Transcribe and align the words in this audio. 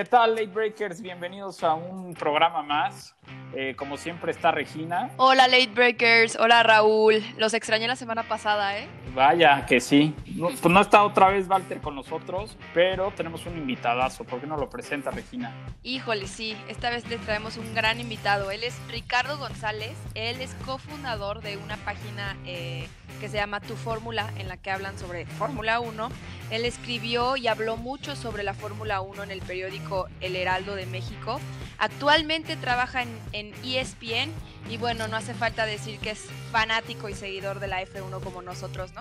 ¿Qué 0.00 0.06
tal, 0.06 0.30
Late 0.34 0.46
Breakers? 0.46 1.02
Bienvenidos 1.02 1.62
a 1.62 1.74
un 1.74 2.14
programa 2.14 2.62
más. 2.62 3.14
Eh, 3.54 3.74
como 3.76 3.98
siempre 3.98 4.32
está 4.32 4.50
Regina. 4.50 5.10
Hola, 5.18 5.46
Late 5.46 5.72
Breakers. 5.74 6.36
Hola, 6.36 6.62
Raúl. 6.62 7.22
Los 7.36 7.52
extrañé 7.52 7.86
la 7.86 7.96
semana 7.96 8.22
pasada, 8.22 8.78
¿eh? 8.78 8.88
Vaya, 9.14 9.66
que 9.66 9.80
sí. 9.80 10.14
pues 10.38 10.64
no 10.68 10.80
está 10.80 11.02
otra 11.04 11.28
vez 11.28 11.48
Walter 11.48 11.80
con 11.80 11.94
nosotros, 11.94 12.56
pero 12.74 13.12
tenemos 13.16 13.44
un 13.46 13.58
invitadazo. 13.58 14.24
¿Por 14.24 14.40
qué 14.40 14.46
no 14.46 14.56
lo 14.56 14.70
presenta, 14.70 15.10
Regina? 15.10 15.52
Híjole, 15.82 16.26
sí. 16.26 16.56
Esta 16.68 16.90
vez 16.90 17.08
le 17.08 17.18
traemos 17.18 17.56
un 17.56 17.74
gran 17.74 18.00
invitado. 18.00 18.50
Él 18.50 18.62
es 18.64 18.74
Ricardo 18.88 19.38
González. 19.38 19.96
Él 20.14 20.40
es 20.40 20.54
cofundador 20.66 21.42
de 21.42 21.56
una 21.56 21.76
página 21.78 22.36
eh, 22.44 22.88
que 23.20 23.28
se 23.28 23.36
llama 23.36 23.60
Tu 23.60 23.74
Fórmula, 23.76 24.30
en 24.38 24.48
la 24.48 24.56
que 24.56 24.70
hablan 24.70 24.98
sobre 24.98 25.26
Fórmula 25.26 25.80
1. 25.80 26.08
Él 26.50 26.64
escribió 26.64 27.36
y 27.36 27.48
habló 27.48 27.76
mucho 27.76 28.16
sobre 28.16 28.42
la 28.42 28.54
Fórmula 28.54 29.00
1 29.00 29.24
en 29.24 29.30
el 29.30 29.40
periódico 29.42 30.08
El 30.20 30.36
Heraldo 30.36 30.74
de 30.74 30.86
México. 30.86 31.40
Actualmente 31.78 32.56
trabaja 32.56 33.04
en, 33.32 33.54
ESPN 33.64 34.30
y 34.68 34.76
bueno, 34.76 35.08
no 35.08 35.16
hace 35.16 35.32
falta 35.32 35.64
decir 35.64 35.98
que 35.98 36.10
es 36.10 36.26
fanático 36.52 37.08
y 37.08 37.14
seguidor 37.14 37.58
de 37.58 37.68
la 37.68 37.82
F1 37.82 38.22
como 38.22 38.42
nosotros, 38.42 38.92
¿no? 38.92 38.99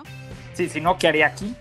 Sí, 0.54 0.70
si 0.70 0.82
no, 0.82 0.98
¿qué 0.98 1.08
haría 1.08 1.28
aquí? 1.28 1.56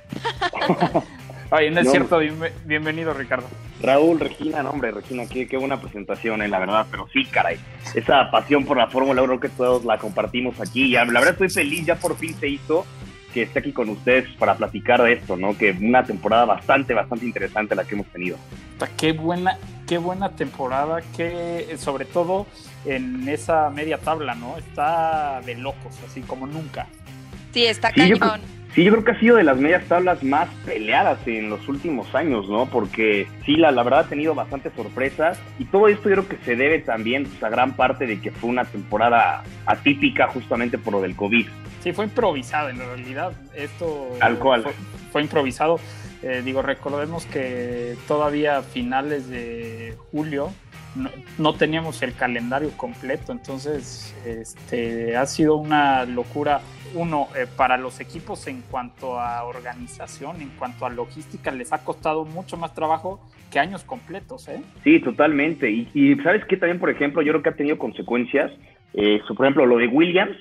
Ay, 1.51 1.71
no 1.71 1.81
es 1.81 1.91
cierto, 1.91 2.19
bienvenido 2.67 3.15
Ricardo. 3.15 3.47
Raúl, 3.81 4.21
Regina, 4.21 4.63
no 4.63 4.71
hombre, 4.71 4.91
Regina, 4.91 5.25
qué, 5.27 5.47
buena 5.57 5.81
presentación, 5.81 6.43
eh, 6.43 6.49
la 6.49 6.59
verdad, 6.59 6.87
pero 6.91 7.09
sí, 7.13 7.25
caray, 7.25 7.59
esa 7.95 8.31
pasión 8.31 8.65
por 8.65 8.77
la 8.77 8.89
Fórmula 8.89 9.23
1 9.23 9.41
que 9.41 9.49
todos 9.49 9.85
la 9.85 9.99
compartimos 9.99 10.61
aquí, 10.61 10.91
ya, 10.91 11.05
la 11.05 11.21
verdad 11.21 11.31
estoy 11.31 11.49
feliz, 11.49 11.87
ya 11.87 11.95
por 11.95 12.17
fin 12.17 12.35
se 12.39 12.49
hizo 12.49 12.85
que 13.33 13.43
esté 13.43 13.61
aquí 13.61 13.73
con 13.73 13.89
ustedes 13.89 14.29
para 14.39 14.57
platicar 14.57 15.03
de 15.03 15.13
esto, 15.13 15.37
¿no? 15.37 15.57
Que 15.57 15.71
una 15.71 16.03
temporada 16.03 16.45
bastante, 16.45 16.95
bastante 16.95 17.27
interesante 17.27 17.75
la 17.75 17.85
que 17.85 17.95
hemos 17.95 18.07
tenido. 18.09 18.37
Qué 18.97 19.13
buena, 19.13 19.59
qué 19.87 19.99
buena 19.99 20.31
temporada, 20.31 21.03
que 21.17 21.77
sobre 21.79 22.05
todo 22.05 22.47
en 22.85 23.29
esa 23.29 23.71
media 23.71 23.99
tabla, 23.99 24.35
¿no? 24.35 24.57
Está 24.57 25.41
de 25.45 25.55
locos, 25.57 25.99
así 26.07 26.23
como 26.23 26.47
nunca. 26.47 26.87
Sí, 27.59 27.67
está 27.67 27.91
cañón. 27.91 28.41
sí, 28.73 28.85
yo 28.85 28.93
creo 28.93 29.05
que 29.05 29.11
ha 29.11 29.19
sido 29.19 29.37
de 29.37 29.43
las 29.43 29.59
medias 29.59 29.85
tablas 29.87 30.23
más 30.23 30.49
peleadas 30.65 31.19
en 31.27 31.51
los 31.51 31.69
últimos 31.69 32.15
años, 32.15 32.49
¿no? 32.49 32.67
Porque 32.67 33.27
sí, 33.45 33.57
la, 33.57 33.73
la 33.73 33.83
verdad 33.83 34.01
ha 34.01 34.09
tenido 34.09 34.33
bastantes 34.33 34.73
sorpresas 34.77 35.41
y 35.59 35.65
todo 35.65 35.89
esto 35.89 36.09
yo 36.09 36.15
creo 36.15 36.29
que 36.29 36.37
se 36.45 36.55
debe 36.55 36.79
también 36.79 37.25
pues, 37.25 37.43
a 37.43 37.49
gran 37.49 37.75
parte 37.75 38.07
de 38.07 38.21
que 38.21 38.31
fue 38.31 38.49
una 38.49 38.65
temporada 38.65 39.43
atípica 39.67 40.29
justamente 40.29 40.79
por 40.79 40.93
lo 40.93 41.01
del 41.01 41.17
COVID. 41.17 41.49
Sí, 41.83 41.93
fue 41.93 42.05
improvisado 42.05 42.69
en 42.69 42.79
realidad. 42.79 43.33
Esto 43.57 44.11
Al 44.21 44.39
cual. 44.39 44.65
Fue, 45.11 45.21
improvisado. 45.21 45.81
Eh, 46.23 46.43
digo, 46.45 46.63
recordemos 46.63 47.27
que 47.27 47.97
todavía 48.07 48.59
a 48.59 48.63
finales 48.63 49.29
de 49.29 49.97
julio 50.13 50.53
no, 51.39 51.55
teníamos 51.55 52.03
el 52.03 52.15
calendario 52.15 52.71
completo, 52.77 53.33
entonces 53.33 54.15
este, 54.25 55.17
ha 55.17 55.27
sido 55.27 55.57
una 55.57 56.05
locura, 56.05 56.61
uno, 56.95 57.29
eh, 57.37 57.47
para 57.57 57.77
los 57.77 58.01
equipos 58.01 58.47
en 58.47 58.63
cuanto 58.63 59.21
a 59.21 59.45
organización, 59.45 60.41
en 60.41 60.51
cuanto 60.51 60.87
a 60.87 60.91
logística, 60.91 61.51
les 61.51 61.73
ha 61.73 61.85
costado 61.85 62.25
mucho 62.25 62.57
más 62.57 62.75
trabajo 62.75 63.21
que 63.51 63.59
años 63.59 63.85
completos, 63.85 64.49
¿eh? 64.49 64.63
Sí, 64.85 65.01
totalmente. 65.01 65.71
Y, 65.71 66.17
sabes 66.23 66.45
que 66.47 66.57
también, 66.57 66.79
por 66.79 66.91
ejemplo, 66.91 67.23
yo 67.23 67.33
creo 67.33 67.43
que 67.43 67.49
ha 67.51 67.57
tenido 67.57 67.79
consecuencias, 67.79 68.51
eh, 68.95 69.21
por 69.37 69.47
ejemplo, 69.47 69.67
lo 69.67 69.79
de 69.79 69.87
Williams, 69.87 70.37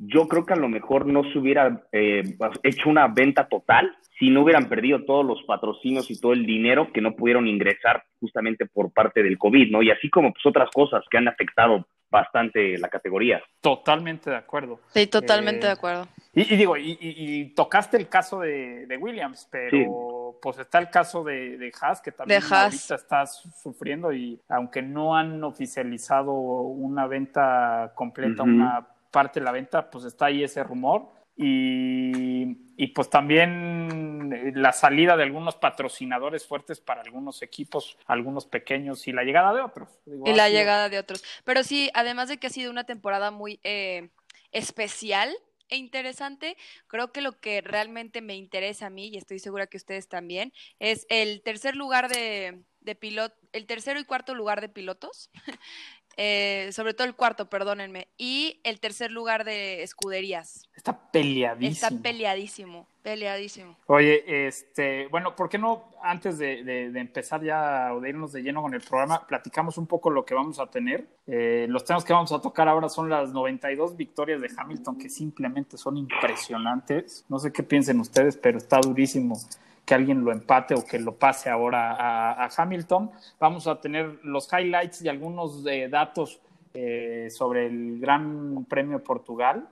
yo 0.00 0.26
creo 0.28 0.46
que 0.46 0.54
a 0.54 0.56
lo 0.56 0.68
mejor 0.68 1.06
no 1.06 1.22
se 1.30 1.38
hubiera 1.38 1.84
eh, 1.92 2.22
hecho 2.62 2.88
una 2.88 3.06
venta 3.08 3.48
total 3.48 3.94
si 4.18 4.30
no 4.30 4.42
hubieran 4.42 4.68
perdido 4.68 5.04
todos 5.04 5.24
los 5.24 5.42
patrocinios 5.44 6.10
y 6.10 6.18
todo 6.18 6.32
el 6.32 6.46
dinero 6.46 6.90
que 6.92 7.02
no 7.02 7.14
pudieron 7.14 7.46
ingresar 7.46 8.02
justamente 8.18 8.66
por 8.66 8.92
parte 8.92 9.22
del 9.22 9.38
COVID, 9.38 9.70
¿no? 9.70 9.82
Y 9.82 9.90
así 9.90 10.08
como 10.08 10.32
pues 10.32 10.44
otras 10.46 10.70
cosas 10.70 11.04
que 11.10 11.18
han 11.18 11.28
afectado 11.28 11.86
bastante 12.10 12.76
la 12.78 12.88
categoría. 12.88 13.42
Totalmente 13.60 14.30
de 14.30 14.36
acuerdo. 14.36 14.80
Sí, 14.88 15.06
totalmente 15.06 15.66
de 15.66 15.72
eh, 15.72 15.76
acuerdo. 15.76 16.08
Y, 16.34 16.56
digo, 16.56 16.76
y, 16.76 17.52
tocaste 17.54 17.96
el 17.96 18.08
caso 18.08 18.40
de, 18.40 18.98
Williams, 19.00 19.48
pero 19.50 20.38
pues 20.40 20.58
está 20.58 20.78
el 20.78 20.88
caso 20.88 21.24
de, 21.24 21.58
de 21.58 21.72
Haas, 21.80 22.00
que 22.00 22.12
también 22.12 22.42
ahorita 22.42 22.94
está 22.94 23.26
sufriendo 23.26 24.12
y 24.12 24.40
aunque 24.48 24.80
no 24.80 25.16
han 25.16 25.42
oficializado 25.44 26.32
una 26.32 27.06
venta 27.06 27.92
completa, 27.94 28.42
una 28.42 28.86
parte 29.10 29.40
de 29.40 29.44
la 29.44 29.52
venta, 29.52 29.90
pues 29.90 30.04
está 30.04 30.26
ahí 30.26 30.42
ese 30.42 30.62
rumor. 30.62 31.10
Y, 31.42 32.86
pues 32.94 33.08
también 33.08 34.52
la 34.54 34.72
salida 34.72 35.16
de 35.16 35.22
algunos 35.22 35.56
patrocinadores 35.56 36.46
fuertes 36.46 36.80
para 36.80 37.00
algunos 37.00 37.40
equipos, 37.40 37.96
algunos 38.06 38.44
pequeños 38.46 39.08
y 39.08 39.12
la 39.12 39.22
llegada 39.22 39.54
de 39.54 39.62
otros. 39.62 39.88
y 40.26 40.34
la 40.34 40.50
llegada 40.50 40.88
de 40.90 40.98
otros. 40.98 41.24
Pero 41.44 41.64
sí, 41.64 41.90
además 41.94 42.28
de 42.28 42.38
que 42.38 42.48
ha 42.48 42.50
sido 42.50 42.70
una 42.70 42.84
temporada 42.84 43.30
muy 43.30 43.58
eh, 43.64 44.10
especial 44.52 45.34
e 45.70 45.76
interesante, 45.76 46.56
creo 46.88 47.12
que 47.12 47.22
lo 47.22 47.40
que 47.40 47.62
realmente 47.62 48.20
me 48.20 48.34
interesa 48.34 48.86
a 48.86 48.90
mí, 48.90 49.08
y 49.08 49.16
estoy 49.16 49.38
segura 49.38 49.66
que 49.66 49.76
ustedes 49.78 50.08
también, 50.08 50.52
es 50.78 51.06
el 51.08 51.42
tercer 51.42 51.76
lugar 51.76 52.10
de, 52.10 52.64
de 52.80 52.94
piloto, 52.94 53.36
el 53.52 53.66
tercero 53.66 54.00
y 54.00 54.04
cuarto 54.04 54.34
lugar 54.34 54.60
de 54.60 54.68
pilotos. 54.68 55.30
Eh, 56.16 56.70
sobre 56.72 56.92
todo 56.92 57.06
el 57.06 57.14
cuarto, 57.14 57.48
perdónenme, 57.48 58.08
y 58.18 58.60
el 58.64 58.80
tercer 58.80 59.10
lugar 59.10 59.44
de 59.44 59.82
escuderías. 59.82 60.68
Está 60.76 61.10
peleadísimo. 61.10 61.72
Está 61.72 62.02
peleadísimo, 62.02 62.86
peleadísimo. 63.02 63.76
Oye, 63.86 64.46
este, 64.46 65.06
bueno, 65.08 65.34
¿por 65.36 65.48
qué 65.48 65.58
no, 65.58 65.90
antes 66.02 66.38
de, 66.38 66.90
empezar 66.94 67.42
ya 67.42 67.94
o 67.94 68.00
de 68.00 68.10
irnos 68.10 68.32
de 68.32 68.42
lleno 68.42 68.62
con 68.62 68.74
el 68.74 68.80
programa, 68.80 69.26
platicamos 69.26 69.78
un 69.78 69.86
poco 69.86 70.10
lo 70.10 70.24
que 70.24 70.34
vamos 70.34 70.58
a 70.58 70.66
tener? 70.66 71.06
Eh, 71.26 71.66
los 71.68 71.84
temas 71.84 72.04
que 72.04 72.12
vamos 72.12 72.32
a 72.32 72.40
tocar 72.40 72.68
ahora 72.68 72.88
son 72.88 73.08
las 73.08 73.32
92 73.32 73.96
victorias 73.96 74.40
de 74.40 74.50
Hamilton, 74.56 74.98
que 74.98 75.08
simplemente 75.08 75.78
son 75.78 75.96
impresionantes. 75.96 77.24
No 77.28 77.38
sé 77.38 77.52
qué 77.52 77.62
piensen 77.62 78.00
ustedes, 78.00 78.36
pero 78.36 78.58
está 78.58 78.80
durísimo 78.80 79.36
que 79.84 79.94
alguien 79.94 80.24
lo 80.24 80.32
empate 80.32 80.74
o 80.74 80.84
que 80.84 80.98
lo 80.98 81.16
pase 81.16 81.50
ahora 81.50 81.96
a, 81.98 82.48
Hamilton. 82.56 83.10
Vamos 83.38 83.66
a 83.66 83.80
tener 83.80 84.20
los 84.22 84.48
highlights 84.52 85.02
y 85.02 85.08
algunos 85.08 85.66
eh, 85.66 85.88
datos 85.88 86.40
eh, 86.74 87.28
sobre 87.30 87.66
el 87.66 87.98
Gran 88.00 88.64
Premio 88.66 88.98
de 88.98 89.04
Portugal. 89.04 89.68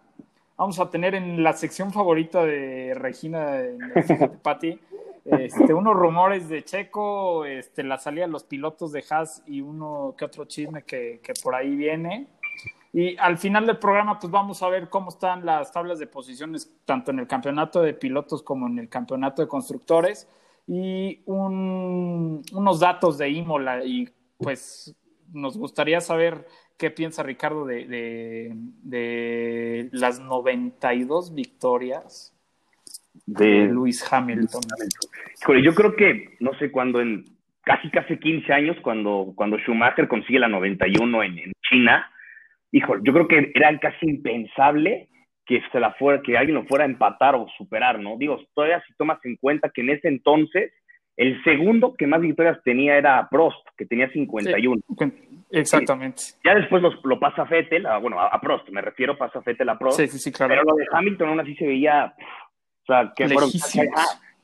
Vamos 0.56 0.80
a 0.80 0.90
tener 0.90 1.14
en 1.14 1.42
la 1.44 1.52
sección 1.52 1.92
favorita 1.92 2.44
de 2.44 2.92
Regina, 2.94 3.62
Patti, 4.42 4.80
este, 5.24 5.74
unos 5.74 5.94
rumores 5.94 6.48
de 6.48 6.64
Checo, 6.64 7.44
este, 7.44 7.84
la 7.84 7.98
salida 7.98 8.26
de 8.26 8.32
los 8.32 8.44
pilotos 8.44 8.92
de 8.92 9.04
Haas 9.08 9.42
y 9.46 9.60
uno 9.60 10.14
que 10.18 10.24
otro 10.24 10.46
chisme 10.46 10.82
que, 10.82 11.20
que 11.22 11.34
por 11.42 11.54
ahí 11.54 11.76
viene. 11.76 12.26
Y 12.92 13.16
al 13.18 13.36
final 13.36 13.66
del 13.66 13.78
programa, 13.78 14.18
pues 14.18 14.30
vamos 14.30 14.62
a 14.62 14.68
ver 14.68 14.88
cómo 14.88 15.10
están 15.10 15.44
las 15.44 15.72
tablas 15.72 15.98
de 15.98 16.06
posiciones, 16.06 16.74
tanto 16.84 17.10
en 17.10 17.18
el 17.18 17.26
campeonato 17.26 17.82
de 17.82 17.92
pilotos 17.94 18.42
como 18.42 18.66
en 18.66 18.78
el 18.78 18.88
campeonato 18.88 19.42
de 19.42 19.48
constructores, 19.48 20.28
y 20.66 21.20
unos 21.26 22.80
datos 22.80 23.18
de 23.18 23.30
Imola. 23.30 23.84
Y 23.84 24.08
pues 24.38 24.94
nos 25.32 25.56
gustaría 25.58 26.00
saber 26.00 26.46
qué 26.78 26.90
piensa 26.90 27.22
Ricardo 27.22 27.66
de, 27.66 28.54
de, 28.82 29.88
las 29.92 30.20
92 30.20 31.34
victorias 31.34 32.34
de, 33.26 33.66
Luis 33.66 34.10
Hamilton. 34.10 34.62
yo 35.62 35.74
creo 35.74 35.96
que, 35.96 36.36
no 36.40 36.54
sé, 36.58 36.70
cuando 36.70 37.00
en 37.00 37.24
casi 37.62 37.90
casi 37.90 38.18
15 38.18 38.52
años, 38.52 38.76
cuando, 38.82 39.32
cuando 39.34 39.58
Schumacher 39.58 40.08
consigue 40.08 40.38
la 40.38 40.48
91 40.48 41.22
en, 41.24 41.38
en 41.38 41.52
China, 41.68 42.10
hijo, 42.72 42.96
yo 43.02 43.12
creo 43.12 43.28
que 43.28 43.52
era 43.54 43.78
casi 43.78 44.08
impensable 44.08 45.08
que 45.46 45.62
se 45.72 45.80
la 45.80 45.94
fuera, 45.94 46.22
que 46.22 46.36
alguien 46.36 46.56
lo 46.56 46.64
fuera 46.64 46.84
a 46.84 46.88
empatar 46.88 47.34
o 47.34 47.46
superar, 47.56 47.98
¿no? 47.98 48.16
Digo, 48.18 48.38
todavía 48.54 48.82
si 48.86 48.94
tomas 48.94 49.18
en 49.24 49.36
cuenta 49.36 49.70
que 49.70 49.80
en 49.80 49.90
ese 49.90 50.08
entonces 50.08 50.72
el 51.16 51.42
segundo 51.42 51.96
que 51.96 52.06
más 52.06 52.20
victorias 52.20 52.62
tenía 52.62 52.96
era 52.96 53.28
Prost, 53.28 53.66
que 53.76 53.86
tenía 53.86 54.08
51. 54.10 54.80
exactamente. 55.50 56.22
ya 56.44 56.54
después 56.54 56.82
lo 57.02 57.18
pasa 57.18 57.44
Fettel, 57.46 57.86
bueno, 58.00 58.20
a, 58.20 58.40
Prost, 58.40 58.68
me 58.68 58.80
refiero, 58.80 59.18
pasa 59.18 59.42
Fettel 59.42 59.68
a 59.68 59.78
Prost. 59.78 59.98
Sí, 59.98 60.06
sí, 60.06 60.18
sí, 60.18 60.30
claro. 60.30 60.50
Pero 60.50 60.62
lo 60.62 60.76
de 60.76 60.86
Hamilton 60.92 61.28
aún 61.30 61.40
así 61.40 61.56
se 61.56 61.66
veía, 61.66 62.14
o 62.14 62.86
sea, 62.86 63.12
que 63.16 63.26
fueron, 63.26 63.50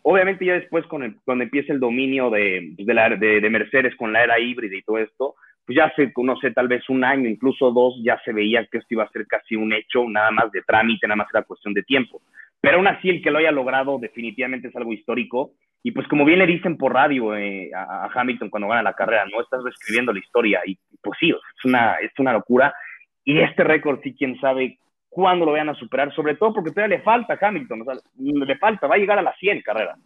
obviamente 0.02 0.44
ya 0.44 0.54
después 0.54 0.84
con 0.86 1.04
el, 1.04 1.16
cuando 1.24 1.44
empieza 1.44 1.72
el 1.72 1.78
dominio 1.78 2.28
de, 2.30 2.74
de, 2.76 2.94
la, 2.94 3.08
de, 3.10 3.40
de 3.40 3.50
Mercedes 3.50 3.94
con 3.94 4.12
la 4.12 4.24
era 4.24 4.40
híbrida 4.40 4.76
y 4.76 4.82
todo 4.82 4.98
esto, 4.98 5.36
pues 5.66 5.76
ya 5.76 5.92
se 5.96 6.12
conoce 6.12 6.50
tal 6.50 6.68
vez 6.68 6.88
un 6.88 7.04
año, 7.04 7.28
incluso 7.28 7.70
dos, 7.70 7.94
ya 8.02 8.20
se 8.24 8.32
veía 8.32 8.66
que 8.66 8.78
esto 8.78 8.94
iba 8.94 9.04
a 9.04 9.10
ser 9.10 9.26
casi 9.26 9.56
un 9.56 9.72
hecho, 9.72 10.04
nada 10.08 10.30
más 10.30 10.52
de 10.52 10.62
trámite, 10.62 11.06
nada 11.06 11.16
más 11.16 11.28
era 11.32 11.42
cuestión 11.42 11.72
de 11.72 11.82
tiempo. 11.82 12.20
Pero 12.60 12.78
aún 12.78 12.86
así, 12.86 13.08
el 13.08 13.22
que 13.22 13.30
lo 13.30 13.38
haya 13.38 13.50
logrado 13.50 13.98
definitivamente 13.98 14.68
es 14.68 14.76
algo 14.76 14.92
histórico. 14.92 15.52
Y 15.82 15.90
pues 15.92 16.08
como 16.08 16.24
bien 16.24 16.38
le 16.38 16.46
dicen 16.46 16.78
por 16.78 16.94
radio 16.94 17.36
eh, 17.36 17.70
a, 17.74 18.08
Hamilton 18.14 18.48
cuando 18.48 18.68
gana 18.68 18.82
la 18.82 18.94
carrera, 18.94 19.26
no 19.30 19.42
estás 19.42 19.62
reescribiendo 19.62 20.14
la 20.14 20.18
historia. 20.18 20.62
Y 20.64 20.78
pues 21.02 21.18
sí, 21.20 21.28
es 21.30 21.64
una, 21.64 21.96
es 21.96 22.10
una 22.18 22.32
locura. 22.32 22.74
Y 23.22 23.38
este 23.38 23.64
récord 23.64 24.00
sí, 24.02 24.14
quién 24.14 24.40
sabe 24.40 24.78
cuándo 25.10 25.44
lo 25.44 25.52
vayan 25.52 25.68
a 25.68 25.74
superar, 25.74 26.14
sobre 26.14 26.36
todo 26.36 26.54
porque 26.54 26.70
todavía 26.70 26.96
le 26.96 27.02
falta 27.02 27.34
a 27.34 27.48
Hamilton, 27.48 27.82
o 27.82 27.84
sea, 27.84 27.94
le 28.18 28.58
falta, 28.58 28.86
va 28.86 28.96
a 28.96 28.98
llegar 28.98 29.18
a 29.18 29.22
las 29.22 29.38
100 29.38 29.62
carreras. 29.62 29.98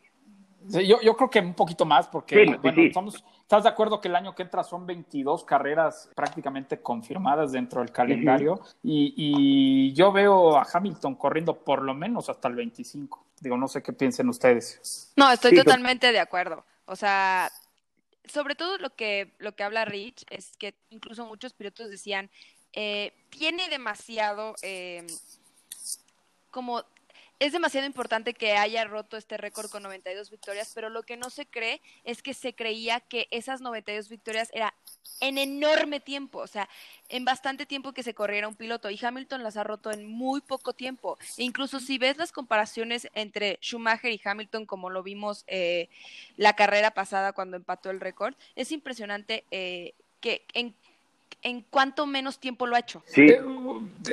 Yo, 0.70 1.00
yo, 1.00 1.16
creo 1.16 1.30
que 1.30 1.40
un 1.40 1.54
poquito 1.54 1.84
más, 1.84 2.08
porque 2.08 2.58
bueno, 2.60 3.10
¿estás 3.40 3.62
de 3.62 3.68
acuerdo 3.68 4.00
que 4.00 4.08
el 4.08 4.16
año 4.16 4.34
que 4.34 4.42
entra 4.42 4.62
son 4.62 4.86
22 4.86 5.44
carreras 5.44 6.10
prácticamente 6.14 6.80
confirmadas 6.80 7.52
dentro 7.52 7.80
del 7.80 7.92
calendario? 7.92 8.60
y, 8.82 9.14
y, 9.16 9.92
yo 9.94 10.12
veo 10.12 10.56
a 10.56 10.66
Hamilton 10.72 11.14
corriendo 11.14 11.54
por 11.54 11.82
lo 11.82 11.94
menos 11.94 12.28
hasta 12.28 12.48
el 12.48 12.54
25. 12.54 13.24
Digo, 13.40 13.56
no 13.56 13.68
sé 13.68 13.82
qué 13.82 13.92
piensen 13.92 14.28
ustedes. 14.28 15.12
No, 15.16 15.30
estoy 15.30 15.54
totalmente 15.54 16.12
de 16.12 16.20
acuerdo. 16.20 16.64
O 16.86 16.96
sea, 16.96 17.50
sobre 18.24 18.54
todo 18.54 18.78
lo 18.78 18.94
que, 18.94 19.34
lo 19.38 19.54
que 19.54 19.62
habla 19.62 19.84
Rich 19.84 20.24
es 20.30 20.56
que 20.56 20.74
incluso 20.90 21.26
muchos 21.26 21.52
pilotos 21.52 21.90
decían, 21.90 22.30
eh, 22.72 23.12
tiene 23.30 23.68
demasiado 23.68 24.54
eh, 24.62 25.06
como 26.50 26.84
es 27.38 27.52
demasiado 27.52 27.86
importante 27.86 28.34
que 28.34 28.52
haya 28.52 28.84
roto 28.84 29.16
este 29.16 29.36
récord 29.36 29.70
con 29.70 29.82
92 29.82 30.30
victorias, 30.30 30.72
pero 30.74 30.88
lo 30.88 31.02
que 31.02 31.16
no 31.16 31.30
se 31.30 31.46
cree 31.46 31.80
es 32.04 32.22
que 32.22 32.34
se 32.34 32.54
creía 32.54 33.00
que 33.00 33.28
esas 33.30 33.60
92 33.60 34.08
victorias 34.08 34.50
era 34.52 34.74
en 35.20 35.38
enorme 35.38 36.00
tiempo, 36.00 36.38
o 36.38 36.46
sea, 36.46 36.68
en 37.08 37.24
bastante 37.24 37.66
tiempo 37.66 37.92
que 37.92 38.02
se 38.02 38.14
corriera 38.14 38.48
un 38.48 38.54
piloto 38.54 38.90
y 38.90 38.98
Hamilton 39.00 39.42
las 39.42 39.56
ha 39.56 39.64
roto 39.64 39.90
en 39.90 40.06
muy 40.06 40.40
poco 40.40 40.72
tiempo. 40.72 41.18
Incluso 41.36 41.80
si 41.80 41.98
ves 41.98 42.16
las 42.16 42.32
comparaciones 42.32 43.08
entre 43.14 43.58
Schumacher 43.62 44.12
y 44.12 44.20
Hamilton, 44.22 44.66
como 44.66 44.90
lo 44.90 45.02
vimos 45.02 45.44
eh, 45.46 45.88
la 46.36 46.54
carrera 46.54 46.92
pasada 46.92 47.32
cuando 47.32 47.56
empató 47.56 47.90
el 47.90 48.00
récord, 48.00 48.34
es 48.54 48.70
impresionante 48.72 49.44
eh, 49.50 49.94
que 50.20 50.44
en 50.54 50.74
en 51.42 51.62
cuánto 51.70 52.06
menos 52.06 52.40
tiempo 52.40 52.66
lo 52.66 52.76
ha 52.76 52.80
hecho. 52.80 53.02
Sí. 53.06 53.26
Eh, 53.26 53.40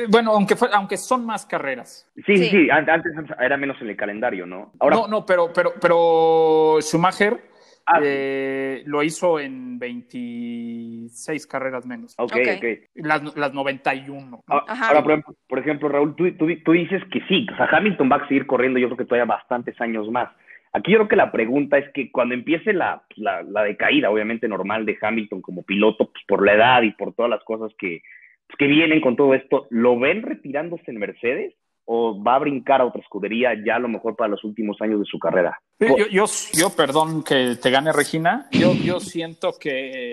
bueno, 0.09 0.31
aunque 0.31 0.55
fue, 0.55 0.69
aunque 0.73 0.97
son 0.97 1.25
más 1.25 1.45
carreras. 1.45 2.07
Sí, 2.25 2.37
sí, 2.37 2.49
sí, 2.49 2.69
antes 2.69 3.13
era 3.39 3.57
menos 3.57 3.81
en 3.81 3.89
el 3.89 3.95
calendario, 3.95 4.45
¿no? 4.45 4.71
Ahora... 4.79 4.95
No, 4.95 5.07
no, 5.07 5.25
pero, 5.25 5.51
pero, 5.53 5.73
pero 5.79 6.77
Schumacher 6.81 7.41
ah, 7.85 7.99
eh, 8.03 8.83
lo 8.85 9.03
hizo 9.03 9.39
en 9.39 9.79
26 9.79 11.47
carreras 11.47 11.85
menos. 11.85 12.15
Ok, 12.17 12.33
ok. 12.57 12.65
Las, 12.95 13.35
las 13.35 13.53
91. 13.53 14.43
Ah, 14.47 14.65
ahora, 14.67 15.23
por 15.47 15.59
ejemplo, 15.59 15.89
Raúl, 15.89 16.15
tú, 16.15 16.31
tú, 16.37 16.47
tú 16.63 16.71
dices 16.71 17.01
que 17.11 17.21
sí, 17.27 17.47
o 17.51 17.55
sea, 17.55 17.67
Hamilton 17.71 18.09
va 18.11 18.17
a 18.17 18.27
seguir 18.27 18.45
corriendo 18.45 18.79
yo 18.79 18.87
creo 18.87 18.97
que 18.97 19.05
todavía 19.05 19.25
bastantes 19.25 19.79
años 19.81 20.09
más. 20.09 20.29
Aquí 20.75 20.91
yo 20.91 20.97
creo 20.97 21.07
que 21.07 21.15
la 21.15 21.31
pregunta 21.31 21.77
es 21.77 21.89
que 21.93 22.11
cuando 22.11 22.35
empiece 22.35 22.73
la, 22.73 23.01
la, 23.15 23.63
decaída, 23.63 24.09
obviamente 24.09 24.49
normal, 24.49 24.85
de 24.85 24.97
Hamilton 25.01 25.41
como 25.41 25.63
piloto, 25.63 26.11
pues 26.11 26.21
por 26.27 26.45
la 26.45 26.53
edad 26.53 26.81
y 26.81 26.91
por 26.91 27.13
todas 27.13 27.29
las 27.29 27.41
cosas 27.45 27.71
que, 27.79 28.01
pues, 28.45 28.57
que 28.57 28.67
vienen 28.67 28.99
con 28.99 29.15
todo 29.15 29.33
esto, 29.33 29.67
¿lo 29.69 29.97
ven 29.97 30.21
retirándose 30.21 30.91
en 30.91 30.97
Mercedes? 30.97 31.53
¿O 31.85 32.21
va 32.21 32.35
a 32.35 32.39
brincar 32.39 32.81
a 32.81 32.85
otra 32.85 33.01
escudería 33.01 33.53
ya 33.65 33.77
a 33.77 33.79
lo 33.79 33.87
mejor 33.87 34.17
para 34.17 34.27
los 34.27 34.43
últimos 34.43 34.81
años 34.81 34.99
de 34.99 35.05
su 35.05 35.17
carrera? 35.17 35.61
Yo, 35.79 36.07
yo, 36.11 36.25
yo 36.53 36.69
perdón 36.75 37.23
que 37.23 37.55
te 37.55 37.71
gane 37.71 37.93
Regina, 37.93 38.49
yo, 38.51 38.73
yo 38.73 38.99
siento 38.99 39.53
que 39.57 40.11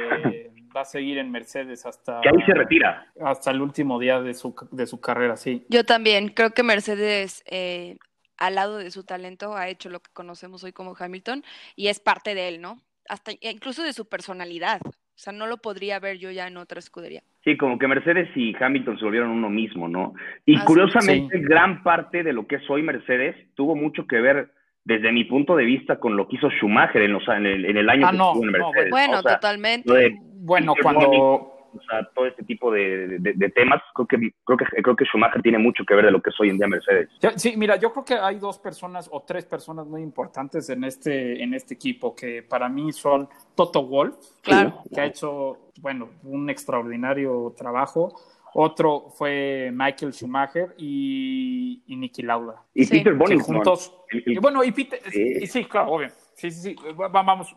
va 0.76 0.82
a 0.82 0.84
seguir 0.84 1.18
en 1.18 1.32
Mercedes 1.32 1.84
hasta... 1.86 2.20
Que 2.20 2.28
ahí 2.28 2.46
se 2.46 2.54
retira. 2.54 3.08
Hasta 3.20 3.50
el 3.50 3.60
último 3.60 3.98
día 3.98 4.20
de 4.20 4.34
su, 4.34 4.54
de 4.70 4.86
su 4.86 5.00
carrera, 5.00 5.36
sí. 5.36 5.66
Yo 5.68 5.84
también, 5.84 6.28
creo 6.28 6.50
que 6.50 6.62
Mercedes 6.62 7.42
eh, 7.50 7.96
al 8.42 8.56
lado 8.56 8.78
de 8.78 8.90
su 8.90 9.04
talento 9.04 9.56
ha 9.56 9.68
hecho 9.68 9.88
lo 9.88 10.00
que 10.00 10.10
conocemos 10.12 10.64
hoy 10.64 10.72
como 10.72 10.96
Hamilton 10.98 11.44
y 11.76 11.86
es 11.86 12.00
parte 12.00 12.34
de 12.34 12.48
él, 12.48 12.60
¿no? 12.60 12.78
Hasta 13.08 13.32
incluso 13.40 13.84
de 13.84 13.92
su 13.92 14.08
personalidad. 14.08 14.80
O 14.84 15.22
sea, 15.22 15.32
no 15.32 15.46
lo 15.46 15.58
podría 15.58 16.00
ver 16.00 16.18
yo 16.18 16.30
ya 16.32 16.48
en 16.48 16.56
otra 16.56 16.80
escudería. 16.80 17.22
Sí, 17.44 17.56
como 17.56 17.78
que 17.78 17.86
Mercedes 17.86 18.28
y 18.34 18.52
Hamilton 18.58 18.98
se 18.98 19.04
volvieron 19.04 19.30
uno 19.30 19.48
mismo, 19.48 19.86
¿no? 19.86 20.14
Y 20.44 20.58
curiosamente, 20.60 21.38
gran 21.38 21.84
parte 21.84 22.24
de 22.24 22.32
lo 22.32 22.48
que 22.48 22.56
es 22.56 22.68
hoy 22.68 22.82
Mercedes 22.82 23.36
tuvo 23.54 23.76
mucho 23.76 24.06
que 24.08 24.20
ver, 24.20 24.50
desde 24.84 25.12
mi 25.12 25.22
punto 25.24 25.54
de 25.54 25.64
vista, 25.64 26.00
con 26.00 26.16
lo 26.16 26.26
que 26.26 26.36
hizo 26.36 26.50
Schumacher 26.50 27.02
en, 27.02 27.12
los, 27.12 27.28
en, 27.28 27.46
el, 27.46 27.88
año 27.88 28.06
ah, 28.08 28.10
que 28.10 28.16
no, 28.16 28.28
estuvo 28.32 28.44
en 28.44 28.50
Mercedes. 28.50 28.90
bueno, 28.90 29.22
totalmente. 29.22 30.18
bueno, 30.40 30.74
cuando 30.82 31.51
o 31.74 31.82
sea, 31.82 32.04
todo 32.14 32.26
este 32.26 32.42
tipo 32.42 32.70
de, 32.70 33.18
temas, 33.54 33.80
creo 33.94 34.06
que, 34.06 34.34
creo, 34.44 34.58
que, 34.58 34.64
creo 34.82 34.96
que 34.96 35.04
Schumacher 35.04 35.42
tiene 35.42 35.58
mucho 35.58 35.84
que 35.84 35.94
ver 35.94 36.04
de 36.04 36.10
lo 36.10 36.20
que 36.20 36.30
es 36.30 36.40
hoy 36.40 36.50
en 36.50 36.58
día 36.58 36.68
Mercedes. 36.68 37.08
Sí, 37.36 37.54
mira, 37.56 37.76
yo 37.76 37.92
creo 37.92 38.04
que 38.04 38.14
hay 38.14 38.38
dos 38.38 38.58
personas 38.58 39.08
o 39.12 39.22
tres 39.22 39.44
personas 39.44 39.86
muy 39.86 40.02
importantes 40.02 40.68
en 40.70 40.84
este, 40.84 41.42
en 41.42 41.54
este 41.54 41.74
equipo, 41.74 42.14
que 42.14 42.42
para 42.42 42.68
mí 42.68 42.92
son 42.92 43.28
Toto 43.54 43.86
Wolf, 43.86 44.16
claro. 44.42 44.82
que 44.92 45.00
ha 45.00 45.06
hecho, 45.06 45.70
bueno, 45.80 46.10
un 46.24 46.50
extraordinario 46.50 47.54
trabajo. 47.56 48.14
Otro 48.54 49.08
fue 49.16 49.70
Michael 49.72 50.12
Schumacher 50.12 50.74
y, 50.76 51.82
y 51.86 51.96
Nicky 51.96 52.22
Lauda. 52.22 52.62
Y 52.74 52.86
Peter 52.86 53.14
Bonnet. 53.14 53.40
Juntos. 53.40 53.94
Y, 54.10 54.38
bueno, 54.38 54.62
y 54.62 54.72
Peter, 54.72 55.00
sí. 55.10 55.46
sí, 55.46 55.64
claro, 55.64 55.92
obvio. 55.92 56.08
Sí, 56.42 56.50
sí, 56.50 56.74
sí, 56.74 56.76
vamos, 56.96 57.54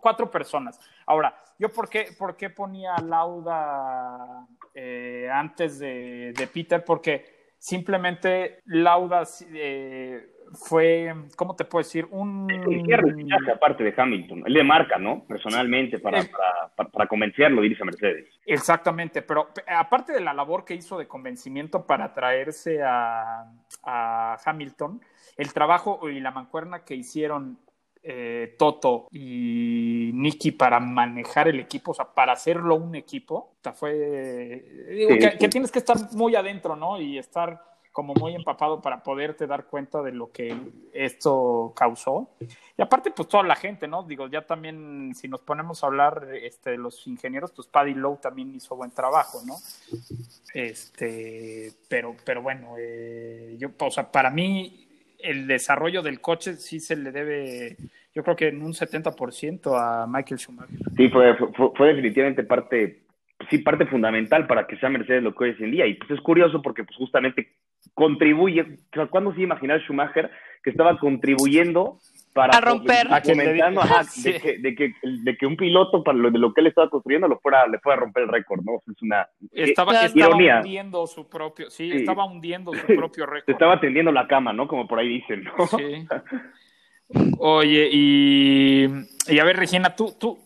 cuatro 0.00 0.30
personas. 0.30 0.78
Ahora, 1.06 1.34
¿yo 1.58 1.70
por 1.70 1.88
qué, 1.88 2.10
por 2.16 2.36
qué 2.36 2.50
ponía 2.50 2.94
Lauda 2.98 4.46
eh, 4.72 5.28
antes 5.32 5.80
de, 5.80 6.48
Peter? 6.54 6.84
Porque 6.84 7.48
simplemente 7.58 8.60
Lauda 8.66 9.24
eh, 9.52 10.24
fue, 10.52 11.12
¿cómo 11.34 11.56
te 11.56 11.64
puedo 11.64 11.82
decir? 11.82 12.06
Un... 12.12 12.46
aparte 13.52 13.82
de 13.82 13.92
Hamilton. 13.96 14.44
Él 14.46 14.52
le 14.52 14.62
marca, 14.62 14.98
¿no? 14.98 15.24
Personalmente, 15.24 15.98
para, 15.98 16.22
para, 16.76 16.90
para, 16.90 17.06
convencerlo 17.08 17.60
de 17.60 17.66
irse 17.66 17.82
a 17.82 17.86
Mercedes. 17.86 18.28
Exactamente, 18.46 19.22
pero 19.22 19.48
aparte 19.66 20.12
de 20.12 20.20
la 20.20 20.32
labor 20.32 20.64
que 20.64 20.76
hizo 20.76 20.96
de 20.96 21.08
convencimiento 21.08 21.84
para 21.88 22.14
traerse 22.14 22.84
a, 22.84 23.50
a 23.82 24.36
Hamilton, 24.44 25.00
el 25.36 25.52
trabajo 25.52 26.08
y 26.08 26.20
la 26.20 26.30
mancuerna 26.30 26.84
que 26.84 26.94
hicieron 26.94 27.58
eh, 28.10 28.54
Toto 28.58 29.06
y 29.12 30.12
Nicky 30.14 30.52
para 30.52 30.80
manejar 30.80 31.46
el 31.48 31.60
equipo, 31.60 31.90
o 31.90 31.94
sea, 31.94 32.06
para 32.06 32.32
hacerlo 32.32 32.74
un 32.76 32.94
equipo, 32.94 33.34
o 33.34 33.58
sea, 33.62 33.74
fue, 33.74 34.64
digo, 34.88 35.10
que, 35.38 35.48
tienes 35.50 35.70
que 35.70 35.80
estar 35.80 35.98
muy 36.12 36.34
adentro, 36.34 36.74
¿no? 36.74 36.98
Y 36.98 37.18
estar 37.18 37.62
como 37.92 38.14
muy 38.14 38.34
empapado 38.34 38.80
para 38.80 39.02
poderte 39.02 39.46
dar 39.46 39.66
cuenta 39.66 40.00
de 40.00 40.12
lo 40.12 40.32
que 40.32 40.56
esto 40.94 41.74
causó. 41.76 42.30
Y 42.78 42.80
aparte, 42.80 43.10
pues 43.10 43.28
toda 43.28 43.42
la 43.42 43.56
gente, 43.56 43.86
¿no? 43.86 44.04
Digo, 44.04 44.26
ya 44.28 44.46
también, 44.46 45.14
si 45.14 45.28
nos 45.28 45.42
ponemos 45.42 45.84
a 45.84 45.88
hablar 45.88 46.28
este, 46.32 46.70
de 46.70 46.78
los 46.78 47.06
ingenieros, 47.06 47.52
pues 47.52 47.68
Paddy 47.68 47.92
Lowe 47.92 48.20
también 48.22 48.54
hizo 48.54 48.74
buen 48.74 48.92
trabajo, 48.92 49.42
¿no? 49.44 49.56
Este, 50.54 51.74
pero, 51.88 52.16
pero 52.24 52.40
bueno, 52.40 52.76
eh, 52.78 53.56
yo, 53.58 53.68
o 53.78 53.90
sea, 53.90 54.10
para 54.10 54.30
mí 54.30 54.87
el 55.18 55.46
desarrollo 55.46 56.02
del 56.02 56.20
coche 56.20 56.54
sí 56.54 56.80
se 56.80 56.96
le 56.96 57.10
debe, 57.10 57.76
yo 58.14 58.22
creo 58.22 58.36
que 58.36 58.48
en 58.48 58.62
un 58.62 58.72
70% 58.72 59.76
a 59.76 60.06
Michael 60.06 60.38
Schumacher. 60.38 60.78
Sí, 60.96 61.08
fue, 61.08 61.36
fue, 61.76 61.88
definitivamente 61.88 62.44
parte, 62.44 63.02
sí, 63.50 63.58
parte 63.58 63.86
fundamental 63.86 64.46
para 64.46 64.66
que 64.66 64.76
sea 64.76 64.88
Mercedes 64.88 65.22
lo 65.22 65.34
que 65.34 65.44
hoy 65.44 65.50
es 65.50 65.60
en 65.60 65.72
día. 65.72 65.86
Y 65.86 65.94
pues 65.94 66.10
es 66.10 66.20
curioso 66.20 66.62
porque 66.62 66.84
pues 66.84 66.96
justamente 66.96 67.48
contribuye, 67.94 68.78
o 68.96 69.08
¿cuándo 69.08 69.34
se 69.34 69.42
imaginar 69.42 69.80
Schumacher 69.80 70.30
que 70.62 70.70
estaba 70.70 70.98
contribuyendo 70.98 71.98
para 72.32 72.58
a 72.58 72.60
romper. 72.60 73.08
comentando 73.24 73.80
de, 74.22 74.40
que, 74.40 74.58
de, 74.58 74.74
que, 74.74 74.92
de, 75.02 75.36
que, 75.36 75.46
un 75.46 75.56
piloto 75.56 76.02
para 76.02 76.16
lo, 76.16 76.30
de 76.30 76.38
lo 76.38 76.52
que 76.52 76.60
él 76.60 76.68
estaba 76.68 76.88
construyendo 76.90 77.28
lo 77.28 77.38
fuera 77.40 77.66
le 77.66 77.78
fuera 77.78 77.98
a 77.98 78.00
romper 78.00 78.24
el 78.24 78.28
récord 78.28 78.60
no 78.64 78.76
es 78.76 79.02
una 79.02 79.28
estaba, 79.52 80.04
estaba 80.04 80.36
hundiendo 80.36 81.06
su 81.06 81.28
propio 81.28 81.70
sí, 81.70 81.90
estaba 81.92 82.24
hundiendo 82.24 82.72
su 82.72 82.86
propio 82.96 83.26
récord. 83.26 83.50
estaba 83.50 83.80
tendiendo 83.80 84.12
la 84.12 84.26
cama 84.26 84.52
no 84.52 84.68
como 84.68 84.86
por 84.86 84.98
ahí 84.98 85.08
dicen 85.08 85.44
¿no? 85.44 85.66
sí. 85.66 86.06
Oye 87.38 87.88
y, 87.90 88.86
y 89.28 89.38
a 89.38 89.44
ver 89.44 89.56
Regina 89.56 89.96
tú 89.96 90.14
tú 90.18 90.38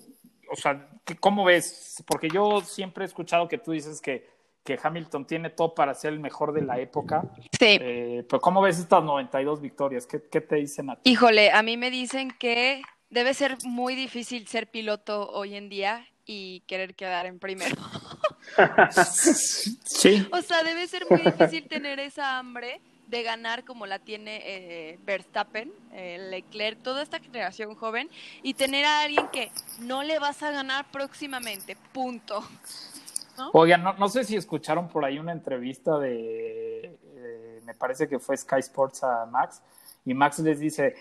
o 0.50 0.56
sea 0.56 0.88
cómo 1.20 1.44
ves 1.44 2.04
porque 2.06 2.28
yo 2.28 2.60
siempre 2.60 3.04
he 3.04 3.06
escuchado 3.06 3.48
que 3.48 3.58
tú 3.58 3.72
dices 3.72 4.00
que 4.00 4.31
que 4.64 4.78
Hamilton 4.81 5.26
tiene 5.26 5.50
todo 5.50 5.75
para 5.75 5.95
ser 5.95 6.12
el 6.12 6.21
mejor 6.21 6.52
de 6.52 6.62
la 6.62 6.78
época. 6.78 7.23
Sí. 7.59 7.78
Eh, 7.81 8.25
pero 8.28 8.40
¿cómo 8.40 8.62
ves 8.62 8.78
estas 8.78 9.02
92 9.02 9.61
victorias? 9.61 10.07
¿Qué, 10.07 10.23
¿Qué, 10.31 10.40
te 10.40 10.57
dicen 10.57 10.90
a 10.90 10.97
ti? 10.97 11.11
Híjole, 11.11 11.50
a 11.50 11.62
mí 11.62 11.76
me 11.76 11.90
dicen 11.90 12.31
que 12.38 12.83
debe 13.11 13.35
ser 13.35 13.57
muy 13.64 13.95
difícil 13.95 14.47
ser 14.47 14.71
piloto 14.71 15.31
hoy 15.31 15.57
en 15.57 15.69
día 15.69 16.07
y 16.25 16.61
querer 16.66 16.95
quedar 16.95 17.26
en 17.26 17.38
primero. 17.38 17.76
sí. 19.85 20.26
O 20.33 20.40
sea, 20.42 20.62
debe 20.62 20.87
ser 20.87 21.07
muy 21.11 21.21
difícil 21.21 21.66
tener 21.69 22.00
esa 22.00 22.38
hambre 22.38 22.81
de 23.12 23.23
ganar 23.23 23.64
como 23.64 23.85
la 23.85 23.99
tiene 23.99 24.40
eh, 24.42 24.99
Verstappen, 25.04 25.71
eh, 25.92 26.28
Leclerc, 26.31 26.83
toda 26.83 27.02
esta 27.02 27.21
generación 27.21 27.75
joven, 27.75 28.09
y 28.42 28.54
tener 28.54 28.87
a 28.87 29.00
alguien 29.00 29.28
que 29.28 29.50
no 29.81 30.02
le 30.02 30.19
vas 30.19 30.42
a 30.42 30.50
ganar 30.50 30.90
próximamente, 30.90 31.76
punto. 31.92 32.42
Oigan, 33.52 33.82
no, 33.82 34.08
sé 34.08 34.24
si 34.24 34.36
escucharon 34.36 34.88
por 34.88 35.04
ahí 35.04 35.18
una 35.18 35.32
entrevista 35.32 35.98
de, 35.98 36.98
eh, 37.16 37.60
me 37.64 37.74
parece 37.74 38.08
que 38.08 38.18
fue 38.18 38.36
Sky 38.36 38.60
Sports 38.60 39.04
a 39.04 39.26
Max, 39.26 39.62
y 40.04 40.14
Max 40.14 40.38
les 40.40 40.58
dice, 40.58 40.94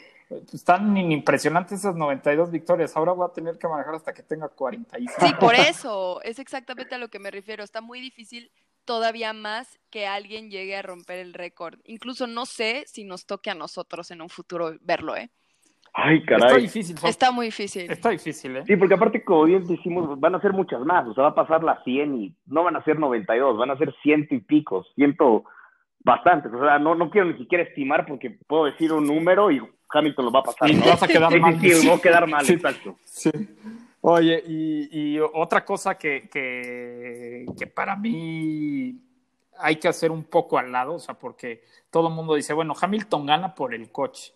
están 0.54 0.96
impresionantes 0.98 1.80
esas 1.80 1.96
92 1.96 2.52
victorias, 2.52 2.96
ahora 2.96 3.12
voy 3.12 3.28
a 3.30 3.34
tener 3.34 3.58
que 3.58 3.68
manejar 3.68 3.96
hasta 3.96 4.14
que 4.14 4.24
tenga 4.24 4.48
45. 4.48 5.26
Sí, 5.26 5.34
por 5.40 5.56
eso, 5.56 6.22
es 6.24 6.40
exactamente 6.40 6.96
a 6.96 6.98
lo 6.98 7.10
que 7.10 7.20
me 7.20 7.32
refiero, 7.32 7.64
está 7.64 7.82
muy 7.82 8.00
difícil 8.00 8.52
todavía 8.86 9.34
más 9.34 9.80
que 9.90 10.08
alguien 10.08 10.50
llegue 10.50 10.76
a 10.76 10.82
romper 10.82 11.20
el 11.20 11.34
récord. 11.34 11.80
Incluso 11.84 12.28
no 12.28 12.46
sé 12.46 12.86
si 12.88 13.04
nos 13.04 13.26
toque 13.26 13.50
a 13.50 13.56
nosotros 13.56 14.12
en 14.12 14.22
un 14.22 14.30
futuro 14.30 14.76
verlo, 14.82 15.16
¿eh? 15.16 15.30
Ay, 15.94 16.24
caray. 16.24 16.48
Está 16.48 16.58
difícil. 16.58 16.96
Está 17.04 17.32
muy 17.32 17.48
difícil. 17.48 17.92
Está 17.92 18.10
difícil, 18.12 18.58
¿eh? 18.58 18.64
Sí, 18.66 18.76
porque 18.78 18.94
aparte, 18.94 19.24
como 19.24 19.44
bien 19.44 19.66
decimos, 19.66 20.20
van 20.20 20.36
a 20.36 20.42
ser 20.42 20.54
muchas 20.54 20.82
más. 20.82 21.08
O 21.08 21.14
sea, 21.14 21.24
va 21.24 21.30
a 21.30 21.36
pasar 21.36 21.64
las 21.64 21.84
100 21.84 22.16
y 22.22 22.36
no 22.46 22.64
van 22.64 22.76
a 22.78 22.84
ser 22.84 22.98
92, 22.98 23.58
van 23.58 23.72
a 23.72 23.78
ser 23.78 23.94
ciento 24.02 24.34
y 24.34 24.40
pico, 24.40 24.86
ciento 24.96 25.44
bastantes. 26.00 26.52
O 26.54 26.60
sea, 26.60 26.80
no, 26.80 26.96
no 26.96 27.10
quiero 27.10 27.28
ni 27.28 27.38
siquiera 27.38 27.64
estimar 27.64 28.06
porque 28.06 28.32
puedo 28.48 28.66
decir 28.66 28.94
un 28.94 29.06
número 29.06 29.52
y 29.52 29.62
Hamilton 29.90 30.26
lo 30.26 30.32
va 30.32 30.40
a 30.40 30.44
pasar. 30.44 30.70
Y 30.70 30.76
¿no? 30.76 30.86
vas 30.86 31.04
a 31.04 31.08
quedar 31.08 31.40
mal. 31.40 31.60
Sí, 31.60 31.90
a 31.90 32.00
quedar 32.00 32.28
mal, 32.28 32.46
Sí. 32.46 32.54
exacto. 32.54 32.96
Sí. 33.04 33.32
Oye, 34.04 34.44
y, 34.48 35.16
y 35.16 35.20
otra 35.20 35.64
cosa 35.64 35.96
que, 35.96 36.28
que, 36.32 37.46
que 37.58 37.68
para 37.68 37.96
mí 37.96 39.00
hay 39.60 39.76
que 39.76 39.88
hacer 39.88 40.10
un 40.10 40.24
poco 40.24 40.58
al 40.58 40.72
lado, 40.72 40.96
o 40.96 41.00
sea, 41.00 41.14
porque 41.14 41.64
todo 41.92 42.08
el 42.08 42.14
mundo 42.16 42.34
dice, 42.34 42.54
bueno, 42.54 42.74
Hamilton 42.80 43.26
gana 43.28 43.54
por 43.54 43.76
el 43.76 43.92
coche, 43.92 44.34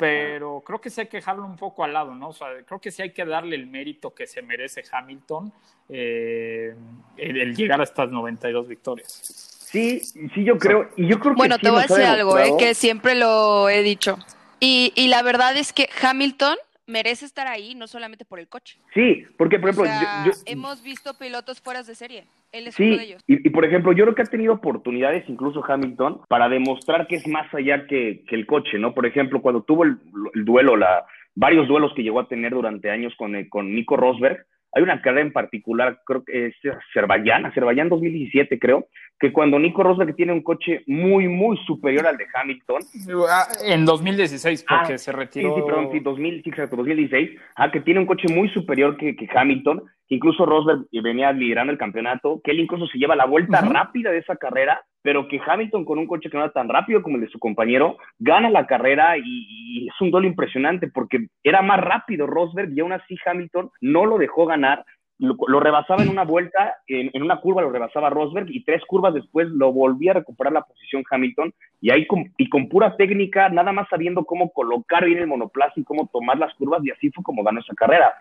pero 0.00 0.62
creo 0.64 0.80
que 0.80 0.88
sí 0.88 1.02
hay 1.02 1.08
que 1.08 1.18
dejarlo 1.18 1.44
un 1.44 1.56
poco 1.56 1.84
al 1.84 1.92
lado, 1.92 2.14
¿no? 2.14 2.28
O 2.28 2.32
sea, 2.32 2.48
creo 2.66 2.80
que 2.80 2.90
sí 2.90 3.02
hay 3.02 3.10
que 3.10 3.22
darle 3.26 3.54
el 3.54 3.66
mérito 3.66 4.14
que 4.14 4.26
se 4.26 4.40
merece 4.40 4.82
Hamilton 4.90 5.52
eh, 5.90 6.74
el, 7.18 7.36
el 7.38 7.54
llegar 7.54 7.80
a 7.80 7.84
estas 7.84 8.10
92 8.10 8.66
victorias. 8.66 9.12
Sí, 9.70 10.00
sí, 10.00 10.42
yo 10.42 10.56
creo. 10.56 10.88
Y 10.96 11.06
yo 11.06 11.20
creo 11.20 11.34
que 11.34 11.36
Bueno, 11.36 11.56
sí 11.56 11.62
te 11.62 11.70
voy 11.70 11.80
a 11.80 11.82
decir 11.82 12.04
algo, 12.04 12.38
eh, 12.38 12.52
que 12.58 12.74
siempre 12.74 13.14
lo 13.14 13.68
he 13.68 13.82
dicho. 13.82 14.18
Y, 14.58 14.92
y 14.96 15.08
la 15.08 15.22
verdad 15.22 15.54
es 15.56 15.74
que 15.74 15.90
Hamilton 16.02 16.56
merece 16.90 17.24
estar 17.24 17.46
ahí, 17.46 17.74
no 17.74 17.86
solamente 17.86 18.24
por 18.24 18.38
el 18.40 18.48
coche. 18.48 18.78
Sí, 18.92 19.24
porque, 19.38 19.58
por 19.58 19.70
O 19.70 19.72
ejemplo, 19.72 19.90
sea, 19.90 20.24
yo- 20.26 20.32
yo- 20.32 20.38
hemos 20.46 20.82
visto 20.82 21.14
pilotos 21.14 21.60
fuera 21.60 21.82
de 21.82 21.94
serie. 21.94 22.24
Él 22.52 22.66
es 22.66 22.78
uno 22.80 22.96
de 22.96 23.02
ellos. 23.04 23.22
y, 23.28 23.46
y 23.46 23.50
por 23.50 23.64
ejemplo, 23.64 23.92
yo 23.92 24.04
creo 24.04 24.14
que 24.14 24.22
ha 24.22 24.26
tenido 24.26 24.52
oportunidades, 24.54 25.24
incluso 25.28 25.64
Hamilton, 25.64 26.22
para 26.28 26.48
demostrar 26.48 27.06
que 27.06 27.14
es 27.16 27.26
más 27.28 27.52
allá 27.54 27.86
que, 27.86 28.24
que 28.28 28.34
el 28.34 28.44
coche, 28.46 28.78
¿no? 28.78 28.92
Por 28.92 29.06
ejemplo, 29.06 29.40
cuando 29.40 29.62
tuvo 29.62 29.84
el, 29.84 29.96
el 30.34 30.44
duelo, 30.44 30.76
la, 30.76 31.04
varios 31.36 31.68
duelos 31.68 31.92
que 31.94 32.02
llegó 32.02 32.18
a 32.20 32.28
tener 32.28 32.52
durante 32.52 32.90
años 32.90 33.14
con, 33.16 33.36
eh, 33.36 33.48
con 33.48 33.72
Nico 33.74 33.96
Rosberg, 33.96 34.44
hay 34.72 34.82
una 34.82 35.00
carrera 35.02 35.22
en 35.26 35.32
particular, 35.32 36.00
creo 36.06 36.24
que 36.24 36.46
es 36.46 36.54
Azerbaiyán, 36.90 37.46
Azerbaiyán 37.46 37.88
2017, 37.88 38.58
creo, 38.58 38.86
que 39.18 39.32
cuando 39.32 39.58
Nico 39.58 39.82
Rosberg 39.82 40.14
tiene 40.14 40.32
un 40.32 40.42
coche 40.42 40.82
muy, 40.86 41.28
muy 41.28 41.56
superior 41.66 42.06
al 42.06 42.16
de 42.16 42.26
Hamilton, 42.32 42.82
Ah, 43.28 43.46
En 43.66 43.84
2016, 43.84 44.64
porque 44.68 44.94
Ah, 44.94 44.98
se 44.98 45.10
Sí, 45.10 45.10
retiró. 45.10 45.54
sí, 45.54 45.62
perdón, 45.66 45.88
sí, 45.92 46.00
2000, 46.00 46.42
sí, 46.42 46.50
exacto, 46.50 46.76
2016, 46.76 47.30
ah, 47.56 47.70
que 47.70 47.80
tiene 47.80 48.00
un 48.00 48.06
coche 48.06 48.32
muy 48.32 48.48
superior 48.50 48.96
que, 48.96 49.14
que 49.16 49.28
Hamilton, 49.34 49.82
que 50.08 50.14
incluso 50.14 50.46
Rosberg 50.46 50.86
venía 51.02 51.32
liderando 51.32 51.72
el 51.72 51.78
campeonato, 51.78 52.40
que 52.42 52.52
él 52.52 52.60
incluso 52.60 52.86
se 52.86 52.98
lleva 52.98 53.14
la 53.16 53.26
vuelta 53.26 53.60
rápida 53.60 54.10
de 54.10 54.18
esa 54.18 54.36
carrera, 54.36 54.82
pero 55.02 55.28
que 55.28 55.40
Hamilton 55.44 55.84
con 55.84 55.98
un 55.98 56.06
coche 56.06 56.28
que 56.30 56.36
no 56.36 56.44
era 56.44 56.52
tan 56.52 56.68
rápido 56.68 57.02
como 57.02 57.16
el 57.16 57.22
de 57.22 57.28
su 57.30 57.38
compañero, 57.38 57.96
gana 58.18 58.50
la 58.50 58.66
carrera 58.66 59.16
y, 59.16 59.22
y 59.24 59.88
es 59.88 60.00
un 60.00 60.10
duelo 60.10 60.26
impresionante 60.26 60.88
porque 60.88 61.26
era 61.42 61.62
más 61.62 61.80
rápido 61.80 62.26
Rosberg 62.26 62.72
y 62.72 62.80
aún 62.80 62.92
así 62.92 63.16
Hamilton 63.24 63.70
no 63.80 64.06
lo 64.06 64.18
dejó 64.18 64.46
ganar. 64.46 64.84
Lo, 65.22 65.36
lo 65.48 65.60
rebasaba 65.60 66.02
en 66.02 66.08
una 66.08 66.24
vuelta, 66.24 66.76
en, 66.86 67.10
en 67.12 67.22
una 67.22 67.40
curva 67.42 67.60
lo 67.60 67.70
rebasaba 67.70 68.08
Rosberg 68.08 68.48
y 68.48 68.64
tres 68.64 68.82
curvas 68.86 69.12
después 69.12 69.48
lo 69.50 69.70
volvía 69.70 70.12
a 70.12 70.14
recuperar 70.14 70.52
la 70.54 70.62
posición 70.62 71.04
Hamilton 71.10 71.52
y 71.82 71.90
ahí 71.90 72.06
con, 72.06 72.32
y 72.38 72.48
con 72.48 72.70
pura 72.70 72.96
técnica, 72.96 73.50
nada 73.50 73.70
más 73.70 73.86
sabiendo 73.90 74.24
cómo 74.24 74.50
colocar 74.50 75.04
bien 75.04 75.18
el 75.18 75.26
monoplaza 75.26 75.74
y 75.76 75.84
cómo 75.84 76.08
tomar 76.10 76.38
las 76.38 76.54
curvas, 76.54 76.82
y 76.84 76.90
así 76.90 77.10
fue 77.10 77.22
como 77.22 77.42
ganó 77.44 77.60
esa 77.60 77.74
carrera. 77.74 78.14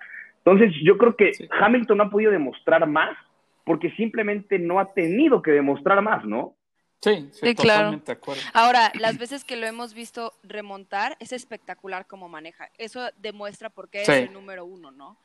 Entonces, 0.44 0.74
yo 0.84 0.98
creo 0.98 1.16
que 1.16 1.34
Sí. 1.34 1.48
Hamilton 1.62 1.98
no 2.00 2.04
ha 2.04 2.10
podido 2.10 2.32
demostrar 2.32 2.86
más 2.86 3.16
porque 3.64 3.92
simplemente 3.92 4.60
no 4.60 4.80
ha 4.80 4.94
tenido 4.94 5.42
que 5.42 5.52
demostrar 5.52 6.02
más, 6.02 6.26
¿no? 6.26 6.56
Sí, 7.02 7.30
sí, 7.32 7.48
Sí, 7.48 7.56
claro. 7.56 8.02
de 8.06 8.12
acuerdo. 8.12 8.42
Ahora, 8.54 8.92
las 9.00 9.18
veces 9.18 9.46
que 9.46 9.56
lo 9.56 9.66
hemos 9.66 9.94
visto 9.94 10.34
remontar, 10.44 11.16
es 11.20 11.32
espectacular 11.32 12.06
como 12.08 12.28
maneja. 12.28 12.70
Eso 12.78 13.02
demuestra 13.18 13.70
por 13.70 13.90
qué 13.90 14.04
Sí. 14.06 14.12
es 14.12 14.18
el 14.28 14.34
número 14.34 14.66
uno, 14.66 14.92
¿no? 14.92 15.18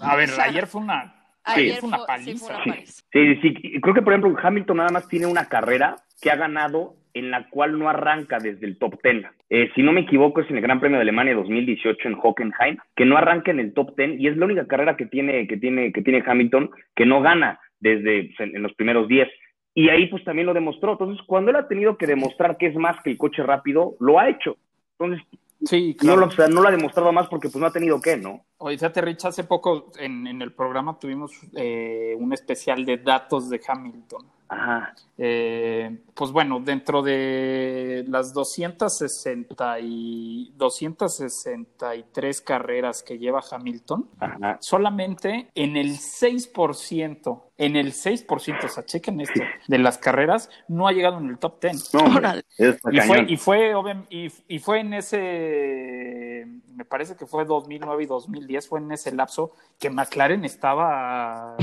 A 0.00 0.16
ver, 0.16 0.28
O 0.30 0.32
sea, 0.32 0.44
ayer 0.44 0.66
fue 0.66 0.82
una, 0.82 1.14
Ayer 1.44 1.76
fue 1.78 1.88
una 1.88 2.04
paliza. 2.04 2.32
sí, 2.32 2.38
fue 2.38 2.54
una 2.54 2.64
paliza. 2.64 3.02
Sí, 3.12 3.80
creo 3.80 3.94
que 3.94 4.02
por 4.02 4.12
ejemplo 4.12 4.36
Hamilton 4.42 4.76
nada 4.78 4.90
más 4.90 5.08
tiene 5.08 5.26
una 5.26 5.48
carrera 5.48 5.96
que 6.20 6.30
ha 6.30 6.36
ganado 6.36 6.96
en 7.14 7.30
la 7.30 7.48
cual 7.48 7.78
no 7.78 7.88
arranca 7.88 8.38
desde 8.38 8.66
el 8.66 8.78
top 8.78 9.00
10. 9.02 9.24
Eh, 9.48 9.70
si 9.74 9.82
no 9.82 9.92
me 9.92 10.00
equivoco 10.02 10.40
es 10.42 10.50
en 10.50 10.56
el 10.56 10.62
Gran 10.62 10.80
Premio 10.80 10.98
de 10.98 11.02
Alemania 11.02 11.34
2018 11.34 12.08
en 12.08 12.14
Hockenheim, 12.20 12.76
que 12.94 13.06
no 13.06 13.16
arranca 13.16 13.52
en 13.52 13.60
el 13.60 13.72
top 13.72 13.96
10 13.96 14.18
y 14.20 14.26
es 14.26 14.36
la 14.36 14.44
única 14.44 14.66
carrera 14.66 14.96
que 14.96 15.06
tiene 15.06 15.46
que 15.46 15.56
tiene 15.56 15.92
que 15.92 16.02
tiene 16.02 16.22
Hamilton 16.26 16.70
que 16.94 17.06
no 17.06 17.22
gana 17.22 17.58
desde 17.80 18.24
pues, 18.24 18.40
en, 18.40 18.56
en 18.56 18.62
los 18.62 18.74
primeros 18.74 19.06
10. 19.08 19.28
Y 19.76 19.90
ahí 19.90 20.06
pues 20.06 20.24
también 20.24 20.46
lo 20.46 20.54
demostró. 20.54 20.92
Entonces, 20.92 21.22
cuando 21.26 21.50
él 21.50 21.56
ha 21.58 21.68
tenido 21.68 21.98
que 21.98 22.06
demostrar 22.06 22.56
que 22.56 22.66
es 22.66 22.74
más 22.76 22.96
que 23.02 23.10
el 23.10 23.18
coche 23.18 23.42
rápido, 23.42 23.94
lo 24.00 24.18
ha 24.18 24.30
hecho. 24.30 24.56
Entonces, 24.98 25.24
Sí, 25.64 25.96
no, 25.98 26.14
claro. 26.14 26.20
lo, 26.20 26.26
o 26.26 26.30
sea, 26.30 26.48
no 26.48 26.62
lo 26.62 26.68
ha 26.68 26.70
demostrado 26.70 27.12
más 27.12 27.28
porque 27.28 27.48
pues 27.48 27.60
no 27.60 27.66
ha 27.66 27.72
tenido 27.72 28.00
que, 28.00 28.16
¿no? 28.16 28.44
Oye, 28.58 28.76
fíjate, 28.76 29.00
Rich, 29.00 29.24
hace 29.24 29.44
poco 29.44 29.90
en, 29.98 30.26
en 30.26 30.42
el 30.42 30.52
programa 30.52 30.98
tuvimos 30.98 31.32
eh, 31.56 32.14
un 32.18 32.32
especial 32.32 32.84
de 32.84 32.98
datos 32.98 33.48
de 33.50 33.60
Hamilton. 33.66 34.26
Ajá. 34.48 34.94
Eh, 35.18 35.98
pues 36.14 36.30
bueno, 36.30 36.60
dentro 36.60 37.02
de 37.02 38.04
las 38.06 38.32
260 38.32 39.80
y 39.80 40.52
263 40.56 42.40
carreras 42.42 43.02
que 43.02 43.18
lleva 43.18 43.42
Hamilton, 43.50 44.08
Ajá. 44.20 44.58
solamente 44.60 45.48
en 45.54 45.76
el 45.76 45.96
6%, 45.98 47.42
en 47.58 47.76
el 47.76 47.92
6%, 47.92 48.64
o 48.64 48.68
sea, 48.68 48.84
chequen 48.84 49.20
esto, 49.20 49.40
de 49.66 49.78
las 49.78 49.98
carreras 49.98 50.48
no 50.68 50.86
ha 50.86 50.92
llegado 50.92 51.18
en 51.18 51.28
el 51.28 51.38
top 51.38 51.60
10. 51.62 51.94
No, 51.94 52.00
hombre, 52.00 52.18
Órale. 52.18 52.44
está 52.56 52.92
Y 52.92 53.00
fue, 53.00 53.24
y 53.28 53.36
fue, 53.36 53.72
y, 54.10 54.28
y 54.48 54.58
fue 54.58 54.80
en 54.80 54.94
ese, 54.94 56.46
me 56.74 56.84
parece 56.84 57.16
que 57.16 57.26
fue 57.26 57.44
2009 57.44 58.02
y 58.04 58.06
2010, 58.06 58.68
fue 58.68 58.80
en 58.80 58.92
ese 58.92 59.12
lapso 59.12 59.52
que 59.78 59.90
McLaren 59.90 60.44
estaba 60.44 61.56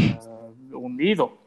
hundido. 0.73 1.42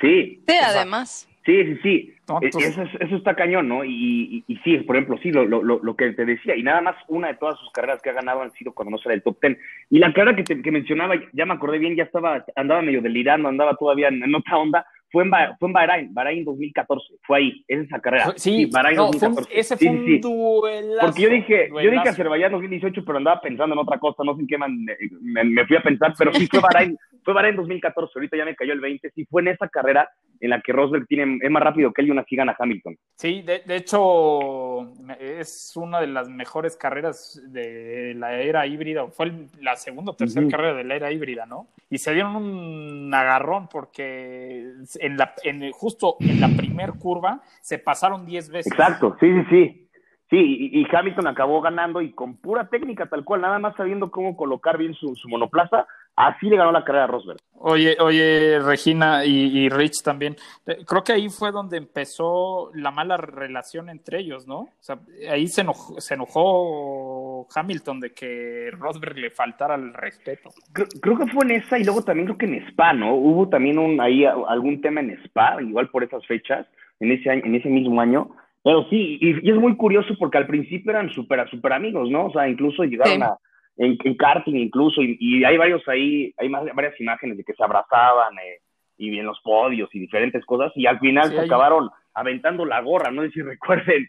Sí, 0.00 0.42
Sí, 0.46 0.54
sea, 0.54 0.68
además. 0.68 1.28
Sí, 1.44 1.64
sí, 1.64 1.76
sí. 1.82 2.14
E- 2.42 2.48
eso, 2.48 2.82
es- 2.82 3.00
eso 3.00 3.16
está 3.16 3.34
cañón, 3.34 3.68
¿no? 3.68 3.82
Y, 3.82 4.44
y, 4.46 4.52
y 4.52 4.56
sí, 4.58 4.76
por 4.78 4.96
ejemplo, 4.96 5.16
sí, 5.22 5.30
lo, 5.30 5.46
lo, 5.46 5.62
lo 5.62 5.80
lo 5.82 5.96
que 5.96 6.12
te 6.12 6.26
decía, 6.26 6.54
y 6.54 6.62
nada 6.62 6.82
más 6.82 6.94
una 7.08 7.28
de 7.28 7.34
todas 7.36 7.58
sus 7.58 7.70
carreras 7.72 8.02
que 8.02 8.10
ha 8.10 8.12
ganado 8.12 8.42
han 8.42 8.50
sido 8.52 8.72
cuando 8.74 8.90
no 8.90 8.98
sale 8.98 9.14
el 9.14 9.22
top 9.22 9.38
ten. 9.40 9.58
Y 9.88 9.98
la 9.98 10.12
carrera 10.12 10.36
que, 10.36 10.44
te- 10.44 10.60
que 10.60 10.70
mencionaba, 10.70 11.14
ya 11.32 11.46
me 11.46 11.54
acordé 11.54 11.78
bien, 11.78 11.96
ya 11.96 12.02
estaba, 12.04 12.44
andaba 12.54 12.82
medio 12.82 13.00
delirando, 13.00 13.48
andaba 13.48 13.74
todavía 13.76 14.08
en, 14.08 14.22
en 14.22 14.34
otra 14.34 14.58
onda, 14.58 14.86
fue 15.10 15.24
en, 15.24 15.30
Ba- 15.30 15.56
fue 15.58 15.68
en 15.68 15.72
Bahrein, 15.72 16.12
Bahrein 16.12 16.44
2014, 16.44 17.14
fue 17.22 17.38
ahí, 17.38 17.64
esa 17.66 17.80
es 17.80 17.86
esa 17.86 17.98
carrera. 18.00 18.34
Sí, 18.36 18.66
Bahrein 18.66 18.96
no, 18.98 19.06
fue 19.06 19.16
un- 19.28 19.34
2014. 19.36 19.58
ese 19.60 19.76
Sí, 19.78 19.86
fue 19.86 19.94
sí, 19.94 20.00
un 20.00 20.06
sí. 20.06 20.18
duelazo. 20.20 21.06
Porque 21.06 21.22
yo 21.22 21.28
dije, 21.30 21.68
yo 21.70 21.76
dije 21.78 21.86
duelazo. 21.88 22.10
Azerbaiyán 22.10 22.52
2018, 22.52 23.04
pero 23.06 23.16
andaba 23.16 23.40
pensando 23.40 23.72
en 23.74 23.78
otra 23.78 23.98
cosa, 23.98 24.22
no 24.22 24.34
sé 24.34 24.42
en 24.42 24.46
qué 24.48 24.58
man- 24.58 24.84
me, 25.22 25.44
me 25.44 25.64
fui 25.66 25.76
a 25.78 25.82
pensar, 25.82 26.12
pero 26.18 26.34
sí 26.34 26.46
fue 26.46 26.60
Bahrein, 26.60 26.94
fue 27.24 27.34
Bahrein 27.34 27.56
2014, 27.56 28.12
ahorita 28.16 28.36
ya 28.36 28.44
me 28.44 28.54
cayó 28.56 28.72
el 28.72 28.80
20, 28.80 29.10
sí 29.10 29.24
fue 29.26 29.42
en 29.42 29.48
esa 29.48 29.68
carrera 29.68 30.08
en 30.40 30.50
la 30.50 30.60
que 30.60 30.72
Rosberg 30.72 31.06
tiene, 31.08 31.38
es 31.42 31.50
más 31.50 31.62
rápido 31.62 31.92
que 31.92 32.00
él 32.02 32.08
y 32.08 32.10
una 32.12 32.22
así 32.22 32.36
gana 32.36 32.54
Hamilton. 32.56 32.96
Sí, 33.16 33.42
de, 33.42 33.60
de 33.66 33.76
hecho, 33.76 34.92
es 35.18 35.72
una 35.76 36.00
de 36.00 36.06
las 36.06 36.28
mejores 36.28 36.76
carreras 36.76 37.42
de 37.48 38.14
la 38.16 38.34
era 38.40 38.66
híbrida. 38.66 39.06
Fue 39.08 39.26
el- 39.26 39.48
la 39.60 39.74
segunda 39.76 40.12
o 40.12 40.16
tercera 40.16 40.46
carrera 40.48 40.74
de 40.74 40.84
la 40.84 40.94
era 40.94 41.10
híbrida, 41.10 41.44
¿no? 41.46 41.68
Y 41.90 41.98
se 41.98 42.12
dieron 42.14 42.36
un 42.36 43.12
agarrón 43.12 43.68
porque 43.68 44.72
en 45.00 45.16
la, 45.16 45.34
en, 45.42 45.70
justo 45.72 46.16
en 46.20 46.40
la 46.40 46.48
primer 46.56 46.92
curva 46.92 47.42
se 47.60 47.78
pasaron 47.78 48.24
10 48.24 48.48
veces. 48.50 48.70
Exacto, 48.72 49.16
sí, 49.20 49.26
sí, 49.32 49.44
sí. 49.50 49.84
Sí, 50.30 50.36
y, 50.72 50.82
y 50.82 50.86
Hamilton 50.94 51.26
acabó 51.26 51.62
ganando 51.62 52.02
y 52.02 52.12
con 52.12 52.36
pura 52.36 52.68
técnica 52.68 53.06
tal 53.06 53.24
cual, 53.24 53.40
nada 53.40 53.58
más 53.58 53.74
sabiendo 53.76 54.10
cómo 54.10 54.36
colocar 54.36 54.76
bien 54.76 54.92
su, 54.92 55.16
su 55.16 55.26
monoplaza, 55.26 55.86
así 56.26 56.48
le 56.48 56.56
ganó 56.56 56.72
la 56.72 56.84
carrera 56.84 57.04
a 57.04 57.08
Rosberg. 57.08 57.38
Oye, 57.60 57.96
oye, 58.00 58.58
Regina 58.60 59.24
y, 59.24 59.58
y 59.64 59.68
Rich 59.68 60.02
también. 60.04 60.36
Eh, 60.66 60.78
Creo 60.86 61.02
que 61.02 61.12
ahí 61.12 61.28
fue 61.28 61.50
donde 61.50 61.76
empezó 61.76 62.70
la 62.74 62.90
mala 62.92 63.16
relación 63.16 63.88
entre 63.88 64.20
ellos, 64.20 64.46
¿no? 64.46 64.58
O 64.60 64.70
sea, 64.80 64.98
ahí 65.30 65.48
se 65.48 65.62
enojó, 65.62 66.00
se 66.00 66.14
enojó 66.14 67.46
Hamilton 67.54 68.00
de 68.00 68.12
que 68.12 68.70
Rosberg 68.72 69.18
le 69.18 69.30
faltara 69.30 69.74
el 69.74 69.92
respeto. 69.94 70.50
Creo, 70.72 70.86
creo 71.00 71.18
que 71.18 71.26
fue 71.26 71.44
en 71.46 71.52
esa 71.52 71.78
y 71.78 71.84
luego 71.84 72.02
también 72.02 72.26
creo 72.26 72.38
que 72.38 72.46
en 72.46 72.66
Spa, 72.68 72.92
¿no? 72.92 73.14
Hubo 73.14 73.48
también 73.48 73.78
un, 73.78 74.00
ahí 74.00 74.24
algún 74.24 74.80
tema 74.80 75.00
en 75.00 75.10
Spa, 75.24 75.60
igual 75.60 75.88
por 75.90 76.04
esas 76.04 76.24
fechas, 76.26 76.66
en 77.00 77.12
ese, 77.12 77.30
año, 77.30 77.42
en 77.44 77.54
ese 77.54 77.68
mismo 77.68 78.00
año. 78.00 78.30
Pero 78.62 78.84
sí, 78.90 79.18
y, 79.20 79.46
y 79.48 79.50
es 79.50 79.56
muy 79.56 79.76
curioso 79.76 80.14
porque 80.18 80.38
al 80.38 80.46
principio 80.46 80.90
eran 80.90 81.10
súper 81.10 81.48
super 81.50 81.72
amigos, 81.72 82.08
¿no? 82.10 82.26
O 82.26 82.32
sea, 82.32 82.48
incluso 82.48 82.84
llegaron 82.84 83.16
Sí. 83.16 83.22
a, 83.22 83.36
en, 83.78 83.96
en 84.04 84.14
karting 84.16 84.56
incluso, 84.56 85.00
y, 85.02 85.16
y 85.20 85.44
hay 85.44 85.56
varios 85.56 85.86
ahí, 85.88 86.34
hay 86.36 86.48
más, 86.50 86.64
varias 86.74 87.00
imágenes 87.00 87.36
de 87.38 87.44
que 87.44 87.54
se 87.54 87.64
abrazaban 87.64 88.34
eh, 88.38 88.60
y 88.98 89.18
en 89.18 89.24
los 89.26 89.40
podios 89.40 89.88
y 89.94 89.98
diferentes 90.00 90.44
cosas, 90.44 90.70
y 90.76 90.86
al 90.86 90.98
final 91.00 91.28
Sí, 91.28 91.34
se 91.34 91.40
hay- 91.40 91.46
acabaron 91.46 91.88
aventando 92.14 92.64
la 92.64 92.80
gorra, 92.82 93.10
no 93.10 93.22
sé 93.22 93.30
si 93.30 93.40
recuerden. 93.54 94.06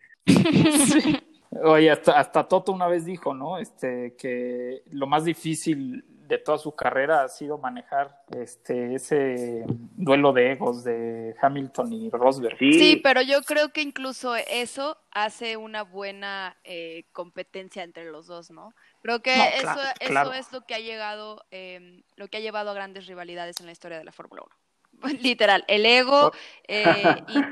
Oye, 1.63 1.89
hasta, 1.89 2.19
hasta 2.19 2.47
Toto 2.47 2.71
una 2.71 2.87
vez 2.87 3.05
dijo, 3.05 3.33
¿no? 3.33 3.57
Este, 3.57 4.15
que 4.19 4.81
lo 4.91 5.07
más 5.07 5.25
difícil 5.25 6.03
de 6.29 6.37
toda 6.37 6.59
su 6.59 6.75
carrera 6.75 7.23
ha 7.23 7.27
sido 7.27 7.57
manejar 7.57 8.21
este 8.37 8.93
ese 8.93 9.65
duelo 9.67 10.31
de 10.31 10.51
egos 10.51 10.83
de 10.83 11.35
Hamilton 11.41 11.91
y 11.91 12.09
Rosberg. 12.11 12.57
Sí, 12.59 13.01
pero 13.03 13.23
yo 13.23 13.41
creo 13.41 13.69
que 13.69 13.81
incluso 13.81 14.35
eso 14.35 14.97
hace 15.11 15.57
una 15.57 15.81
buena 15.81 16.55
eh, 16.63 17.05
competencia 17.13 17.81
entre 17.81 18.05
los 18.11 18.27
dos, 18.27 18.51
¿no? 18.51 18.73
Creo 19.01 19.21
que 19.21 19.33
eso, 19.33 19.79
eso 19.99 20.33
es 20.33 20.51
lo 20.53 20.61
que 20.61 20.75
ha 20.75 20.79
llegado, 20.79 21.43
eh, 21.49 22.03
lo 22.15 22.27
que 22.27 22.37
ha 22.37 22.41
llevado 22.41 22.69
a 22.69 22.75
grandes 22.75 23.07
rivalidades 23.07 23.59
en 23.59 23.65
la 23.65 23.71
historia 23.71 23.97
de 23.97 24.05
la 24.05 24.11
Fórmula 24.11 24.43
1. 24.91 25.11
Literal, 25.21 25.65
el 25.67 25.83
ego 25.83 26.31
eh, 26.67 26.93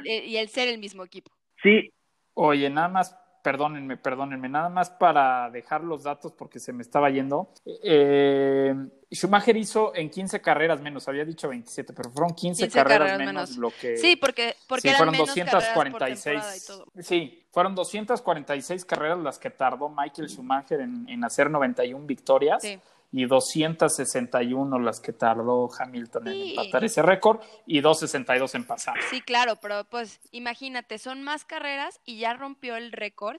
y, 0.05 0.12
y 0.12 0.38
el 0.38 0.50
ser 0.50 0.67
el 0.67 0.77
mismo 0.77 1.03
equipo. 1.03 1.31
Sí. 1.63 1.91
Oye, 2.36 2.69
nada 2.69 2.89
más 2.89 3.17
perdónenme, 3.48 3.96
perdónenme, 3.96 4.50
nada 4.50 4.68
más 4.68 4.89
para 4.89 5.50
dejar 5.50 5.82
los 5.82 6.04
datos 6.04 6.34
porque 6.34 6.60
se 6.60 6.74
me 6.74 6.82
estaba 6.82 7.10
yendo. 7.10 7.54
Eh, 7.82 8.75
Schumacher 9.10 9.56
hizo 9.56 9.96
en 9.96 10.10
15 10.10 10.42
carreras 10.42 10.82
menos, 10.82 11.08
había 11.08 11.24
dicho 11.24 11.48
27, 11.48 11.94
pero 11.94 12.12
fueron 12.12 12.36
15, 12.36 12.68
carreras, 12.68 13.18
menos, 13.18 13.56
lo 13.56 13.70
que... 13.70 13.96
Sí, 13.96 14.18
porque, 14.18 14.58
porque 14.68 14.92
fueron 14.92 15.16
246. 15.16 16.84
Sí, 17.00 17.46
fueron 17.50 17.74
246 17.74 18.84
carreras 18.84 19.20
las 19.20 19.39
que 19.39 19.50
tardó 19.50 19.88
Michael 19.88 20.27
Schumacher 20.27 20.82
en, 20.82 21.08
en 21.08 21.24
hacer 21.24 21.50
91 21.50 22.06
victorias. 22.06 22.62
Sí 22.62 22.77
y 23.12 23.26
261 23.26 24.80
las 24.80 25.00
que 25.00 25.14
tardó 25.14 25.70
Hamilton 25.80 26.28
en 26.28 26.50
empatar 26.50 26.84
ese 26.84 27.02
récord 27.02 27.40
y 27.66 27.82
262 27.82 28.56
en 28.56 28.64
pasar. 28.66 28.96
Sí, 29.10 29.22
claro, 29.22 29.58
pero 29.62 29.86
pues 29.90 30.20
imagínate, 30.32 30.98
son 30.98 31.24
más 31.24 31.46
carreras 31.46 32.00
y 32.06 32.20
ya 32.20 32.34
rompió 32.34 32.76
el 32.76 32.92
récord 32.92 33.38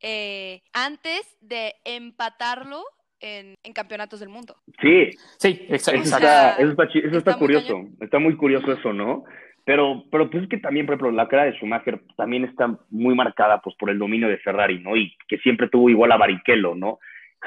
eh, 0.00 0.62
antes 0.72 1.36
de 1.40 1.74
empatarlo 1.84 2.84
en, 3.20 3.54
campeonatos 3.74 4.20
del 4.20 4.28
mundo. 4.28 4.56
Sí, 4.80 5.10
sí, 5.38 5.66
exacto. 5.68 6.00
eso 6.00 6.16
está, 6.16 6.52
eso 6.54 7.18
está, 7.18 7.36
curioso, 7.36 7.86
está 8.00 8.18
muy 8.18 8.36
curioso 8.36 8.72
eso, 8.72 8.92
¿no? 8.92 9.24
Pero, 9.64 10.04
pero 10.10 10.30
pues 10.30 10.44
es 10.44 10.48
que 10.48 10.58
también, 10.58 10.86
por 10.86 10.94
ejemplo, 10.94 11.10
la 11.10 11.28
cara 11.28 11.44
de 11.44 11.52
Schumacher 11.52 12.00
también 12.16 12.44
está 12.44 12.78
muy 12.88 13.14
marcada 13.14 13.60
pues 13.60 13.76
por 13.76 13.90
el 13.90 13.98
dominio 13.98 14.28
de 14.28 14.38
Ferrari, 14.38 14.78
¿no? 14.78 14.96
Y 14.96 15.14
que 15.28 15.36
siempre 15.38 15.68
tuvo 15.68 15.90
igual 15.90 16.12
a 16.12 16.16
Barrichello, 16.16 16.74
¿no? 16.74 17.00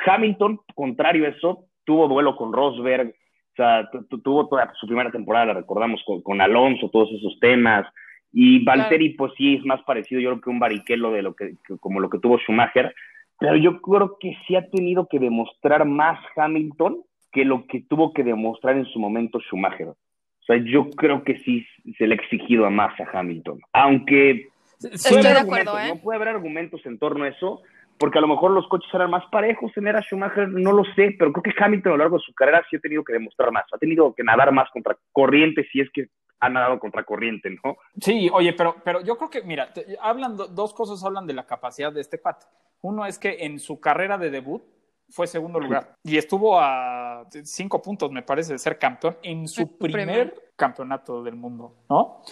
Hamilton, 0.05 0.60
contrario 0.75 1.25
a 1.25 1.29
eso, 1.29 1.65
tuvo 1.86 2.07
duelo 2.07 2.36
con 2.36 2.53
Rosberg, 2.53 3.10
o 3.10 3.55
sea, 3.55 3.89
tuvo 4.24 4.48
toda 4.48 4.71
su 4.79 4.88
primera 4.88 5.12
temporada, 5.12 5.48
la 5.48 5.53
recordamos, 5.53 6.01
con, 6.24 6.41
Alonso, 6.41 6.89
todos 6.89 7.10
esos 7.12 7.38
temas. 7.39 7.86
Y 8.31 8.63
Valtteri, 8.63 9.10
pues 9.10 9.33
sí, 9.38 9.55
es 9.55 9.65
más 9.65 9.81
parecido, 9.83 10.21
yo 10.21 10.29
creo 10.29 10.41
que 10.41 10.50
un 10.50 10.60
bariquelo 10.60 11.12
de 11.12 11.21
lo 11.21 11.36
que, 11.36 11.55
como 11.81 12.00
lo 12.00 12.10
que 12.10 12.19
tuvo 12.19 12.38
Schumacher. 12.38 12.95
Pero 13.39 13.57
yo 13.57 13.81
creo 13.81 14.17
que 14.19 14.38
sí 14.48 14.55
ha 14.55 14.69
tenido 14.69 15.07
que 15.07 15.19
demostrar 15.19 15.86
más 15.86 16.19
Hamilton 16.36 17.01
que 17.31 17.43
lo 17.43 17.65
que 17.65 17.81
tuvo 17.81 18.13
que 18.13 18.24
demostrar 18.24 18.77
en 18.77 18.86
su 18.86 19.00
momento 19.00 19.39
Schumacher. 19.39 19.88
O 19.88 20.43
sea, 20.45 20.57
yo 20.57 20.89
creo 20.91 21.24
que 21.24 21.39
sí 21.39 21.65
se 21.98 22.07
le 22.07 22.15
ha 22.15 22.17
exigido 22.17 22.65
a 22.65 22.69
más 22.69 22.98
a 23.00 23.19
Hamilton. 23.19 23.60
Aunque 23.74 24.48
Estoy 24.79 25.21
de 25.21 25.29
acuerdo, 25.29 25.77
¿eh? 25.77 25.89
no 25.89 26.01
puede 26.01 26.15
haber 26.15 26.29
argumentos 26.29 26.86
en 26.86 26.98
torno 26.98 27.25
a 27.25 27.27
eso, 27.27 27.62
porque 28.01 28.17
a 28.17 28.22
lo 28.22 28.27
mejor 28.27 28.50
los 28.50 28.67
coches 28.67 28.91
eran 28.96 29.12
más 29.12 29.24
parejos 29.31 29.72
en 29.77 29.86
era 29.86 30.01
Schumacher, 30.01 30.50
no 30.50 30.72
lo 30.72 30.84
sé, 30.96 31.15
pero 31.20 31.31
creo 31.31 31.43
que 31.43 31.63
Hamilton 31.63 31.91
a 31.91 31.96
lo 31.96 32.00
largo 32.00 32.17
de 32.17 32.24
su 32.24 32.34
carrera 32.34 32.65
sí 32.67 32.75
ha 32.75 32.79
tenido 32.79 33.03
que 33.03 33.13
demostrar 33.13 33.51
más, 33.51 33.65
ha 33.72 33.77
tenido 33.77 34.12
que 34.15 34.24
nadar 34.24 34.51
más 34.51 34.72
contra 34.72 34.98
corriente 35.12 35.67
si 35.72 35.81
es 35.81 35.89
que 35.93 36.08
ha 36.39 36.50
nadado 36.50 36.79
contra 36.79 37.03
corriente, 37.03 37.55
¿no? 37.63 37.77
Sí, 38.00 38.27
oye, 38.34 38.53
pero, 38.53 38.77
pero 38.84 39.01
yo 39.01 39.17
creo 39.17 39.29
que, 39.29 39.43
mira, 39.43 39.72
hablan, 40.01 40.36
dos 40.36 40.74
cosas 40.74 41.03
hablan 41.05 41.27
de 41.27 41.36
la 41.36 41.46
capacidad 41.46 41.93
de 41.93 42.01
este 42.01 42.20
cuate. 42.20 42.48
Uno 42.81 43.05
es 43.05 43.20
que 43.20 43.46
en 43.46 43.60
su 43.60 43.79
carrera 43.79 44.17
de 44.17 44.31
debut 44.31 44.63
fue 45.08 45.27
segundo 45.27 45.60
lugar 45.60 45.93
y 46.03 46.17
estuvo 46.17 46.60
a 46.60 47.27
cinco 47.43 47.84
puntos, 47.84 48.12
me 48.12 48.24
parece, 48.24 48.53
de 48.53 48.58
ser 48.58 48.79
campeón 48.79 49.17
en 49.22 49.48
su 49.48 49.77
primer 49.77 50.53
campeonato 50.55 51.22
del 51.22 51.36
mundo, 51.36 51.75
¿no? 51.88 52.24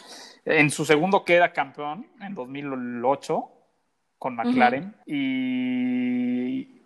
En 0.45 0.71
su 0.71 0.83
segundo 0.83 1.23
queda 1.23 1.53
campeón 1.53 2.07
en 2.21 2.33
2008 2.33 3.58
con 4.19 4.35
McLaren. 4.35 4.93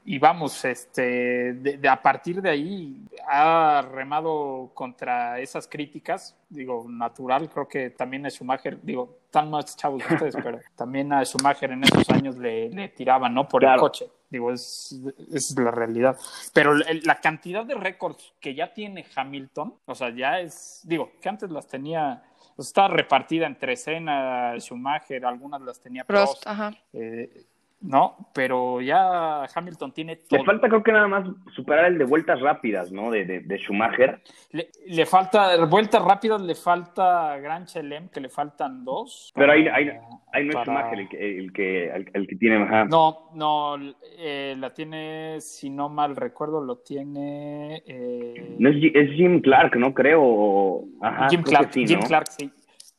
Y, 0.06 0.20
vamos, 0.20 0.64
este, 0.64 1.54
de, 1.54 1.90
a 1.90 2.02
partir 2.02 2.42
de 2.42 2.50
ahí 2.50 3.06
ha 3.28 3.82
remado 3.92 4.72
contra 4.74 5.40
esas 5.40 5.68
críticas, 5.68 6.38
digo, 6.48 6.86
natural, 6.88 7.50
creo 7.50 7.68
que 7.68 7.90
también 7.90 8.26
a 8.26 8.30
Schumacher, 8.30 8.80
digo, 8.82 9.18
están 9.26 9.50
más 9.50 9.76
chavos 9.76 10.04
ustedes, 10.10 10.36
pero 10.44 10.60
también 10.76 11.12
a 11.12 11.26
Schumacher 11.26 11.72
en 11.72 11.84
esos 11.84 12.10
años 12.10 12.38
le, 12.38 12.90
tiraban, 12.90 13.34
¿no? 13.34 13.48
Por 13.48 13.66
el 13.66 13.78
coche, 13.78 14.08
digo, 14.30 14.52
es, 14.52 15.02
es 15.34 15.58
la 15.58 15.72
realidad. 15.72 16.18
Pero 16.54 16.76
la 16.76 17.16
cantidad 17.20 17.66
de 17.66 17.76
récords 17.76 18.34
que 18.40 18.56
ya 18.56 18.74
tiene 18.74 19.06
Hamilton, 19.16 19.76
o 19.86 19.96
sea, 19.96 20.10
ya 20.16 20.40
es, 20.40 20.82
digo, 20.86 21.12
que 21.20 21.28
antes 21.28 21.50
las 21.50 21.68
tenía 21.68 22.24
pues 22.56 22.68
está 22.68 22.88
repartida 22.88 23.46
entre 23.46 23.76
Senna, 23.76 24.56
Schumacher, 24.60 25.26
algunas 25.26 25.62
las 25.62 25.80
tenía 25.80 26.04
Prost, 26.04 26.46
ajá. 26.46 26.74
Eh, 26.94 27.46
¿no? 27.84 28.16
Pero 28.34 28.82
ya 28.82 29.44
Hamilton 29.44 29.92
tiene 29.92 30.16
todo. 30.16 30.40
Le 30.40 30.46
falta, 30.46 30.70
creo 30.70 30.84
que 30.84 30.92
nada 30.92 31.08
más 31.08 31.28
superar 31.54 31.86
el 31.86 31.98
de 31.98 32.06
vueltas 32.06 32.40
rápidas, 32.40 32.92
¿no? 32.92 33.12
De, 33.12 33.26
de, 33.26 33.58
Schumacher. 33.58 34.22
Le, 34.52 35.06
falta, 35.06 35.66
vueltas 35.66 36.04
rápidas, 36.04 36.42
le 36.42 36.56
falta 36.56 37.38
Gran 37.38 37.66
Chelem, 37.66 38.08
que 38.08 38.22
le 38.22 38.30
faltan 38.30 38.86
dos. 38.86 39.32
Pero 39.36 39.52
ahí, 39.52 39.68
ahí, 39.68 39.92
ahí 40.32 40.46
no 40.46 40.60
es 40.60 40.66
Schumacher 40.66 41.00
el 41.00 41.10
que, 41.10 41.38
el 41.40 41.54
que, 41.54 41.90
el, 42.14 42.28
que 42.28 42.36
tiene. 42.38 42.88
No, 42.88 43.30
no, 43.34 43.76
eh, 44.18 44.56
la 44.58 44.74
tiene, 44.74 45.42
si 45.42 45.70
no 45.70 45.90
mal 45.90 46.16
recuerdo, 46.16 46.62
lo 46.62 46.78
tiene. 46.78 47.84
Eh... 47.86 48.56
No 48.60 48.70
es, 48.70 48.78
es, 48.94 49.12
Jim 49.12 49.42
Clark, 49.42 49.76
no 49.76 49.94
creo. 49.94 50.86
Ajá, 51.02 51.28
Jim 51.30 51.44
Clark, 51.44 51.72
Jim 51.74 52.00
Clark, 52.00 52.28
sí. 52.30 52.50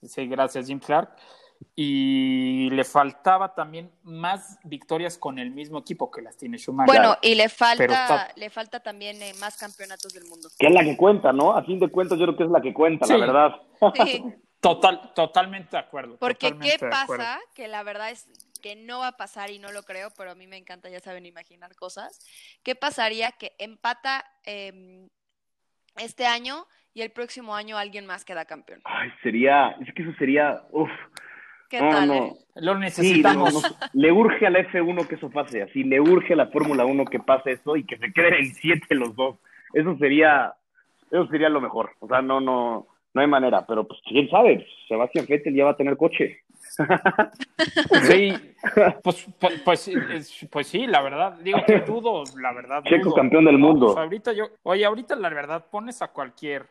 Sí, 0.02 0.26
gracias, 0.26 0.66
Jim 0.66 0.78
Clark 0.78 1.16
y 1.76 2.70
le 2.70 2.84
faltaba 2.84 3.54
también 3.54 3.90
más 4.04 4.58
victorias 4.64 5.18
con 5.18 5.38
el 5.38 5.50
mismo 5.50 5.78
equipo 5.78 6.10
que 6.10 6.22
las 6.22 6.36
tiene 6.36 6.56
Schumacher. 6.56 6.86
Bueno, 6.86 7.16
y 7.20 7.34
le 7.34 7.48
falta, 7.48 8.28
le 8.36 8.50
falta 8.50 8.80
también 8.80 9.20
eh, 9.22 9.32
más 9.40 9.56
campeonatos 9.56 10.12
del 10.12 10.24
mundo. 10.24 10.48
Que 10.58 10.68
es 10.68 10.72
la 10.72 10.84
que 10.84 10.96
cuenta, 10.96 11.32
¿no? 11.32 11.56
A 11.56 11.64
fin 11.64 11.80
de 11.80 11.88
cuentas 11.88 12.18
yo 12.18 12.26
creo 12.26 12.36
que 12.36 12.44
es 12.44 12.50
la 12.50 12.60
que 12.60 12.72
cuenta, 12.72 13.06
la 13.06 13.16
verdad. 13.16 13.62
Sí. 13.94 14.24
Total, 14.64 15.12
totalmente 15.14 15.72
de 15.72 15.78
acuerdo. 15.78 16.16
Porque 16.16 16.56
¿qué 16.58 16.78
pasa? 16.78 17.38
Que 17.54 17.68
la 17.68 17.82
verdad 17.82 18.08
es 18.08 18.26
que 18.62 18.76
no 18.76 19.00
va 19.00 19.08
a 19.08 19.16
pasar 19.18 19.50
y 19.50 19.58
no 19.58 19.70
lo 19.72 19.82
creo, 19.82 20.08
pero 20.16 20.30
a 20.30 20.34
mí 20.34 20.46
me 20.46 20.56
encanta, 20.56 20.88
ya 20.88 21.00
saben, 21.00 21.26
imaginar 21.26 21.76
cosas. 21.76 22.18
¿Qué 22.62 22.74
pasaría 22.74 23.32
que 23.32 23.54
empata 23.58 24.24
em, 24.44 25.10
este 25.96 26.24
año 26.24 26.66
y 26.94 27.02
el 27.02 27.10
próximo 27.10 27.54
año 27.54 27.76
alguien 27.76 28.06
más 28.06 28.24
queda 28.24 28.46
campeón? 28.46 28.80
Ay, 28.84 29.10
sería, 29.22 29.76
es 29.86 29.92
que 29.92 30.02
eso 30.02 30.14
sería, 30.18 30.62
uff, 30.70 30.90
no, 31.72 32.06
no. 32.06 32.14
Eh? 32.14 32.32
Lo 32.56 32.78
necesitamos. 32.78 33.76
le 33.92 34.12
urge 34.12 34.46
a 34.46 34.50
la 34.50 34.60
F1 34.60 35.06
que 35.06 35.16
eso 35.16 35.30
pase, 35.30 35.62
así, 35.62 35.82
le 35.82 36.00
urge 36.00 36.34
a 36.34 36.36
la 36.36 36.46
Fórmula 36.46 36.84
1 36.84 37.04
que 37.06 37.18
pase 37.18 37.52
eso 37.52 37.76
y 37.76 37.84
que 37.84 37.96
se 37.96 38.12
queden 38.12 38.34
en 38.34 38.54
siete 38.54 38.94
los 38.94 39.14
dos. 39.16 39.36
Eso 39.72 39.96
sería, 39.98 40.54
eso 41.10 41.26
sería 41.28 41.48
lo 41.48 41.60
mejor. 41.60 41.90
O 41.98 42.06
sea, 42.06 42.22
no, 42.22 42.40
no, 42.40 42.86
no 43.12 43.20
hay 43.20 43.26
manera. 43.26 43.66
Pero 43.66 43.86
pues 43.86 44.00
quién 44.06 44.28
sabe, 44.28 44.66
Sebastián 44.88 45.26
Vettel 45.28 45.54
ya 45.54 45.64
va 45.64 45.70
a 45.72 45.76
tener 45.76 45.96
coche. 45.96 46.40
Sí, 48.02 48.32
pues, 49.02 49.26
pues, 49.38 49.62
pues, 49.64 50.46
pues, 50.50 50.66
sí, 50.66 50.86
la 50.86 51.02
verdad, 51.02 51.38
digo 51.40 51.58
que 51.66 51.80
dudo, 51.80 52.24
la 52.40 52.52
verdad. 52.52 52.82
Checo 52.84 53.14
campeón 53.14 53.44
del 53.44 53.58
mundo. 53.58 53.96
ahorita 53.96 54.32
yo, 54.32 54.46
oye, 54.62 54.84
ahorita 54.84 55.14
la 55.16 55.28
verdad, 55.28 55.66
pones 55.70 56.02
a 56.02 56.08
cualquier 56.08 56.66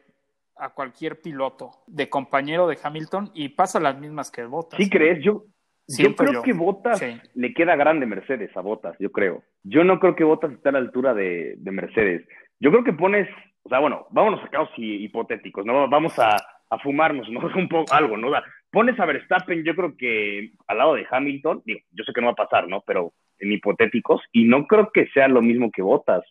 a 0.64 0.70
cualquier 0.70 1.20
piloto 1.20 1.72
de 1.88 2.10
compañero 2.10 2.68
de 2.68 2.78
Hamilton 2.82 3.32
y 3.34 3.50
pasa 3.50 3.82
las 3.82 4.00
mismas 4.00 4.32
que 4.32 4.46
Bottas. 4.46 4.78
¿Sí 4.82 4.90
crees? 4.90 5.22
Yo, 5.22 5.44
yo 5.88 6.16
creo 6.16 6.42
que 6.42 6.54
Bottas 6.54 7.04
le 7.36 7.54
queda 7.54 7.76
grande 7.76 8.06
Mercedes 8.06 8.56
a 8.56 8.62
Bottas, 8.62 8.96
yo 8.98 9.12
creo. 9.12 9.44
Yo 9.64 9.84
no 9.84 10.00
creo 10.00 10.16
que 10.16 10.24
Bottas 10.24 10.54
esté 10.54 10.70
a 10.70 10.74
la 10.74 10.80
altura 10.80 11.14
de, 11.14 11.58
Mercedes. 11.64 12.26
Yo 12.62 12.72
creo 12.72 12.86
que 12.86 12.94
pones, 12.94 13.28
o 13.64 13.70
sea, 13.70 13.80
bueno, 13.80 14.08
vámonos 14.12 14.42
a 14.42 14.50
caos 14.50 14.70
hipotéticos, 14.78 15.66
¿no? 15.66 15.90
Vamos 15.90 16.18
a, 16.18 16.38
fumarnos, 16.82 17.30
¿no? 17.30 17.40
Un 17.56 17.70
poco 17.70 17.94
algo, 17.94 18.18
¿no? 18.18 18.32
pones 18.72 19.00
a 19.00 19.06
Verstappen, 19.06 19.64
yo 19.64 19.76
creo 19.76 19.96
que 19.96 20.54
al 20.66 20.78
lado 20.80 20.96
de 20.96 21.06
Hamilton, 21.08 21.62
digo, 21.64 21.82
yo 21.92 22.04
sé 22.04 22.12
que 22.12 22.22
no 22.22 22.28
va 22.28 22.34
a 22.34 22.48
pasar, 22.48 22.68
¿no? 22.68 22.82
Pero 22.88 23.14
en 23.38 23.52
hipotéticos, 23.52 24.22
y 24.32 24.46
no 24.46 24.66
creo 24.66 24.90
que 24.92 25.08
sea 25.10 25.28
lo 25.28 25.44
mismo 25.44 25.70
que 25.72 25.84
Bottas 25.84 26.24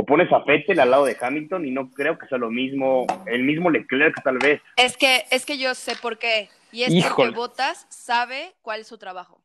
o 0.00 0.04
pones 0.04 0.32
a 0.32 0.42
Fettel 0.44 0.80
al 0.80 0.90
lado 0.90 1.04
de 1.04 1.14
Hamilton 1.20 1.66
y 1.66 1.70
no 1.70 1.90
creo 1.90 2.18
que 2.18 2.26
sea 2.26 2.38
lo 2.38 2.50
mismo, 2.50 3.06
el 3.26 3.42
mismo 3.44 3.68
Leclerc 3.68 4.22
tal 4.22 4.38
vez. 4.38 4.62
Es 4.76 4.96
que, 4.96 5.26
es 5.30 5.44
que 5.44 5.58
yo 5.58 5.74
sé 5.74 5.94
por 5.94 6.18
qué. 6.18 6.48
Y 6.72 6.84
es 6.84 7.04
porque 7.04 7.30
Botas 7.30 7.86
sabe 7.90 8.54
cuál 8.62 8.80
es 8.80 8.86
su 8.86 8.96
trabajo. 8.96 9.42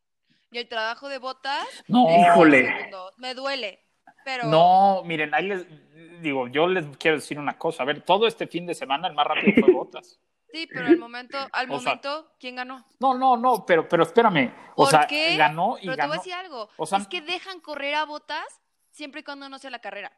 Y 0.52 0.60
el 0.60 0.70
trabajo 0.70 1.10
de 1.10 1.18
Botas 1.18 1.68
no. 1.90 2.08
Híjole. 2.10 2.74
Me 3.18 3.34
duele. 3.34 3.80
Pero... 4.24 4.46
No, 4.46 5.04
miren, 5.04 5.34
ahí 5.34 5.48
les 5.48 5.68
digo, 6.22 6.48
yo 6.48 6.68
les 6.68 6.86
quiero 6.98 7.18
decir 7.18 7.38
una 7.38 7.58
cosa. 7.58 7.84
A 7.84 7.86
ver, 7.86 8.02
todo 8.02 8.26
este 8.26 8.48
fin 8.48 8.66
de 8.66 8.76
semana 8.76 9.10
el 9.10 9.14
más 9.14 9.28
rápido 9.28 9.54
fue 9.60 9.74
Botas. 9.74 10.22
Sí, 10.54 10.70
pero 10.72 10.88
al 10.88 10.98
momento, 10.98 11.38
al 11.52 11.68
momento, 11.68 12.32
¿quién 12.40 12.56
ganó? 12.56 12.86
No, 13.02 13.14
no, 13.14 13.36
no, 13.36 13.66
pero, 13.66 13.90
pero 13.90 14.04
espérame. 14.04 14.54
O 14.76 14.88
sea, 14.88 15.06
ganó 15.36 15.78
y 15.78 15.88
pero 15.88 15.98
ganó. 15.98 16.04
te 16.04 16.08
voy 16.08 16.16
a 16.16 16.20
decir 16.20 16.34
algo. 16.34 16.70
es 16.80 17.08
que 17.08 17.20
dejan 17.20 17.60
correr 17.60 17.96
a 17.96 18.06
Botas 18.06 18.62
siempre 18.92 19.20
y 19.20 19.24
cuando 19.26 19.50
no 19.50 19.60
sea 19.60 19.70
la 19.70 19.80
carrera. 19.80 20.14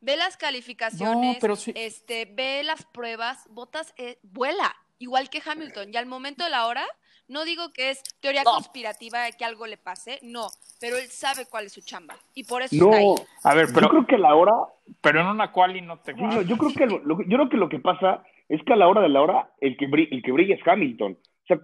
Ve 0.00 0.16
las 0.16 0.36
calificaciones, 0.36 1.38
este, 1.74 2.24
ve 2.24 2.62
las 2.64 2.84
pruebas, 2.86 3.46
Botas 3.50 3.92
eh, 3.98 4.18
vuela, 4.22 4.74
igual 4.98 5.28
que 5.28 5.42
Hamilton. 5.44 5.92
Y 5.92 5.96
al 5.96 6.06
momento 6.06 6.44
de 6.44 6.50
la 6.50 6.66
hora, 6.66 6.84
no 7.28 7.44
digo 7.44 7.72
que 7.72 7.90
es 7.90 8.02
teoría 8.20 8.44
conspirativa 8.44 9.22
de 9.22 9.32
que 9.32 9.44
algo 9.44 9.66
le 9.66 9.76
pase, 9.76 10.18
no, 10.22 10.48
pero 10.80 10.96
él 10.96 11.08
sabe 11.08 11.46
cuál 11.46 11.66
es 11.66 11.72
su 11.72 11.80
chamba 11.80 12.16
y 12.34 12.44
por 12.44 12.62
eso 12.62 12.74
no. 12.76 12.86
está 12.86 12.96
ahí. 12.96 13.14
A 13.44 13.54
ver, 13.54 13.68
pero 13.72 13.82
yo 13.82 13.88
creo 13.90 14.06
que 14.06 14.18
la 14.18 14.34
hora, 14.34 14.54
pero 15.00 15.20
en 15.20 15.26
una 15.26 15.52
quali 15.52 15.80
no 15.80 15.98
te. 15.98 16.14
yo 16.46 16.56
creo 16.56 16.72
que 16.72 16.86
lo, 16.86 17.22
yo 17.22 17.36
creo 17.36 17.48
que 17.48 17.56
lo 17.56 17.68
que 17.68 17.78
pasa 17.78 18.24
es 18.48 18.60
que 18.64 18.72
a 18.72 18.76
la 18.76 18.88
hora 18.88 19.00
de 19.00 19.08
la 19.08 19.22
hora 19.22 19.50
el 19.60 19.76
que 19.76 19.86
brilla, 19.86 20.08
el 20.10 20.22
que 20.22 20.32
brilla 20.32 20.56
es 20.56 20.66
Hamilton. 20.66 21.12
O 21.12 21.46
sea, 21.46 21.58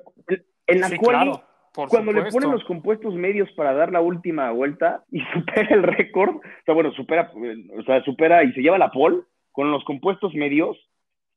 en 0.69 0.81
la 0.81 0.97
quali 0.97 1.33
cuando 1.89 2.13
le 2.13 2.31
ponen 2.31 2.51
los 2.51 2.65
compuestos 2.65 3.15
medios 3.15 3.51
para 3.53 3.75
dar 3.75 3.93
la 3.93 4.01
última 4.01 4.51
vuelta 4.51 5.05
y 5.11 5.21
supera 5.35 5.69
el 5.75 5.83
récord, 5.83 6.37
o 6.37 6.43
sea, 6.65 6.75
bueno, 6.75 6.93
supera, 6.93 7.31
o 7.79 7.83
sea, 7.83 8.03
supera 8.05 8.45
y 8.45 8.53
se 8.53 8.63
lleva 8.63 8.79
la 8.79 8.91
pole 8.91 9.19
con 9.53 9.71
los 9.71 9.85
compuestos 9.85 10.35
medios, 10.35 10.77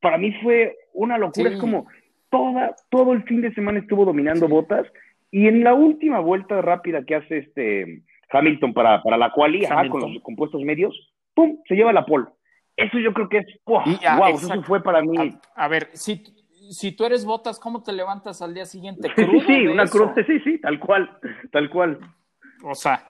para 0.02 0.18
mí 0.18 0.34
fue 0.42 0.78
una 0.94 1.18
locura. 1.18 1.50
Es 1.50 1.60
como 1.60 1.88
toda, 2.30 2.76
todo 2.90 3.14
el 3.14 3.24
fin 3.24 3.42
de 3.42 3.54
semana 3.54 3.80
estuvo 3.80 4.06
dominando 4.06 4.48
botas 4.48 4.88
y 5.32 5.48
en 5.48 5.64
la 5.64 5.74
última 5.74 6.20
vuelta 6.20 6.62
rápida 6.62 7.04
que 7.06 7.16
hace 7.16 7.40
este 7.40 8.04
Hamilton 8.32 8.74
para, 8.74 9.02
para 9.04 9.18
la 9.18 9.32
quali, 9.32 9.66
con 9.90 10.02
los 10.02 10.22
compuestos 10.24 10.62
medios, 10.64 10.96
¡pum! 11.34 11.58
se 11.68 11.76
lleva 11.76 11.94
la 11.94 12.06
pole. 12.06 12.26
Eso 12.76 12.98
yo 13.00 13.14
creo 13.14 13.28
que 13.28 13.40
es, 13.40 13.46
wow, 13.66 13.82
eso 14.34 14.64
fue 14.64 14.82
para 14.82 15.02
mí. 15.02 15.34
A, 15.56 15.68
ver, 15.68 15.90
si, 15.94 16.24
si 16.70 16.92
tú 16.92 17.06
eres 17.06 17.26
Botas, 17.26 17.60
¿cómo 17.60 17.84
te 17.84 17.92
levantas 17.92 18.42
al 18.42 18.54
día 18.54 18.66
siguiente? 18.66 19.10
sí, 19.16 19.42
sí, 19.46 19.68
una 19.68 19.86
cruz, 19.88 20.12
sí, 20.26 20.40
sí, 20.40 20.58
tal 20.60 20.80
cual, 20.80 21.18
tal 21.52 21.70
cual. 21.70 22.00
O 22.64 22.76
sea, 22.76 23.08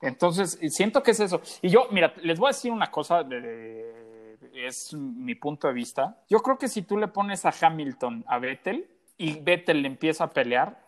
entonces 0.00 0.58
siento 0.74 1.02
que 1.02 1.12
es 1.12 1.20
eso. 1.20 1.40
Y 1.60 1.68
yo, 1.68 1.86
mira, 1.90 2.12
les 2.22 2.38
voy 2.38 2.48
a 2.48 2.50
decir 2.50 2.72
una 2.72 2.90
cosa, 2.90 3.24
es 4.54 4.94
mi 4.94 5.34
punto 5.34 5.68
de 5.68 5.74
vista. 5.74 6.18
Yo 6.28 6.40
creo 6.40 6.58
que 6.58 6.68
si 6.68 6.82
tú 6.82 6.96
le 6.98 7.08
pones 7.08 7.44
a 7.46 7.52
Hamilton 7.60 8.24
a 8.26 8.38
Vettel 8.38 8.86
y 9.16 9.40
Vettel 9.40 9.82
le 9.82 9.88
empieza 9.88 10.24
a 10.24 10.30
pelear, 10.30 10.82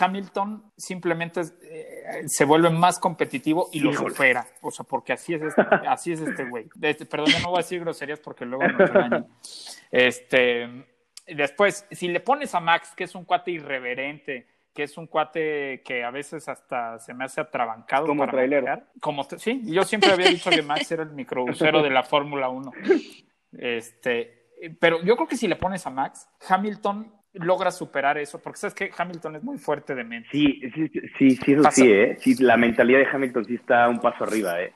Hamilton 0.00 0.72
simplemente 0.76 1.42
eh, 1.62 2.22
se 2.26 2.44
vuelve 2.46 2.70
más 2.70 2.98
competitivo 2.98 3.68
y 3.72 3.80
lo 3.80 3.92
supera. 3.92 4.46
O 4.62 4.70
sea, 4.70 4.86
porque 4.86 5.12
así 5.12 5.34
es 5.34 5.42
este, 5.42 5.62
así 5.86 6.12
es 6.12 6.20
este 6.20 6.48
güey. 6.48 6.68
Este, 6.80 7.04
perdón, 7.04 7.28
no 7.42 7.50
voy 7.50 7.58
a 7.58 7.62
decir 7.62 7.80
groserías 7.80 8.20
porque 8.20 8.46
luego 8.46 8.64
regañan. 8.66 9.26
Este, 9.90 10.68
Después, 11.26 11.86
si 11.90 12.08
le 12.08 12.20
pones 12.20 12.54
a 12.54 12.60
Max, 12.60 12.92
que 12.96 13.04
es 13.04 13.14
un 13.14 13.24
cuate 13.24 13.50
irreverente, 13.50 14.46
que 14.74 14.82
es 14.82 14.98
un 14.98 15.06
cuate 15.06 15.82
que 15.84 16.02
a 16.02 16.10
veces 16.10 16.48
hasta 16.48 16.98
se 16.98 17.14
me 17.14 17.24
hace 17.24 17.40
atrabancado 17.40 18.06
como 18.06 18.26
para 18.26 18.84
Como 19.00 19.24
sí, 19.24 19.62
yo 19.64 19.84
siempre 19.84 20.10
había 20.10 20.28
dicho 20.28 20.50
que 20.50 20.62
Max 20.62 20.90
era 20.90 21.04
el 21.04 21.10
microbusero 21.10 21.80
de 21.80 21.90
la 21.90 22.02
Fórmula 22.02 22.48
1. 22.48 22.72
Este, 23.56 24.48
pero 24.80 25.00
yo 25.02 25.14
creo 25.14 25.28
que 25.28 25.36
si 25.36 25.46
le 25.46 25.54
pones 25.54 25.86
a 25.86 25.90
Max, 25.90 26.28
Hamilton 26.48 27.12
logra 27.34 27.70
superar 27.70 28.18
eso, 28.18 28.40
porque 28.40 28.58
sabes 28.58 28.74
que 28.74 28.90
Hamilton 28.96 29.36
es 29.36 29.42
muy 29.44 29.58
fuerte 29.58 29.94
de 29.94 30.04
mente. 30.04 30.28
Sí, 30.32 30.60
sí, 30.74 30.88
sí, 31.18 31.36
sí, 31.36 31.52
eso 31.52 31.70
sí, 31.70 31.92
¿eh? 31.92 32.16
Sí, 32.20 32.34
la 32.42 32.56
mentalidad 32.56 32.98
de 32.98 33.06
Hamilton 33.06 33.44
sí 33.44 33.54
está 33.54 33.88
un 33.88 34.00
paso 34.00 34.24
arriba, 34.24 34.60
¿eh? 34.60 34.72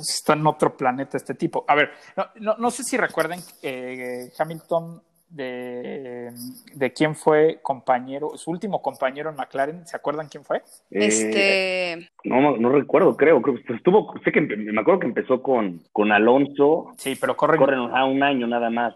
Está 0.00 0.34
en 0.34 0.46
otro 0.46 0.76
planeta 0.76 1.16
este 1.16 1.34
tipo. 1.34 1.64
A 1.66 1.74
ver, 1.74 1.92
no, 2.40 2.56
no, 2.56 2.70
sé 2.70 2.84
si 2.84 2.96
recuerden, 2.96 3.40
eh, 3.62 4.30
Hamilton 4.38 5.02
de, 5.32 6.30
de 6.74 6.92
quién 6.92 7.14
fue 7.14 7.60
compañero, 7.62 8.36
su 8.36 8.50
último 8.50 8.82
compañero 8.82 9.30
en 9.30 9.36
McLaren, 9.36 9.86
¿se 9.86 9.96
acuerdan 9.96 10.28
quién 10.28 10.44
fue? 10.44 10.62
este 10.90 12.10
no, 12.24 12.56
no 12.56 12.68
recuerdo, 12.68 13.16
creo, 13.16 13.40
creo 13.40 13.56
que 13.56 13.74
estuvo, 13.74 14.12
sé 14.24 14.30
que 14.30 14.40
me 14.42 14.80
acuerdo 14.80 15.00
que 15.00 15.06
empezó 15.06 15.42
con, 15.42 15.80
con 15.92 16.12
Alonso. 16.12 16.92
Sí, 16.98 17.16
pero 17.20 17.36
corren, 17.36 17.58
corren 17.58 17.80
a 17.80 18.04
un 18.04 18.22
año 18.22 18.46
nada 18.46 18.70
más. 18.70 18.94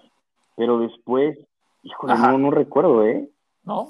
Pero 0.57 0.79
después, 0.81 1.39
híjole, 1.83 2.15
no, 2.15 2.39
no 2.39 2.51
recuerdo, 2.51 3.07
¿eh? 3.07 3.29
¿No? 3.65 3.89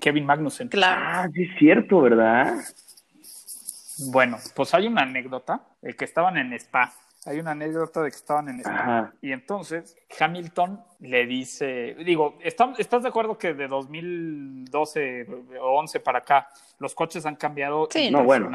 Kevin 0.00 0.26
Magnussen. 0.26 0.68
Claro. 0.68 1.00
Ah, 1.04 1.28
sí 1.32 1.42
es 1.42 1.58
cierto, 1.58 2.00
¿verdad? 2.00 2.54
Bueno, 4.12 4.38
pues 4.54 4.72
hay 4.74 4.86
una 4.86 5.02
anécdota, 5.02 5.62
el 5.82 5.96
que 5.96 6.04
estaban 6.04 6.38
en 6.38 6.52
Spa 6.54 6.92
hay 7.26 7.38
una 7.38 7.50
anécdota 7.50 8.02
de 8.02 8.10
que 8.10 8.16
estaban 8.16 8.48
en 8.48 8.60
España. 8.60 9.12
Y 9.20 9.32
entonces 9.32 9.96
Hamilton 10.18 10.80
le 11.00 11.26
dice, 11.26 11.94
digo, 12.04 12.38
¿estás 12.42 13.02
de 13.02 13.08
acuerdo 13.08 13.36
que 13.36 13.52
de 13.52 13.68
2012 13.68 15.26
o 15.60 15.78
11 15.78 16.00
para 16.00 16.20
acá 16.20 16.48
los 16.78 16.94
coches 16.94 17.26
han 17.26 17.36
cambiado? 17.36 17.88
Sí, 17.90 18.10
no, 18.10 18.24
bueno, 18.24 18.50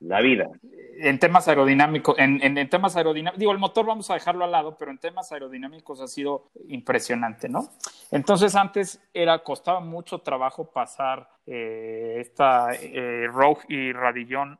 la 0.00 0.20
vida. 0.20 0.48
En 0.96 1.18
temas 1.18 1.48
aerodinámicos, 1.48 2.16
en, 2.18 2.40
en, 2.40 2.70
temas 2.70 2.94
aerodinámicos, 2.96 3.40
digo, 3.40 3.50
el 3.50 3.58
motor 3.58 3.84
vamos 3.84 4.08
a 4.10 4.14
dejarlo 4.14 4.44
al 4.44 4.52
lado, 4.52 4.76
pero 4.78 4.92
en 4.92 4.98
temas 4.98 5.32
aerodinámicos 5.32 6.00
ha 6.00 6.06
sido 6.06 6.50
impresionante, 6.68 7.48
¿no? 7.48 7.68
Entonces 8.12 8.54
antes 8.54 9.02
era, 9.12 9.42
costaba 9.42 9.80
mucho 9.80 10.20
trabajo 10.20 10.70
pasar 10.70 11.28
eh, 11.46 12.18
esta 12.20 12.74
eh, 12.74 13.26
Rogue 13.26 13.62
y 13.68 13.92
Radillón 13.92 14.56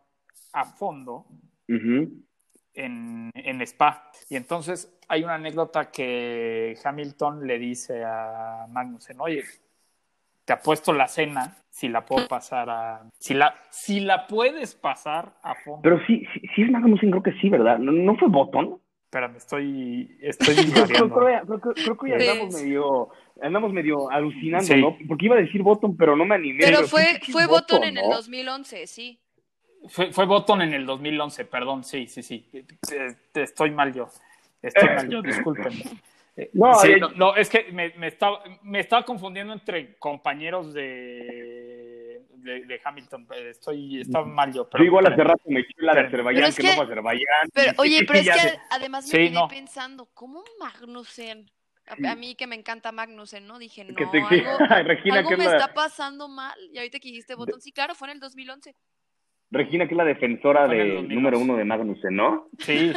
a 0.53 0.65
fondo 0.65 1.27
en, 2.75 3.31
en, 3.35 3.61
Spa. 3.63 4.11
Y 4.29 4.37
entonces 4.37 4.97
hay 5.09 5.25
una 5.25 5.35
anécdota 5.35 5.91
que 5.91 6.77
Hamilton 6.83 7.47
le 7.47 7.59
dice 7.59 8.05
a 8.05 8.67
Magnussen, 8.69 9.21
oye, 9.21 9.45
te 10.45 10.53
apuesto 10.53 10.93
la 10.93 11.09
cena 11.09 11.57
si 11.71 11.89
la 11.89 12.05
puedo 12.05 12.29
pasar 12.29 12.71
a... 12.71 13.03
Si 13.19 13.35
la, 13.35 13.55
si 13.71 14.01
la 14.01 14.27
puedes 14.27 14.75
pasar 14.75 15.33
a 15.43 15.55
fondo. 15.55 15.81
Pero 15.83 15.99
sí, 16.07 16.25
sí, 16.55 16.63
es 16.63 16.71
Magnussen, 16.71 17.11
creo 17.11 17.23
que 17.23 17.33
sí, 17.41 17.49
¿verdad? 17.49 17.79
¿No, 17.79 18.17
fue 18.17 18.29
Botton? 18.29 18.81
Espérame, 19.05 19.37
estoy... 19.37 20.19
estoy 20.23 20.55
creo, 20.55 21.11
creo, 21.11 21.97
que 21.97 22.11
ya 22.11 22.17
andamos 22.17 22.55
medio, 22.55 23.09
andamos 23.41 23.73
medio 23.73 24.11
alucinando, 24.11 24.77
¿no? 24.77 24.99
Porque 25.09 25.27
iba 25.27 25.37
a 25.37 25.41
decir 25.41 25.63
Botton, 25.63 25.97
pero 25.97 26.17
no 26.17 26.25
me 26.25 26.35
animé. 26.35 26.59
Pero, 26.61 26.87
fue, 26.87 27.21
fue 27.33 27.47
Botton, 27.47 27.85
en 27.85 27.99
el 27.99 28.11
2011, 28.11 28.87
sí. 28.87 29.19
Fue, 29.89 30.13
fue 30.13 30.27
Botton 30.27 30.63
en 30.63 30.75
el 30.75 30.87
2011, 30.87 31.45
perdón, 31.45 31.85
sí, 31.85 32.07
sí, 32.07 32.23
sí. 32.23 32.49
estoy 33.35 33.71
mal 33.71 33.93
yo. 33.93 34.09
Estoy 34.63 34.89
mal 34.89 35.09
yo, 35.09 35.23
discúlpenme. 35.23 35.85
No, 36.53 36.73
no, 37.15 37.37
es 37.37 37.49
que 37.49 37.71
me, 37.71 37.91
me, 37.91 38.09
estaba, 38.09 38.43
me 38.63 38.81
estaba 38.81 39.05
confundiendo 39.05 39.53
entre 39.53 39.97
compañeros 39.99 40.75
de, 40.75 42.25
de, 42.45 42.81
Hamilton. 42.83 43.29
Estoy, 43.49 44.01
estaba 44.01 44.27
mal 44.27 44.53
yo. 44.53 44.69
Pero, 44.69 44.83
yo 44.83 44.89
igual 44.89 45.07
hace 45.07 45.23
rato 45.23 45.43
me 45.47 45.61
eché 45.61 45.75
la 45.79 45.95
de 45.95 46.01
Azerbaiyán, 46.01 46.53
que, 46.53 46.63
no 46.65 46.73
fue 46.73 46.85
Azerbaiyán. 46.87 47.49
Pero, 47.53 47.73
oye, 47.79 48.05
pero 48.05 48.19
es 48.19 48.29
que 48.29 48.59
además 48.71 49.07
me 49.13 49.31
quedé 49.31 49.39
pensando, 49.49 50.09
¿cómo 50.13 50.43
Magnussen? 50.59 51.51
A, 51.87 52.15
mí 52.17 52.35
que 52.35 52.47
me 52.47 52.57
encanta 52.57 52.93
Magnussen, 52.93 53.47
¿no? 53.47 53.59
Dije, 53.59 53.85
no, 53.85 53.95
algo, 55.13 55.31
me 55.37 55.45
está 55.45 55.73
pasando 55.73 56.29
mal. 56.29 56.59
Y 56.73 56.79
ahorita 56.79 56.99
que 56.99 57.09
dijiste 57.09 57.35
Botón, 57.35 57.61
sí, 57.61 57.73
claro, 57.73 57.95
fue 57.95 58.09
en 58.09 58.15
el 58.15 58.21
2011. 58.21 58.75
Regina, 59.55 59.87
que 59.87 59.95
es 59.95 59.99
la 59.99 60.05
defensora 60.05 60.69
de 60.69 61.03
número 61.03 61.39
uno 61.39 61.57
de 61.57 61.65
Magnussen, 61.65 62.15
¿no? 62.15 62.49
Sí. 62.59 62.93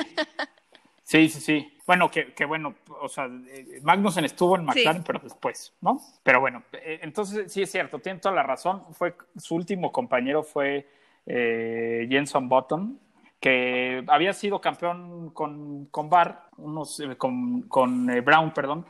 Sí, 1.03 1.29
sí, 1.29 1.39
sí. 1.39 1.73
Bueno, 1.85 2.11
que, 2.11 2.33
que 2.33 2.43
bueno, 2.43 2.75
o 2.99 3.07
sea, 3.07 3.29
eh, 3.47 3.79
Magnussen 3.81 4.25
estuvo 4.25 4.57
en 4.57 4.65
McLaren, 4.65 5.03
pero 5.03 5.19
después, 5.19 5.73
¿no? 5.79 6.01
Pero 6.21 6.41
bueno, 6.41 6.63
eh, 6.73 6.99
entonces 7.01 7.49
sí 7.49 7.61
es 7.61 7.71
cierto, 7.71 7.99
tiene 7.99 8.19
toda 8.19 8.35
la 8.35 8.43
razón. 8.43 8.83
Fue, 8.91 9.15
su 9.37 9.55
último 9.55 9.93
compañero 9.93 10.43
fue 10.43 10.85
eh, 11.25 12.05
Jenson 12.09 12.49
Button, 12.49 12.99
que 13.39 14.03
había 14.07 14.33
sido 14.33 14.59
campeón 14.59 15.29
con, 15.29 15.85
con 15.85 16.09
Bar, 16.09 16.49
unos, 16.57 16.99
eh, 16.99 17.15
con, 17.15 17.61
con 17.69 18.07
Brown, 18.25 18.51
perdón, 18.53 18.85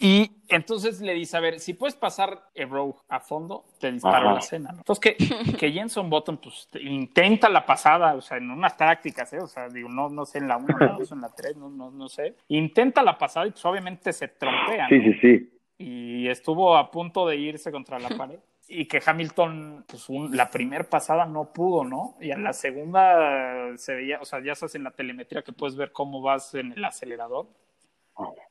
y 0.00 0.30
entonces 0.48 1.00
le 1.00 1.12
dice, 1.12 1.36
a 1.36 1.40
ver, 1.40 1.58
si 1.58 1.74
puedes 1.74 1.96
pasar 1.96 2.50
el 2.54 2.70
Rogue 2.70 2.94
a 3.08 3.18
fondo, 3.18 3.64
te 3.80 3.90
disparo 3.90 4.32
la 4.32 4.40
cena, 4.40 4.70
¿no? 4.70 4.78
Entonces 4.78 5.16
que, 5.16 5.56
que 5.56 5.72
Jenson 5.72 6.08
Button, 6.08 6.38
pues, 6.38 6.68
intenta 6.80 7.48
la 7.48 7.66
pasada, 7.66 8.14
o 8.14 8.20
sea, 8.20 8.36
en 8.36 8.48
unas 8.50 8.76
tácticas, 8.76 9.32
¿eh? 9.32 9.40
O 9.40 9.48
sea, 9.48 9.68
digo, 9.68 9.88
no, 9.88 10.08
no 10.08 10.24
sé, 10.24 10.38
en 10.38 10.46
la 10.46 10.56
1, 10.56 10.66
en 10.70 10.86
la 10.86 10.92
2, 10.92 11.12
en 11.12 11.20
la 11.20 11.28
3, 11.30 11.56
no, 11.56 11.68
no, 11.68 11.90
no 11.90 12.08
sé. 12.08 12.36
Intenta 12.46 13.02
la 13.02 13.18
pasada 13.18 13.46
y 13.48 13.50
pues 13.50 13.64
obviamente 13.64 14.12
se 14.12 14.28
trompea, 14.28 14.88
Sí, 14.88 15.00
sí, 15.00 15.14
sí. 15.20 15.52
Y 15.78 16.28
estuvo 16.28 16.76
a 16.76 16.90
punto 16.90 17.26
de 17.26 17.36
irse 17.36 17.72
contra 17.72 17.98
la 17.98 18.08
pared. 18.10 18.38
Y 18.68 18.84
que 18.86 19.00
Hamilton, 19.04 19.84
pues 19.88 20.08
la 20.30 20.50
primera 20.50 20.84
pasada 20.84 21.24
no 21.24 21.52
pudo, 21.52 21.84
¿no? 21.84 22.16
Y 22.20 22.30
en 22.30 22.44
la 22.44 22.52
segunda 22.52 23.76
se 23.76 23.94
veía, 23.94 24.20
o 24.20 24.24
sea, 24.24 24.42
ya 24.44 24.52
estás 24.52 24.74
en 24.74 24.84
la 24.84 24.90
telemetría 24.90 25.42
que 25.42 25.52
puedes 25.52 25.74
ver 25.74 25.90
cómo 25.90 26.20
vas 26.20 26.54
en 26.54 26.72
el 26.72 26.84
acelerador 26.84 27.46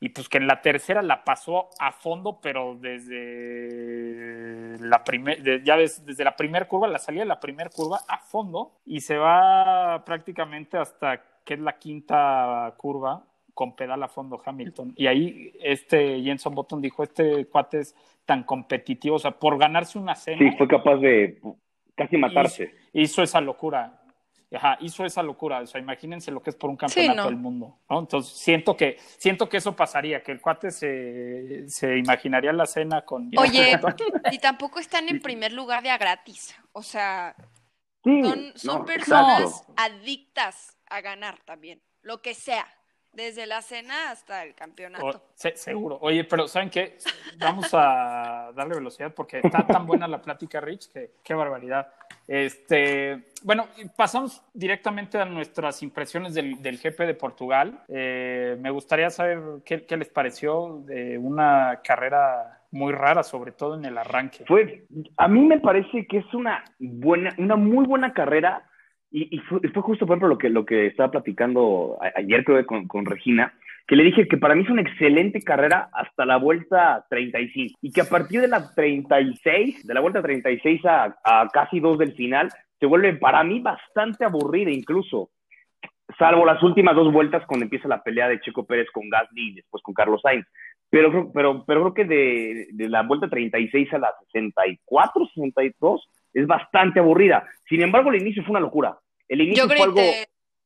y 0.00 0.08
pues 0.10 0.28
que 0.28 0.38
en 0.38 0.46
la 0.46 0.62
tercera 0.62 1.02
la 1.02 1.24
pasó 1.24 1.68
a 1.78 1.92
fondo, 1.92 2.40
pero 2.40 2.76
desde 2.80 4.78
la 4.80 5.04
primer, 5.04 5.62
ya 5.62 5.76
desde 5.76 6.24
la 6.24 6.36
primera 6.36 6.66
curva, 6.66 6.88
la 6.88 6.98
salida 6.98 7.22
de 7.22 7.28
la 7.28 7.40
primera 7.40 7.68
curva 7.70 8.00
a 8.08 8.18
fondo 8.18 8.72
y 8.86 9.00
se 9.00 9.16
va 9.16 10.02
prácticamente 10.04 10.78
hasta 10.78 11.22
que 11.44 11.54
es 11.54 11.60
la 11.60 11.78
quinta 11.78 12.74
curva 12.76 13.24
con 13.54 13.74
pedal 13.74 14.02
a 14.02 14.08
fondo 14.08 14.40
Hamilton. 14.44 14.92
Y 14.96 15.06
ahí 15.06 15.52
este 15.60 16.20
Jenson 16.22 16.54
Button 16.54 16.80
dijo, 16.80 17.02
este 17.02 17.46
cuate 17.46 17.80
es 17.80 17.94
tan 18.24 18.44
competitivo, 18.44 19.16
o 19.16 19.18
sea, 19.18 19.32
por 19.32 19.58
ganarse 19.58 19.98
una 19.98 20.14
cena. 20.14 20.38
Sí, 20.38 20.56
fue 20.56 20.68
capaz 20.68 20.96
de 20.98 21.40
casi 21.96 22.16
matarse. 22.16 22.74
hizo 22.92 23.22
esa 23.22 23.40
locura 23.40 23.97
ajá, 24.56 24.78
hizo 24.80 25.04
esa 25.04 25.22
locura. 25.22 25.60
O 25.60 25.66
sea, 25.66 25.80
imagínense 25.80 26.30
lo 26.30 26.42
que 26.42 26.50
es 26.50 26.56
por 26.56 26.70
un 26.70 26.76
campeonato 26.76 27.28
del 27.28 27.36
mundo. 27.36 27.78
¿no? 27.88 27.98
Entonces, 28.00 28.32
siento 28.32 28.76
que, 28.76 28.96
siento 29.18 29.48
que 29.48 29.58
eso 29.58 29.76
pasaría, 29.76 30.22
que 30.22 30.32
el 30.32 30.40
cuate 30.40 30.70
se, 30.70 31.68
se 31.68 31.98
imaginaría 31.98 32.52
la 32.52 32.66
cena 32.66 33.04
con. 33.04 33.30
Oye, 33.36 33.78
y 34.32 34.38
tampoco 34.38 34.78
están 34.78 35.08
en 35.08 35.20
primer 35.20 35.52
lugar 35.52 35.82
de 35.82 35.90
a 35.90 35.98
gratis. 35.98 36.54
O 36.72 36.82
sea, 36.82 37.34
son, 38.56 38.84
personas 38.86 39.64
adictas 39.76 40.78
a 40.88 41.00
ganar 41.00 41.38
también, 41.44 41.82
lo 42.02 42.22
que 42.22 42.34
sea. 42.34 42.66
Desde 43.10 43.46
la 43.46 43.62
cena 43.62 44.10
hasta 44.10 44.44
el 44.44 44.54
campeonato. 44.54 45.30
seguro. 45.34 45.98
Oye, 46.02 46.24
pero 46.24 46.46
¿saben 46.46 46.68
qué? 46.68 46.98
Vamos 47.38 47.70
a 47.72 48.52
darle 48.54 48.74
velocidad 48.74 49.12
porque 49.14 49.40
está 49.42 49.66
tan 49.66 49.86
buena 49.86 50.06
la 50.06 50.20
plática, 50.20 50.60
Rich, 50.60 50.92
que 50.92 51.14
qué 51.24 51.34
barbaridad. 51.34 51.90
Este, 52.28 53.24
bueno, 53.42 53.66
pasamos 53.96 54.42
directamente 54.52 55.16
a 55.18 55.24
nuestras 55.24 55.82
impresiones 55.82 56.34
del, 56.34 56.60
del 56.60 56.76
GP 56.76 57.00
de 57.00 57.14
Portugal. 57.14 57.80
Eh, 57.88 58.58
me 58.60 58.70
gustaría 58.70 59.08
saber 59.08 59.40
qué, 59.64 59.96
les 59.96 60.08
pareció 60.10 60.82
de 60.84 61.16
una 61.16 61.80
carrera 61.82 62.60
muy 62.70 62.92
rara, 62.92 63.22
sobre 63.22 63.52
todo 63.52 63.78
en 63.78 63.86
el 63.86 63.96
arranque. 63.96 64.44
Fue, 64.46 64.84
a 65.16 65.26
mí 65.26 65.40
me 65.40 65.58
parece 65.58 66.06
que 66.06 66.18
es 66.18 66.34
una 66.34 66.62
buena, 66.78 67.34
una 67.38 67.56
muy 67.56 67.86
buena 67.86 68.12
carrera 68.12 68.62
y, 69.10 69.38
fue, 69.38 69.60
justo, 69.80 70.06
por 70.06 70.18
ejemplo, 70.18 70.28
lo 70.28 70.36
que, 70.36 70.50
lo 70.50 70.66
que 70.66 70.88
estaba 70.88 71.10
platicando 71.10 71.96
ayer, 72.14 72.44
creo, 72.44 72.66
con, 72.66 72.86
con 72.86 73.06
Regina, 73.06 73.54
que 73.88 73.96
le 73.96 74.04
dije 74.04 74.28
que 74.28 74.36
para 74.36 74.54
mí 74.54 74.64
es 74.64 74.70
una 74.70 74.82
excelente 74.82 75.40
carrera 75.42 75.88
hasta 75.94 76.26
la 76.26 76.36
vuelta 76.36 77.06
35 77.08 77.78
y 77.80 77.90
que 77.90 78.02
a 78.02 78.08
partir 78.08 78.42
de 78.42 78.48
la 78.48 78.74
36, 78.74 79.86
de 79.86 79.94
la 79.94 80.00
vuelta 80.00 80.20
36 80.20 80.84
a, 80.84 81.16
a 81.24 81.48
casi 81.50 81.80
dos 81.80 81.98
del 81.98 82.12
final, 82.12 82.50
se 82.78 82.84
vuelve 82.86 83.14
para 83.14 83.42
mí 83.42 83.60
bastante 83.60 84.26
aburrida 84.26 84.70
incluso, 84.70 85.30
salvo 86.18 86.44
las 86.44 86.62
últimas 86.62 86.94
dos 86.94 87.10
vueltas 87.10 87.44
cuando 87.46 87.64
empieza 87.64 87.88
la 87.88 88.02
pelea 88.02 88.28
de 88.28 88.40
Checo 88.40 88.66
Pérez 88.66 88.88
con 88.92 89.08
Gasly 89.08 89.48
y 89.48 89.54
después 89.54 89.82
con 89.82 89.94
Carlos 89.94 90.20
Sainz. 90.22 90.46
Pero, 90.90 91.30
pero, 91.32 91.64
pero 91.66 91.80
creo 91.80 91.94
que 91.94 92.04
de, 92.04 92.66
de 92.72 92.88
la 92.88 93.02
vuelta 93.02 93.28
36 93.28 93.92
a 93.94 93.98
la 93.98 94.14
64, 94.32 95.26
62, 95.34 96.08
es 96.34 96.46
bastante 96.46 97.00
aburrida. 97.00 97.46
Sin 97.68 97.82
embargo, 97.82 98.10
el 98.10 98.20
inicio 98.20 98.42
fue 98.42 98.50
una 98.50 98.60
locura. 98.60 98.98
El 99.28 99.42
inicio 99.42 99.66
fue 99.66 99.80
algo 99.80 100.00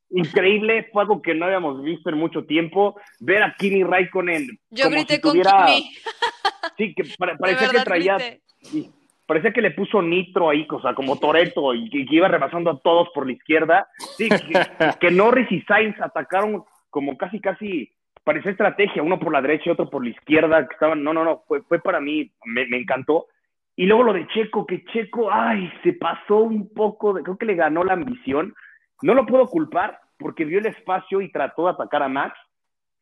increíble, 0.09 0.89
fue 0.91 1.03
algo 1.03 1.21
que 1.21 1.33
no 1.33 1.45
habíamos 1.45 1.81
visto 1.83 2.09
en 2.09 2.17
mucho 2.17 2.45
tiempo. 2.45 2.95
Ver 3.19 3.43
a 3.43 3.55
Kimi 3.57 3.83
Raikkonen. 3.83 4.47
Yo 4.69 4.89
grité 4.89 5.19
con 5.19 5.33
Kimi. 5.33 5.91
Sí, 6.77 6.95
que 6.95 7.03
parecía 7.17 7.69
que 7.69 7.79
traía. 7.81 8.17
parecía 9.25 9.51
que 9.51 9.61
le 9.61 9.71
puso 9.71 10.01
nitro 10.01 10.49
ahí, 10.49 10.65
o 10.69 10.81
sea, 10.81 10.93
como 10.93 11.19
Toreto, 11.19 11.73
y 11.73 11.89
que, 11.89 12.05
iba 12.09 12.27
rebasando 12.27 12.71
a 12.71 12.79
todos 12.79 13.09
por 13.13 13.25
la 13.25 13.33
izquierda. 13.33 13.87
Sí, 14.17 14.29
que, 14.99 15.11
Norris 15.11 15.51
y 15.51 15.61
Sainz 15.63 15.99
atacaron 16.01 16.63
como 16.89 17.17
casi, 17.17 17.39
casi 17.41 17.91
parecía 18.23 18.51
estrategia, 18.51 19.03
uno 19.03 19.19
por 19.19 19.33
la 19.33 19.41
derecha 19.41 19.63
y 19.65 19.69
otro 19.71 19.89
por 19.89 20.03
la 20.03 20.11
izquierda, 20.11 20.65
que 20.67 20.73
estaban, 20.73 21.03
no, 21.03 21.13
no, 21.13 21.23
no, 21.23 21.43
fue, 21.47 21.61
fue 21.63 21.79
para 21.79 21.99
mí, 21.99 22.31
me, 22.45 22.65
me, 22.67 22.77
encantó. 22.77 23.27
Y 23.75 23.85
luego 23.85 24.03
lo 24.03 24.13
de 24.13 24.27
Checo, 24.27 24.65
que 24.65 24.85
Checo, 24.85 25.31
ay, 25.31 25.71
se 25.83 25.93
pasó 25.93 26.37
un 26.37 26.73
poco, 26.73 27.13
creo 27.13 27.37
que 27.37 27.45
le 27.45 27.55
ganó 27.55 27.83
la 27.83 27.93
ambición. 27.93 28.53
No 29.03 29.13
lo 29.13 29.25
puedo 29.25 29.47
culpar 29.47 29.99
porque 30.17 30.45
vio 30.45 30.59
el 30.59 30.65
espacio 30.65 31.21
y 31.21 31.29
trató 31.29 31.65
de 31.65 31.71
atacar 31.71 32.01
a 32.03 32.07
Max. 32.07 32.37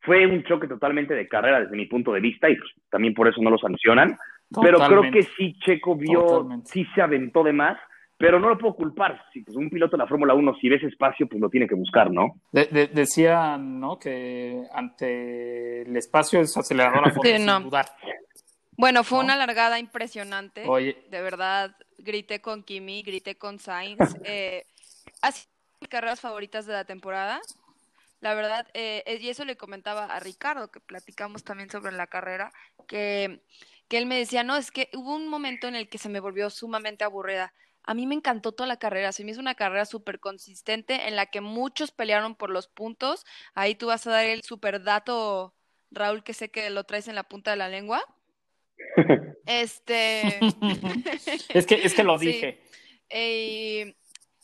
Fue 0.01 0.25
un 0.25 0.43
choque 0.43 0.67
totalmente 0.67 1.13
de 1.13 1.27
carrera 1.27 1.59
desde 1.61 1.77
mi 1.77 1.85
punto 1.85 2.11
de 2.11 2.19
vista 2.19 2.49
y 2.49 2.55
pues, 2.55 2.71
también 2.89 3.13
por 3.13 3.27
eso 3.27 3.39
no 3.41 3.51
lo 3.51 3.59
sancionan. 3.59 4.17
Pero 4.61 4.79
creo 4.79 5.11
que 5.11 5.23
sí, 5.37 5.55
Checo 5.59 5.95
vio, 5.95 6.49
sí 6.65 6.85
se 6.95 7.01
aventó 7.01 7.43
de 7.43 7.53
más, 7.53 7.77
pero 8.17 8.39
no 8.39 8.49
lo 8.49 8.57
puedo 8.57 8.73
culpar. 8.73 9.23
Si 9.31 9.41
pues, 9.41 9.55
un 9.55 9.69
piloto 9.69 9.95
de 9.95 9.99
la 10.03 10.07
Fórmula 10.07 10.33
1, 10.33 10.55
si 10.59 10.69
ves 10.69 10.83
espacio, 10.83 11.27
pues 11.27 11.39
lo 11.39 11.49
tiene 11.49 11.67
que 11.67 11.75
buscar, 11.75 12.11
¿no? 12.11 12.33
decían, 12.51 13.79
¿no? 13.79 13.99
Que 13.99 14.63
ante 14.73 15.83
el 15.83 15.95
espacio 15.95 16.41
es 16.41 16.57
acelerador 16.57 17.07
a 17.07 17.11
sí, 17.13 17.19
sin 17.23 17.45
dudar. 17.45 17.85
Bueno, 18.75 19.03
fue 19.03 19.19
una 19.19 19.35
largada 19.35 19.77
impresionante. 19.77 20.63
De 20.63 21.21
verdad, 21.21 21.75
grité 21.99 22.41
con 22.41 22.63
Kimi, 22.63 23.03
grité 23.03 23.35
con 23.35 23.59
Sainz. 23.59 23.99
Eh, 24.25 24.65
mis 25.23 25.50
carreras 25.87 26.19
favoritas 26.19 26.65
de 26.65 26.73
la 26.73 26.85
temporada. 26.85 27.41
La 28.19 28.35
verdad, 28.35 28.67
eh, 28.73 29.19
y 29.19 29.29
eso 29.29 29.45
le 29.45 29.57
comentaba 29.57 30.05
a 30.05 30.19
Ricardo, 30.19 30.71
que 30.71 30.79
platicamos 30.79 31.43
también 31.43 31.71
sobre 31.71 31.91
la 31.91 32.05
carrera, 32.05 32.53
que, 32.87 33.41
que 33.87 33.97
él 33.97 34.05
me 34.05 34.17
decía, 34.17 34.43
no, 34.43 34.57
es 34.57 34.69
que 34.69 34.89
hubo 34.93 35.15
un 35.15 35.27
momento 35.27 35.67
en 35.67 35.75
el 35.75 35.89
que 35.89 35.97
se 35.97 36.09
me 36.09 36.19
volvió 36.19 36.49
sumamente 36.51 37.03
aburrida. 37.03 37.53
A 37.83 37.95
mí 37.95 38.05
me 38.05 38.13
encantó 38.13 38.51
toda 38.51 38.67
la 38.67 38.77
carrera, 38.77 39.11
se 39.11 39.23
me 39.23 39.31
hizo 39.31 39.39
una 39.39 39.55
carrera 39.55 39.85
súper 39.85 40.19
consistente 40.19 41.07
en 41.07 41.15
la 41.15 41.25
que 41.25 41.41
muchos 41.41 41.91
pelearon 41.91 42.35
por 42.35 42.51
los 42.51 42.67
puntos. 42.67 43.25
Ahí 43.55 43.73
tú 43.73 43.87
vas 43.87 44.05
a 44.05 44.11
dar 44.11 44.25
el 44.25 44.43
súper 44.43 44.83
dato, 44.83 45.55
Raúl, 45.89 46.23
que 46.23 46.35
sé 46.35 46.51
que 46.51 46.69
lo 46.69 46.83
traes 46.83 47.07
en 47.07 47.15
la 47.15 47.23
punta 47.23 47.51
de 47.51 47.57
la 47.57 47.69
lengua. 47.69 48.03
Este. 49.47 50.39
es, 51.49 51.65
que, 51.65 51.81
es 51.83 51.93
que 51.95 52.03
lo 52.03 52.19
dije. 52.19 52.61
Eh, 53.09 53.95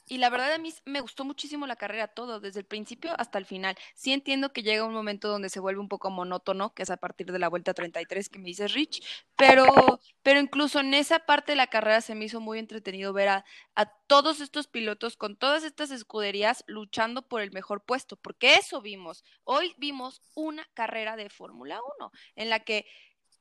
y 0.07 0.17
la 0.17 0.29
verdad 0.29 0.53
a 0.53 0.57
mí 0.57 0.73
me 0.85 1.01
gustó 1.01 1.25
muchísimo 1.25 1.67
la 1.67 1.75
carrera 1.75 2.07
todo, 2.07 2.39
desde 2.39 2.59
el 2.61 2.65
principio 2.65 3.13
hasta 3.17 3.37
el 3.37 3.45
final. 3.45 3.75
Sí 3.93 4.13
entiendo 4.13 4.53
que 4.53 4.63
llega 4.63 4.85
un 4.85 4.93
momento 4.93 5.27
donde 5.27 5.49
se 5.49 5.59
vuelve 5.59 5.81
un 5.81 5.89
poco 5.89 6.09
monótono, 6.09 6.73
que 6.73 6.83
es 6.83 6.89
a 6.89 6.97
partir 6.97 7.31
de 7.31 7.39
la 7.39 7.49
vuelta 7.49 7.73
33 7.73 8.29
que 8.29 8.39
me 8.39 8.45
dice 8.45 8.67
Rich, 8.67 9.03
pero, 9.35 9.65
pero 10.23 10.39
incluso 10.39 10.79
en 10.79 10.93
esa 10.93 11.19
parte 11.19 11.51
de 11.51 11.57
la 11.57 11.67
carrera 11.67 12.01
se 12.01 12.15
me 12.15 12.25
hizo 12.25 12.39
muy 12.39 12.59
entretenido 12.59 13.13
ver 13.13 13.29
a, 13.29 13.45
a 13.75 13.85
todos 14.07 14.39
estos 14.39 14.67
pilotos 14.67 15.17
con 15.17 15.35
todas 15.35 15.63
estas 15.63 15.91
escuderías 15.91 16.63
luchando 16.67 17.27
por 17.27 17.41
el 17.41 17.51
mejor 17.51 17.83
puesto, 17.83 18.15
porque 18.15 18.55
eso 18.55 18.81
vimos. 18.81 19.23
Hoy 19.43 19.75
vimos 19.77 20.21
una 20.35 20.67
carrera 20.73 21.15
de 21.15 21.29
Fórmula 21.29 21.79
1 21.99 22.11
en 22.35 22.49
la 22.49 22.61
que 22.61 22.85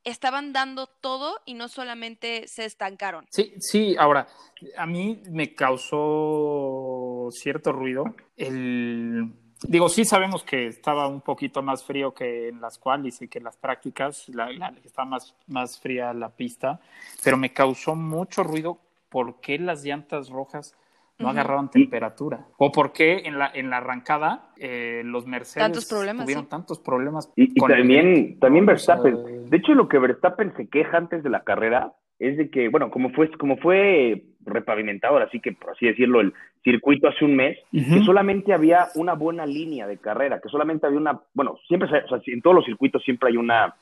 estaban 0.07 0.53
dando 0.53 0.87
todo 0.87 1.40
y 1.45 1.55
no 1.55 1.69
solamente 1.69 2.47
se 2.47 2.64
estancaron. 2.64 3.27
Sí, 3.29 3.55
sí, 3.59 3.97
ahora, 3.99 4.29
a 4.77 4.87
mí 4.87 5.21
me 5.31 5.55
causó 5.55 7.29
cierto 7.33 7.73
ruido 7.73 8.05
el... 8.37 9.33
Digo, 9.62 9.88
sí 9.88 10.05
sabemos 10.05 10.45
que 10.45 10.66
estaba 10.66 11.09
un 11.09 11.23
poquito 11.23 11.62
más 11.62 11.83
frío 11.83 12.14
que 12.14 12.49
en 12.49 12.61
las 12.61 12.79
cuales 12.79 13.21
y 13.23 13.29
que 13.29 13.38
en 13.38 13.45
las 13.45 13.57
prácticas, 13.57 14.29
la, 14.29 14.51
estaba 14.85 15.09
más, 15.09 15.35
más 15.47 15.81
fría 15.81 16.12
la 16.12 16.29
pista, 16.29 16.79
pero 17.25 17.37
me 17.37 17.53
causó 17.53 17.97
mucho 17.97 18.45
ruido 18.45 18.79
porque 19.09 19.59
las 19.59 19.83
llantas 19.83 20.29
rojas 20.29 20.75
no 21.18 21.29
agarraron 21.29 21.70
temperatura. 21.70 22.46
¿O 22.59 22.70
por 22.72 22.92
qué 22.92 23.22
en 23.24 23.38
la, 23.38 23.50
en 23.55 23.70
la 23.70 23.79
arrancada 23.79 24.50
eh, 24.59 25.02
los 25.05 25.26
Mercedes 25.26 25.88
tuvieron 25.88 26.48
tantos 26.48 26.79
problemas? 26.79 27.33
Y, 27.37 27.55
también, 27.55 28.38
también 28.38 28.66
Verstappen. 28.66 29.48
De 29.48 29.57
hecho, 29.57 29.74
lo 29.74 29.88
que 29.88 29.98
Verstappen 29.98 30.55
se 30.57 30.68
queja 30.68 30.96
antes 30.98 31.22
de 31.22 31.31
la 31.31 31.42
carrera 31.44 31.92
es 32.18 32.37
de 32.37 32.50
que, 32.50 32.68
bueno, 32.68 32.90
como 32.90 33.11
fue, 33.11 33.31
como 33.33 33.57
fue 33.59 34.24
repavimentado, 34.44 35.18
así 35.18 35.40
que 35.40 35.52
por 35.52 35.70
así 35.70 35.87
decirlo, 35.87 36.20
el 36.20 36.33
circuito 36.62 37.09
hace 37.09 37.24
un 37.24 37.37
mes, 37.37 37.59
que 37.72 38.02
solamente 38.05 38.55
había 38.55 38.87
una 38.94 39.14
buena 39.14 39.44
línea 39.44 39.87
de 39.87 39.98
carrera, 39.98 40.40
que 40.40 40.48
solamente 40.48 40.87
había 40.87 40.98
una, 40.98 41.20
bueno, 41.35 41.59
siempre, 41.66 41.88
o 41.88 42.09
sea, 42.09 42.20
en 42.26 42.42
todos 42.42 42.57
los 42.57 42.64
circuitos 42.64 43.02
siempre 43.02 43.31
hay 43.31 43.37
una 43.37 43.74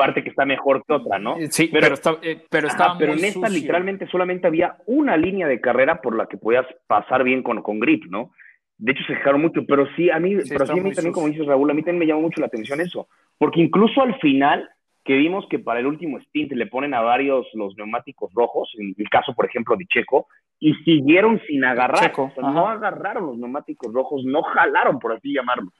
parte 0.00 0.22
que 0.22 0.30
está 0.30 0.46
mejor 0.46 0.82
que 0.86 0.94
otra, 0.94 1.18
¿no? 1.18 1.36
Sí, 1.50 1.68
pero, 1.70 1.92
está, 1.92 2.16
eh, 2.22 2.42
pero, 2.48 2.68
pero 2.98 3.12
en 3.12 3.22
esta 3.22 3.50
literalmente 3.50 4.06
solamente 4.06 4.46
había 4.46 4.76
una 4.86 5.14
línea 5.18 5.46
de 5.46 5.60
carrera 5.60 6.00
por 6.00 6.16
la 6.16 6.24
que 6.24 6.38
podías 6.38 6.64
pasar 6.86 7.22
bien 7.22 7.42
con, 7.42 7.60
con 7.60 7.78
grip, 7.78 8.06
¿no? 8.06 8.30
De 8.78 8.92
hecho 8.92 9.04
se 9.06 9.12
dejaron 9.12 9.42
mucho, 9.42 9.60
pero 9.68 9.86
sí, 9.94 10.08
a 10.08 10.18
mí, 10.18 10.36
pero 10.48 10.64
sí 10.64 10.72
a 10.72 10.82
mí 10.82 10.92
también, 10.94 11.12
como 11.12 11.28
dices 11.28 11.46
Raúl, 11.46 11.70
a 11.70 11.74
mí 11.74 11.82
también 11.82 11.98
me 11.98 12.06
llamó 12.06 12.22
mucho 12.22 12.40
la 12.40 12.46
atención 12.46 12.80
eso, 12.80 13.08
porque 13.36 13.60
incluso 13.60 14.00
al 14.00 14.18
final, 14.20 14.70
que 15.04 15.16
vimos 15.16 15.44
que 15.50 15.58
para 15.58 15.80
el 15.80 15.86
último 15.86 16.18
stint 16.20 16.52
le 16.52 16.66
ponen 16.66 16.94
a 16.94 17.02
varios 17.02 17.46
los 17.52 17.76
neumáticos 17.76 18.32
rojos, 18.32 18.72
en 18.78 18.94
el 18.96 19.10
caso, 19.10 19.34
por 19.34 19.44
ejemplo, 19.44 19.76
de 19.76 19.84
Checo, 19.84 20.28
y 20.58 20.72
siguieron 20.76 21.42
sin 21.46 21.62
agarrar, 21.62 22.10
no 22.38 22.68
agarraron 22.68 23.26
los 23.26 23.36
neumáticos 23.36 23.92
rojos, 23.92 24.24
no 24.24 24.42
jalaron, 24.44 24.98
por 24.98 25.12
así 25.12 25.34
llamarlo. 25.34 25.70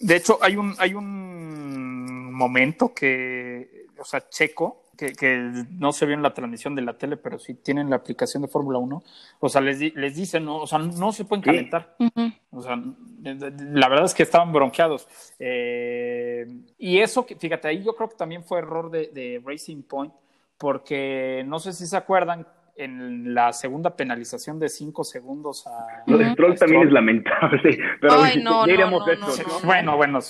De 0.00 0.16
hecho, 0.16 0.38
hay 0.42 0.56
un, 0.56 0.74
hay 0.78 0.94
un 0.94 2.32
momento 2.32 2.92
que, 2.92 3.86
o 3.98 4.04
sea, 4.04 4.28
Checo, 4.28 4.84
que, 4.96 5.66
no 5.70 5.92
se 5.92 6.06
vio 6.06 6.14
en 6.14 6.22
la 6.22 6.34
transmisión 6.34 6.74
de 6.74 6.82
la 6.82 6.96
tele, 6.96 7.16
pero 7.16 7.38
sí 7.38 7.54
tienen 7.54 7.90
la 7.90 7.96
aplicación 7.96 8.42
de 8.42 8.48
Fórmula 8.48 8.78
1, 8.78 9.02
o 9.40 9.48
sea, 9.48 9.60
les, 9.60 9.94
les 9.94 10.16
dicen, 10.16 10.44
no, 10.44 10.58
o 10.58 10.66
sea, 10.66 10.78
no 10.78 11.12
se 11.12 11.24
pueden 11.24 11.42
calentar. 11.42 11.96
O 12.50 12.62
sea, 12.62 12.80
la 13.22 13.88
verdad 13.88 14.04
es 14.04 14.14
que 14.14 14.22
estaban 14.22 14.52
bronqueados. 14.52 15.08
Eh, 15.38 16.46
y 16.78 16.98
eso, 16.98 17.24
fíjate, 17.24 17.68
ahí 17.68 17.82
yo 17.82 17.94
creo 17.94 18.08
que 18.08 18.16
también 18.16 18.44
fue 18.44 18.58
error 18.58 18.90
de, 18.90 19.08
de 19.08 19.42
Racing 19.44 19.82
Point, 19.82 20.12
porque 20.58 21.42
no 21.46 21.58
sé 21.58 21.72
si 21.72 21.86
se 21.86 21.96
acuerdan 21.96 22.46
en 22.76 23.34
la 23.34 23.52
segunda 23.52 23.94
penalización 23.96 24.58
de 24.58 24.68
cinco 24.68 25.04
segundos 25.04 25.66
a. 25.66 26.02
Lo 26.06 26.18
de 26.18 26.32
Stroll 26.32 26.58
también 26.58 26.82
es 26.82 26.92
lamentable, 26.92 27.78
pero 28.00 28.14
Ay, 28.22 28.42
no, 28.42 28.66
no, 28.66 29.02
Bueno, 29.64 29.96
bueno. 29.96 30.20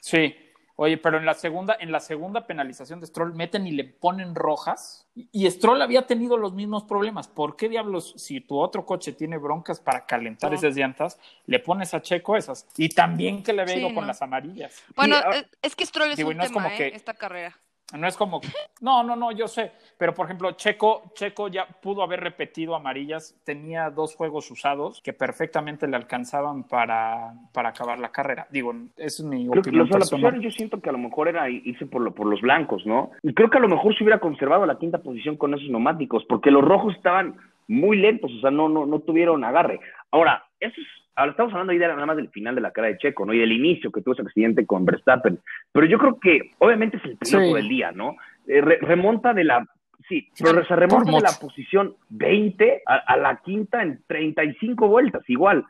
Sí. 0.00 0.34
Oye, 0.78 0.98
pero 0.98 1.16
en 1.16 1.24
la 1.24 1.32
segunda, 1.32 1.74
en 1.80 1.90
la 1.90 2.00
segunda 2.00 2.46
penalización 2.46 3.00
de 3.00 3.06
Stroll 3.06 3.32
meten 3.32 3.66
y 3.66 3.70
le 3.70 3.84
ponen 3.84 4.34
rojas. 4.34 5.08
Y, 5.32 5.50
Stroll 5.50 5.80
había 5.80 6.06
tenido 6.06 6.36
los 6.36 6.52
mismos 6.52 6.84
problemas. 6.84 7.28
¿Por 7.28 7.56
qué 7.56 7.70
diablos, 7.70 8.12
si 8.18 8.42
tu 8.42 8.58
otro 8.58 8.84
coche 8.84 9.14
tiene 9.14 9.38
broncas 9.38 9.80
para 9.80 10.04
calentar 10.04 10.52
esas 10.52 10.76
llantas, 10.76 11.18
le 11.46 11.60
pones 11.60 11.94
a 11.94 12.02
Checo 12.02 12.36
esas? 12.36 12.68
Y 12.76 12.90
también 12.90 13.42
que 13.42 13.54
le 13.54 13.64
veo 13.64 13.94
con 13.94 14.06
las 14.06 14.20
amarillas. 14.20 14.84
Bueno, 14.94 15.16
es 15.62 15.74
que 15.74 15.86
Stroll 15.86 16.10
es 16.10 16.18
un 16.22 16.36
tema, 16.36 16.68
¿eh? 16.76 16.92
esta 16.94 17.14
carrera. 17.14 17.56
No 17.94 18.08
es 18.08 18.16
como, 18.16 18.40
no, 18.80 19.04
no, 19.04 19.14
no, 19.14 19.30
yo 19.30 19.46
sé, 19.46 19.70
pero 19.96 20.12
por 20.12 20.26
ejemplo, 20.26 20.50
Checo, 20.52 21.04
Checo 21.14 21.46
ya 21.46 21.66
pudo 21.66 22.02
haber 22.02 22.18
repetido 22.18 22.74
amarillas, 22.74 23.40
tenía 23.44 23.90
dos 23.90 24.16
juegos 24.16 24.50
usados 24.50 25.00
que 25.02 25.12
perfectamente 25.12 25.86
le 25.86 25.94
alcanzaban 25.94 26.64
para, 26.64 27.32
para 27.52 27.68
acabar 27.68 28.00
la 28.00 28.10
carrera. 28.10 28.48
Digo, 28.50 28.74
es 28.96 29.22
mi 29.22 29.46
opinión. 29.48 29.88
Los, 29.88 30.10
yo 30.40 30.50
siento 30.50 30.80
que 30.80 30.88
a 30.88 30.92
lo 30.92 30.98
mejor 30.98 31.28
era 31.28 31.48
irse 31.48 31.86
por, 31.86 32.02
lo, 32.02 32.12
por 32.12 32.26
los 32.26 32.40
blancos, 32.40 32.84
¿no? 32.86 33.12
Y 33.22 33.32
creo 33.34 33.50
que 33.50 33.58
a 33.58 33.60
lo 33.60 33.68
mejor 33.68 33.96
se 33.96 34.02
hubiera 34.02 34.18
conservado 34.18 34.66
la 34.66 34.78
quinta 34.78 34.98
posición 34.98 35.36
con 35.36 35.54
esos 35.54 35.68
neumáticos, 35.68 36.24
porque 36.28 36.50
los 36.50 36.64
rojos 36.64 36.92
estaban 36.96 37.36
muy 37.68 37.98
lentos, 37.98 38.32
o 38.32 38.40
sea, 38.40 38.50
no, 38.50 38.68
no, 38.68 38.86
no 38.86 38.98
tuvieron 38.98 39.44
agarre. 39.44 39.78
Ahora, 40.10 40.45
eso 40.60 40.80
es 40.80 40.86
Ahora 41.16 41.30
estamos 41.30 41.52
hablando 41.54 41.72
ahí 41.72 41.78
de, 41.78 41.88
nada 41.88 42.04
más 42.04 42.16
del 42.16 42.28
final 42.28 42.54
de 42.54 42.60
la 42.60 42.72
carrera 42.72 42.92
de 42.92 42.98
Checo, 42.98 43.24
¿no? 43.24 43.32
Y 43.32 43.38
del 43.38 43.52
inicio 43.52 43.90
que 43.90 44.02
tuvo 44.02 44.12
ese 44.12 44.22
accidente 44.22 44.66
con 44.66 44.84
Verstappen. 44.84 45.40
Pero 45.72 45.86
yo 45.86 45.98
creo 45.98 46.20
que, 46.20 46.50
obviamente, 46.58 46.98
es 46.98 47.04
el 47.04 47.16
piloto 47.16 47.54
del 47.54 47.68
día, 47.68 47.90
¿no? 47.90 48.16
Eh, 48.46 48.60
remonta 48.60 49.32
de 49.32 49.44
la. 49.44 49.66
Sí, 50.06 50.28
pero 50.38 50.62
se 50.66 50.76
remonta 50.76 51.10
de 51.10 51.22
la 51.22 51.32
posición 51.40 51.96
20 52.10 52.82
a, 52.84 53.16
la 53.16 53.40
quinta 53.42 53.82
en 53.82 54.02
35 54.06 54.88
vueltas, 54.88 55.22
igual. 55.28 55.64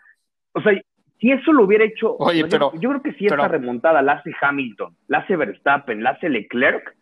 O 0.53 0.61
sea, 0.61 0.73
si 1.21 1.31
eso 1.31 1.53
lo 1.53 1.65
hubiera 1.65 1.85
hecho. 1.85 2.17
Oye, 2.19 2.45
pero. 2.51 2.73
Yo, 2.81 2.91
creo 2.91 3.03
que 3.03 3.13
si 3.13 3.27
esta 3.27 3.47
remontada 3.47 4.03
la 4.03 4.15
hace 4.15 4.33
Hamilton, 4.41 4.97
la 5.07 5.19
hace 5.19 5.37
Verstappen, 5.37 6.03
la 6.03 6.11
hace 6.11 6.29
Leclerc, 6.29 6.97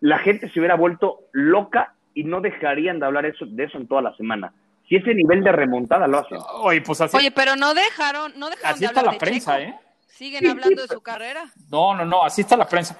la 0.00 0.18
gente 0.18 0.48
se 0.48 0.58
hubiera 0.58 0.74
vuelto 0.74 1.18
loca 1.32 1.92
y 2.14 2.24
no 2.24 2.40
dejarían 2.40 2.98
de 2.98 3.04
hablar 3.04 3.26
eso, 3.26 3.44
de 3.44 3.64
eso 3.64 3.76
en 3.76 3.86
toda 3.86 4.00
la 4.00 4.16
semana 4.16 4.54
si 4.90 4.96
ese 4.96 5.14
nivel 5.14 5.44
de 5.44 5.52
remontada 5.52 6.08
lo 6.08 6.18
hace. 6.18 6.34
Oye, 6.62 6.82
pues 6.82 7.00
así. 7.00 7.16
Oye, 7.16 7.30
pero 7.30 7.54
no 7.54 7.74
dejaron, 7.74 8.32
no 8.36 8.50
dejaron 8.50 8.74
así 8.74 8.84
está 8.84 9.02
la 9.04 9.16
prensa, 9.16 9.60
¿eh? 9.60 9.78
Siguen 10.08 10.44
hablando 10.48 10.82
de 10.82 10.88
su 10.88 11.00
carrera. 11.00 11.44
No, 11.70 11.94
no, 11.94 12.04
no, 12.04 12.24
así 12.24 12.40
está 12.40 12.56
la 12.56 12.66
prensa. 12.66 12.98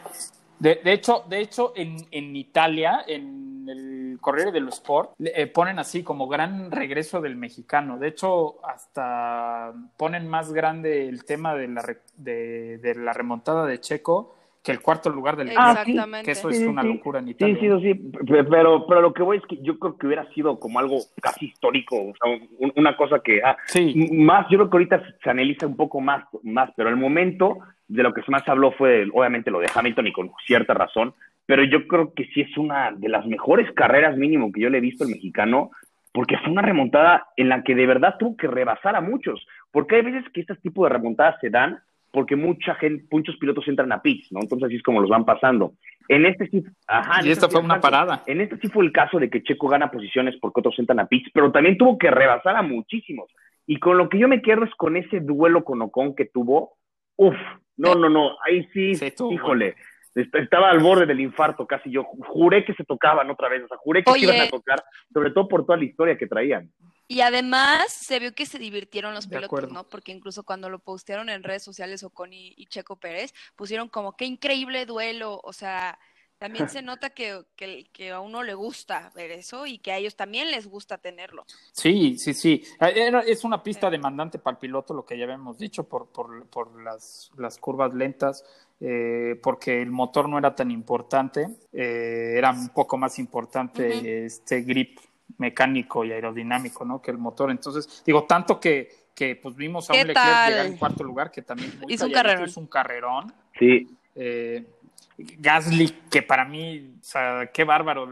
De, 0.61 0.81
hecho, 0.85 1.25
de 1.29 1.41
hecho 1.41 1.73
en, 1.75 1.97
en, 2.13 2.37
Italia, 2.37 3.03
en 3.09 3.67
el 3.69 4.19
Corriere 4.21 4.53
dello 4.53 4.69
Sport, 4.69 5.15
eh, 5.19 5.49
ponen 5.49 5.81
así 5.81 6.05
como 6.05 6.29
gran 6.29 6.71
regreso 6.71 7.21
del 7.21 7.35
mexicano. 7.35 7.99
De 7.99 8.09
hecho, 8.09 8.65
hasta 8.65 9.73
ponen 9.97 10.29
más 10.29 10.53
grande 10.53 11.09
el 11.09 11.25
tema 11.25 11.57
de 11.57 11.67
la, 11.67 11.83
de, 12.15 12.79
de 12.79 12.95
la 12.95 13.13
remontada 13.13 13.67
de 13.67 13.81
Checo 13.81 14.37
que 14.63 14.73
el 14.73 14.81
cuarto 14.81 15.09
lugar 15.11 15.37
del 15.37 15.49
Exactamente. 15.49 16.25
que 16.25 16.33
eso 16.33 16.51
es 16.51 16.61
una 16.61 16.83
locura 16.83 17.21
en 17.21 17.29
Italia. 17.29 17.57
Sí, 17.59 17.69
sí, 17.69 17.95
sí, 17.95 18.11
pero, 18.27 18.87
pero 18.87 19.01
lo 19.01 19.13
que 19.13 19.23
voy 19.23 19.39
es 19.39 19.47
que 19.47 19.59
yo 19.63 19.79
creo 19.79 19.97
que 19.97 20.07
hubiera 20.07 20.29
sido 20.35 20.59
como 20.61 20.79
algo 20.79 20.99
casi 21.21 21.47
histórico, 21.47 21.97
o 21.97 22.13
sea, 22.15 22.71
una 22.77 22.97
cosa 22.97 23.21
que 23.21 23.43
ah, 23.43 23.57
más, 24.13 24.47
yo 24.51 24.59
creo 24.59 24.71
que 24.71 24.77
ahorita 24.77 25.03
se 25.23 25.31
analiza 25.31 25.67
un 25.67 25.77
poco 25.77 26.01
más, 26.01 26.25
más, 26.43 26.71
pero 26.77 26.91
el 26.91 26.97
momento 26.97 27.59
de 27.89 28.03
lo 28.03 28.13
que 28.13 28.23
más 28.29 28.47
habló 28.49 28.73
fue 28.73 29.07
obviamente 29.13 29.51
lo 29.51 29.61
de 29.61 29.71
Hamilton 29.75 30.07
y 30.07 30.13
con 30.13 30.31
cierta 30.47 30.75
razón, 30.75 31.15
pero 31.47 31.65
yo 31.65 31.87
creo 31.89 32.13
que 32.13 32.27
sí 32.27 32.43
es 32.43 32.57
una 32.59 32.93
de 32.93 33.09
las 33.09 33.27
mejores 33.27 33.73
carreras 33.73 34.17
mínimo 34.17 34.53
que 34.53 34.61
yo 34.61 34.71
le 34.71 34.79
he 34.79 34.83
visto 34.83 35.05
al 35.05 35.11
mexicano, 35.11 35.71
porque 36.13 36.37
fue 36.39 36.53
una 36.53 36.63
remontada 36.63 37.29
en 37.37 37.49
la 37.49 37.63
que 37.63 37.75
de 37.75 37.87
verdad 37.87 38.17
tuvo 38.19 38.37
que 38.37 38.47
rebasar 38.47 38.95
a 38.95 39.01
muchos, 39.01 39.45
porque 39.73 39.97
hay 39.97 40.03
veces 40.03 40.31
que 40.33 40.43
este 40.43 40.55
tipo 40.57 40.85
de 40.85 40.91
remontadas 40.91 41.41
se 41.41 41.51
dan 41.51 41.81
porque 42.11 42.37
mucha 42.37 42.75
gente, 42.75 43.05
muchos 43.11 43.37
pilotos 43.37 43.67
entran 43.69 43.93
a 43.93 44.03
pits, 44.03 44.33
¿no? 44.33 44.41
Entonces 44.41 44.67
así 44.67 44.77
es 44.77 44.83
como 44.83 45.01
los 45.01 45.11
van 45.11 45.25
pasando. 45.25 45.75
En 46.09 46.27
este 46.27 46.49
sí, 46.49 46.65
ajá. 46.87 47.25
Y 47.25 47.31
esta 47.31 47.49
fue 47.49 47.61
una 47.61 47.81
parada. 47.81 48.23
En 48.27 48.41
este 48.41 48.57
sí 48.59 48.69
fue 48.69 48.85
el 48.85 48.93
caso 48.93 49.19
de 49.19 49.31
que 49.31 49.43
Checo 49.43 49.69
gana 49.69 49.91
posiciones 49.91 50.37
porque 50.41 50.61
otros 50.61 50.79
entran 50.79 51.01
a 51.01 51.07
pits, 51.07 51.31
pero 51.33 51.53
también 51.53 51.79
tuvo 51.79 51.99
que 51.99 52.11
rebasar 52.11 52.57
a 52.57 52.63
muchísimos. 52.63 53.31
Y 53.67 53.79
con 53.79 53.97
lo 53.97 54.09
que 54.09 54.19
yo 54.19 54.27
me 54.27 54.43
quedo 54.43 54.65
es 54.65 54.75
con 54.75 54.97
ese 54.97 55.21
duelo 55.21 55.63
con 55.63 55.81
Ocon 55.83 56.17
que 56.17 56.25
tuvo. 56.25 56.77
Uf, 57.17 57.37
no, 57.77 57.95
no, 57.95 58.09
no, 58.09 58.37
ahí 58.45 58.67
sí, 58.73 58.93
híjole. 59.31 59.77
Estaba 60.33 60.71
al 60.71 60.81
borde 60.81 61.07
del 61.07 61.21
infarto 61.21 61.67
casi. 61.67 61.91
Yo 61.91 62.05
juré 62.05 62.65
que 62.65 62.75
se 62.75 62.85
tocaban 62.85 63.31
otra 63.31 63.49
vez, 63.49 63.63
o 63.65 63.69
sea, 63.69 63.77
juré 63.79 64.03
que 64.03 64.13
se 64.13 64.19
iban 64.19 64.41
a 64.41 64.49
tocar, 64.49 64.83
sobre 65.13 65.31
todo 65.31 65.49
por 65.49 65.65
toda 65.65 65.79
la 65.79 65.85
historia 65.85 66.17
que 66.17 66.27
traían. 66.27 66.71
Y 67.09 67.23
además 67.23 67.93
se 67.93 68.21
vio 68.21 68.33
que 68.35 68.47
se 68.47 68.59
divirtieron 68.59 69.15
los 69.15 69.27
pilotos, 69.27 69.73
¿no? 69.73 69.85
Porque 69.85 70.13
incluso 70.13 70.45
cuando 70.45 70.71
lo 70.71 70.79
postearon 70.79 71.29
en 71.29 71.43
redes 71.43 71.65
sociales 71.65 72.05
Ocon 72.05 72.33
y, 72.33 72.55
y 72.57 72.67
Checo 72.67 72.97
Pérez, 72.97 73.35
pusieron 73.57 73.89
como 73.89 74.17
qué 74.17 74.27
increíble 74.27 74.87
duelo, 74.87 75.41
o 75.43 75.53
sea, 75.53 75.99
también 76.41 76.71
se 76.71 76.81
nota 76.83 77.11
que, 77.11 77.45
que, 77.55 78.11
a 78.11 78.21
uno 78.21 78.43
le 78.43 78.55
gusta 78.55 79.13
ver 79.15 79.31
eso 79.31 79.67
y 79.67 79.79
que 79.79 79.93
a 79.93 79.99
ellos 79.99 80.17
también 80.17 80.51
les 80.51 80.67
gusta 80.67 80.97
tenerlo. 80.97 81.45
Sí, 81.73 82.17
sí, 82.19 82.33
sí. 82.33 82.65
Eh, 82.81 83.13
es 83.27 83.45
una 83.45 83.63
pista 83.63 83.91
demandante 83.91 84.39
para 84.39 84.55
el 84.55 84.59
piloto, 84.59 84.95
lo 84.95 85.05
que 85.05 85.19
ya 85.19 85.25
habíamos 85.25 85.59
dicho, 85.59 85.85
por, 85.85 86.09
por, 86.09 86.47
por 86.47 86.83
las, 86.83 87.31
las 87.37 87.59
curvas 87.59 87.93
lentas, 87.93 88.45
eh, 88.81 89.39
porque 89.43 89.83
el 89.83 89.91
motor 89.91 90.29
no 90.29 90.39
era 90.39 90.55
tan 90.55 90.71
importante, 90.71 91.49
eh, 91.73 92.35
era 92.37 92.51
un 92.51 92.71
poco 92.71 92.97
más 92.97 93.19
importante 93.19 94.25
este 94.25 94.63
grip 94.63 94.99
mecánico 95.37 96.05
y 96.05 96.13
aerodinámico, 96.13 96.85
¿no? 96.85 97.01
Que 97.01 97.11
el 97.11 97.19
motor. 97.19 97.51
Entonces, 97.51 98.03
digo, 98.07 98.25
tanto 98.25 98.59
que, 98.59 98.89
que 99.15 99.37
pues 99.37 99.55
vimos 99.55 99.91
a 99.91 99.93
un 99.93 99.99
Leclerc 99.99 100.49
llegar 100.49 100.67
en 100.67 100.77
cuarto 100.77 101.05
lugar, 101.05 101.31
que 101.31 101.43
también 101.43 101.73
hizo 101.89 102.07
un 102.07 102.13
carrerón. 102.13 102.51
un 102.57 102.67
carrerón. 102.67 103.35
Sí. 103.59 103.97
Eh, 104.15 104.65
Gasly, 105.19 105.89
que 106.11 106.23
para 106.23 106.47
mí, 106.47 106.95
o 106.99 107.05
sea, 107.05 107.51
qué 107.53 107.65
bárbaro. 107.65 108.09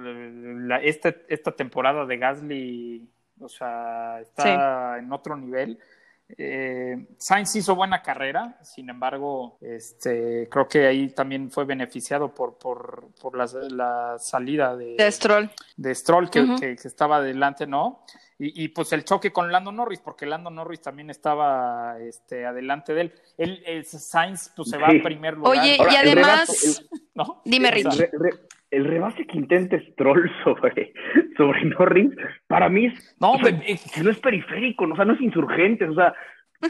esta, 0.82 1.14
esta 1.28 1.52
temporada 1.52 2.04
de 2.04 2.16
Gasly, 2.18 3.08
o 3.40 3.48
sea, 3.48 4.20
está 4.20 4.98
en 4.98 5.10
otro 5.12 5.36
nivel. 5.36 5.78
Eh, 6.36 7.06
Sainz 7.16 7.56
hizo 7.56 7.74
buena 7.74 8.02
carrera, 8.02 8.58
sin 8.62 8.90
embargo, 8.90 9.56
este, 9.62 10.46
creo 10.50 10.68
que 10.68 10.86
ahí 10.86 11.08
también 11.08 11.50
fue 11.50 11.64
beneficiado 11.64 12.34
por, 12.34 12.58
por, 12.58 13.08
por 13.18 13.36
la, 13.36 14.18
salida 14.18 14.76
de, 14.76 14.96
de 14.96 15.10
Stroll, 15.10 15.50
de 15.76 15.94
Stroll 15.94 16.28
que, 16.28 16.56
que, 16.60 16.72
estaba 16.72 17.16
adelante, 17.16 17.66
¿no? 17.66 18.04
Y, 18.38 18.64
y, 18.64 18.68
pues 18.68 18.92
el 18.92 19.04
choque 19.04 19.32
con 19.32 19.50
Lando 19.50 19.72
Norris, 19.72 20.00
porque 20.00 20.26
Lando 20.26 20.50
Norris 20.50 20.82
también 20.82 21.10
estaba 21.10 21.98
este, 21.98 22.46
adelante 22.46 22.94
de 22.94 23.00
él. 23.00 23.14
Él, 23.36 23.84
Sainz 23.84 24.52
pues, 24.54 24.68
se 24.68 24.76
va 24.76 24.88
al 24.88 25.02
primer 25.02 25.34
lugar. 25.34 25.58
Oye, 25.58 25.76
y 25.76 25.96
además, 25.96 26.84
¿no? 27.14 27.42
dime 27.44 27.70
Rich. 27.70 27.86
el 27.86 28.48
rebase 28.70 29.26
que 29.26 29.38
intenta 29.38 29.78
Stroll 29.92 30.30
sobre, 30.44 30.92
sobre 31.36 31.64
Norris, 31.64 32.10
para 32.46 32.68
mí 32.68 32.86
es, 32.86 33.16
no, 33.20 33.34
no 33.38 34.10
es 34.10 34.18
periférico, 34.20 34.84
o 34.84 34.96
sea, 34.96 35.04
no 35.04 35.14
es 35.14 35.20
insurgente, 35.20 35.86
o 35.86 35.94
sea, 35.94 36.14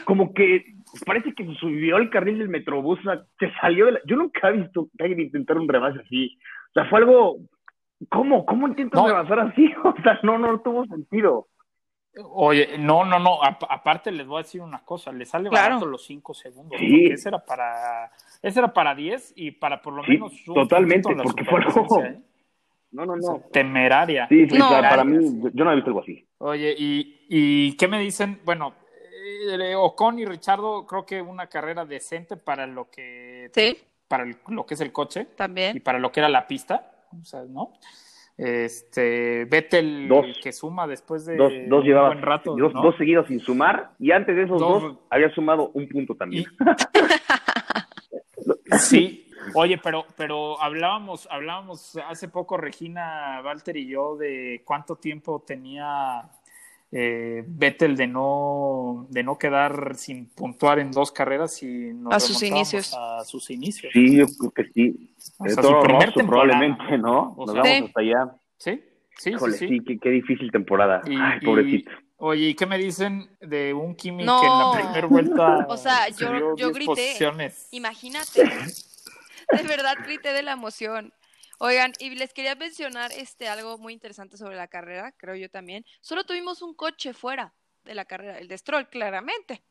como 0.04 0.34
que 0.34 0.64
parece 1.06 1.34
que 1.34 1.46
subió 1.54 1.96
al 1.96 2.10
carril 2.10 2.38
del 2.38 2.48
Metrobús, 2.48 2.98
o 3.00 3.02
sea, 3.02 3.22
se 3.38 3.50
salió 3.60 3.86
de 3.86 3.92
la... 3.92 4.00
Yo 4.06 4.16
nunca 4.16 4.48
he 4.48 4.52
visto 4.52 4.88
que 4.96 5.04
alguien 5.04 5.20
intentar 5.20 5.56
un 5.56 5.68
rebase 5.68 6.00
así. 6.00 6.36
O 6.70 6.72
sea, 6.74 6.84
fue 6.90 6.98
algo... 6.98 7.38
¿Cómo? 8.10 8.44
¿Cómo 8.46 8.68
intentas 8.68 9.02
rebasar 9.02 9.40
así? 9.40 9.72
O 9.84 9.94
sea, 10.02 10.18
no, 10.22 10.38
no 10.38 10.60
tuvo 10.60 10.86
sentido. 10.86 11.48
Oye, 12.30 12.78
no, 12.78 13.04
no, 13.04 13.18
no. 13.18 13.42
aparte 13.42 14.10
les 14.10 14.26
voy 14.26 14.40
a 14.40 14.42
decir 14.42 14.60
una 14.60 14.84
cosa, 14.84 15.12
le 15.12 15.24
sale 15.24 15.48
barato 15.48 15.86
los 15.86 16.04
cinco 16.04 16.34
segundos. 16.34 16.78
Sí. 16.78 17.06
Ese 17.06 17.28
era 17.28 17.38
para, 17.44 18.10
ese 18.42 18.58
era 18.58 18.72
para 18.72 18.94
10 18.94 19.34
y 19.36 19.50
para 19.52 19.80
por 19.80 19.94
lo 19.94 20.02
menos 20.02 20.32
totalmente, 20.44 21.14
porque 21.22 21.44
fue. 21.44 21.60
¿eh? 22.06 22.20
No, 22.90 23.04
no, 23.04 23.16
no. 23.16 23.42
temeraria. 23.52 24.26
Sí, 24.28 24.48
sí 24.48 24.58
para 24.58 25.04
mí, 25.04 25.42
yo, 25.52 25.64
no 25.64 25.72
he 25.72 25.74
visto 25.74 25.90
algo 25.90 26.00
así. 26.00 26.26
Oye, 26.38 26.74
¿y, 26.76 27.26
y 27.28 27.76
qué 27.76 27.86
me 27.86 28.00
dicen? 28.00 28.40
Bueno, 28.44 28.74
eh, 29.50 29.74
Ocon 29.76 30.18
y 30.18 30.24
Richardo, 30.24 30.86
creo 30.86 31.04
que 31.04 31.20
una 31.20 31.46
carrera 31.46 31.84
decente 31.84 32.36
para 32.36 32.66
lo 32.66 32.90
que. 32.90 33.50
Sí. 33.54 33.76
Para 34.08 34.24
lo 34.48 34.64
que 34.64 34.74
es 34.74 34.80
el 34.80 34.90
coche. 34.90 35.26
También. 35.36 35.76
Y 35.76 35.80
para 35.80 35.98
lo 35.98 36.10
que 36.10 36.20
era 36.20 36.28
la 36.28 36.46
pista. 36.46 37.06
O 37.20 37.24
sea, 37.24 37.42
¿no? 37.44 37.72
Este, 38.38 39.46
Vettel 39.46 40.06
dos, 40.06 40.24
que 40.40 40.52
suma 40.52 40.86
después 40.86 41.26
de 41.26 41.36
dos, 41.36 41.52
dos 41.66 41.84
un 41.84 41.92
buen 41.92 42.22
rato. 42.22 42.54
Dos, 42.56 42.72
dos, 42.72 42.96
seguidos 42.96 43.26
sin 43.26 43.40
sumar 43.40 43.90
y 43.98 44.12
antes 44.12 44.36
de 44.36 44.44
esos 44.44 44.60
dos, 44.60 44.96
había 45.10 45.28
sumado 45.34 45.72
un 45.74 45.88
punto 45.88 46.14
también. 46.14 46.44
sí, 48.78 49.28
oye, 49.54 49.80
pero, 49.82 50.06
pero 50.16 50.62
hablábamos, 50.62 51.26
hablábamos 51.32 51.98
hace 52.08 52.28
poco 52.28 52.56
Regina, 52.56 53.42
Walter 53.44 53.76
y 53.76 53.88
yo 53.88 54.16
de 54.16 54.62
cuánto 54.64 54.94
tiempo 54.94 55.42
tenía 55.44 56.30
eh, 56.90 57.44
Vettel 57.46 57.96
de 57.96 58.06
no, 58.06 59.06
de 59.10 59.22
no 59.22 59.36
quedar 59.36 59.94
sin 59.96 60.26
puntuar 60.30 60.78
en 60.78 60.90
dos 60.90 61.12
carreras 61.12 61.62
y 61.62 61.92
a 62.10 62.18
sus 62.18 62.42
inicios. 62.42 62.94
A 62.94 63.24
sus 63.24 63.50
inicios. 63.50 63.92
Sí, 63.92 64.16
yo 64.16 64.26
creo 64.26 64.50
que 64.50 64.64
sí. 64.72 65.14
De 65.40 65.56
todo 65.56 65.82
probablemente, 65.82 66.96
¿no? 66.98 67.34
Nos 67.36 67.54
vamos 67.54 67.66
hasta 67.66 68.00
allá. 68.00 68.34
Sí, 68.56 68.82
sí, 69.18 69.32
sí, 69.58 69.98
qué, 70.00 70.10
difícil 70.10 70.50
temporada. 70.50 71.02
Ay, 71.04 71.40
pobrecito. 71.44 71.90
oye, 72.16 72.48
¿y 72.48 72.54
qué 72.54 72.64
me 72.64 72.78
dicen 72.78 73.28
de 73.40 73.74
un 73.74 73.94
Kimi 73.94 74.24
que 74.24 74.30
en 74.30 74.58
la 74.58 74.72
primera 74.74 75.06
vuelta 75.06 75.66
o 75.68 75.76
sea, 75.76 76.08
yo, 76.08 76.56
yo 76.56 76.72
grité, 76.72 77.16
imagínate, 77.70 78.44
de 78.44 79.62
verdad 79.68 79.94
grité 80.04 80.32
de 80.32 80.42
la 80.42 80.52
emoción. 80.52 81.12
Oigan, 81.58 81.92
y 81.98 82.10
les 82.10 82.32
quería 82.32 82.54
mencionar 82.54 83.12
este 83.12 83.48
algo 83.48 83.78
muy 83.78 83.92
interesante 83.92 84.36
sobre 84.36 84.56
la 84.56 84.68
carrera, 84.68 85.12
creo 85.12 85.34
yo 85.34 85.50
también. 85.50 85.84
Solo 86.00 86.24
tuvimos 86.24 86.62
un 86.62 86.74
coche 86.74 87.12
fuera 87.12 87.54
de 87.88 87.94
la 87.94 88.04
carrera, 88.04 88.38
el 88.38 88.48
de 88.48 88.58
Stroll, 88.58 88.88
claramente. 88.88 89.62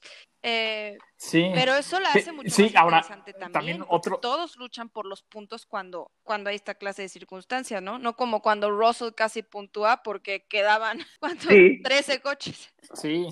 Eh, 0.42 0.98
sí. 1.18 1.50
Pero 1.54 1.76
eso 1.76 2.00
la 2.00 2.10
hace 2.10 2.32
mucho 2.32 2.50
más 2.50 2.60
interesante 2.60 3.34
también. 3.34 3.84
otro... 3.88 4.18
Todos 4.18 4.58
luchan 4.58 4.90
por 4.90 5.06
los 5.06 5.22
puntos 5.22 5.66
cuando, 5.66 6.12
cuando 6.24 6.50
hay 6.50 6.56
esta 6.56 6.76
clase 6.76 7.04
de 7.04 7.10
circunstancias, 7.10 7.82
¿no? 7.82 8.00
No 8.00 8.16
como 8.16 8.42
cuando 8.42 8.72
Russell 8.72 9.14
casi 9.16 9.44
puntúa 9.44 10.02
porque 10.04 10.46
quedaban 10.48 11.00
¿cuántos? 11.20 11.48
13 11.48 12.22
coches. 12.22 12.74
Sí. 12.94 13.28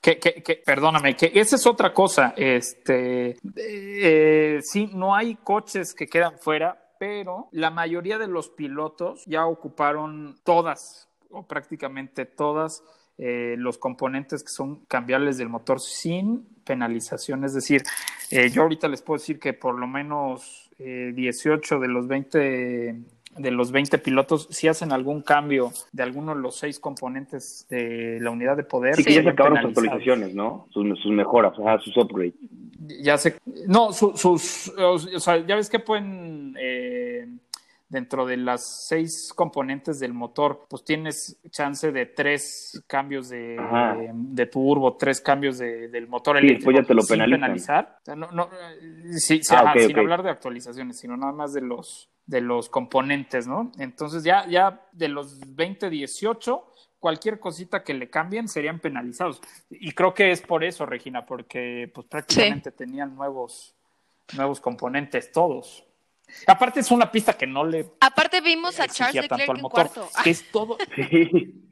Que, 0.00 0.18
que, 0.18 0.42
que, 0.42 0.62
perdóname, 0.64 1.14
que 1.14 1.30
esa 1.34 1.56
es 1.56 1.66
otra 1.66 1.92
cosa. 1.92 2.34
Este, 2.36 3.36
eh, 3.56 4.60
sí, 4.62 4.88
no 4.92 5.14
hay 5.14 5.36
coches 5.36 5.94
que 5.94 6.06
quedan 6.06 6.38
fuera, 6.38 6.81
pero 7.02 7.48
la 7.50 7.72
mayoría 7.72 8.16
de 8.16 8.28
los 8.28 8.48
pilotos 8.48 9.24
ya 9.26 9.44
ocuparon 9.46 10.36
todas 10.44 11.08
o 11.30 11.44
prácticamente 11.48 12.26
todas 12.26 12.84
eh, 13.18 13.56
los 13.58 13.76
componentes 13.76 14.44
que 14.44 14.50
son 14.50 14.84
cambiables 14.86 15.36
del 15.36 15.48
motor 15.48 15.80
sin 15.80 16.46
penalización. 16.64 17.42
Es 17.42 17.54
decir, 17.54 17.82
eh, 18.30 18.50
yo 18.50 18.62
ahorita 18.62 18.86
les 18.86 19.02
puedo 19.02 19.18
decir 19.18 19.40
que 19.40 19.52
por 19.52 19.80
lo 19.80 19.88
menos 19.88 20.70
18 20.78 21.74
eh, 21.74 21.78
de 21.80 21.88
los 21.88 22.06
20 22.06 22.94
de 23.36 23.50
los 23.50 23.72
20 23.72 23.98
pilotos, 23.98 24.46
si 24.52 24.68
hacen 24.68 24.92
algún 24.92 25.22
cambio 25.22 25.72
de 25.90 26.04
alguno 26.04 26.36
de 26.36 26.40
los 26.40 26.56
seis 26.56 26.78
componentes 26.78 27.66
de 27.68 28.18
la 28.20 28.30
unidad 28.30 28.56
de 28.56 28.62
poder. 28.62 28.94
Sí, 28.94 29.02
que 29.02 29.14
ya 29.14 29.22
se 29.24 29.30
acabaron 29.30 29.58
sus 29.58 29.68
actualizaciones, 29.70 30.36
¿no? 30.36 30.68
Sus, 30.70 30.86
sus 31.00 31.10
mejoras, 31.10 31.54
sus 31.82 31.96
upgrades. 31.96 32.34
Ya 33.02 33.18
sé. 33.18 33.38
No, 33.66 33.92
sus. 33.92 34.72
O 34.78 34.98
sea, 34.98 35.46
ya 35.46 35.56
ves 35.56 35.68
que 35.68 35.78
pueden. 35.78 36.56
Eh, 36.58 37.26
dentro 37.92 38.24
de 38.24 38.38
las 38.38 38.86
seis 38.88 39.32
componentes 39.36 40.00
del 40.00 40.14
motor, 40.14 40.64
pues 40.68 40.82
tienes 40.82 41.38
chance 41.50 41.92
de 41.92 42.06
tres 42.06 42.82
cambios 42.86 43.28
de, 43.28 43.60
de, 44.14 44.46
turbo, 44.46 44.96
tres 44.96 45.20
cambios 45.20 45.58
de, 45.58 45.88
del 45.88 46.08
motor 46.08 46.38
sí, 46.40 46.46
eléctrico. 46.46 46.70
ya 46.72 46.86
te 46.86 46.94
lo 46.94 47.02
penalizar. 47.04 47.98
no, 48.16 48.30
no, 48.32 48.48
sí, 49.18 49.42
ah, 49.50 49.74
sin 49.76 49.98
hablar 49.98 50.22
de 50.22 50.30
actualizaciones, 50.30 50.98
sino 50.98 51.18
nada 51.18 51.32
más 51.32 51.52
de 51.52 51.60
los 51.60 52.08
de 52.24 52.40
los 52.40 52.70
componentes, 52.70 53.46
¿no? 53.46 53.72
Entonces 53.78 54.24
ya, 54.24 54.46
ya 54.48 54.86
de 54.92 55.08
los 55.08 55.54
20, 55.54 55.90
18, 55.90 56.71
cualquier 57.02 57.40
cosita 57.40 57.82
que 57.82 57.94
le 57.94 58.08
cambien 58.08 58.46
serían 58.46 58.78
penalizados. 58.78 59.42
Y 59.68 59.90
creo 59.90 60.14
que 60.14 60.30
es 60.30 60.40
por 60.40 60.62
eso, 60.62 60.86
Regina, 60.86 61.26
porque 61.26 61.90
pues 61.92 62.06
prácticamente 62.06 62.70
tenían 62.70 63.16
nuevos, 63.16 63.74
nuevos 64.34 64.60
componentes 64.60 65.32
todos. 65.32 65.84
Aparte 66.46 66.78
es 66.78 66.92
una 66.92 67.10
pista 67.10 67.36
que 67.36 67.44
no 67.44 67.64
le... 67.64 67.90
Aparte 68.00 68.40
vimos 68.40 68.78
a 68.78 68.86
Charles 68.86 69.28
Leclerc 69.28 69.58
en 69.58 69.62
cuarto. 69.62 70.08
Que 70.22 70.30
es 70.30 70.50
todo... 70.52 70.78
Sí. 70.94 71.68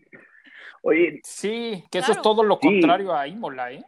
Oye. 0.83 1.21
Sí, 1.23 1.85
que 1.93 1.99
eso 1.99 2.11
es 2.11 2.23
todo 2.23 2.43
lo 2.43 2.59
contrario 2.59 3.15
a 3.15 3.29
Imola, 3.29 3.71
¿eh? 3.71 3.85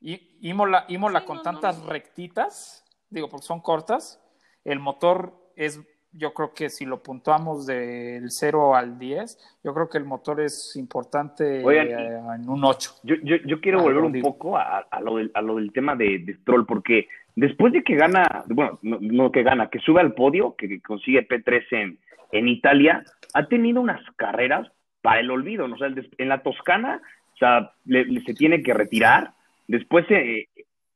Y 0.00 0.48
Imola, 0.48 0.84
Imola 0.88 1.24
con 1.24 1.44
tantas 1.44 1.80
rectitas, 1.84 2.84
digo, 3.08 3.28
porque 3.28 3.46
son 3.46 3.60
cortas, 3.60 4.20
el 4.64 4.80
motor 4.80 5.52
es 5.54 5.78
yo 6.12 6.34
creo 6.34 6.52
que 6.52 6.68
si 6.68 6.84
lo 6.84 7.02
puntuamos 7.02 7.66
del 7.66 8.30
0 8.30 8.76
al 8.76 8.98
10, 8.98 9.58
yo 9.64 9.74
creo 9.74 9.88
que 9.88 9.98
el 9.98 10.04
motor 10.04 10.40
es 10.40 10.76
importante 10.76 11.60
eh, 11.60 12.18
en 12.34 12.48
un 12.48 12.64
8. 12.64 12.96
Yo, 13.02 13.16
yo, 13.22 13.36
yo 13.46 13.60
quiero 13.60 13.80
volver 13.80 14.02
un 14.02 14.20
poco 14.20 14.56
a, 14.56 14.86
a, 14.90 15.00
lo 15.00 15.16
del, 15.16 15.30
a 15.34 15.40
lo 15.40 15.56
del 15.56 15.72
tema 15.72 15.96
de, 15.96 16.18
de, 16.18 16.34
Stroll, 16.34 16.66
porque 16.66 17.08
después 17.34 17.72
de 17.72 17.82
que 17.82 17.96
gana, 17.96 18.44
bueno, 18.48 18.78
no, 18.82 19.32
que 19.32 19.42
gana, 19.42 19.70
que 19.70 19.78
sube 19.78 20.00
al 20.00 20.12
podio, 20.12 20.54
que, 20.56 20.80
consigue 20.82 21.26
P3 21.26 21.64
en, 21.70 21.98
en 22.32 22.48
Italia, 22.48 23.02
ha 23.32 23.46
tenido 23.46 23.80
unas 23.80 24.02
carreras 24.16 24.70
para 25.00 25.20
el 25.20 25.30
olvido, 25.30 25.66
¿no? 25.66 25.76
o 25.76 25.78
sea, 25.78 25.88
en 25.88 26.28
la 26.28 26.42
Toscana, 26.42 27.00
o 27.34 27.36
sea, 27.36 27.72
le, 27.86 28.20
se 28.20 28.34
tiene 28.34 28.62
que 28.62 28.74
retirar, 28.74 29.32
después, 29.66 30.04
eh, 30.10 30.48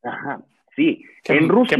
ajá, 0.03 0.41
sí, 0.75 1.03
en 1.25 1.49
Rusia, 1.49 1.77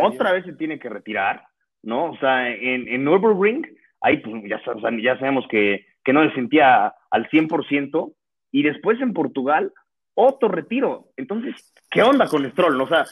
otra 0.00 0.32
vez 0.32 0.44
se 0.46 0.54
tiene 0.54 0.78
que 0.78 0.88
retirar, 0.88 1.51
¿no? 1.82 2.10
O 2.10 2.16
sea, 2.18 2.48
en, 2.48 2.88
en 2.88 3.04
Nürburgring, 3.04 3.66
ahí 4.00 4.18
pues 4.18 4.42
ya, 4.48 4.60
ya 5.02 5.18
sabemos 5.18 5.46
que, 5.48 5.86
que 6.04 6.12
no 6.12 6.24
le 6.24 6.34
sentía 6.34 6.94
al 7.10 7.28
100%, 7.28 8.14
y 8.52 8.62
después 8.62 9.00
en 9.00 9.14
Portugal, 9.14 9.72
otro 10.14 10.48
retiro. 10.48 11.08
Entonces, 11.16 11.72
¿qué 11.90 12.02
onda 12.02 12.26
con 12.26 12.48
Stroll? 12.50 12.80
O 12.80 12.86
sea, 12.86 13.04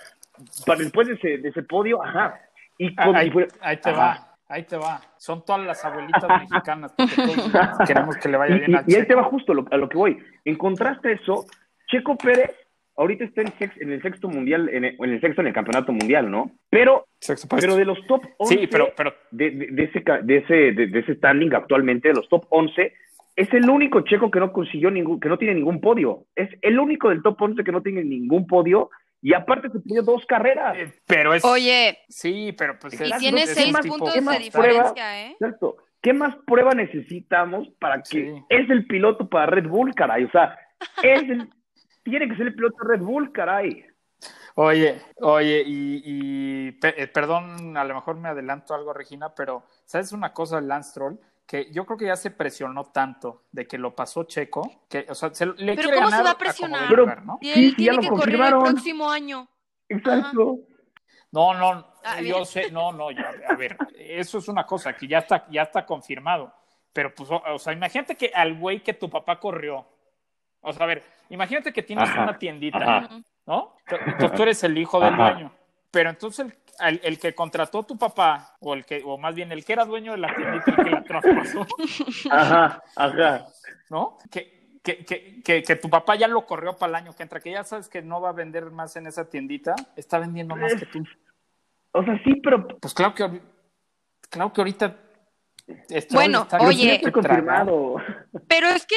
después 0.77 1.09
de 1.09 1.15
ese, 1.15 1.39
de 1.39 1.49
ese 1.49 1.63
podio, 1.63 2.03
ajá. 2.03 2.39
Y 2.79 2.89
ah, 2.97 3.13
ahí, 3.15 3.31
te 3.77 3.93
va, 3.93 4.37
ahí 4.49 4.65
te 4.65 4.77
va. 4.77 5.01
Son 5.17 5.45
todas 5.45 5.67
las 5.67 5.85
abuelitas 5.85 6.29
mexicanas, 6.41 6.93
porque 6.97 7.15
todos 7.15 7.79
queremos 7.87 8.17
que 8.17 8.29
le 8.29 8.37
vaya 8.37 8.55
bien 8.57 8.77
a 8.77 8.85
Y 8.87 8.95
ahí 8.95 9.07
te 9.07 9.15
va 9.15 9.25
justo 9.25 9.53
a 9.53 9.77
lo 9.77 9.89
que 9.89 9.99
voy. 9.99 10.19
En 10.45 10.57
contraste 10.57 11.09
a 11.09 11.13
eso, 11.13 11.47
Checo 11.89 12.17
Pérez 12.17 12.51
ahorita 13.01 13.25
está 13.25 13.41
en, 13.41 13.93
el 13.93 14.03
sexto 14.03 14.29
mundial, 14.29 14.69
en 14.69 14.85
el, 14.85 15.21
sexto 15.21 15.41
en 15.41 15.47
el 15.47 15.55
campeonato 15.55 15.91
mundial, 15.91 16.31
¿no? 16.31 16.51
Pero, 16.69 17.07
pero 17.59 17.75
de 17.75 17.87
los 17.87 17.99
top 18.07 18.23
11 18.37 18.55
sí, 18.55 18.67
pero, 18.67 18.93
pero... 18.95 19.15
De, 19.31 19.51
de, 19.51 19.85
ese, 19.85 20.05
de, 20.23 20.37
ese, 20.37 20.55
de, 20.73 20.99
ese 20.99 21.15
standing 21.15 21.55
actualmente, 21.55 22.09
de 22.09 22.15
los 22.15 22.29
top 22.29 22.45
11, 22.51 22.93
es 23.37 23.53
el 23.55 23.71
único 23.71 24.03
checo 24.03 24.31
que 24.31 24.39
no 24.39 24.53
consiguió 24.53 24.91
ningún, 24.91 25.19
que 25.19 25.31
no 25.31 25.39
tiene 25.39 25.55
ningún 25.55 25.81
podio. 25.81 26.27
Es 26.37 26.51
el 26.61 26.79
único 26.79 27.09
del 27.09 27.23
top 27.23 27.41
11 27.41 27.65
que 27.65 27.73
no 27.73 27.83
tiene 27.83 28.05
ningún 28.05 28.47
podio. 28.47 28.91
Y 29.23 29.33
aparte 29.33 29.71
se 29.71 29.81
pidió 29.81 30.03
dos 30.03 30.27
carreras. 30.27 30.77
Eh, 30.77 30.93
pero 31.07 31.33
es. 31.33 31.45
Oye. 31.45 31.99
Sí, 32.09 32.55
pero 32.57 32.79
pues. 32.79 32.95
Y 32.95 33.19
tiene 33.19 33.47
seis 33.47 33.75
puntos 33.87 34.15
de 34.15 34.39
diferencia, 34.39 35.27
¿eh? 35.27 35.37
Cierto. 35.39 35.77
¿Qué 36.03 36.13
más 36.13 36.35
prueba 36.47 36.73
necesitamos 36.73 37.69
para 37.79 38.03
que 38.03 38.43
es 38.49 38.71
el 38.71 38.87
piloto 38.87 39.29
para 39.29 39.47
Red 39.47 39.69
Bull, 39.69 39.95
caray? 39.95 40.25
O 40.25 40.31
sea, 40.31 40.59
es 41.03 41.23
el, 41.29 41.49
tiene 42.03 42.29
que 42.29 42.37
ser 42.37 42.49
el 42.49 42.55
piloto 42.55 42.79
Red 42.85 43.01
Bull, 43.01 43.33
caray. 43.33 43.87
Oye, 44.57 45.01
oye, 45.21 45.63
y, 45.65 46.79
eh, 46.83 47.07
perdón, 47.07 47.77
a 47.77 47.85
lo 47.85 47.95
mejor 47.95 48.17
me 48.17 48.29
adelanto 48.29 48.75
algo, 48.75 48.93
Regina, 48.93 49.35
pero 49.35 49.65
¿sabes 49.85 50.13
una 50.13 50.33
cosa 50.33 50.61
Lance 50.61 50.93
Troll? 50.95 51.17
Que 51.47 51.73
yo 51.73 51.85
creo 51.85 51.99
que 51.99 52.07
ya 52.07 52.17
se 52.17 52.31
presionó 52.31 52.85
tanto 52.85 53.45
de 53.51 53.67
que 53.67 53.79
lo 53.79 53.95
pasó 53.95 54.25
Checo, 54.25 54.85
que, 54.89 55.07
o 55.09 55.15
sea, 55.15 55.33
se, 55.33 55.47
le 55.47 55.77
Pero 55.77 55.91
¿cómo 55.95 56.11
se 56.11 56.23
va 56.23 56.31
a 56.33 56.39
presionar? 56.39 56.89
Pero, 56.89 57.07
¿no? 57.23 57.39
Y 57.41 57.51
él 57.51 57.77
tiene 57.77 57.99
que 57.99 58.09
correr 58.09 58.41
el 58.41 58.59
próximo 58.59 59.11
año. 59.11 59.49
Exacto. 59.89 60.59
No, 61.33 61.55
no, 61.55 61.87
ah, 62.05 62.21
yo 62.21 62.45
sé, 62.45 62.71
no, 62.73 62.93
no, 62.93 63.11
ya, 63.13 63.33
a 63.49 63.55
ver, 63.55 63.77
eso 63.97 64.39
es 64.39 64.49
una 64.49 64.67
cosa 64.67 64.97
que 64.97 65.07
ya 65.07 65.19
está, 65.19 65.47
ya 65.49 65.63
está 65.63 65.87
confirmado. 65.87 66.53
Pero 66.93 67.15
pues, 67.15 67.29
o 67.31 67.59
sea, 67.59 67.73
imagínate 67.73 68.17
que 68.17 68.33
al 68.35 68.59
güey 68.59 68.83
que 68.83 68.95
tu 68.95 69.09
papá 69.09 69.39
corrió, 69.39 69.87
o 70.63 70.73
sea, 70.73 70.85
a 70.85 70.87
ver, 70.87 71.03
imagínate 71.29 71.73
que 71.73 71.83
tienes 71.83 72.11
una 72.11 72.39
tiendita, 72.39 73.09
¿no? 73.47 73.77
Entonces 73.87 74.33
tú 74.33 74.43
eres 74.43 74.65
el 74.65 74.77
hijo 74.79 75.01
del 75.01 75.17
dueño. 75.17 75.53
Pero 75.91 76.11
entonces 76.11 76.47
el, 76.81 77.01
el, 77.03 77.19
que 77.19 77.35
contrató 77.35 77.83
tu 77.83 77.99
papá, 77.99 78.57
o 78.61 78.75
el 78.75 78.85
que, 78.85 79.03
o 79.05 79.19
más 79.19 79.35
bien 79.35 79.51
el 79.53 79.65
que 79.65 79.73
era 79.73 79.85
dueño 79.85 80.13
de 80.13 80.19
la 80.19 80.35
tiendita 80.35 80.71
y 80.71 80.85
que 80.85 80.91
la 80.91 81.03
traspasó. 81.03 81.67
Ajá, 82.31 82.83
ajá. 82.97 83.47
¿No? 83.89 84.19
Que, 84.31 84.79
que, 84.83 85.05
que, 85.05 85.63
que, 85.63 85.77
tu 85.77 85.91
papá 85.91 86.15
ya 86.15 86.29
lo 86.29 86.47
corrió 86.47 86.77
para 86.77 86.91
el 86.91 86.95
año 86.97 87.15
que 87.15 87.23
entra, 87.23 87.41
que 87.41 87.51
ya 87.51 87.65
sabes 87.65 87.89
que 87.89 88.03
no 88.03 88.21
va 88.21 88.31
a 88.31 88.33
vender 88.33 88.71
más 88.71 88.97
en 88.97 89.07
esa 89.07 89.29
tiendita, 89.29 89.75
está 89.97 90.19
vendiendo 90.19 90.57
más 90.57 90.75
que 90.75 90.87
tú. 90.87 91.05
O 91.93 92.05
sea, 92.05 92.19
sí, 92.25 92.37
pero. 92.43 92.67
Pues 92.79 92.95
claro 92.95 93.15
que, 93.15 93.43
claro 94.31 94.53
que 94.53 94.61
ahorita. 94.61 94.97
bueno, 96.13 96.47
oye, 96.61 97.01
confirmado. 97.13 97.97
Pero 98.49 98.69
es 98.69 98.87
que 98.87 98.97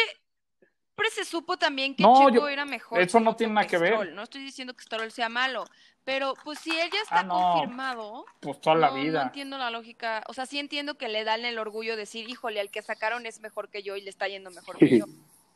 siempre 0.94 1.10
se 1.12 1.30
supo 1.30 1.58
también 1.58 1.96
que 1.96 2.04
Checo 2.04 2.48
era 2.48 2.66
mejor. 2.66 3.02
Eso 3.02 3.20
no 3.20 3.36
tiene 3.36 3.54
nada 3.54 3.68
que 3.68 3.78
ver. 3.78 4.14
No 4.14 4.24
estoy 4.24 4.44
diciendo 4.44 4.74
que 4.74 4.84
Stroll 4.84 5.12
sea 5.12 5.30
malo, 5.30 5.66
pero 6.04 6.34
pues 6.44 6.60
si 6.60 6.72
él 6.72 6.90
ya 6.92 7.02
está 7.02 7.22
ah, 7.22 7.28
confirmado. 7.28 8.26
Pues 8.40 8.62
toda 8.62 8.76
la 8.76 8.92
vida. 8.92 9.22
No 9.22 9.26
entiendo 9.28 9.58
la 9.58 9.72
lógica. 9.72 10.24
O 10.28 10.34
sea, 10.34 10.46
sí 10.46 10.60
entiendo 10.60 10.96
que 10.96 11.08
le 11.08 11.24
dan 11.24 11.46
el 11.46 11.58
orgullo 11.58 11.94
de 11.94 12.02
decir, 12.02 12.30
híjole, 12.30 12.60
al 12.60 12.70
que 12.70 12.82
sacaron 12.82 13.26
es 13.26 13.42
mejor 13.42 13.70
que 13.70 13.82
yo 13.82 13.96
y 13.96 14.02
le 14.02 14.10
está 14.10 14.28
yendo 14.28 14.52
mejor 14.52 14.78
que 14.78 15.00
yo. 15.00 15.06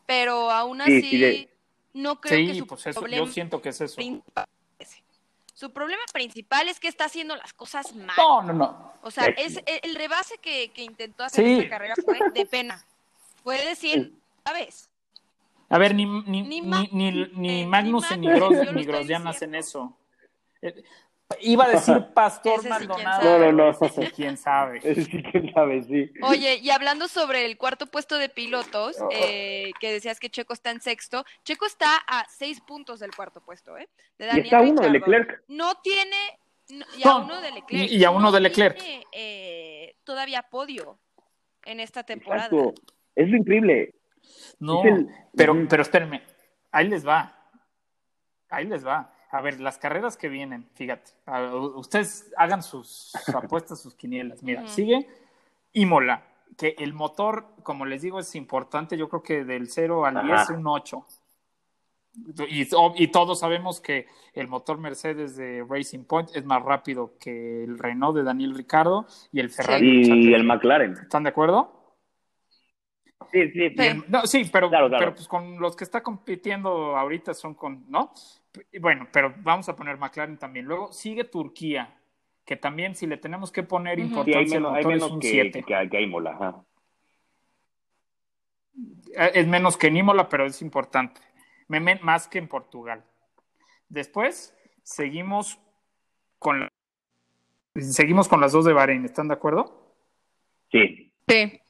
Pero 0.05 0.51
aún 0.51 0.81
así, 0.81 1.49
no 1.93 2.19
creo 2.19 2.47
que 2.47 2.59
su 2.59 2.67
pues 2.67 2.87
eso, 2.87 3.05
yo 3.07 3.27
siento 3.27 3.61
que 3.61 3.69
es 3.69 3.81
eso. 3.81 4.01
Su 5.53 5.71
problema 5.71 6.03
principal 6.13 6.67
es 6.67 6.79
que 6.79 6.87
está 6.87 7.05
haciendo 7.05 7.35
las 7.35 7.51
cosas 7.51 7.95
mal. 7.95 8.15
No, 8.15 8.43
no, 8.43 8.53
no. 8.53 8.93
O 9.01 9.09
sea, 9.09 9.25
es 9.25 9.59
el 9.65 9.95
rebase 9.95 10.37
que, 10.37 10.69
que 10.69 10.83
intentó 10.83 11.23
hacer 11.23 11.45
en 11.45 11.57
esta 11.57 11.69
carrera 11.69 11.95
fue 12.03 12.19
de 12.31 12.45
pena. 12.45 12.85
Puede 13.43 13.65
decir, 13.65 14.13
¿sabes? 14.45 14.87
A 15.69 15.77
ver, 15.77 15.93
ni, 15.93 16.05
ni, 16.05 16.43
ni, 16.43 16.61
ni, 16.91 17.11
ni 17.33 17.65
Magnus 17.65 18.09
ni, 18.17 18.27
ni 18.27 18.85
Grosjean 18.85 19.27
hacen 19.27 19.55
eso. 19.55 19.97
Eh, 20.61 20.83
iba 21.41 21.65
a 21.65 21.69
decir 21.69 22.05
Pastor 22.13 22.67
Maldonado. 22.67 23.39
no, 23.39 23.51
no, 23.51 23.71
no. 23.71 23.89
quién 24.15 24.37
sabe. 24.37 24.81
sí, 24.95 25.23
quién 25.23 25.53
sabe, 25.53 25.83
sí. 25.83 26.11
Oye, 26.21 26.55
y 26.61 26.69
hablando 26.69 27.07
sobre 27.07 27.45
el 27.45 27.57
cuarto 27.57 27.87
puesto 27.87 28.17
de 28.17 28.29
pilotos, 28.29 28.95
eh, 29.11 29.71
que 29.79 29.91
decías 29.91 30.19
que 30.19 30.29
Checo 30.29 30.53
está 30.53 30.71
en 30.71 30.79
sexto, 30.79 31.25
Checo 31.43 31.65
está 31.65 31.97
a 32.07 32.25
seis 32.29 32.61
puntos 32.61 32.99
del 33.01 33.13
cuarto 33.13 33.41
puesto, 33.41 33.77
¿eh? 33.77 33.89
De 34.17 34.29
y 34.35 34.39
está 34.39 34.61
uno 34.61 34.81
de 34.81 34.89
Leclerc. 34.89 35.43
No 35.47 35.75
tiene 35.83 36.15
y 36.69 37.07
a 37.07 37.15
uno 37.15 37.41
de 37.41 37.51
Leclerc. 37.51 37.91
Y, 37.91 38.03
a 38.03 38.11
uno 38.11 38.31
de 38.31 38.39
Leclerc. 38.39 38.77
Eh, 39.11 39.95
todavía 40.03 40.43
podio 40.43 40.99
en 41.65 41.79
esta 41.79 42.03
temporada. 42.03 42.49
Es 43.15 43.29
increíble. 43.29 43.93
No, 44.59 44.81
pero, 45.35 45.55
pero 45.67 45.81
espérenme, 45.81 46.23
ahí 46.71 46.87
les 46.87 47.07
va. 47.07 47.33
Ahí 48.49 48.65
les 48.65 48.85
va. 48.85 49.13
A 49.29 49.41
ver, 49.41 49.59
las 49.59 49.77
carreras 49.77 50.15
que 50.15 50.29
vienen, 50.29 50.69
fíjate, 50.73 51.11
ustedes 51.75 52.31
hagan 52.37 52.63
sus 52.63 53.13
apuestas, 53.35 53.81
sus 53.81 53.93
quinielas. 53.93 54.41
Mira, 54.41 54.67
sigue 54.67 55.07
Imola, 55.73 56.23
que 56.57 56.75
el 56.77 56.93
motor, 56.93 57.47
como 57.63 57.85
les 57.85 58.01
digo, 58.01 58.19
es 58.19 58.33
importante. 58.35 58.97
Yo 58.97 59.09
creo 59.09 59.21
que 59.21 59.43
del 59.43 59.69
0 59.69 60.05
al 60.05 60.25
10 60.25 60.41
es 60.41 60.49
un 60.49 60.65
8. 60.65 61.05
Y, 62.49 62.67
y, 62.95 63.07
todos 63.09 63.39
sabemos 63.41 63.79
que 63.79 64.07
el 64.33 64.47
motor 64.47 64.79
Mercedes 64.79 65.35
de 65.35 65.63
Racing 65.69 66.03
Point 66.03 66.29
es 66.33 66.43
más 66.45 66.63
rápido 66.63 67.13
que 67.19 67.63
el 67.63 67.77
Renault 67.77 68.17
de 68.17 68.23
Daniel 68.23 68.55
Ricardo 68.55 69.05
y 69.31 69.39
el 69.39 69.51
Ferrari. 69.51 70.27
Y 70.27 70.33
el 70.33 70.43
McLaren. 70.43 70.93
¿Están 70.93 71.23
de 71.23 71.29
acuerdo? 71.29 71.76
Sí, 73.31 73.51
sí, 73.51 73.69
sí. 74.25 74.49
pero, 74.51 74.69
pero 74.69 75.13
pues 75.13 75.27
con 75.27 75.59
los 75.59 75.75
que 75.75 75.83
está 75.83 76.01
compitiendo 76.01 76.95
ahorita 76.95 77.33
son 77.33 77.55
con, 77.55 77.85
¿no? 77.89 78.13
Bueno, 78.79 79.07
pero 79.11 79.33
vamos 79.39 79.67
a 79.69 79.75
poner 79.75 79.97
McLaren 79.97 80.37
también. 80.37 80.65
Luego 80.65 80.91
sigue 80.91 81.23
Turquía, 81.23 81.95
que 82.45 82.55
también 82.55 82.95
si 82.95 83.07
le 83.07 83.17
tenemos 83.17 83.51
que 83.51 83.63
poner 83.63 83.99
importancia, 83.99 84.57
hay 84.57 84.85
menos, 84.85 85.03
es 85.05 85.11
un 85.11 85.19
que, 85.19 85.27
7. 85.27 85.63
Que, 85.89 86.01
Imola. 86.01 86.63
Eh, 89.15 89.31
es 89.33 89.47
menos 89.47 89.77
que 89.77 89.87
en 89.87 89.97
Imola, 89.97 90.29
pero 90.29 90.45
es 90.45 90.61
importante. 90.61 91.21
Más 92.01 92.27
que 92.27 92.37
en 92.37 92.47
Portugal. 92.47 93.03
Después 93.89 94.55
seguimos 94.83 95.59
con 96.39 96.69
seguimos 97.75 98.27
con 98.27 98.41
las 98.41 98.51
dos 98.51 98.65
de 98.65 98.73
Bahrein, 98.73 99.05
¿están 99.05 99.27
de 99.27 99.33
acuerdo? 99.33 99.93
Sí. 100.71 101.11
Sí. 101.27 101.61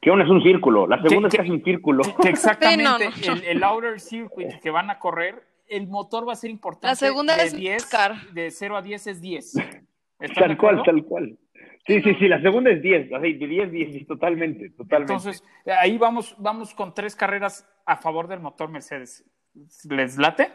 Que 0.00 0.10
una 0.10 0.24
es 0.24 0.30
un 0.30 0.42
círculo, 0.42 0.86
la 0.86 1.00
segunda 1.02 1.28
es 1.28 1.34
casi 1.34 1.50
un 1.50 1.62
círculo. 1.62 2.02
exactamente, 2.24 3.10
El, 3.46 3.62
outer 3.62 4.00
circuit 4.00 4.58
que 4.60 4.70
van 4.70 4.88
a 4.88 4.98
correr, 4.98 5.44
el 5.68 5.88
motor 5.88 6.26
va 6.26 6.32
a 6.32 6.36
ser 6.36 6.50
importante. 6.50 6.86
La 6.86 6.94
segunda 6.94 7.36
de 7.36 7.44
es 7.44 7.54
10, 7.54 7.90
de 8.32 8.50
0 8.50 8.76
a 8.76 8.82
10 8.82 9.06
es 9.06 9.20
10. 9.20 9.52
Tal 10.34 10.58
cual, 10.58 10.82
tal 10.82 11.02
cual. 11.04 11.38
Sí, 11.86 12.02
sí, 12.02 12.14
sí, 12.18 12.28
la 12.28 12.42
segunda 12.42 12.70
es 12.70 12.82
10, 12.82 13.10
así, 13.14 13.32
de 13.32 13.46
10, 13.46 13.72
10, 13.72 14.06
totalmente, 14.06 14.68
totalmente. 14.68 15.14
Entonces, 15.14 15.42
ahí 15.78 15.96
vamos, 15.96 16.34
vamos 16.36 16.74
con 16.74 16.92
tres 16.92 17.16
carreras 17.16 17.66
a 17.86 17.96
favor 17.96 18.28
del 18.28 18.38
motor 18.38 18.68
Mercedes. 18.68 19.24
¿Les 19.88 20.18
late? 20.18 20.52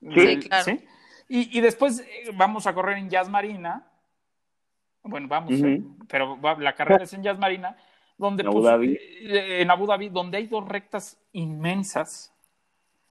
Sí, 0.00 0.40
claro. 0.40 0.64
¿Sí? 0.64 0.84
Y, 1.28 1.58
y, 1.58 1.60
después 1.60 2.00
eh, 2.00 2.30
vamos 2.34 2.66
a 2.66 2.74
correr 2.74 2.98
en 2.98 3.08
Jazz 3.08 3.30
Marina. 3.30 3.86
Bueno, 5.04 5.28
vamos, 5.28 5.52
eh, 5.52 5.80
pero 6.08 6.38
la 6.58 6.74
carrera 6.74 7.04
es 7.04 7.12
en 7.14 7.22
Jazz 7.22 7.38
Marina 7.38 7.76
donde, 8.22 8.42
en, 8.42 8.48
Abu 8.48 8.60
pues, 8.60 8.70
Dhabi. 8.70 8.92
Eh, 8.94 9.60
en 9.60 9.70
Abu 9.70 9.86
Dhabi, 9.86 10.08
donde 10.08 10.38
hay 10.38 10.46
dos 10.46 10.66
rectas 10.66 11.20
inmensas, 11.32 12.32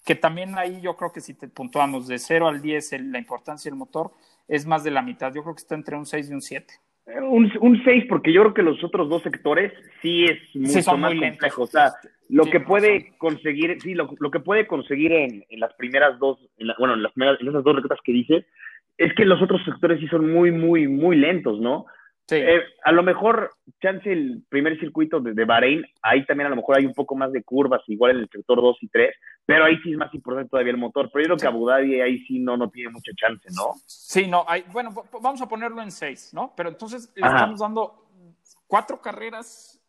que 0.06 0.16
también 0.16 0.58
ahí 0.58 0.82
yo 0.82 0.96
creo 0.98 1.12
que 1.12 1.22
si 1.22 1.36
te 1.36 1.48
puntuamos 1.48 2.08
de 2.08 2.18
0 2.18 2.48
al 2.48 2.62
10 2.62 3.02
la 3.04 3.20
importancia 3.20 3.70
del 3.70 3.78
motor 3.78 4.12
es 4.48 4.66
más 4.66 4.84
de 4.84 4.92
la 4.92 5.02
mitad. 5.04 5.32
Yo 5.34 5.44
creo 5.44 5.54
que 5.54 5.62
está 5.62 5.76
entre 5.76 5.96
un 5.96 6.06
6 6.06 6.30
y 6.30 6.34
un 6.34 6.42
7. 6.42 6.74
Eh, 7.06 7.22
un, 7.22 7.52
un 7.60 7.84
6 7.84 8.06
porque 8.10 8.34
yo 8.34 8.42
creo 8.42 8.54
que 8.54 8.64
los 8.64 8.84
otros 8.84 9.10
dos 9.10 9.22
sectores 9.22 9.72
sí 10.02 10.26
es 10.26 10.40
mucho 10.56 10.98
más 10.98 11.14
complejo. 11.14 11.64
O 11.64 11.68
sea, 11.68 11.94
lo 12.30 12.46
que 12.46 12.60
puede 12.60 13.14
conseguir, 13.18 13.80
sí, 13.82 13.94
lo, 13.94 14.10
lo, 14.20 14.32
que 14.32 14.40
puede 14.40 14.66
conseguir 14.66 15.12
en, 15.12 15.46
en 15.50 15.60
las 15.60 15.74
primeras 15.76 16.18
dos, 16.18 16.40
bueno, 16.80 16.96
en 16.96 17.04
las 17.04 17.12
primeras, 17.12 17.40
en 17.40 17.50
esas 17.50 17.64
dos 17.64 17.76
rectas 17.76 18.00
que 18.04 18.12
dices, 18.12 18.46
es 18.98 19.14
que 19.16 19.26
los 19.26 19.42
otros 19.42 19.64
sectores 19.66 20.00
sí 20.00 20.08
son 20.08 20.32
muy, 20.32 20.52
muy, 20.52 20.88
muy 20.88 21.16
lentos, 21.16 21.60
¿no? 21.60 21.86
Eh, 22.32 22.62
a 22.84 22.92
lo 22.92 23.04
mejor, 23.04 23.52
chance 23.82 24.12
el 24.12 24.44
primer 24.50 24.80
circuito 24.80 25.20
de, 25.20 25.34
de, 25.34 25.46
Bahrein, 25.46 25.86
ahí 26.02 26.26
también 26.26 26.48
a 26.48 26.50
lo 26.50 26.56
mejor 26.56 26.78
hay 26.78 26.86
un 26.86 26.94
poco 26.94 27.16
más 27.16 27.32
de 27.32 27.44
curvas, 27.44 27.82
igual 27.88 28.12
en 28.12 28.18
el 28.20 28.30
sector 28.30 28.62
2 28.62 28.78
y 28.82 28.88
3, 28.88 29.16
pero 29.46 29.66
ahí 29.66 29.78
sí 29.84 29.92
es 29.92 29.98
más 29.98 30.14
importante 30.14 30.50
todavía 30.50 30.72
el 30.72 30.78
motor. 30.78 31.10
Pero 31.12 31.24
yo 31.24 31.28
creo 31.28 31.38
que 31.38 31.48
Abu 31.48 31.68
Dhabi 31.68 32.02
ahí 32.02 32.20
sí 32.26 32.40
no, 32.40 32.58
no 32.58 32.70
tiene 32.70 32.92
mucha 32.92 33.12
chance, 33.16 33.48
¿no? 33.56 33.74
Sí, 33.86 34.28
no, 34.28 34.46
hay, 34.48 34.64
bueno, 34.72 34.94
vamos 35.22 35.42
a 35.42 35.48
ponerlo 35.48 35.82
en 35.82 35.92
6, 35.92 36.32
¿no? 36.34 36.54
Pero 36.56 36.70
entonces 36.70 37.12
le 37.16 37.28
estamos 37.28 37.60
dando 37.60 38.08
cuatro 38.68 39.02
carreras 39.02 39.82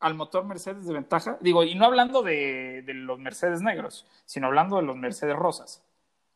al 0.00 0.14
motor 0.14 0.46
Mercedes 0.46 0.86
de 0.86 0.94
ventaja. 0.94 1.36
Digo, 1.40 1.62
y 1.64 1.74
no 1.74 1.84
hablando 1.84 2.22
de, 2.22 2.82
de 2.82 2.94
los 2.94 3.18
Mercedes 3.18 3.62
negros, 3.62 4.06
sino 4.24 4.46
hablando 4.46 4.76
de 4.76 4.82
los 4.82 4.96
Mercedes 4.96 5.36
rosas. 5.36 5.84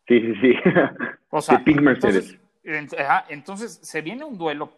Sí, 0.06 0.20
sí, 0.20 0.34
sí. 0.40 0.54
O 1.30 1.40
sea, 1.40 1.58
Pink 1.64 1.80
Mercedes. 1.80 2.38
Entonces, 2.62 3.06
entonces 3.28 3.78
se 3.82 4.02
viene 4.02 4.24
un 4.24 4.38
duelo 4.38 4.72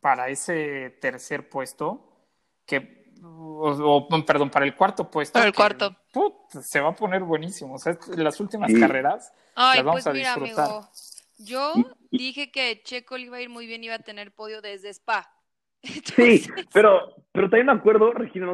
para 0.00 0.28
ese 0.28 0.96
tercer 1.00 1.48
puesto, 1.48 2.28
que, 2.66 3.12
o, 3.22 4.08
perdón, 4.26 4.50
para 4.50 4.64
el 4.64 4.74
cuarto 4.74 5.10
puesto. 5.10 5.34
Para 5.34 5.46
el 5.46 5.54
cuarto. 5.54 5.96
se 6.48 6.80
va 6.80 6.90
a 6.90 6.94
poner 6.94 7.22
buenísimo. 7.22 7.74
O 7.74 7.78
sea, 7.78 7.96
las 8.16 8.40
últimas 8.40 8.72
carreras 8.72 9.32
las 9.56 9.84
vamos 9.84 10.04
pues 10.04 10.06
a 10.06 10.12
disfrutar. 10.12 10.68
yo 11.38 11.72
dije 12.10 12.50
que 12.50 12.82
Checo 12.82 13.16
le 13.16 13.26
iba 13.26 13.36
a 13.36 13.40
ir 13.40 13.48
muy 13.48 13.66
bien, 13.66 13.84
iba 13.84 13.94
a 13.94 14.00
tener 14.00 14.34
podio 14.34 14.60
desde 14.60 14.90
Spa. 14.90 15.28
Sí, 16.14 16.42
pero, 16.72 17.12
pero 17.32 17.50
también 17.50 17.66
me 17.66 17.72
acuerdo, 17.72 18.12
Regina, 18.12 18.52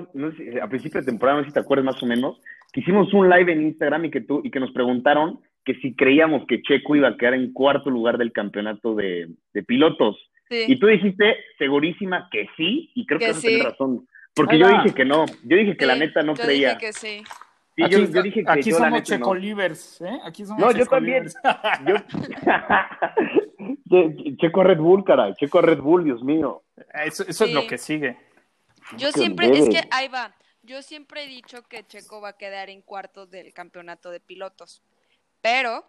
a 0.62 0.68
principio 0.68 1.00
de 1.00 1.06
temporada, 1.06 1.38
no 1.38 1.44
sé 1.44 1.50
si 1.50 1.54
te 1.54 1.60
acuerdas 1.60 1.84
más 1.84 2.02
o 2.02 2.06
menos, 2.06 2.40
que 2.72 2.80
hicimos 2.80 3.12
un 3.12 3.28
live 3.28 3.52
en 3.52 3.62
Instagram 3.62 4.06
y 4.06 4.10
que, 4.10 4.22
tú, 4.22 4.40
y 4.44 4.50
que 4.50 4.60
nos 4.60 4.72
preguntaron 4.72 5.40
que 5.64 5.74
si 5.74 5.94
creíamos 5.94 6.46
que 6.46 6.62
Checo 6.62 6.96
iba 6.96 7.08
a 7.08 7.16
quedar 7.16 7.34
en 7.34 7.52
cuarto 7.52 7.90
lugar 7.90 8.16
del 8.16 8.32
campeonato 8.32 8.94
de, 8.94 9.28
de 9.52 9.62
pilotos. 9.62 10.16
Y 10.50 10.78
tú 10.78 10.86
dijiste 10.86 11.36
segurísima 11.58 12.28
que 12.30 12.48
sí, 12.56 12.90
y 12.94 13.06
creo 13.06 13.18
que, 13.18 13.26
que 13.26 13.34
sí. 13.34 13.60
razón. 13.60 14.08
Porque 14.34 14.58
yo 14.58 14.68
dije 14.68 14.94
que 14.94 15.04
no, 15.04 15.26
yo 15.44 15.56
dije 15.56 15.76
que 15.76 15.86
la 15.86 15.96
neta 15.96 16.22
no 16.22 16.34
yo 16.34 16.44
creía. 16.44 16.74
Dije 16.74 16.80
que 16.80 16.92
sí. 16.92 17.22
Sí, 17.76 17.84
aquí, 17.84 17.92
yo, 17.92 18.04
yo, 18.06 18.22
dije 18.22 18.44
que 18.44 18.50
aquí 18.50 18.70
yo, 18.70 18.76
somos 18.76 18.92
la 18.92 19.02
checolivers, 19.02 20.00
¿eh? 20.00 20.18
Aquí 20.24 20.44
somos 20.44 20.60
No, 20.60 20.72
yo 20.72 20.86
también. 20.86 21.26
yo... 21.86 21.96
Checo 24.38 24.62
Red 24.64 24.78
Bull, 24.78 25.04
caray. 25.04 25.34
Checo 25.34 25.60
Red 25.60 25.78
Bull, 25.78 26.04
Dios 26.04 26.22
mío. 26.22 26.62
Eso, 27.04 27.22
eso 27.22 27.44
sí. 27.44 27.50
es 27.50 27.54
lo 27.54 27.66
que 27.66 27.78
sigue. 27.78 28.16
Yo 28.96 29.12
siempre, 29.12 29.56
es 29.56 29.68
que 29.68 29.80
ahí 29.90 30.08
va. 30.08 30.34
Yo 30.62 30.82
siempre 30.82 31.24
he 31.24 31.26
dicho 31.28 31.62
que 31.62 31.86
Checo 31.86 32.20
va 32.20 32.30
a 32.30 32.36
quedar 32.36 32.68
en 32.68 32.82
cuartos 32.82 33.30
del 33.30 33.52
campeonato 33.52 34.10
de 34.10 34.20
pilotos. 34.20 34.82
Pero 35.40 35.84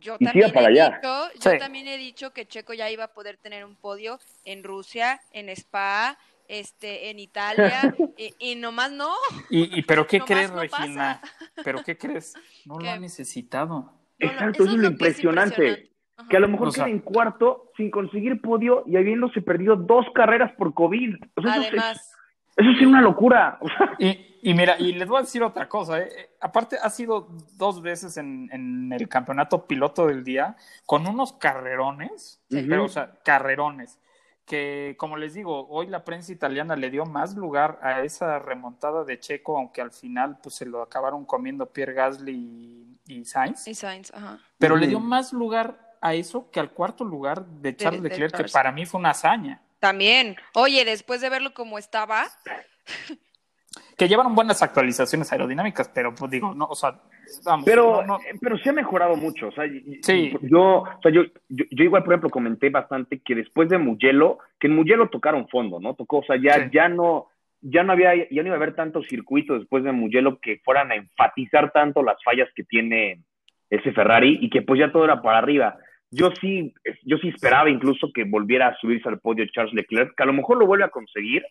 yo 0.00 0.18
también, 0.18 0.50
he 0.54 0.70
dicho, 0.70 1.30
yo 1.40 1.58
también 1.58 1.88
he 1.88 1.96
dicho 1.96 2.32
que 2.32 2.46
Checo 2.46 2.74
ya 2.74 2.90
iba 2.90 3.04
a 3.04 3.14
poder 3.14 3.36
tener 3.36 3.64
un 3.64 3.76
podio 3.76 4.18
en 4.44 4.62
Rusia, 4.62 5.20
en 5.32 5.48
Spa, 5.48 6.18
este, 6.48 7.10
en 7.10 7.18
Italia, 7.18 7.94
y, 8.18 8.34
y, 8.38 8.54
nomás 8.54 8.92
no. 8.92 9.12
¿Y, 9.50 9.78
y 9.78 9.82
pero 9.82 10.06
qué 10.06 10.20
crees, 10.20 10.50
no 10.50 10.60
Regina? 10.60 11.20
¿Pero 11.62 11.82
qué 11.82 11.96
crees? 11.96 12.34
No 12.66 12.78
lo 12.78 12.88
ha 12.88 12.98
necesitado. 12.98 13.92
Exacto, 14.18 14.64
eso, 14.64 14.72
es 14.72 14.78
lo 14.78 14.88
impresionante. 14.88 15.90
Que 16.30 16.36
a 16.36 16.40
lo 16.40 16.48
mejor 16.48 16.68
o 16.68 16.70
sea, 16.70 16.84
queda 16.84 16.94
en 16.94 17.00
cuarto 17.00 17.72
sin 17.76 17.90
conseguir 17.90 18.40
podio 18.40 18.84
y 18.86 18.96
habiéndose 18.96 19.42
perdido 19.42 19.76
dos 19.76 20.06
carreras 20.14 20.52
por 20.56 20.72
COVID. 20.72 21.16
O 21.36 21.42
sea, 21.42 21.54
Además. 21.54 22.13
Eso 22.56 22.70
es 22.70 22.86
una 22.86 23.00
locura. 23.00 23.58
Y, 23.98 24.38
y, 24.42 24.54
mira, 24.54 24.76
y 24.78 24.92
les 24.92 25.08
voy 25.08 25.18
a 25.18 25.22
decir 25.22 25.42
otra 25.42 25.68
cosa. 25.68 26.00
¿eh? 26.00 26.30
Aparte, 26.40 26.76
ha 26.80 26.90
sido 26.90 27.28
dos 27.54 27.80
veces 27.80 28.16
en, 28.16 28.48
en, 28.52 28.92
el 28.92 29.08
campeonato 29.08 29.66
piloto 29.66 30.06
del 30.06 30.22
día 30.24 30.56
con 30.84 31.06
unos 31.06 31.32
carrerones, 31.32 32.42
uh 32.50 32.56
-huh. 32.56 32.68
pero, 32.68 32.84
o 32.84 32.88
sea, 32.88 33.14
carrerones. 33.24 33.98
Que, 34.44 34.94
como 34.98 35.16
les 35.16 35.32
digo, 35.32 35.66
hoy 35.68 35.86
la 35.86 36.04
prensa 36.04 36.30
italiana 36.30 36.76
le 36.76 36.90
dio 36.90 37.06
más 37.06 37.34
lugar 37.34 37.78
a 37.82 38.02
esa 38.02 38.38
remontada 38.38 39.04
de 39.04 39.18
Checo, 39.18 39.56
aunque 39.56 39.80
al 39.80 39.90
final 39.90 40.38
pues 40.42 40.56
se 40.56 40.66
lo 40.66 40.82
acabaron 40.82 41.24
comiendo 41.24 41.64
Pierre 41.72 41.94
Gasly 41.94 42.34
y, 43.06 43.20
y 43.20 43.24
Sainz. 43.24 43.66
Y 43.66 43.74
Sainz, 43.74 44.12
ajá. 44.12 44.38
Pero 44.58 44.74
uh 44.74 44.76
-huh. 44.76 44.80
le 44.80 44.86
dio 44.88 45.00
más 45.00 45.32
lugar 45.32 45.96
a 46.02 46.12
eso 46.12 46.50
que 46.50 46.60
al 46.60 46.70
cuarto 46.72 47.02
lugar 47.02 47.46
de 47.46 47.74
Charles 47.74 48.02
de, 48.02 48.10
de 48.10 48.18
Leclerc, 48.18 48.44
que 48.44 48.52
para 48.52 48.70
mí 48.70 48.84
fue 48.84 49.00
una 49.00 49.10
hazaña. 49.10 49.62
También. 49.84 50.36
Oye, 50.54 50.86
después 50.86 51.20
de 51.20 51.28
verlo 51.28 51.52
como 51.52 51.76
estaba. 51.78 52.24
Que 53.98 54.08
llevaron 54.08 54.34
buenas 54.34 54.62
actualizaciones 54.62 55.30
aerodinámicas, 55.30 55.90
pero 55.94 56.14
pues 56.14 56.30
digo, 56.30 56.54
no, 56.54 56.64
o 56.64 56.74
sea, 56.74 57.02
vamos. 57.44 57.66
Pero, 57.66 58.00
no, 58.00 58.16
no. 58.16 58.18
pero 58.40 58.56
sí 58.56 58.70
ha 58.70 58.72
mejorado 58.72 59.14
mucho. 59.14 59.48
O 59.48 59.52
sea, 59.52 59.66
sí. 60.00 60.32
yo, 60.40 60.62
o 60.62 61.00
sea, 61.02 61.12
yo, 61.12 61.24
yo, 61.50 61.66
yo, 61.70 61.84
igual, 61.84 62.02
por 62.02 62.14
ejemplo, 62.14 62.30
comenté 62.30 62.70
bastante 62.70 63.20
que 63.20 63.34
después 63.34 63.68
de 63.68 63.76
Mugello, 63.76 64.38
que 64.58 64.68
en 64.68 64.76
Mugello 64.76 65.10
tocaron 65.10 65.48
fondo, 65.48 65.78
¿no? 65.78 65.92
Tocó, 65.92 66.20
o 66.20 66.24
sea, 66.24 66.36
ya, 66.42 66.54
sí. 66.54 66.70
ya 66.72 66.88
no, 66.88 67.28
ya 67.60 67.82
no 67.82 67.92
había, 67.92 68.14
ya 68.14 68.42
no 68.42 68.48
iba 68.48 68.54
a 68.54 68.56
haber 68.56 68.74
tantos 68.74 69.06
circuitos 69.06 69.60
después 69.60 69.84
de 69.84 69.92
Mugello 69.92 70.38
que 70.40 70.62
fueran 70.64 70.92
a 70.92 70.94
enfatizar 70.94 71.72
tanto 71.72 72.02
las 72.02 72.16
fallas 72.24 72.48
que 72.56 72.64
tiene 72.64 73.22
ese 73.68 73.92
Ferrari 73.92 74.38
y 74.40 74.48
que 74.48 74.62
pues 74.62 74.80
ya 74.80 74.90
todo 74.90 75.04
era 75.04 75.20
para 75.20 75.36
arriba 75.36 75.76
yo 76.14 76.30
sí, 76.40 76.72
yo 77.02 77.18
sí 77.18 77.28
esperaba 77.28 77.68
incluso 77.70 78.10
que 78.14 78.24
volviera 78.24 78.68
a 78.68 78.76
subirse 78.76 79.08
al 79.08 79.20
podio 79.20 79.46
Charles 79.52 79.74
Leclerc, 79.74 80.14
que 80.16 80.22
a 80.22 80.26
lo 80.26 80.32
mejor 80.32 80.58
lo 80.58 80.66
vuelve 80.66 80.84
a 80.84 80.90
conseguir. 80.90 81.44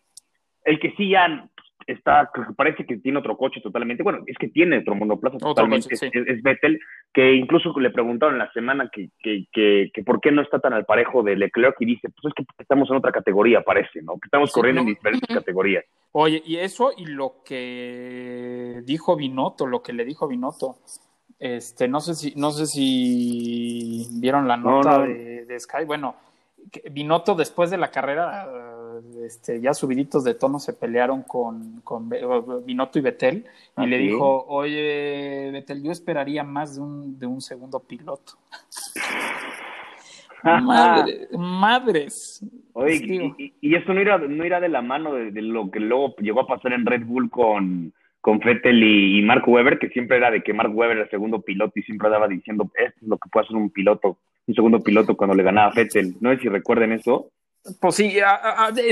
El 0.63 0.79
que 0.79 0.93
sí 0.95 1.09
ya 1.09 1.49
está, 1.87 2.31
parece 2.55 2.85
que 2.85 2.97
tiene 2.97 3.19
otro 3.19 3.37
coche 3.37 3.59
totalmente, 3.61 4.03
bueno, 4.03 4.19
es 4.25 4.37
que 4.37 4.47
tiene 4.47 4.79
otro 4.79 4.95
monoplaza 4.95 5.37
totalmente, 5.37 5.93
es, 5.93 6.43
Vettel, 6.43 6.79
que 7.13 7.33
incluso 7.33 7.77
le 7.79 7.89
preguntaron 7.89 8.37
la 8.37 8.51
semana 8.53 8.89
que, 8.91 9.09
que, 9.19 9.45
que, 9.51 10.03
por 10.03 10.21
qué 10.21 10.31
no 10.31 10.41
está 10.41 10.59
tan 10.59 10.73
al 10.73 10.85
parejo 10.85 11.23
de 11.23 11.35
Leclerc 11.35 11.75
y 11.79 11.85
dice, 11.85 12.09
pues 12.09 12.31
es 12.31 12.33
que 12.33 12.45
estamos 12.57 12.89
en 12.89 12.97
otra 12.97 13.11
categoría, 13.11 13.61
parece, 13.61 14.01
¿no? 14.01 14.13
Que 14.13 14.27
estamos 14.27 14.51
corriendo 14.51 14.81
en 14.81 14.87
diferentes 14.87 15.35
categorías. 15.35 15.83
Oye, 16.13 16.41
y 16.45 16.57
eso 16.57 16.91
y 16.95 17.07
lo 17.07 17.43
que 17.43 18.81
dijo 18.85 19.15
Binotto, 19.15 19.65
lo 19.65 19.81
que 19.81 19.93
le 19.93 20.05
dijo 20.05 20.27
Binotto, 20.27 20.77
este, 21.39 21.87
no 21.87 21.99
sé 21.99 22.15
si, 22.15 22.33
no 22.35 22.51
sé 22.51 22.65
si 22.65 24.07
vieron 24.11 24.47
la 24.47 24.57
nota 24.57 24.99
De, 24.99 25.45
de, 25.45 25.59
Sky, 25.59 25.85
bueno, 25.85 26.15
Binotto 26.91 27.35
después 27.35 27.69
de 27.69 27.77
la 27.77 27.91
carrera 27.91 28.47
este, 29.25 29.61
ya 29.61 29.73
subiditos 29.73 30.23
de 30.23 30.35
tono 30.35 30.59
se 30.59 30.73
pelearon 30.73 31.23
con, 31.23 31.81
con 31.81 32.09
Binotto 32.65 32.99
y 32.99 33.01
Betel 33.01 33.45
y 33.77 33.85
le 33.85 33.97
dijo, 33.97 34.45
oye, 34.47 35.49
Betel, 35.51 35.81
yo 35.83 35.91
esperaría 35.91 36.43
más 36.43 36.75
de 36.75 36.81
un, 36.81 37.17
de 37.19 37.25
un 37.25 37.41
segundo 37.41 37.79
piloto. 37.79 38.33
madres. 41.37 42.45
Oye, 42.73 43.33
y, 43.61 43.75
esto 43.75 43.93
no 43.93 44.01
irá, 44.01 44.17
no 44.17 44.45
irá 44.45 44.59
de 44.59 44.69
la 44.69 44.81
mano 44.81 45.13
de, 45.13 45.41
lo 45.41 45.71
que 45.71 45.79
luego 45.79 46.15
llegó 46.17 46.41
a 46.41 46.47
pasar 46.47 46.73
en 46.73 46.85
Red 46.85 47.05
Bull 47.05 47.29
con, 47.29 47.93
con 48.23 48.39
Vettel 48.39 48.81
y, 48.81 49.21
Mark 49.21 49.43
Webber, 49.45 49.77
que 49.77 49.89
siempre 49.89 50.15
era 50.15 50.31
de 50.31 50.41
que 50.41 50.53
Mark 50.53 50.73
Webber 50.73 50.95
era 50.95 51.03
el 51.03 51.11
segundo 51.11 51.41
piloto 51.41 51.73
y 51.75 51.83
siempre 51.83 52.07
andaba 52.07 52.29
diciendo, 52.29 52.71
esto 52.73 52.97
es 53.01 53.07
lo 53.09 53.17
que 53.17 53.27
puede 53.29 53.45
hacer 53.45 53.57
un 53.57 53.69
piloto, 53.69 54.17
un 54.47 54.55
segundo 54.55 54.79
piloto 54.79 55.17
cuando 55.17 55.35
le 55.35 55.43
ganaba 55.43 55.69
a 55.69 55.73
Vettel. 55.75 56.15
No 56.21 56.31
sé 56.31 56.39
si 56.39 56.47
recuerden 56.47 56.93
eso. 56.93 57.31
Pues 57.81 57.95
sí, 57.95 58.15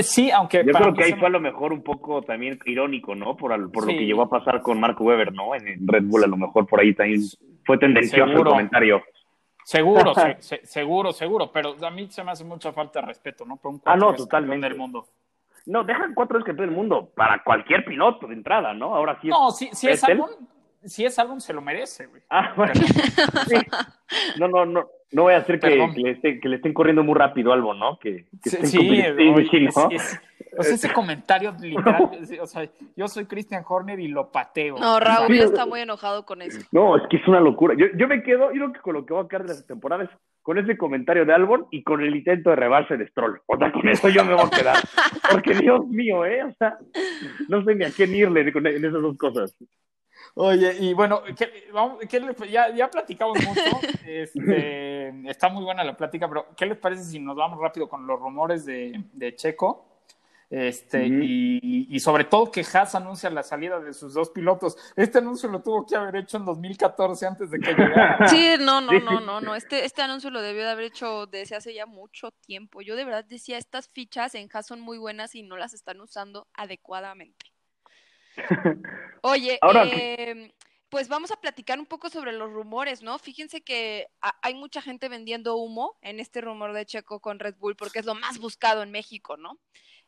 sí, 0.02 0.30
aunque... 0.30 0.62
Yo 0.66 0.72
creo 0.74 0.92
que 0.92 1.04
ahí 1.04 1.14
fue 1.14 1.28
a 1.28 1.30
lo 1.30 1.40
mejor 1.40 1.72
un 1.72 1.82
poco 1.82 2.20
también 2.20 2.58
irónico, 2.66 3.14
¿no? 3.14 3.34
Por, 3.34 3.72
por 3.72 3.86
lo 3.86 3.88
que 3.88 4.04
llegó 4.04 4.20
a 4.20 4.28
pasar 4.28 4.60
con 4.60 4.78
Mark 4.78 5.00
Webber, 5.00 5.32
¿no? 5.32 5.54
En, 5.54 5.88
Red 5.88 6.04
Bull 6.04 6.24
a 6.24 6.26
lo 6.26 6.36
mejor 6.36 6.66
por 6.66 6.80
ahí 6.80 6.92
también 6.92 7.22
fue 7.64 7.78
tendencioso 7.78 8.30
el 8.32 8.44
comentario. 8.44 9.02
Seguro, 9.64 10.12
seguro, 10.64 11.12
seguro, 11.12 11.50
pero 11.50 11.74
a 11.80 11.90
mí 11.90 12.06
se 12.10 12.22
me 12.22 12.32
hace 12.32 12.44
mucha 12.44 12.70
falta 12.70 13.00
de 13.00 13.06
respeto, 13.06 13.46
¿no? 13.46 13.56
Por 13.56 13.72
un 13.72 13.80
ah, 13.86 13.96
no, 13.96 14.12
totalmente. 14.12 14.68
del 14.68 14.76
mundo. 14.76 15.06
No, 15.66 15.84
dejan 15.84 16.14
cuatro 16.14 16.38
veces 16.38 16.46
campeón 16.46 16.68
del 16.68 16.76
mundo 16.76 17.10
para 17.14 17.42
cualquier 17.42 17.84
piloto 17.84 18.26
de 18.26 18.34
entrada, 18.34 18.74
¿no? 18.74 18.94
Ahora 18.94 19.18
sí. 19.20 19.28
No, 19.28 19.50
si, 19.50 19.68
si 19.72 19.88
es 19.88 20.02
algo, 20.04 20.28
si 20.84 21.04
es 21.04 21.18
algo, 21.18 21.38
se 21.40 21.52
lo 21.52 21.60
merece, 21.60 22.06
güey. 22.06 22.22
Ah, 22.30 22.52
bueno. 22.56 22.72
No, 24.38 24.48
no, 24.48 24.66
no. 24.66 24.88
No 25.12 25.24
voy 25.24 25.34
a 25.34 25.38
hacer 25.38 25.60
que, 25.60 25.68
le, 25.68 26.40
que 26.40 26.48
le 26.48 26.56
estén 26.56 26.72
corriendo 26.72 27.04
muy 27.04 27.14
rápido 27.14 27.52
algo, 27.52 27.74
¿no? 27.74 27.98
Que, 27.98 28.24
sí, 28.42 28.56
sí, 28.64 29.02
¿no? 29.76 29.88
o 30.56 30.62
sea, 30.62 30.74
ese 30.74 30.92
comentario 30.92 31.54
literal, 31.60 32.10
o 32.40 32.46
sea, 32.46 32.66
yo 32.96 33.08
soy 33.08 33.26
Christian 33.26 33.62
Horner 33.66 34.00
y 34.00 34.08
lo 34.08 34.30
pateo. 34.30 34.78
No, 34.78 34.98
Raúl 35.00 35.36
ya 35.36 35.44
está 35.44 35.66
muy 35.66 35.80
enojado 35.80 36.24
con 36.24 36.40
eso. 36.40 36.60
No, 36.72 36.96
es 36.96 37.02
que 37.10 37.18
es 37.18 37.28
una 37.28 37.40
locura. 37.40 37.74
Yo, 37.76 37.86
yo 37.94 38.08
me 38.08 38.22
quedo, 38.22 38.52
yo 38.52 38.60
creo 38.60 38.72
que 38.72 38.80
con 38.80 38.94
lo 38.94 39.04
que 39.04 39.12
voy 39.12 39.24
a 39.24 39.28
quedar 39.28 39.42
de 39.42 39.48
las 39.48 39.66
temporadas 39.66 40.08
con 40.42 40.58
ese 40.58 40.76
comentario 40.76 41.24
de 41.24 41.32
Albon 41.32 41.66
y 41.70 41.82
con 41.82 42.02
el 42.02 42.14
intento 42.14 42.50
de 42.50 42.56
rebarse 42.56 42.96
de 42.96 43.06
Stroll. 43.08 43.40
O 43.46 43.56
sea, 43.56 43.72
con 43.72 43.88
eso 43.88 44.08
yo 44.08 44.24
me 44.24 44.34
voy 44.34 44.44
a 44.44 44.50
quedar. 44.50 44.76
Porque 45.30 45.54
Dios 45.54 45.86
mío, 45.86 46.24
¿eh? 46.26 46.42
O 46.42 46.52
sea, 46.54 46.78
no 47.48 47.64
sé 47.64 47.74
ni 47.74 47.84
a 47.84 47.90
quién 47.90 48.14
irle 48.14 48.40
en 48.40 48.84
esas 48.84 49.02
dos 49.02 49.16
cosas. 49.16 49.56
Oye, 50.34 50.76
y 50.80 50.94
bueno, 50.94 51.22
ya, 52.50 52.74
ya, 52.74 52.90
platicamos 52.90 53.38
mucho. 53.46 53.60
Este, 54.04 55.30
está 55.30 55.48
muy 55.48 55.64
buena 55.64 55.84
la 55.84 55.96
plática, 55.96 56.28
pero 56.28 56.48
¿qué 56.56 56.66
les 56.66 56.76
parece 56.76 57.04
si 57.04 57.18
nos 57.18 57.36
vamos 57.36 57.58
rápido 57.58 57.88
con 57.88 58.06
los 58.06 58.18
rumores 58.20 58.66
de, 58.66 59.02
de 59.12 59.34
Checo? 59.36 59.91
Este, 60.52 61.06
y, 61.06 61.86
y, 61.88 62.00
sobre 62.00 62.24
todo 62.24 62.50
que 62.50 62.60
Haas 62.60 62.94
anuncia 62.94 63.30
la 63.30 63.42
salida 63.42 63.80
de 63.80 63.94
sus 63.94 64.12
dos 64.12 64.28
pilotos. 64.28 64.76
Este 64.96 65.16
anuncio 65.16 65.48
lo 65.48 65.62
tuvo 65.62 65.86
que 65.86 65.96
haber 65.96 66.16
hecho 66.16 66.36
en 66.36 66.44
2014 66.44 67.26
antes 67.26 67.50
de 67.50 67.58
que 67.58 67.72
llegara. 67.72 68.28
Sí, 68.28 68.56
no, 68.60 68.82
no, 68.82 68.92
no, 69.00 69.20
no, 69.20 69.40
no. 69.40 69.54
Este, 69.54 69.86
este 69.86 70.02
anuncio 70.02 70.28
lo 70.28 70.42
debió 70.42 70.64
de 70.64 70.70
haber 70.72 70.84
hecho 70.84 71.24
desde 71.24 71.56
hace 71.56 71.72
ya 71.72 71.86
mucho 71.86 72.32
tiempo. 72.32 72.82
Yo 72.82 72.96
de 72.96 73.06
verdad 73.06 73.24
decía, 73.24 73.56
estas 73.56 73.88
fichas 73.88 74.34
en 74.34 74.50
Haas 74.52 74.66
son 74.66 74.82
muy 74.82 74.98
buenas 74.98 75.34
y 75.34 75.42
no 75.42 75.56
las 75.56 75.72
están 75.72 76.02
usando 76.02 76.46
adecuadamente. 76.52 77.46
Oye, 79.22 79.58
em, 79.62 80.52
pues 80.90 81.08
vamos 81.08 81.30
a 81.30 81.40
platicar 81.40 81.78
un 81.78 81.86
poco 81.86 82.10
sobre 82.10 82.32
los 82.32 82.52
rumores, 82.52 83.02
¿no? 83.02 83.18
Fíjense 83.18 83.62
que 83.62 84.06
hay 84.20 84.52
mucha 84.52 84.82
gente 84.82 85.08
vendiendo 85.08 85.56
humo 85.56 85.96
en 86.02 86.20
este 86.20 86.42
rumor 86.42 86.74
de 86.74 86.84
Checo 86.84 87.20
con 87.20 87.38
Red 87.38 87.54
Bull 87.56 87.74
porque 87.74 88.00
es 88.00 88.04
lo 88.04 88.14
más 88.14 88.38
buscado 88.38 88.82
en 88.82 88.90
México, 88.90 89.38
¿no? 89.38 89.58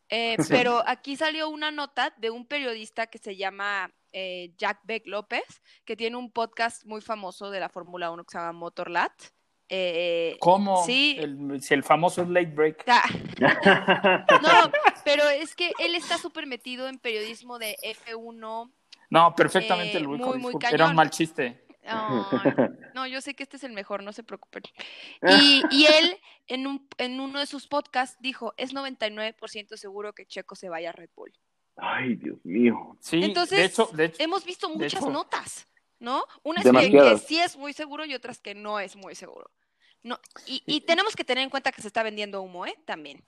Eh, 0.09 0.37
pero 0.49 0.83
aquí 0.85 1.15
salió 1.15 1.49
una 1.49 1.71
nota 1.71 2.13
de 2.17 2.29
un 2.29 2.45
periodista 2.45 3.07
que 3.07 3.17
se 3.17 3.35
llama 3.35 3.91
eh, 4.11 4.53
Jack 4.57 4.81
Beck 4.83 5.07
López, 5.07 5.61
que 5.83 5.95
tiene 5.95 6.15
un 6.17 6.31
podcast 6.31 6.85
muy 6.85 7.01
famoso 7.01 7.49
de 7.49 7.59
la 7.59 7.69
Fórmula 7.69 8.11
1 8.11 8.23
que 8.23 8.31
se 8.31 8.37
llama 8.37 8.53
Motorlat. 8.53 9.11
Eh, 9.67 10.37
¿Cómo? 10.39 10.85
Sí. 10.85 11.17
El, 11.19 11.61
si 11.61 11.73
el 11.73 11.83
famoso 11.83 12.23
late 12.23 12.45
break. 12.45 12.83
Ah. 12.87 13.03
no, 14.41 14.71
pero 15.03 15.27
es 15.29 15.55
que 15.55 15.73
él 15.79 15.95
está 15.95 16.17
súper 16.17 16.45
metido 16.45 16.87
en 16.87 16.99
periodismo 16.99 17.57
de 17.57 17.75
F1. 17.83 18.71
No, 19.09 19.35
perfectamente 19.35 19.97
eh, 19.97 20.07
muy, 20.07 20.39
muy 20.39 20.53
Era 20.71 20.87
un 20.87 20.95
mal 20.95 21.09
chiste. 21.09 21.64
no, 22.95 23.07
yo 23.07 23.21
sé 23.21 23.35
que 23.35 23.43
este 23.43 23.57
es 23.57 23.63
el 23.63 23.73
mejor, 23.73 24.03
no 24.03 24.13
se 24.13 24.23
preocupen. 24.23 24.63
Y, 25.21 25.63
y 25.71 25.85
él 25.85 26.17
en, 26.47 26.67
un, 26.67 26.87
en 26.97 27.19
uno 27.19 27.39
de 27.39 27.45
sus 27.45 27.67
podcasts 27.67 28.17
dijo, 28.19 28.53
es 28.57 28.73
99% 28.73 29.75
seguro 29.75 30.13
que 30.13 30.25
Checo 30.25 30.55
se 30.55 30.69
vaya 30.69 30.89
a 30.89 30.93
Red 30.93 31.09
Bull. 31.15 31.33
Ay, 31.77 32.15
Dios 32.15 32.43
mío. 32.45 32.97
Sí, 33.01 33.21
Entonces, 33.21 33.57
de 33.93 34.05
hecho, 34.05 34.23
hemos 34.23 34.45
visto 34.45 34.69
muchas 34.69 35.05
notas. 35.07 35.67
¿no? 35.99 36.23
Una 36.43 36.61
es 36.61 36.71
que, 36.71 37.17
sí 37.17 37.39
es 37.39 37.57
muy 37.57 37.73
seguro 37.73 38.05
y 38.05 38.13
otras 38.13 38.39
que 38.39 38.55
no 38.55 38.79
es 38.79 38.95
muy 38.95 39.15
seguro. 39.15 39.49
No, 40.03 40.19
y, 40.45 40.81
tenemos 40.81 41.15
que 41.15 41.23
tener 41.23 41.43
en 41.43 41.49
cuenta 41.49 41.71
que 41.71 41.81
se 41.81 41.87
está 41.87 42.03
vendiendo 42.03 42.41
humo, 42.43 42.67
¿eh? 42.67 42.75
También. 42.85 43.23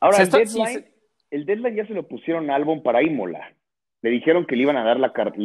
Ahora, 0.00 0.22
el, 0.22 0.30
deadline, 0.30 0.86
el 1.30 1.44
deadline 1.44 1.76
ya 1.76 1.86
se 1.86 1.92
lo 1.92 2.08
pusieron 2.08 2.50
a 2.50 2.54
Albon 2.54 2.82
para 2.82 3.02
Imola. 3.02 3.54
Le 4.00 4.10
dijeron 4.10 4.46
que 4.46 4.56
le 4.56 4.62
iban 4.62 4.78
a 4.78 4.84
dar 4.84 4.98
la 4.98 5.12
carta. 5.12 5.36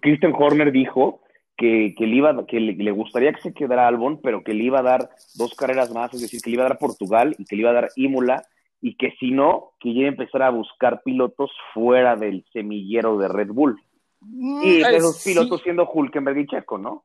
Christian 0.00 0.32
Horner 0.36 0.72
dijo 0.72 1.22
que, 1.56 1.94
que, 1.96 2.06
le, 2.06 2.16
iba, 2.16 2.46
que 2.46 2.60
le, 2.60 2.90
gustaría 2.90 3.32
que 3.32 3.42
se 3.42 3.54
quedara 3.54 3.86
Albon, 3.86 4.20
pero 4.20 4.42
que 4.42 4.54
le 4.54 4.64
iba 4.64 4.80
a 4.80 4.82
dar 4.82 5.10
dos 5.34 5.54
carreras 5.54 5.92
más, 5.92 6.12
es 6.14 6.22
decir, 6.22 6.40
que 6.40 6.50
le 6.50 6.54
iba 6.54 6.64
a 6.64 6.68
dar 6.68 6.78
Portugal 6.78 7.34
y 7.38 7.44
que 7.44 7.56
le 7.56 7.62
iba 7.62 7.70
a 7.70 7.74
dar 7.74 7.88
Imola, 7.96 8.42
y 8.80 8.96
que 8.96 9.12
si 9.20 9.30
no, 9.30 9.72
que 9.78 9.94
ya 9.94 10.06
empezara 10.06 10.48
a 10.48 10.50
buscar 10.50 11.02
pilotos 11.02 11.50
fuera 11.72 12.16
del 12.16 12.44
semillero 12.52 13.16
de 13.18 13.28
Red 13.28 13.48
Bull. 13.48 13.80
Mm, 14.20 14.62
y 14.62 14.80
esos 14.82 15.22
pilotos 15.22 15.62
siendo 15.62 15.88
Hulkenberg 15.88 16.38
y 16.38 16.46
Checo, 16.46 16.78
¿no? 16.78 17.04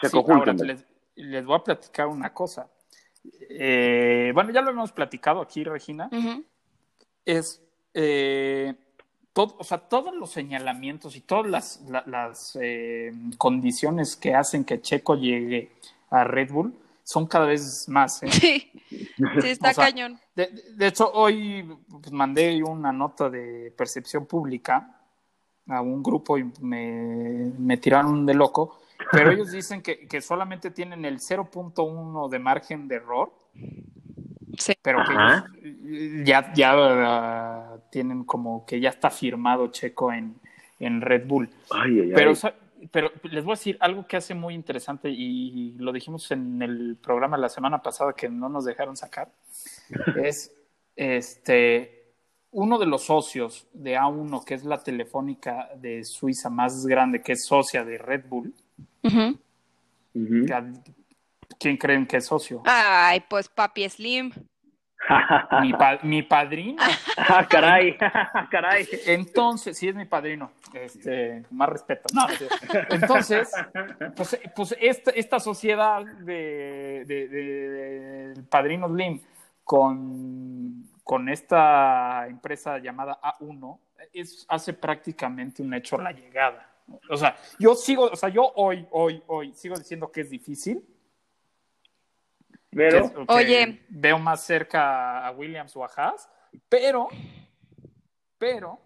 Checo 0.00 0.20
Hulkenberg. 0.22 0.84
les, 1.16 1.44
voy 1.44 1.56
a 1.56 1.64
platicar 1.64 2.06
una 2.06 2.32
cosa. 2.32 2.70
Eh, 3.48 4.30
bueno, 4.34 4.50
ya 4.50 4.62
lo 4.62 4.70
hemos 4.70 4.92
platicado 4.92 5.40
aquí, 5.40 5.64
Regina. 5.64 6.08
Es 7.24 7.62
eh, 7.94 8.74
todo, 9.32 9.56
o 9.58 9.64
sea, 9.64 9.78
todos 9.78 10.14
los 10.14 10.30
señalamientos 10.30 11.16
y 11.16 11.20
todas 11.20 11.46
las, 11.46 12.06
las 12.06 12.58
eh, 12.60 13.12
condiciones 13.38 14.16
que 14.16 14.34
hacen 14.34 14.64
que 14.64 14.80
Checo 14.80 15.14
llegue 15.14 15.72
a 16.10 16.24
Red 16.24 16.50
Bull 16.50 16.74
son 17.04 17.26
cada 17.26 17.46
vez 17.46 17.88
más. 17.88 18.20
Sí, 18.30 18.70
está 19.44 19.74
cañón. 19.74 20.18
De, 20.34 20.48
de, 20.76 20.86
hecho, 20.86 21.10
hoy 21.12 21.68
pues, 21.88 22.12
mandé 22.12 22.62
una 22.62 22.92
nota 22.92 23.28
de 23.28 23.72
percepción 23.76 24.26
pública 24.26 25.00
a 25.66 25.80
un 25.80 26.02
grupo 26.02 26.38
y 26.38 26.50
me, 26.60 27.52
me 27.58 27.76
tiraron 27.76 28.26
de 28.26 28.34
loco, 28.34 28.80
pero 29.12 29.32
ellos 29.32 29.50
dicen 29.50 29.82
que, 29.82 30.06
que 30.06 30.20
solamente 30.20 30.70
tienen 30.70 31.04
el 31.04 31.18
0.1 31.18 32.28
de 32.28 32.38
margen 32.38 32.88
de 32.88 32.96
error, 32.96 33.32
sí. 34.58 34.72
pero 34.82 35.00
que 35.04 36.24
ya, 36.24 36.52
ya 36.54 37.78
tienen 37.90 38.24
como 38.24 38.64
que 38.66 38.80
ya 38.80 38.90
está 38.90 39.10
firmado 39.10 39.68
Checo 39.68 40.12
en, 40.12 40.34
en 40.78 41.00
Red 41.00 41.26
Bull. 41.26 41.48
pero, 42.14 42.32
pero 42.90 43.12
les 43.24 43.44
voy 43.44 43.52
a 43.52 43.56
decir 43.56 43.76
algo 43.80 44.06
que 44.06 44.16
hace 44.16 44.34
muy 44.34 44.54
interesante 44.54 45.10
y 45.10 45.74
lo 45.78 45.92
dijimos 45.92 46.30
en 46.30 46.62
el 46.62 46.96
programa 47.02 47.36
la 47.36 47.48
semana 47.48 47.82
pasada 47.82 48.12
que 48.12 48.28
no 48.28 48.48
nos 48.48 48.64
dejaron 48.64 48.96
sacar, 48.96 49.30
es 50.22 50.52
este 50.96 52.00
uno 52.52 52.78
de 52.78 52.86
los 52.86 53.04
socios 53.04 53.68
de 53.72 53.96
A1, 53.96 54.44
que 54.44 54.54
es 54.54 54.64
la 54.64 54.82
telefónica 54.82 55.70
de 55.76 56.04
Suiza 56.04 56.50
más 56.50 56.84
grande, 56.86 57.22
que 57.22 57.32
es 57.32 57.44
socia 57.44 57.84
de 57.84 57.96
Red 57.98 58.24
Bull, 58.28 58.52
¿quién 61.60 61.76
creen 61.76 62.06
que 62.06 62.16
es 62.16 62.26
socio? 62.26 62.62
Ay, 62.66 63.22
pues 63.28 63.48
Papi 63.48 63.88
Slim. 63.88 64.32
mi, 66.02 66.22
padrino. 66.22 66.82
ah, 67.16 67.46
caray, 67.48 67.96
caray. 68.50 68.88
Entonces, 69.06 69.78
sí 69.78 69.88
es 69.88 69.94
mi 69.94 70.06
padrino, 70.06 70.50
este, 70.74 71.44
más 71.50 71.68
respeto. 71.68 72.08
No, 72.14 72.26
entonces, 72.90 73.52
pues, 74.16 74.40
pues 74.56 74.76
esta, 74.80 75.10
esta 75.12 75.38
sociedad 75.38 76.04
de, 76.04 77.04
de, 77.06 77.28
de, 77.28 78.42
padrino 78.50 78.88
Slim 78.88 79.20
con 79.62 80.90
con 81.10 81.28
esta 81.28 82.28
empresa 82.28 82.78
llamada 82.78 83.18
A1, 83.20 83.80
es, 84.12 84.46
hace 84.48 84.72
prácticamente 84.74 85.60
un 85.60 85.74
hecho 85.74 85.98
la 85.98 86.12
llegada. 86.12 86.72
O 87.10 87.16
sea, 87.16 87.36
yo 87.58 87.74
sigo, 87.74 88.04
o 88.04 88.14
sea, 88.14 88.28
yo 88.28 88.52
hoy, 88.54 88.86
hoy, 88.92 89.20
hoy 89.26 89.52
sigo 89.52 89.74
diciendo 89.76 90.12
que 90.12 90.20
es 90.20 90.30
difícil. 90.30 90.84
Pero, 92.70 93.12
Oye. 93.28 93.84
Veo 93.88 94.18
más 94.18 94.42
cerca 94.42 95.26
a 95.26 95.30
Williams 95.32 95.74
o 95.76 95.84
a 95.84 95.88
Haas, 95.96 96.28
pero, 96.68 97.08
pero, 98.38 98.80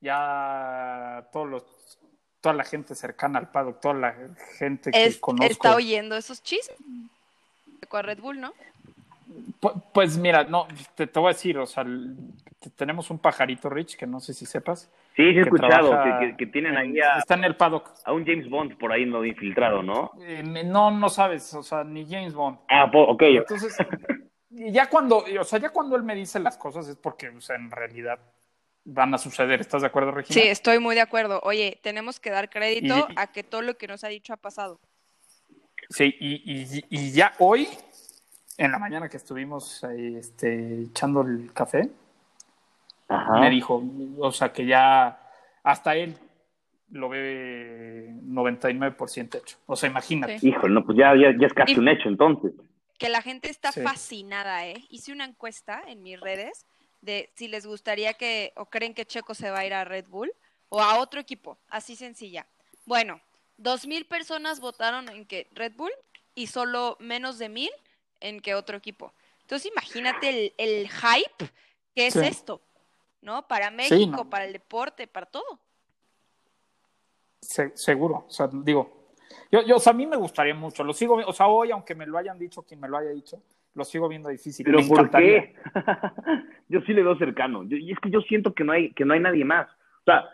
ya 0.00 1.26
todos 1.32 1.48
los, 1.48 1.98
toda 2.40 2.54
la 2.54 2.64
gente 2.64 2.94
cercana 2.94 3.38
al 3.38 3.50
paddock, 3.50 3.80
toda 3.80 3.94
la 3.94 4.14
gente 4.58 4.90
que 4.90 5.04
Es- 5.04 5.18
conozco. 5.18 5.50
está 5.50 5.74
oyendo 5.74 6.16
esos 6.16 6.42
chismes. 6.42 6.76
Con 7.88 8.04
Red 8.04 8.20
Bull, 8.20 8.40
¿no? 8.40 8.52
Pu- 9.60 9.82
Pues 9.92 10.16
mira, 10.16 10.44
no, 10.44 10.66
te, 10.94 11.06
te 11.06 11.18
voy 11.20 11.30
a 11.30 11.32
decir, 11.34 11.58
o 11.58 11.66
sea, 11.66 11.82
el- 11.82 12.16
te- 12.58 12.70
tenemos 12.70 13.10
un 13.10 13.18
pajarito 13.18 13.68
Rich 13.68 13.96
que 13.96 14.06
no 14.06 14.20
sé 14.20 14.32
si 14.32 14.46
sepas. 14.46 14.90
sí, 15.16 15.22
sí 15.22 15.22
he 15.30 15.34
que 15.34 15.40
escuchado 15.40 15.90
trabaja 15.90 16.36
que, 16.36 16.46
tienen 16.46 16.72
en- 16.72 16.78
ahí 16.78 17.00
a, 17.00 17.18
Está 17.18 17.34
en 17.34 17.44
el 17.44 17.56
paddock. 17.56 17.90
a 18.04 18.12
un 18.12 18.24
James 18.24 18.48
Bond 18.48 18.78
por 18.78 18.92
ahí 18.92 19.04
no 19.04 19.24
infiltrado, 19.24 19.82
¿no? 19.82 20.12
Eh, 20.22 20.42
no, 20.64 20.90
no 20.90 21.08
sabes, 21.08 21.52
o 21.54 21.62
sea, 21.62 21.84
ni 21.84 22.06
James 22.06 22.32
Bond. 22.34 22.58
Ah, 22.68 22.90
po- 22.90 23.02
ok. 23.04 23.22
Entonces, 23.22 23.76
ya 24.50 24.88
cuando, 24.88 25.24
o 25.40 25.44
sea, 25.44 25.58
ya 25.58 25.70
cuando 25.70 25.96
él 25.96 26.02
me 26.02 26.14
dice 26.14 26.38
las 26.40 26.56
cosas 26.56 26.88
es 26.88 26.96
porque, 26.96 27.28
o 27.28 27.40
sea, 27.40 27.56
en 27.56 27.70
realidad 27.70 28.18
van 28.84 29.12
a 29.12 29.18
suceder. 29.18 29.60
¿Estás 29.60 29.82
de 29.82 29.88
acuerdo, 29.88 30.12
Regina? 30.12 30.40
Sí, 30.40 30.48
estoy 30.48 30.78
muy 30.78 30.94
de 30.94 31.02
acuerdo. 31.02 31.40
Oye, 31.42 31.78
tenemos 31.82 32.18
que 32.20 32.30
dar 32.30 32.48
crédito 32.48 33.06
Y- 33.10 33.14
a 33.16 33.26
que 33.26 33.42
todo 33.42 33.60
lo 33.60 33.76
que 33.76 33.86
nos 33.88 34.02
ha 34.04 34.08
dicho 34.08 34.32
ha 34.32 34.38
pasado. 34.38 34.80
Sí, 35.90 36.14
y, 36.18 36.62
y- 36.62 36.84
y 36.90 37.12
ya 37.12 37.32
hoy, 37.38 37.68
en 38.58 38.72
la 38.72 38.78
mañana 38.78 39.08
que 39.08 39.16
estuvimos 39.16 39.82
ahí, 39.84 40.16
este, 40.16 40.82
echando 40.82 41.22
el 41.22 41.52
café, 41.54 41.88
Ajá. 43.08 43.38
me 43.40 43.48
dijo, 43.50 43.82
o 44.18 44.32
sea, 44.32 44.52
que 44.52 44.66
ya 44.66 45.18
hasta 45.62 45.94
él 45.94 46.16
lo 46.90 47.08
ve 47.08 48.08
99% 48.24 49.38
hecho. 49.38 49.56
O 49.66 49.76
sea, 49.76 49.88
imagínate. 49.88 50.38
Sí. 50.38 50.48
Híjole, 50.48 50.74
no, 50.74 50.84
pues 50.84 50.98
ya, 50.98 51.14
ya, 51.14 51.32
ya 51.38 51.46
es 51.46 51.54
casi 51.54 51.72
Y- 51.72 51.78
un 51.78 51.88
hecho 51.88 52.08
entonces. 52.08 52.52
Que 52.98 53.08
la 53.08 53.22
gente 53.22 53.48
está 53.48 53.70
Sí. 53.72 53.80
fascinada, 53.82 54.66
¿eh? 54.66 54.84
Hice 54.90 55.12
una 55.12 55.24
encuesta 55.24 55.82
en 55.86 56.02
mis 56.02 56.18
redes 56.20 56.66
de 57.00 57.30
si 57.36 57.46
les 57.46 57.64
gustaría 57.64 58.14
que 58.14 58.52
o 58.56 58.66
creen 58.66 58.92
que 58.92 59.06
Checo 59.06 59.34
se 59.34 59.50
va 59.50 59.60
a 59.60 59.66
ir 59.66 59.72
a 59.72 59.84
Red 59.84 60.06
Bull 60.08 60.32
o 60.68 60.80
a 60.82 60.98
otro 60.98 61.20
equipo, 61.20 61.56
así 61.68 61.94
sencilla. 61.94 62.44
Bueno, 62.86 63.20
dos 63.56 63.86
mil 63.86 64.04
personas 64.04 64.58
votaron 64.60 65.08
en 65.08 65.26
que 65.26 65.46
Red 65.54 65.74
Bull 65.76 65.92
y 66.34 66.48
solo 66.48 66.96
menos 66.98 67.38
de 67.38 67.48
mil 67.48 67.70
en 68.20 68.40
que 68.40 68.54
otro 68.54 68.76
equipo. 68.76 69.12
Entonces 69.42 69.70
imagínate 69.72 70.28
el, 70.28 70.52
el 70.58 70.88
hype 70.88 71.50
que 71.94 72.06
es 72.06 72.14
Sí. 72.14 72.20
esto, 72.24 72.60
¿no? 73.22 73.46
Para 73.48 73.70
México, 73.70 74.10
no. 74.24 74.30
para 74.30 74.44
el 74.44 74.52
deporte, 74.52 75.06
para 75.06 75.26
todo. 75.26 75.60
Se- 77.40 77.76
seguro, 77.76 78.24
o 78.26 78.30
sea, 78.30 78.48
digo, 78.52 79.08
yo, 79.52 79.62
yo, 79.62 79.76
o 79.76 79.78
sea, 79.80 79.92
a 79.92 79.96
mí 79.96 80.06
me 80.06 80.16
gustaría 80.16 80.54
mucho, 80.54 80.82
lo 80.84 80.92
sigo, 80.92 81.14
o 81.26 81.32
sea, 81.32 81.46
hoy, 81.46 81.70
aunque 81.70 81.94
me 81.94 82.06
lo 82.06 82.18
hayan 82.18 82.38
dicho, 82.38 82.62
quien 82.62 82.80
me 82.80 82.88
lo 82.88 82.96
haya 82.98 83.10
dicho, 83.10 83.40
lo 83.74 83.84
sigo 83.84 84.08
viendo 84.08 84.28
difícil. 84.28 84.64
Pero 84.64 84.78
Me 84.80 84.88
¿por 84.88 84.98
encantaría. 84.98 85.52
qué? 85.52 85.54
yo 86.68 86.80
sí 86.82 86.92
le 86.92 87.02
veo 87.02 87.16
cercano. 87.16 87.62
Yo- 87.64 87.76
y 87.76 87.92
es 87.92 87.98
que 88.00 88.10
yo 88.10 88.20
siento 88.22 88.52
que 88.54 88.64
no 88.64 88.72
hay 88.72 88.92
que 88.92 89.04
no 89.04 89.14
hay 89.14 89.20
nadie 89.20 89.44
más. 89.44 89.68
O 90.00 90.04
sea, 90.04 90.28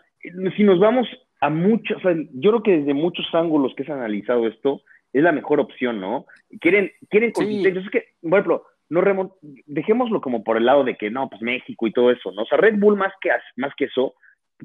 si 0.55 0.63
nos 0.63 0.79
vamos 0.79 1.07
a 1.41 1.49
muchos, 1.49 1.97
o 1.97 1.99
sea, 2.01 2.13
yo 2.33 2.51
creo 2.51 2.63
que 2.63 2.77
desde 2.79 2.93
muchos 2.95 3.25
ángulos 3.33 3.73
que 3.77 3.83
se 3.83 3.91
ha 3.91 3.95
analizado 3.95 4.47
esto 4.47 4.81
es 5.17 5.23
la 5.23 5.31
mejor 5.31 5.59
opción, 5.59 5.99
¿no? 6.01 6.25
Quieren 6.59 6.91
quieren 7.09 7.33
Sí. 7.33 7.63
Es 7.65 7.89
que, 7.89 8.05
por 8.21 8.33
ejemplo, 8.33 8.65
no 8.89 9.01
remon- 9.01 9.33
dejémoslo 9.65 10.19
como 10.21 10.43
por 10.43 10.57
el 10.57 10.65
lado 10.65 10.83
de 10.83 10.95
que 10.95 11.09
no, 11.09 11.29
pues 11.29 11.41
México 11.41 11.87
y 11.87 11.91
todo 11.93 12.11
eso, 12.11 12.31
¿no? 12.33 12.43
O 12.43 12.45
sea, 12.45 12.57
Red 12.57 12.75
Bull 12.77 12.97
más 12.97 13.13
que 13.21 13.29
más 13.55 13.73
que 13.75 13.85
eso 13.85 14.13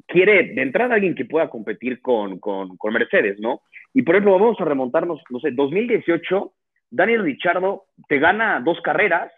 quiere 0.07 0.53
de 0.53 0.61
entrada 0.61 0.95
alguien 0.95 1.15
que 1.15 1.25
pueda 1.25 1.49
competir 1.49 2.01
con, 2.01 2.39
con, 2.39 2.77
con 2.77 2.93
Mercedes, 2.93 3.39
¿no? 3.39 3.61
Y 3.93 4.01
por 4.03 4.15
ejemplo, 4.15 4.33
vamos 4.37 4.59
a 4.59 4.65
remontarnos, 4.65 5.21
no 5.29 5.39
sé, 5.39 5.51
2018, 5.51 6.53
Daniel 6.91 7.23
Richardo 7.23 7.85
te 8.07 8.19
gana 8.19 8.61
dos 8.63 8.79
carreras 8.81 9.31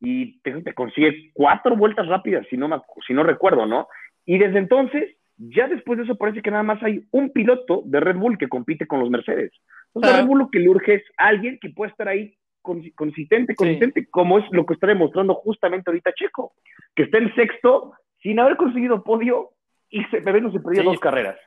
y 0.00 0.40
te, 0.42 0.62
te 0.62 0.72
consigue 0.72 1.30
cuatro 1.34 1.76
vueltas 1.76 2.06
rápidas, 2.06 2.46
si 2.48 2.56
no, 2.56 2.68
si 3.06 3.12
no 3.12 3.22
recuerdo, 3.24 3.66
¿no? 3.66 3.88
Y 4.24 4.38
desde 4.38 4.58
entonces, 4.58 5.16
ya 5.48 5.66
después 5.68 5.98
de 5.98 6.04
eso 6.04 6.16
parece 6.16 6.42
que 6.42 6.50
nada 6.50 6.62
más 6.62 6.82
hay 6.82 7.02
un 7.12 7.30
piloto 7.30 7.82
de 7.86 7.98
Red 8.00 8.16
Bull 8.16 8.36
que 8.38 8.48
compite 8.48 8.86
con 8.86 9.00
los 9.00 9.10
Mercedes. 9.10 9.52
Entonces, 9.88 10.10
Claro. 10.10 10.16
Red 10.18 10.26
Bull 10.28 10.38
lo 10.40 10.50
que 10.50 10.58
le 10.60 10.68
urge 10.68 10.94
es 10.96 11.02
alguien 11.16 11.58
que 11.60 11.70
pueda 11.70 11.90
estar 11.90 12.08
ahí 12.08 12.34
consi- 12.62 12.94
consistente, 12.94 13.54
consistente, 13.54 14.06
como 14.10 14.38
es 14.38 14.44
lo 14.52 14.66
que 14.66 14.74
está 14.74 14.86
demostrando 14.86 15.34
justamente 15.34 15.90
ahorita 15.90 16.12
Checo, 16.12 16.52
que 16.94 17.04
está 17.04 17.18
en 17.18 17.34
sexto 17.34 17.92
sin 18.22 18.38
haber 18.38 18.56
conseguido 18.56 19.02
podio 19.02 19.50
y 19.88 20.04
se, 20.04 20.20
no 20.20 20.52
se 20.52 20.60
perdió 20.60 20.82
Sí. 20.82 20.86
dos 20.86 21.00
carreras. 21.00 21.38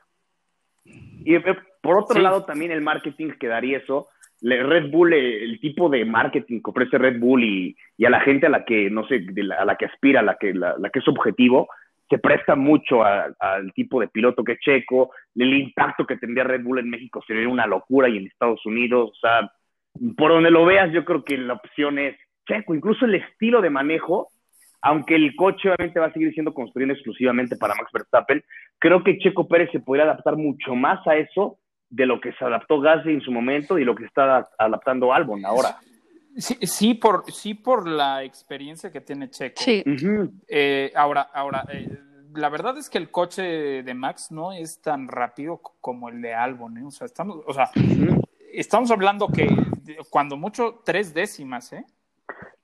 Y 0.84 1.36
eh, 1.36 1.42
por 1.82 1.98
otro 1.98 2.16
Sí. 2.16 2.22
lado, 2.22 2.44
también 2.44 2.72
el 2.72 2.80
marketing 2.82 3.30
que 3.38 3.46
daría 3.46 3.78
eso, 3.78 4.08
le- 4.40 4.62
Red 4.62 4.90
Bull, 4.90 5.12
eh, 5.14 5.44
el 5.44 5.60
tipo 5.60 5.88
de 5.88 6.04
marketing 6.04 6.60
que 6.62 6.70
ofrece 6.70 6.98
Red 6.98 7.18
Bull 7.20 7.44
y, 7.44 7.76
y 7.96 8.04
a 8.04 8.10
la 8.10 8.20
gente 8.20 8.46
a 8.46 8.50
la 8.50 8.64
que, 8.64 8.90
no 8.90 9.06
sé, 9.06 9.20
de 9.20 9.42
la- 9.44 9.56
a 9.56 9.64
la 9.64 9.76
que 9.76 9.86
aspira, 9.86 10.20
a 10.20 10.24
la 10.24 10.36
que, 10.36 10.52
la, 10.52 10.76
la 10.78 10.90
que 10.90 10.98
es 10.98 11.08
objetivo, 11.08 11.68
se 12.08 12.18
presta 12.18 12.54
mucho 12.54 13.02
al 13.04 13.72
tipo 13.74 14.00
de 14.00 14.08
piloto 14.08 14.44
que 14.44 14.52
es 14.52 14.60
Checo, 14.60 15.12
el 15.34 15.54
impacto 15.54 16.06
que 16.06 16.16
tendría 16.16 16.44
Red 16.44 16.62
Bull 16.62 16.78
en 16.78 16.90
México 16.90 17.22
sería 17.26 17.48
una 17.48 17.66
locura 17.66 18.08
y 18.08 18.18
en 18.18 18.26
Estados 18.26 18.64
Unidos, 18.66 19.10
o 19.10 19.14
sea, 19.14 19.50
por 20.16 20.32
donde 20.32 20.50
lo 20.50 20.64
veas, 20.64 20.92
yo 20.92 21.04
creo 21.04 21.24
que 21.24 21.38
la 21.38 21.54
opción 21.54 21.98
es 21.98 22.16
Checo, 22.46 22.74
incluso 22.74 23.06
el 23.06 23.14
estilo 23.14 23.62
de 23.62 23.70
manejo, 23.70 24.28
aunque 24.82 25.14
el 25.14 25.34
coche 25.34 25.70
obviamente 25.70 25.98
va 25.98 26.06
a 26.06 26.12
seguir 26.12 26.32
siendo 26.34 26.52
construido 26.52 26.92
exclusivamente 26.92 27.56
para 27.56 27.74
Max 27.74 27.90
Verstappen, 27.92 28.44
creo 28.78 29.02
que 29.02 29.18
Checo 29.18 29.48
Pérez 29.48 29.70
se 29.72 29.80
podría 29.80 30.04
adaptar 30.04 30.36
mucho 30.36 30.74
más 30.74 31.04
a 31.06 31.16
eso 31.16 31.58
de 31.88 32.06
lo 32.06 32.20
que 32.20 32.32
se 32.32 32.44
adaptó 32.44 32.80
Gasly 32.80 33.14
en 33.14 33.20
su 33.20 33.32
momento 33.32 33.78
y 33.78 33.84
lo 33.84 33.94
que 33.94 34.04
está 34.04 34.46
adaptando 34.58 35.12
Albon 35.12 35.46
ahora. 35.46 35.76
Sí, 36.36 36.56
sí, 36.62 36.94
por, 36.94 37.30
sí 37.30 37.54
por 37.54 37.88
la 37.88 38.22
experiencia 38.24 38.90
que 38.90 39.00
tiene 39.00 39.30
Checo. 39.30 39.60
Ujú. 39.86 40.32
Eh, 40.48 40.92
ahora, 40.96 41.22
ahora, 41.32 41.64
eh, 41.72 41.88
la 42.34 42.48
verdad 42.48 42.76
es 42.76 42.90
que 42.90 42.98
el 42.98 43.10
coche 43.10 43.42
de 43.82 43.94
Max 43.94 44.32
no 44.32 44.52
es 44.52 44.80
tan 44.82 45.06
rápido 45.08 45.58
como 45.80 46.08
el 46.08 46.20
de 46.20 46.34
Albon, 46.34 46.78
¿eh? 46.78 46.84
O 46.84 46.90
sea, 46.90 47.04
estamos, 47.06 47.38
o 47.46 47.52
sea, 47.52 47.70
estamos 48.52 48.90
hablando 48.90 49.28
que 49.28 49.48
cuando 50.10 50.36
mucho 50.36 50.82
tres 50.84 51.14
décimas, 51.14 51.72
¿eh? 51.72 51.84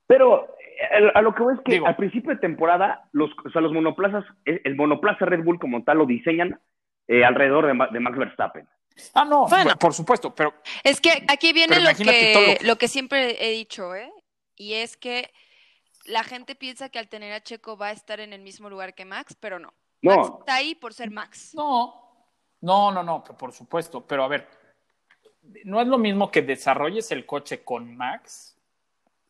Pero 0.08 0.46
eh, 0.68 1.10
a 1.14 1.22
lo 1.22 1.32
que 1.34 1.42
voy 1.44 1.54
es 1.54 1.60
que 1.60 1.72
Digo. 1.74 1.86
al 1.86 1.94
principio 1.94 2.32
de 2.32 2.38
temporada, 2.38 3.08
los, 3.12 3.30
o 3.44 3.50
sea, 3.50 3.60
los 3.60 3.72
monoplazas, 3.72 4.24
el 4.44 4.60
el 4.64 4.74
monoplaza 4.74 5.24
Red 5.26 5.44
Bull 5.44 5.60
como 5.60 5.84
tal 5.84 5.98
lo 5.98 6.06
diseñan 6.06 6.58
eh, 7.06 7.24
alrededor 7.24 7.66
de, 7.66 7.74
Ma- 7.74 7.88
de 7.88 8.00
Max 8.00 8.18
Verstappen. 8.18 8.66
Ah, 9.14 9.24
no, 9.24 9.46
Bueno. 9.48 9.76
por 9.78 9.94
supuesto, 9.94 10.34
pero 10.34 10.52
Es 10.84 11.00
que 11.00 11.24
aquí 11.28 11.52
viene 11.52 11.80
lo 11.80 11.94
que, 11.94 12.58
lo- 12.62 12.66
lo 12.68 12.76
que 12.76 12.88
siempre 12.88 13.44
he 13.46 13.50
dicho, 13.52 13.94
¿eh? 13.94 14.12
Y 14.56 14.74
es 14.74 14.96
que 14.96 15.32
la 16.04 16.22
gente 16.22 16.54
piensa 16.54 16.88
que 16.90 16.98
al 16.98 17.08
tener 17.08 17.32
a 17.32 17.42
Checo 17.42 17.76
va 17.76 17.88
a 17.88 17.92
estar 17.92 18.20
en 18.20 18.32
el 18.32 18.42
mismo 18.42 18.68
lugar 18.68 18.94
que 18.94 19.04
Max, 19.04 19.36
pero 19.40 19.58
no. 19.58 19.72
No. 20.02 20.16
Max 20.16 20.32
está 20.40 20.54
ahí 20.56 20.74
por 20.74 20.92
ser 20.94 21.10
Max. 21.10 21.54
no, 21.54 22.26
no, 22.60 22.92
no, 22.92 23.02
no, 23.02 23.24
por 23.24 23.52
supuesto, 23.52 24.06
pero 24.06 24.22
a 24.24 24.28
ver, 24.28 24.48
no 25.64 25.80
es 25.80 25.86
lo 25.86 25.96
mismo 25.98 26.30
que 26.30 26.42
desarrolles 26.42 27.10
el 27.10 27.24
coche 27.24 27.64
con 27.64 27.96
Max, 27.96 28.56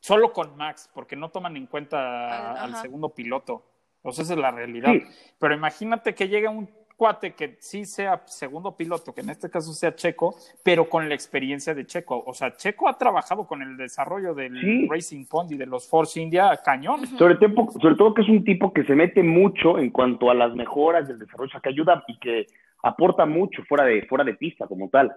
solo 0.00 0.32
con 0.32 0.56
Max, 0.56 0.90
porque 0.92 1.14
no 1.14 1.30
toman 1.30 1.56
en 1.56 1.66
cuenta 1.66 2.61
Al- 2.62 2.76
segundo 2.76 3.11
piloto. 3.14 3.66
O 4.02 4.12
sea, 4.12 4.24
esa 4.24 4.32
es 4.32 4.38
la 4.40 4.50
realidad. 4.50 4.92
Sí. 4.92 5.02
Pero 5.38 5.54
imagínate 5.54 6.14
que 6.14 6.26
llegue 6.28 6.48
un 6.48 6.66
cuate 7.01 7.32
que 7.32 7.57
sí 7.61 7.86
sea 7.86 8.20
segundo 8.26 8.76
piloto, 8.76 9.14
que 9.14 9.22
en 9.22 9.30
este 9.30 9.48
caso 9.48 9.72
sea 9.72 9.94
Checo, 9.94 10.34
pero 10.62 10.86
con 10.86 11.09
la 11.09 11.14
experiencia 11.14 11.72
de 11.74 11.86
Checo. 11.86 12.22
O 12.26 12.34
sea, 12.34 12.55
Checo 12.55 12.90
ha 12.90 12.98
trabajado 12.98 13.46
con 13.46 13.62
el 13.62 13.78
desarrollo 13.78 14.34
del 14.34 14.61
Sí. 14.61 14.86
Racing 14.86 15.24
Point 15.24 15.53
y 15.53 15.57
de 15.57 15.64
los 15.64 15.88
Force 15.88 16.20
India 16.20 16.55
cañón. 16.62 17.07
Sobre, 17.16 17.36
tiempo- 17.36 17.72
sobre 17.80 17.94
todo 17.94 18.12
que 18.12 18.20
es 18.20 18.28
un 18.28 18.44
tipo 18.44 18.70
que 18.74 18.84
se 18.84 18.94
mete 18.94 19.22
mucho 19.22 19.78
en 19.78 19.88
cuanto 19.90 20.30
a 20.30 20.34
las 20.34 20.55
mejoras 20.55 21.09
del 21.09 21.18
desarrollo, 21.18 21.48
o 21.48 21.53
sea, 21.53 21.61
que 21.62 21.70
ayuda 21.70 22.05
y 22.07 22.18
que 22.18 22.46
aporta 22.82 23.24
mucho 23.24 23.62
fuera 23.66 23.84
de, 23.84 24.03
fuera 24.03 24.22
de 24.24 24.34
pista 24.34 24.66
como 24.66 24.90
tal. 24.90 25.11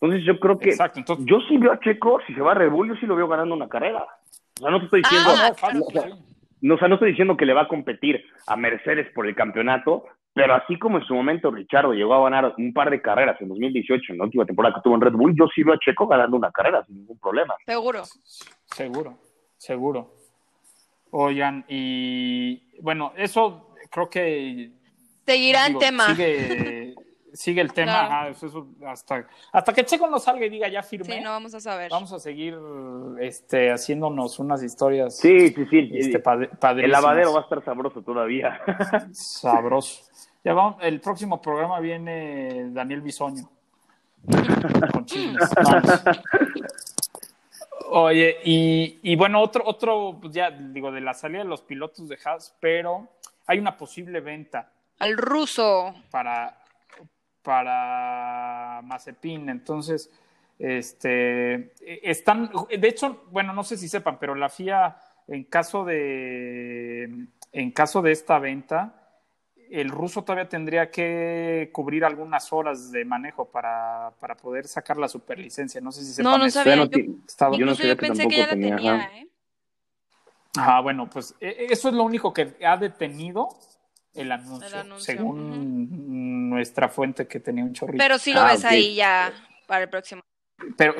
Entonces 0.00 0.24
yo 0.26 0.40
creo 0.40 0.58
que 0.58 0.70
Exacto, 0.70 0.98
entonces 0.98 1.24
yo 1.24 1.38
sí 1.48 1.56
veo 1.56 1.70
a 1.70 1.78
Checo, 1.78 2.18
si 2.26 2.34
se 2.34 2.40
va 2.40 2.50
a 2.50 2.54
Red 2.56 2.70
Bull, 2.70 2.88
yo 2.88 2.96
sí 2.96 3.06
lo 3.06 3.14
veo 3.14 3.28
ganando 3.28 3.54
una 3.54 3.68
carrera. 3.68 4.04
O 4.58 4.60
sea, 4.62 4.70
no 4.70 4.80
te 4.80 4.86
estoy 4.86 5.02
diciendo, 5.02 5.30
Ah, 5.36 5.48
no, 5.50 5.54
fácil, 5.54 5.82
o 5.86 5.90
sea, 5.92 6.02
sí. 6.02 6.10
no, 6.62 6.74
o 6.74 6.78
sea, 6.78 6.88
no 6.88 6.94
estoy 6.96 7.10
diciendo 7.10 7.36
que 7.36 7.46
le 7.46 7.54
va 7.54 7.62
a 7.62 7.68
competir 7.68 8.24
a 8.48 8.56
Mercedes 8.56 9.06
por 9.14 9.28
el 9.28 9.36
campeonato, 9.36 10.04
pero 10.38 10.54
así 10.54 10.78
como 10.78 10.98
en 10.98 11.04
su 11.04 11.14
momento 11.14 11.50
Richardo 11.50 11.92
llegó 11.92 12.14
a 12.14 12.30
ganar 12.30 12.54
un 12.56 12.72
par 12.72 12.90
de 12.90 13.02
carreras 13.02 13.40
en 13.40 13.48
2018, 13.48 14.12
en 14.12 14.18
la 14.18 14.24
última 14.24 14.46
temporada 14.46 14.76
que 14.76 14.82
tuvo 14.82 14.94
en 14.94 15.00
Red 15.00 15.14
Bull, 15.14 15.34
yo 15.36 15.48
sí 15.52 15.64
veo 15.64 15.74
a 15.74 15.78
Checo 15.80 16.06
ganando 16.06 16.36
una 16.36 16.52
carrera 16.52 16.84
sin 16.84 16.98
ningún 16.98 17.18
problema. 17.18 17.56
Seguro. 17.66 18.04
Seguro, 18.64 19.18
seguro. 19.56 20.14
Oigan, 21.10 21.64
y 21.68 22.80
bueno, 22.80 23.12
eso 23.16 23.74
creo 23.90 24.08
que 24.08 24.70
Seguirá 25.26 25.66
digo, 25.66 25.80
tema. 25.80 26.06
sigue, 26.06 26.94
sigue 27.32 27.60
el 27.60 27.72
tema, 27.72 28.28
hasta, 28.86 29.26
hasta 29.52 29.72
que 29.72 29.84
Checo 29.84 30.06
no 30.06 30.20
salga 30.20 30.46
y 30.46 30.50
diga 30.50 30.68
ya 30.68 30.84
firme. 30.84 31.16
Sí, 31.16 31.20
no 31.20 31.30
vamos 31.30 31.52
a 31.52 31.60
saber. 31.60 31.90
Vamos 31.90 32.12
a 32.12 32.20
seguir 32.20 32.56
este, 33.20 33.72
haciéndonos 33.72 34.38
unas 34.38 34.62
historias. 34.62 35.18
Sí, 35.18 35.48
sí, 35.48 35.66
sí. 35.66 35.90
Este, 35.94 36.22
el 36.76 36.90
lavadero 36.92 37.32
va 37.32 37.40
a 37.40 37.42
estar 37.42 37.64
sabroso 37.64 38.02
todavía. 38.02 38.60
Sabroso. 39.12 40.04
Ya 40.44 40.54
vamos, 40.54 40.76
el 40.82 41.00
próximo 41.00 41.42
programa 41.42 41.80
viene 41.80 42.70
Daniel 42.70 43.00
Bisoño. 43.00 43.50
Con 44.92 45.04
chismes. 45.04 45.50
Oye, 47.90 48.36
y, 48.44 48.98
y, 49.02 49.16
bueno, 49.16 49.40
otro, 49.40 49.62
otro, 49.64 50.18
pues 50.20 50.34
ya 50.34 50.50
digo, 50.50 50.92
de 50.92 51.00
la 51.00 51.14
salida 51.14 51.38
de 51.38 51.48
los 51.48 51.62
pilotos 51.62 52.08
de 52.08 52.18
Haas, 52.22 52.54
pero 52.60 53.08
hay 53.46 53.58
una 53.58 53.76
posible 53.76 54.20
venta. 54.20 54.70
Al 54.98 55.16
ruso. 55.16 55.94
Para, 56.10 56.58
para 57.42 58.82
Mazepin. 58.84 59.48
Entonces, 59.48 60.10
este, 60.58 61.72
están, 61.80 62.50
de 62.68 62.88
hecho, 62.88 63.24
bueno, 63.30 63.54
no 63.54 63.64
sé 63.64 63.78
si 63.78 63.88
sepan, 63.88 64.18
pero 64.18 64.34
la 64.34 64.50
FIA, 64.50 64.98
en 65.26 65.44
caso 65.44 65.84
de, 65.84 67.26
en 67.52 67.70
caso 67.70 68.02
de 68.02 68.12
esta 68.12 68.38
venta, 68.38 68.97
el 69.70 69.90
ruso 69.90 70.22
todavía 70.22 70.48
tendría 70.48 70.90
que 70.90 71.70
cubrir 71.72 72.04
algunas 72.04 72.52
horas 72.52 72.90
de 72.90 73.04
manejo 73.04 73.46
para, 73.46 74.12
para 74.20 74.36
poder 74.36 74.66
sacar 74.66 74.96
la 74.96 75.08
superlicencia. 75.08 75.80
No 75.80 75.92
sé 75.92 76.04
si 76.04 76.12
sepan. 76.12 76.32
No, 76.32 76.38
no 76.38 76.50
sabía. 76.50 76.76
Yo, 76.76 76.86
no 77.66 77.74
yo 77.74 77.96
pensé 77.96 78.28
que 78.28 78.36
ya 78.36 78.46
la 78.46 78.52
tenía, 78.52 79.10
¿eh? 79.14 79.28
Ah, 80.56 80.80
bueno, 80.80 81.08
pues 81.08 81.34
e, 81.40 81.48
e, 81.48 81.66
eso 81.72 81.88
es 81.88 81.94
lo 81.94 82.02
único 82.02 82.32
que 82.32 82.56
ha 82.66 82.76
detenido 82.76 83.48
el 84.14 84.32
anuncio, 84.32 84.98
según 84.98 86.50
nuestra 86.50 86.88
fuente 86.88 87.26
que 87.26 87.40
tenía 87.40 87.64
un 87.64 87.72
chorrito. 87.72 88.02
Pero 88.02 88.18
sí 88.18 88.32
lo 88.32 88.40
ah, 88.40 88.52
ves 88.52 88.64
ahí 88.64 88.94
ya 88.94 89.32
para 89.66 89.84
el 89.84 89.90
próximo. 89.90 90.22
Pero 90.76 90.94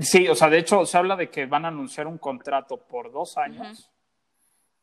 sí, 0.00 0.28
o 0.28 0.34
sea, 0.34 0.48
de 0.48 0.58
hecho 0.58 0.86
se 0.86 0.96
habla 0.96 1.16
de 1.16 1.28
que 1.28 1.46
van 1.46 1.64
a 1.64 1.68
anunciar 1.68 2.06
un 2.06 2.18
contrato 2.18 2.78
por 2.78 3.12
dos 3.12 3.36
años 3.36 3.90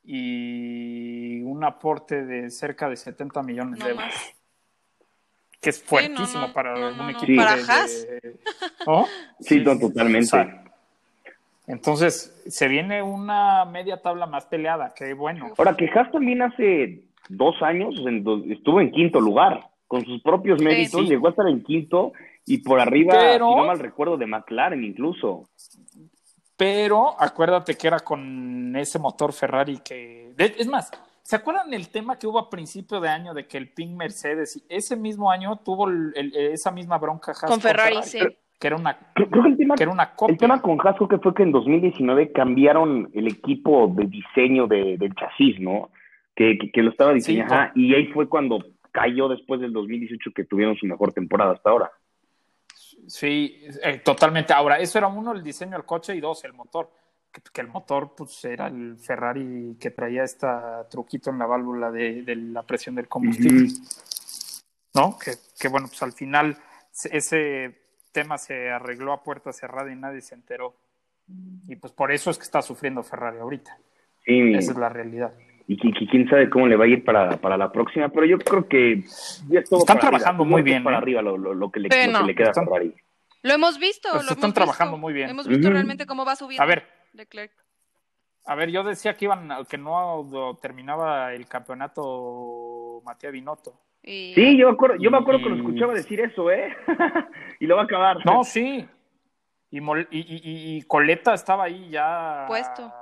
y 0.06 1.41
un 1.41 1.64
aporte 1.64 2.26
de 2.26 2.49
cerca 2.49 2.89
de 2.89 2.95
70 2.95 3.41
millones 3.43 3.80
de 3.80 3.89
euros. 3.89 4.14
Que 5.60 5.72
es 5.72 5.84
fuertísimo 5.84 6.53
para 6.53 6.76
un 6.76 7.10
equipo 7.10 7.41
¿Para 7.41 7.56
de, 7.56 8.38
Sí, 9.39 9.64
totalmente. 9.64 10.38
entonces, 11.66 12.43
se 12.47 12.68
viene 12.68 13.01
una 13.01 13.66
media 13.66 14.01
tabla 14.01 14.28
más 14.28 14.45
peleada, 14.45 14.93
qué 14.95 15.14
bueno. 15.14 15.53
Ahora, 15.58 15.76
que 15.76 15.89
Haas 15.89 16.12
también 16.12 16.43
hace 16.43 17.06
dos 17.30 17.62
años 17.64 17.95
estuvo 18.49 18.80
en 18.80 18.91
quinto 18.91 19.20
lugar, 19.20 19.68
con 19.88 20.06
sus 20.06 20.22
propios 20.22 20.62
méritos, 20.62 21.08
llegó 21.08 21.28
a 21.28 21.30
estar 21.32 21.47
en 21.47 21.64
quinto 21.64 22.14
y 22.45 22.60
por 22.60 22.80
arriba, 22.80 23.34
si 23.34 23.39
no 23.39 23.66
mal 23.66 23.80
recuerdo, 23.80 24.18
de 24.18 24.28
McLaren 24.28 24.84
incluso. 24.84 25.49
Pero 26.58 27.16
acuérdate 27.20 27.76
que 27.76 27.88
era 27.88 27.99
con 27.99 28.76
ese 28.76 28.99
motor 28.99 29.34
Ferrari 29.34 29.80
que... 29.80 30.34
Es 30.38 30.68
más, 30.68 30.91
¿se 31.22 31.36
acuerdan 31.36 31.74
el 31.74 31.89
tema 31.89 32.18
que 32.18 32.28
hubo 32.28 32.39
a 32.39 32.49
principio 32.49 32.99
de 33.01 33.10
año 33.10 33.34
de 33.34 33.45
que 33.45 33.58
el 33.58 33.70
Pink 33.70 33.91
Mercedes, 33.91 34.64
ese 34.70 34.95
mismo 34.95 35.30
año 35.32 35.58
tuvo 35.58 35.89
esa 36.16 36.72
misma 36.72 36.97
bronca 36.97 37.34
con 37.34 37.60
Ferrari, 37.60 38.03
sí. 38.03 38.20
Que 38.58 38.68
era 38.68 38.78
una, 38.78 38.97
creo, 39.14 39.30
que 39.30 39.49
el 39.49 39.58
tema, 39.58 39.76
El 40.30 40.38
tema 40.38 40.62
con 40.62 40.80
Haas 40.80 40.95
que 41.10 41.18
fue 41.18 41.34
que 41.34 41.43
en 41.43 41.51
2019 41.51 42.32
cambiaron 42.32 43.10
el 43.14 43.28
equipo 43.28 43.93
de 43.93 44.06
diseño 44.06 44.66
de, 44.68 44.97
del 44.97 45.14
chasis, 45.14 45.60
¿no? 45.60 45.89
Que, 46.34 46.58
que, 46.74 46.82
lo 46.82 46.91
estaba 46.91 47.12
diseñando. 47.12 47.53
y 47.76 47.93
ahí 47.93 48.08
fue 48.08 48.30
cuando 48.30 48.60
cayó 48.91 49.28
después 49.28 49.60
del 49.60 49.74
2018 49.74 50.32
que 50.34 50.45
tuvieron 50.45 50.78
su 50.78 50.86
mejor 50.86 51.12
temporada 51.12 51.51
hasta 51.51 51.70
ahora. 51.70 51.91
Sí, 53.08 53.68
eh, 53.84 53.99
totalmente. 53.99 54.53
Ahora, 54.53 54.80
eso 54.80 54.97
era 54.97 55.08
uno, 55.08 55.32
el 55.32 55.43
diseño 55.43 55.74
del 55.74 55.86
coche, 55.86 56.16
y 56.16 56.20
dos, 56.20 56.43
el 56.43 56.53
motor. 56.53 56.91
Que, 57.32 57.62
el 57.62 57.68
motor, 57.68 58.14
pues, 58.16 58.45
era 58.45 58.68
el 58.68 58.97
Ferrari 58.97 59.76
que 59.80 59.91
traía 59.91 60.24
este 60.24 60.47
truquito 60.89 61.30
en 61.30 61.38
la 61.38 61.45
válvula 61.45 61.91
de, 61.91 62.24
la 62.36 62.64
presión 62.64 62.95
del 62.95 63.08
combustible. 63.08 63.74
¿No? 64.93 65.18
Que, 65.20 65.34
que, 65.60 65.68
bueno, 65.68 65.88
pues 65.88 66.01
al 66.01 66.14
final 66.14 66.58
ese 67.12 67.78
tema 68.14 68.38
se 68.38 68.70
arregló 68.70 69.12
a 69.12 69.22
puerta 69.22 69.51
cerrada 69.51 69.91
y 69.91 69.95
nadie 69.95 70.22
se 70.22 70.36
enteró. 70.36 70.76
Y 71.68 71.76
pues 71.76 71.91
por 71.91 72.14
eso 72.14 72.32
es 72.32 72.38
que 72.38 72.43
está 72.43 72.62
sufriendo 72.62 73.03
Ferrari 73.03 73.39
ahorita. 73.39 73.78
Sí. 74.24 74.53
Esa 74.53 74.72
es 74.72 74.78
la 74.78 74.89
realidad 74.89 75.34
y, 75.68 75.78
quién 75.78 76.30
sabe 76.30 76.49
cómo 76.49 76.68
le 76.68 76.76
va 76.76 76.86
a 76.86 76.88
ir 76.88 77.03
para, 77.03 77.38
para 77.38 77.57
la 77.57 77.72
próxima, 77.72 78.09
pero 78.09 78.26
yo 78.26 78.38
creo 78.38 78.68
que 78.68 79.03
están 79.49 79.99
trabajando 79.99 80.45
muy 80.45 80.61
bien. 80.61 80.84
Para 80.84 80.97
¿eh? 80.97 80.99
arriba 80.99 81.22
lo, 81.22 81.38
lo, 81.38 81.72
que 81.72 81.80
le, 81.80 81.89
queda 81.89 82.51
a 82.51 82.53
Ferrari. 82.53 82.93
Lo 83.41 83.53
hemos 83.53 83.80
visto, 83.80 84.09
pues 84.11 84.26
lo 84.26 84.32
están 84.32 84.53
trabajando 84.53 84.97
muy 84.97 85.13
bien. 85.13 85.30
Hemos 85.30 85.47
visto 85.47 85.70
realmente 85.70 86.05
cómo 86.05 86.26
va 86.26 86.36
subiendo 86.36 86.63
a 86.63 86.68
ver, 86.68 86.88
Leclerc. 87.13 87.51
A 88.47 88.53
ver, 88.53 88.70
yo 88.70 88.84
decía 88.84 89.16
que 89.16 89.26
iban 89.26 89.49
que 89.68 89.78
no 89.78 90.59
terminaba 90.61 91.34
el 91.34 91.47
campeonato 91.47 93.01
Matías 93.03 93.34
Binotto. 93.34 93.74
Sí, 94.03 94.55
yo, 94.55 94.70
acuerdo, 94.70 94.97
yo 94.99 95.09
me 95.09 95.18
acuerdo 95.18 95.41
que 95.41 95.49
lo 95.49 95.55
escuchaba 95.55 95.93
decir 95.95 96.22
eso, 96.22 96.51
¿eh? 96.51 96.76
y 97.59 97.66
lo 97.66 97.76
va 97.76 97.82
a 97.82 97.86
acabar. 97.86 98.24
No, 98.24 98.43
sí. 98.43 98.88
Y, 99.72 99.80
y, 99.80 99.84
y, 100.11 100.78
y 100.78 100.82
Coleta 100.84 101.34
estaba 101.34 101.63
ahí 101.63 101.89
ya. 101.89 102.45
Puesto 102.47 102.93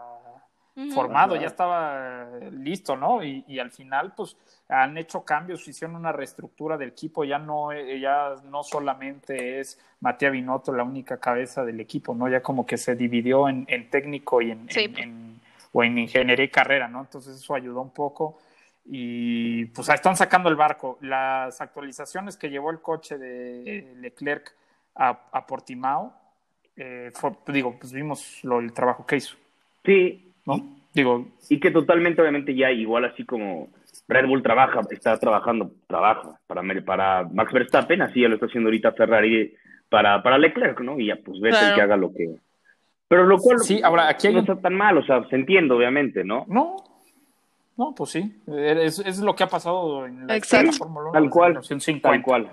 formado, 0.94 1.36
ya 1.36 1.48
estaba 1.48 2.28
listo, 2.52 2.96
¿no? 2.96 3.24
Y, 3.24 3.60
al 3.60 3.72
final, 3.72 4.14
pues, 4.16 4.36
han 4.68 4.98
hecho 4.98 5.24
cambios, 5.24 5.68
hicieron 5.68 5.96
una 5.96 6.12
reestructura 6.12 6.78
del 6.78 6.90
equipo, 6.90 7.24
ya 7.24 7.38
no, 7.38 7.72
eh, 7.72 8.00
ya 8.00 8.36
no 8.46 8.64
solamente 8.64 9.60
es 9.60 9.80
Matías 10.00 10.32
Binotto 10.32 10.74
la 10.74 10.84
única 10.84 11.20
cabeza 11.20 11.64
del 11.64 11.80
equipo, 11.80 12.16
¿no? 12.16 12.28
Ya 12.28 12.42
como 12.42 12.66
que 12.66 12.78
se 12.78 12.96
dividió 12.96 13.48
en, 13.48 13.66
técnico 13.90 14.42
y 14.42 14.52
en, 14.52 15.40
o 15.72 15.84
en 15.84 15.98
ingeniería 15.98 16.46
y 16.46 16.50
carrera, 16.50 16.88
¿no? 16.88 17.02
Entonces 17.02 17.36
eso 17.36 17.54
ayudó 17.54 17.82
un 17.82 17.92
poco 17.92 18.40
y 18.86 19.66
pues 19.66 19.90
están 19.90 20.16
sacando 20.16 20.50
el 20.50 20.56
barco. 20.56 20.98
Las 21.02 21.62
actualizaciones 21.62 22.38
que 22.38 22.50
llevó 22.50 22.72
el 22.72 22.82
coche 22.82 23.18
de 23.18 23.94
Leclerc 23.98 24.54
a, 24.96 25.46
Portimao, 25.48 26.14
eh, 26.76 27.12
digo, 27.48 27.78
pues 27.80 27.94
vimos 27.94 28.44
lo, 28.44 28.60
el 28.60 28.74
trabajo 28.74 29.06
que 29.06 29.18
hizo. 29.18 29.36
Sí, 29.86 30.33
¿no? 30.46 30.78
Digo. 30.94 31.28
Y 31.50 31.60
que 31.60 31.72
totalmente, 31.72 32.22
obviamente, 32.22 32.56
ya 32.56 32.72
igual 32.72 33.06
así 33.06 33.26
como 33.26 33.70
Red 34.08 34.28
Bull 34.28 34.44
trabaja, 34.44 34.82
está 34.92 35.18
trabajando, 35.18 35.72
trabaja 35.88 36.40
para, 36.46 36.62
para 36.86 37.24
Max 37.32 37.52
Verstappen, 37.52 38.02
así 38.02 38.22
ya 38.22 38.28
lo 38.28 38.36
está 38.36 38.48
haciendo 38.48 38.68
ahorita 38.68 38.92
Ferrari 38.94 39.54
para, 39.90 40.22
para 40.22 40.38
Leclerc, 40.38 40.80
¿no? 40.82 41.00
Y 41.00 41.08
ya 41.08 41.16
pues 41.24 41.40
ves 41.40 41.62
el 41.62 41.76
que 41.76 41.82
haga 41.82 41.98
lo 41.98 42.14
que. 42.14 42.36
Pero 43.08 43.26
lo 43.26 43.38
cual 43.38 43.60
sí, 43.60 43.82
ahora, 43.84 44.10
aquí 44.10 44.32
no 44.32 44.40
está 44.40 44.60
tan 44.60 44.76
mal, 44.76 44.98
o 44.98 45.04
sea, 45.04 45.24
se 45.30 45.36
entiende, 45.36 45.74
obviamente, 45.74 46.24
¿no? 46.24 46.46
No, 46.48 46.78
no, 47.78 47.94
pues 47.96 48.12
sí, 48.12 48.42
es, 48.48 49.00
es 49.00 49.20
lo 49.20 49.36
que 49.36 49.44
ha 49.44 49.48
pasado 49.48 50.06
en 50.06 50.28
la, 50.28 50.40
Fórmula 50.78 51.10
1. 51.10 51.12
Tal 51.12 51.30
cual, 51.30 51.60
tal 52.02 52.22
cual. 52.22 52.52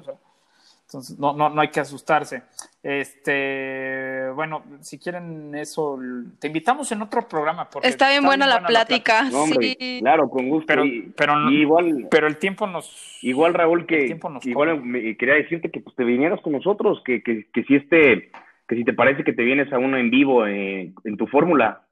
Entonces, 0.91 1.21
no, 1.21 1.33
no, 1.35 1.49
no 1.51 1.61
hay 1.61 1.69
que 1.69 1.79
asustarse. 1.79 2.43
Este, 2.83 4.29
bueno, 4.35 4.65
si 4.81 4.99
quieren 4.99 5.55
eso, 5.55 5.97
te 6.41 6.49
invitamos 6.49 6.91
en 6.91 7.01
otro 7.03 7.29
programa. 7.29 7.71
Porque 7.71 7.87
está 7.87 8.11
bien 8.11 8.25
buena, 8.25 8.45
la 8.45 8.67
plática. 8.67 9.31
sí. 9.31 10.01
Claro, 10.01 10.29
con 10.29 10.49
gusto. 10.49 10.67
Pero, 10.67 10.83
pero, 11.17 11.49
igual, 11.53 12.09
pero 12.11 12.27
el 12.27 12.39
tiempo 12.39 12.67
nos. 12.67 13.23
Igual, 13.23 13.55
Raúl, 13.55 13.87
que 13.87 14.19
igual 14.43 14.83
me, 14.83 15.17
quería 15.17 15.35
decirte 15.35 15.71
que 15.71 15.79
pues, 15.79 15.95
te 15.95 16.03
vinieras 16.03 16.41
con 16.41 16.55
nosotros, 16.55 17.01
que, 17.05 17.23
que, 17.23 17.47
que 17.53 17.63
si 17.63 17.77
este, 17.77 18.33
que 18.67 18.75
si 18.75 18.85
te 18.85 18.93
parece 18.93 19.23
que 19.23 19.33
te 19.33 19.45
vienes 19.45 19.73
a 19.73 19.79
uno 19.79 19.97
en 19.97 20.11
vivo 20.11 20.45
eh, 20.45 20.93
en 21.05 21.17
tu 21.17 21.29
fórmula. 21.29 21.87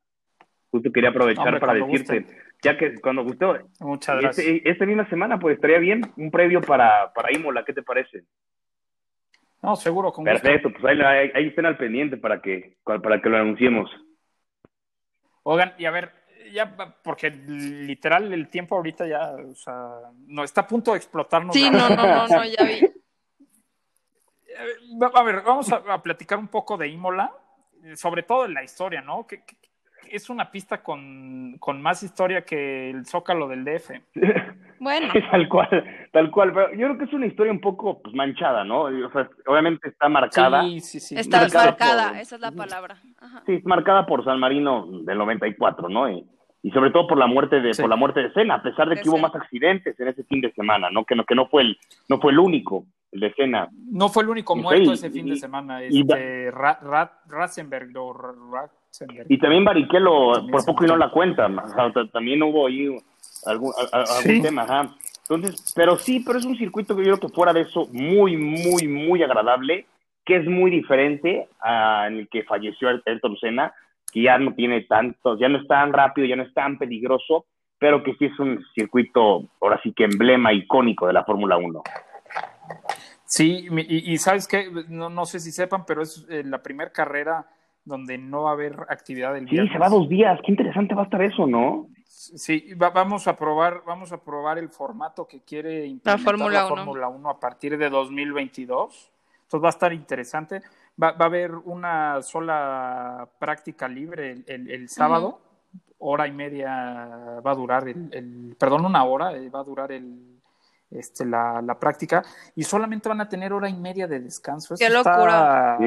Justo 0.73 0.91
quería 0.91 1.11
aprovechar 1.11 1.61
para 1.61 1.75
decirte, 1.75 2.27
ya 2.63 2.77
que 2.77 3.01
cuando 3.01 3.23
gustó. 3.23 3.57
Muchas 3.79 4.17
este, 4.17 4.43
gracias. 4.43 4.63
esta 4.65 4.87
misma 4.87 5.09
semana, 5.09 5.39
pues 5.39 5.55
estaría 5.55 5.79
bien 5.79 6.01
un 6.17 6.33
previo 6.33 6.61
para, 6.61 7.13
para 7.15 7.33
Imola, 7.33 7.65
¿qué 7.65 7.73
te 7.73 7.85
parece? 7.85 8.25
No, 9.63 9.77
seguro, 9.77 10.13
con 10.13 10.25
Perfecto, 10.25 10.71
pues 10.71 10.85
ahí, 10.85 11.31
ahí, 11.35 11.49
estén 11.49 11.67
al 11.67 11.77
pendiente 11.77 12.17
para 12.17 12.41
que, 12.41 12.77
para 12.85 13.21
que 13.21 13.29
lo 13.29 13.39
anunciemos. 13.39 13.91
Oigan, 15.43 15.75
y 15.79 15.85
a 15.87 15.91
ver, 15.91 16.13
ya, 16.53 16.77
porque 17.03 17.31
literal 17.31 18.33
el 18.33 18.49
tiempo 18.49 18.77
ahorita 18.77 19.07
ya, 19.07 19.33
o 19.33 19.55
sea, 19.55 20.11
no 20.27 20.45
está 20.45 20.63
a 20.63 20.67
punto 20.67 20.93
de 20.93 20.99
explotarnos. 20.99 21.55
Sí, 21.55 21.69
no, 21.71 21.89
no, 21.89 21.97
no, 21.97 22.29
no, 22.29 22.45
ya 22.45 22.65
vi. 22.65 22.81
A 25.15 25.23
ver, 25.23 25.43
vamos 25.43 25.71
a, 25.71 26.03
platicar 26.03 26.37
un 26.37 26.49
poco 26.49 26.77
de 26.77 26.89
Imola, 26.89 27.33
sobre 27.95 28.25
todo 28.25 28.45
en 28.45 28.55
la 28.55 28.65
historia, 28.65 29.01
¿no? 29.01 29.25
Que, 29.25 29.45
es 30.11 30.31
una 30.31 30.51
pista 30.51 30.83
con, 30.83 31.59
con, 31.61 31.81
más 31.81 32.03
historia 32.03 32.45
que 32.45 32.91
el 32.91 33.07
Zócalo 33.07 33.47
del 33.47 33.65
DF. 33.65 33.91
Bueno. 34.81 35.09
tal 35.31 35.49
cual, 35.49 35.85
tal 36.13 36.31
cual. 36.31 36.53
Pero 36.53 36.71
yo 36.73 36.87
creo 36.87 36.99
que 36.99 37.05
es 37.05 37.13
una 37.13 37.27
historia 37.27 37.53
un 37.53 37.61
poco 37.61 38.01
pues, 38.03 38.15
manchada, 38.15 38.65
¿no? 38.65 38.83
O 38.83 39.11
sea, 39.13 39.29
obviamente 39.47 39.89
está 39.89 40.09
marcada. 40.09 40.63
Sí, 40.63 40.81
sí, 40.81 41.01
sí. 41.01 41.17
Está 41.17 41.49
marcada, 41.53 42.21
esa 42.21 42.37
es 42.37 42.41
la 42.41 42.53
palabra. 42.53 42.97
Sí, 43.47 43.55
es 43.55 43.65
marcada 43.65 44.07
por 44.07 44.25
San 44.25 44.39
Marino 44.39 44.87
del 45.03 45.19
94, 45.19 45.89
¿no? 45.89 46.11
Y, 46.11 46.25
y 46.63 46.71
sobre 46.71 46.91
todo 46.91 47.07
por 47.07 47.19
la 47.19 47.27
muerte 47.27 47.61
de 47.61 47.73
por 47.75 47.89
la 47.89 47.97
muerte 47.97 48.21
de 48.21 48.33
Senna, 48.33 48.57
a 48.57 48.63
pesar 48.63 48.89
de, 48.89 49.01
que 49.01 49.09
hubo 49.09 49.19
más 49.19 49.35
accidentes 49.35 49.99
en 50.01 50.09
ese 50.09 50.25
fin 50.25 50.41
de 50.41 50.53
semana, 50.53 50.91
¿no? 50.91 51.05
Que 51.05 51.15
no 51.15 51.25
que 51.25 51.35
no 51.35 51.47
fue 51.49 51.63
el 51.63 51.79
no 52.09 52.21
fue 52.21 52.33
el 52.33 52.39
único. 52.39 52.85
el 53.13 53.21
de 53.21 53.33
Senna. 53.35 53.69
No 53.73 54.09
fue 54.09 54.25
el 54.25 54.31
único 54.31 54.57
muerto 54.57 54.93
ese 54.93 55.11
fin 55.11 55.27
de 55.27 55.37
semana, 55.37 55.83
este, 55.83 56.51
Ratzenberg, 56.51 57.91
Y 59.29 59.39
también 59.39 59.65
Barrichello, 59.65 60.47
por 60.51 60.65
poco 60.65 60.85
y 60.85 60.89
no 60.89 60.97
la 60.97 61.11
cuenta, 61.11 61.49
también 62.13 62.43
hubo 62.43 62.67
ahí 62.67 62.89
algún, 63.47 63.73
tema, 64.43 64.97
Entonces, 65.29 65.73
pero 65.75 65.97
sí, 65.97 66.21
pero 66.25 66.39
es 66.39 66.45
un 66.45 66.57
circuito 66.57 66.97
que 66.97 67.05
yo 67.05 67.17
creo 67.17 67.29
que 67.29 67.35
fuera 67.35 67.53
de 67.53 67.63
eso, 67.63 67.87
muy, 67.93 68.37
muy, 68.37 68.89
muy 68.89 69.23
agradable, 69.23 69.87
que 70.25 70.37
es 70.37 70.47
muy 70.47 70.71
diferente 70.71 71.49
a, 71.61 72.07
en 72.09 72.19
el 72.19 72.29
que 72.29 72.45
falleció 72.45 72.89
Ayrton 72.89 73.37
Senna, 73.39 73.73
que 74.13 74.23
ya 74.23 74.39
no 74.39 74.55
tiene 74.55 74.83
tanto, 74.83 75.39
ya 75.39 75.49
no 75.49 75.59
es 75.59 75.67
tan 75.67 75.93
rápido, 75.93 76.27
ya 76.27 76.37
no 76.37 76.43
es 76.43 76.55
tan 76.55 76.79
peligroso, 76.79 77.47
pero 77.79 78.03
que 78.03 78.15
sí 78.15 78.27
es 78.27 78.39
un 78.39 78.65
circuito, 78.75 79.45
ahora 79.61 79.81
sí 79.83 79.93
que 79.93 80.05
emblema 80.05 80.53
icónico 80.53 81.07
de 81.07 81.13
la 81.13 81.25
Fórmula 81.25 81.57
1. 81.57 81.83
Sí, 83.25 83.69
y, 83.89 84.17
sabes 84.17 84.49
que 84.49 84.71
no, 84.89 85.11
no, 85.11 85.27
sé 85.27 85.39
si 85.39 85.53
sepan, 85.53 85.85
pero 85.87 86.03
es 86.03 86.27
eh, 86.31 86.43
la 86.45 86.63
primera 86.63 86.91
carrera 86.91 87.47
donde 87.85 88.17
no 88.17 88.45
va 88.45 88.51
a 88.51 88.53
haber 88.55 88.77
actividad 88.89 89.35
del 89.35 89.45
viernes. 89.45 89.71
Sí, 89.71 89.73
se 89.75 89.79
va 89.79 89.91
dos 89.91 90.09
días. 90.09 90.41
Qué 90.45 90.51
interesante 90.51 90.95
va 90.95 91.03
a 91.03 91.05
estar 91.05 91.23
eso, 91.23 91.47
¿no? 91.47 91.89
Sí, 92.09 92.73
vamos 92.75 93.29
a 93.29 93.37
probar, 93.37 93.83
vamos 93.85 94.13
a 94.13 94.17
probar 94.19 94.57
el 94.57 94.71
formato 94.71 95.29
que 95.29 95.43
quiere 95.43 95.85
implementar 95.85 96.39
la 96.51 96.67
Fórmula 96.67 97.09
1. 97.09 97.29
a 97.29 97.39
partir 97.39 97.77
de 97.77 97.91
2022. 97.91 99.13
Entonces 99.43 99.63
va 99.63 99.69
a 99.69 99.71
estar 99.71 99.93
interesante. 99.93 100.63
Va, 101.01 101.13
va 101.13 101.27
a 101.27 101.29
haber 101.29 101.55
una 101.55 102.23
sola 102.23 103.29
práctica 103.39 103.87
libre 103.87 104.43
el, 104.47 104.89
sábado. 104.89 105.43
Hora 105.99 106.27
y 106.27 106.33
media 106.33 107.41
va 107.45 107.51
a 107.51 107.55
durar 107.55 107.87
el, 107.87 108.57
perdón, 108.59 108.87
una 108.87 109.05
hora 109.05 109.33
eh, 109.37 109.51
va 109.51 109.61
a 109.61 109.65
durar 109.65 109.93
el, 109.93 110.41
este, 110.91 111.27
la, 111.27 111.61
la, 111.61 111.79
práctica 111.79 112.25
y 112.55 112.63
solamente 112.63 113.09
van 113.09 113.21
a 113.21 113.29
tener 113.29 113.53
hora 113.53 113.69
y 113.69 113.75
media 113.75 114.07
de 114.07 114.21
descanso. 114.21 114.77
Qué 114.79 114.89
locura. 114.89 115.79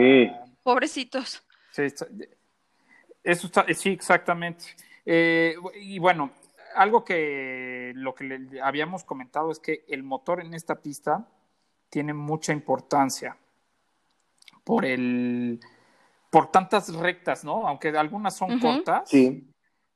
Pobrecitos. 0.62 1.44
Sí, 1.72 1.84
eso 3.24 3.48
está, 3.48 3.66
sí, 3.74 3.90
exactamente. 3.90 4.66
Eh, 5.06 5.56
y 5.82 6.00
bueno, 6.00 6.32
algo 6.76 7.04
que 7.04 7.92
lo 7.96 8.16
que 8.16 8.24
le 8.24 8.62
habíamos 8.62 9.04
comentado 9.04 9.52
es 9.52 9.60
que 9.60 9.86
el 9.88 10.04
motor 10.04 10.42
en 10.42 10.54
esta 10.54 10.76
pista 10.76 11.28
tiene 11.90 12.14
mucha 12.14 12.54
importancia 12.54 13.38
por 14.64 14.86
el 14.86 15.60
por 16.30 16.50
tantas 16.50 16.94
rectas, 16.96 17.44
¿no? 17.44 17.68
Aunque 17.68 17.90
algunas 17.90 18.36
son 18.36 18.58
cortas, 18.60 19.10
sí. 19.10 19.52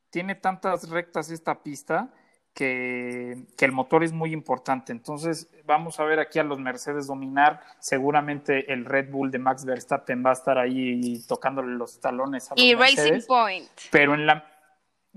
tiene 0.10 0.36
tantas 0.36 0.90
rectas 0.90 1.32
esta 1.32 1.64
pista 1.64 2.12
que, 2.54 3.46
el 3.60 3.72
motor 3.72 4.04
es 4.04 4.12
muy 4.12 4.34
importante. 4.34 4.92
Entonces, 4.92 5.50
vamos 5.66 6.00
a 6.00 6.04
ver 6.04 6.20
aquí 6.20 6.40
a 6.40 6.44
los 6.44 6.60
Mercedes 6.60 7.08
dominar. 7.08 7.62
Seguramente 7.80 8.72
el 8.72 8.86
Red 8.86 9.12
Bull 9.12 9.32
de 9.32 9.40
Max 9.40 9.66
Verstappen 9.66 10.26
va 10.26 10.32
a 10.32 10.34
estar 10.34 10.58
ahí 10.58 11.22
tocándole 11.28 11.76
los 11.76 12.00
talones 12.00 12.52
a 12.52 12.56
los 12.56 12.64
y 12.64 12.74
Racing 12.74 13.26
Point. 13.28 13.70
Pero 13.92 14.14
en 14.14 14.26
la 14.26 14.55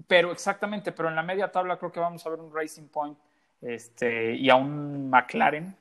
pero 0.07 0.32
exactamente, 0.32 0.92
pero 0.92 1.09
en 1.09 1.16
la 1.16 1.22
media 1.22 1.51
tabla 1.51 1.78
creo 1.78 1.92
que 1.92 2.01
vamos 2.01 2.24
a 2.24 2.30
ver 2.30 2.40
un 2.40 2.55
Racing 2.55 2.88
Point 2.88 3.18
este, 3.61 4.34
y 4.34 4.49
a 4.51 4.57
un 4.57 5.11
McLaren 5.11 5.74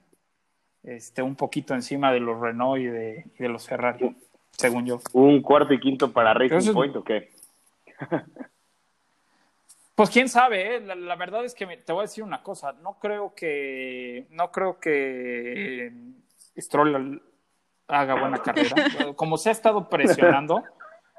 este, 0.84 1.22
un 1.22 1.36
poquito 1.36 1.74
encima 1.74 2.12
de 2.12 2.20
los 2.20 2.40
Renault 2.40 2.82
y 2.82 2.86
de, 2.86 3.26
de 3.38 3.50
los 3.50 3.68
Ferrari, 3.68 4.16
según 4.52 4.86
yo. 4.86 5.00
¿Un 5.14 5.42
cuarto 5.42 5.74
y 5.74 5.80
quinto 5.80 6.12
para 6.12 6.34
Racing 6.34 6.74
Point 6.74 6.96
o 6.96 7.04
qué? 7.04 7.32
Pues 9.98 10.12
quién 10.12 10.30
sabe, 10.30 10.76
¿eh? 10.76 10.80
la, 10.80 11.16
verdad 11.16 11.44
es 11.44 11.56
que 11.56 11.66
te 11.66 11.92
voy 11.92 12.02
a 12.02 12.04
decir 12.04 12.24
una 12.24 12.44
cosa, 12.44 12.72
no 12.72 13.00
creo 13.00 13.34
que 13.34 14.28
no 14.30 14.52
creo 14.52 14.80
que 14.80 15.92
Stroll 16.56 17.20
haga 17.88 18.20
buena 18.20 18.38
carrera. 18.38 18.76
Como 19.16 19.38
se 19.38 19.50
ha 19.50 19.52
estado 19.52 19.90
presionando, 19.90 20.64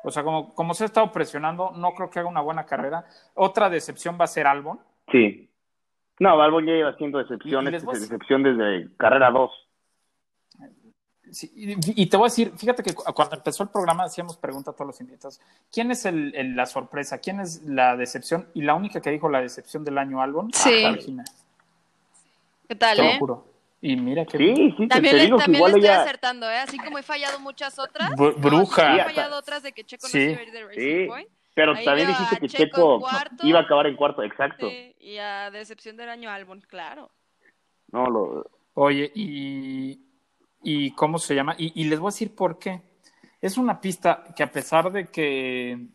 o 0.09 0.11
sea, 0.11 0.23
como, 0.23 0.55
como 0.55 0.75
se 0.75 0.85
ha 0.85 0.87
estado 0.87 1.13
presionando, 1.13 1.73
no 1.77 1.93
creo 1.93 2.11
que 2.11 2.19
haga 2.19 2.29
una 2.29 2.41
buena 2.41 2.67
carrera. 2.67 3.05
Otra 3.35 3.71
decepción 3.71 4.19
va 4.21 4.25
a 4.25 4.29
ser 4.29 4.47
Albon. 4.47 4.81
Sí. 5.11 5.49
No, 6.19 6.41
Albon 6.41 6.67
ya 6.67 6.73
lleva 6.73 6.91
haciendo 6.91 7.19
decepciones, 7.19 7.87
decepción 7.87 8.43
desde 8.43 8.89
carrera 8.97 9.31
2 9.31 9.69
y, 11.31 12.07
te 12.07 12.17
voy 12.17 12.27
a 12.27 12.31
decir, 12.31 12.53
fíjate 12.57 12.83
que 12.83 12.95
cuando 12.95 13.37
empezó 13.37 13.63
el 13.63 13.69
programa 13.69 14.05
hacíamos 14.05 14.37
preguntas 14.37 14.75
a 14.75 14.77
todos 14.77 14.87
los 14.89 15.01
invitados, 15.01 15.41
¿quién 15.71 15.91
es 15.91 16.07
el, 16.07 16.57
la 16.57 16.67
sorpresa? 16.67 17.19
¿Quién 17.19 17.41
es 17.41 17.63
la 17.65 17.97
decepción? 17.97 18.49
Y 18.55 18.63
la 18.63 18.75
única 18.75 19.01
que 19.01 19.11
dijo 19.11 19.29
la 19.29 19.41
decepción 19.41 19.85
del 19.85 19.99
año 19.99 20.23
álbum, 20.23 20.51
sí. 20.53 20.87
¿Qué 22.67 22.75
tal, 22.75 22.97
te 22.97 23.03
eh? 23.03 23.13
Lo 23.13 23.19
juro. 23.19 23.45
Y 23.81 23.97
mira 23.97 24.25
que... 24.25 24.39
Sí, 24.39 24.75
sí, 24.77 24.89
también, 24.89 25.17
le, 25.17 25.29
también 25.29 25.65
le 25.65 25.71
estoy 25.71 25.87
acertando, 25.87 26.51
¿eh? 26.51 26.59
Así 26.59 26.79
como 26.79 26.99
he 26.99 27.03
fallado 27.03 27.39
muchas 27.41 27.79
otras. 27.79 28.11
bruja. 28.17 28.97
he 28.97 29.05
fallado 29.05 29.39
otras 29.39 29.63
de 29.63 29.73
que 29.73 29.85
Checo 29.85 30.09
sí. 30.09 30.27
no 30.27 30.39
se 30.39 30.51
de 30.51 30.65
Racing 30.65 31.07
Point. 31.09 31.29
Pero 31.55 31.75
también 31.85 32.09
dijiste 32.09 32.37
que 32.39 32.49
Checo, 32.49 33.05
iba 33.43 33.59
a 33.59 33.63
acabar 33.63 33.87
en 33.87 33.97
cuarto, 33.97 34.23
exacto. 34.23 34.69
y 34.71 35.19
a 35.19 35.51
decepción 35.51 35.97
del 35.97 36.09
año 36.09 36.31
álbum, 36.31 36.61
claro. 36.61 37.11
No, 37.91 38.07
lo... 38.07 38.51
Oye, 38.75 39.11
y 39.15 40.09
y 40.63 40.91
cómo 40.93 41.19
se 41.19 41.35
llama. 41.35 41.55
Y, 41.59 41.85
les 41.85 41.99
voy 41.99 42.09
a 42.09 42.15
decir 42.15 42.35
por 42.35 42.59
qué. 42.59 42.83
Es 43.41 43.57
una 43.57 43.81
pista 43.81 44.25
que 44.35 44.43
a 44.43 44.51
pesar 44.51 44.91
de 44.91 45.09
que 45.09 45.89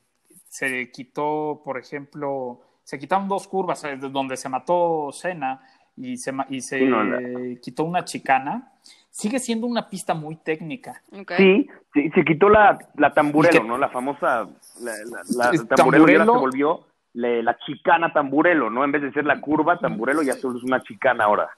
se 0.47 0.91
quitó, 0.91 1.61
por 1.63 1.77
ejemplo, 1.77 2.61
se 2.83 2.97
quitaron 2.97 3.27
dos 3.27 3.47
curvas 3.47 3.83
eh, 3.83 3.97
donde 3.97 4.37
se 4.37 4.49
mató 4.49 5.11
Senna 5.11 5.61
y 5.97 6.17
se, 6.17 6.33
y 6.49 6.61
se 6.61 7.59
quitó 7.61 7.83
una 7.83 8.03
chicana, 8.05 8.71
sigue 9.09 9.39
siendo 9.39 9.67
una 9.67 9.89
pista 9.89 10.13
muy 10.13 10.35
técnica. 10.37 11.01
Sí, 11.37 11.69
se 11.93 12.23
quitó 12.23 12.49
la, 12.49 12.77
la 12.95 13.13
tamburelo, 13.13 13.63
¿no? 13.63 13.77
La 13.77 13.89
famosa, 13.89 14.47
la, 14.81 15.51
tamburelo, 15.75 16.33
se 16.33 16.39
volvió 16.39 16.85
la 17.13 17.57
chicana 17.59 18.11
tamburelo, 18.11 18.69
¿no? 18.69 18.83
En 18.83 18.91
vez 18.91 19.03
de 19.03 19.11
ser 19.11 19.25
la 19.25 19.39
curva 19.39 19.77
tamburelo, 19.77 20.23
ya 20.23 20.33
solo 20.33 20.57
es 20.57 20.63
una 20.63 20.81
chicana 20.81 21.25
ahora. 21.25 21.49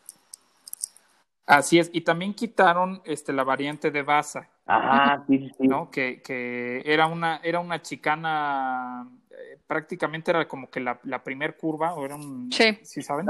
Así 1.47 1.77
es, 1.77 1.91
y 1.93 2.01
también 2.01 2.33
quitaron 2.33 3.01
este, 3.05 3.31
la 3.31 3.43
variante 3.43 3.91
de 3.91 4.01
Baza. 4.01 4.49
Ajá, 4.65 5.23
sí, 5.27 5.51
sí. 5.55 5.67
¿no? 5.67 5.91
Que, 5.91 6.19
que 6.23 6.81
era, 6.83 7.05
una, 7.05 7.39
era 7.43 7.59
una 7.59 7.83
chicana, 7.83 9.07
eh, 9.29 9.59
prácticamente 9.67 10.31
era 10.31 10.47
como 10.47 10.71
que 10.71 10.79
la, 10.79 10.99
la 11.03 11.23
primer 11.23 11.55
curva, 11.55 11.93
o 11.93 12.03
era 12.03 12.15
un... 12.15 12.51
Sí. 12.51 12.79
¿Sí 12.81 13.03
saben? 13.03 13.27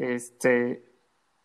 Este... 0.00 0.84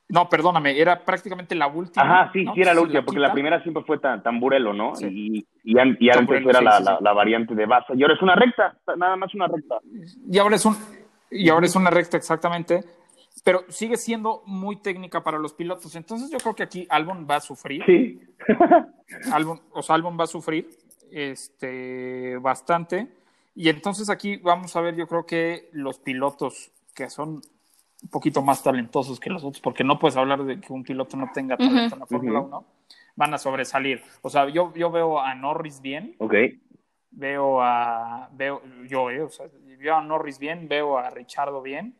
No, 0.07 0.29
perdóname, 0.29 0.79
era 0.79 1.03
prácticamente 1.03 1.55
la 1.55 1.65
última. 1.65 2.05
Ajá, 2.05 2.31
sí, 2.31 2.45
sí 2.53 2.61
era 2.61 2.75
la 2.75 2.81
última, 2.81 3.03
porque 3.03 3.19
la 3.19 3.33
primera 3.33 3.61
siempre 3.63 3.83
fue 3.83 3.97
tan, 3.97 4.21
tamburelo, 4.21 4.71
¿no? 4.71 4.93
Y, 5.01 5.47
y, 5.63 5.79
antes 5.79 6.45
era 6.45 6.61
la, 6.61 6.99
la, 7.01 7.13
variante 7.13 7.55
de 7.55 7.65
Baza. 7.65 7.93
Y 7.95 8.03
ahora 8.03 8.13
es 8.13 8.21
una 8.21 8.35
recta, 8.35 8.77
nada 8.97 9.15
más 9.15 9.33
una 9.33 9.47
recta. 9.47 9.79
Y 10.29 10.37
ahora 10.37 10.57
es 10.57 10.65
un... 10.65 10.75
Y 11.31 11.49
ahora 11.49 11.65
es 11.65 11.75
una 11.75 11.89
recta, 11.89 12.17
exactamente 12.17 12.81
pero 13.45 13.63
sigue 13.67 13.95
siendo 13.95 14.41
muy 14.47 14.77
técnica 14.77 15.23
para 15.23 15.37
los 15.37 15.53
pilotos. 15.53 15.95
Entonces 15.95 16.31
yo 16.31 16.39
creo 16.39 16.55
que 16.55 16.63
aquí 16.63 16.87
Albon 16.89 17.27
va 17.29 17.35
a 17.35 17.41
sufrir. 17.41 17.83
Sí. 17.85 18.19
Albon, 19.31 19.61
o 19.71 19.83
sea, 19.83 19.95
Albon 19.95 20.17
va 20.19 20.23
a 20.23 20.27
sufrir 20.27 20.67
este, 21.11 22.37
bastante. 22.37 23.07
Y 23.53 23.69
entonces 23.69 24.09
aquí 24.09 24.37
vamos 24.37 24.75
a 24.75 24.81
ver, 24.81 24.95
yo 24.95 25.07
creo 25.07 25.27
que 25.27 25.69
los 25.73 25.99
pilotos 25.99 26.71
que 26.95 27.07
son 27.11 27.41
un 28.05 28.09
poquito 28.09 28.41
más 28.41 28.63
talentosos 28.63 29.19
que 29.19 29.29
los 29.29 29.43
otros, 29.43 29.61
porque 29.61 29.83
no 29.83 29.99
puedes 29.99 30.15
hablar 30.15 30.43
de 30.43 30.59
que 30.59 30.71
un 30.71 30.83
piloto 30.83 31.17
no 31.17 31.29
tenga 31.33 31.57
talento 31.57 31.95
en 31.95 31.99
la 31.99 32.05
Fórmula 32.05 32.39
1, 32.39 32.65
van 33.15 33.33
a 33.33 33.37
sobresalir. 33.37 34.01
O 34.21 34.29
sea, 34.29 34.47
yo, 34.49 34.73
yo 34.75 34.91
veo 34.91 35.19
a 35.19 35.35
Norris 35.35 35.81
bien. 35.81 36.15
Ok. 36.19 36.33
Veo 37.11 37.61
a, 37.61 38.29
veo, 38.33 38.61
yo, 38.87 39.09
eh, 39.09 39.21
o 39.21 39.29
sea, 39.29 39.47
veo 39.79 39.95
a 39.95 40.01
Norris 40.01 40.39
bien, 40.39 40.67
veo 40.67 40.97
a 40.97 41.09
Richardo 41.09 41.61
bien 41.61 41.95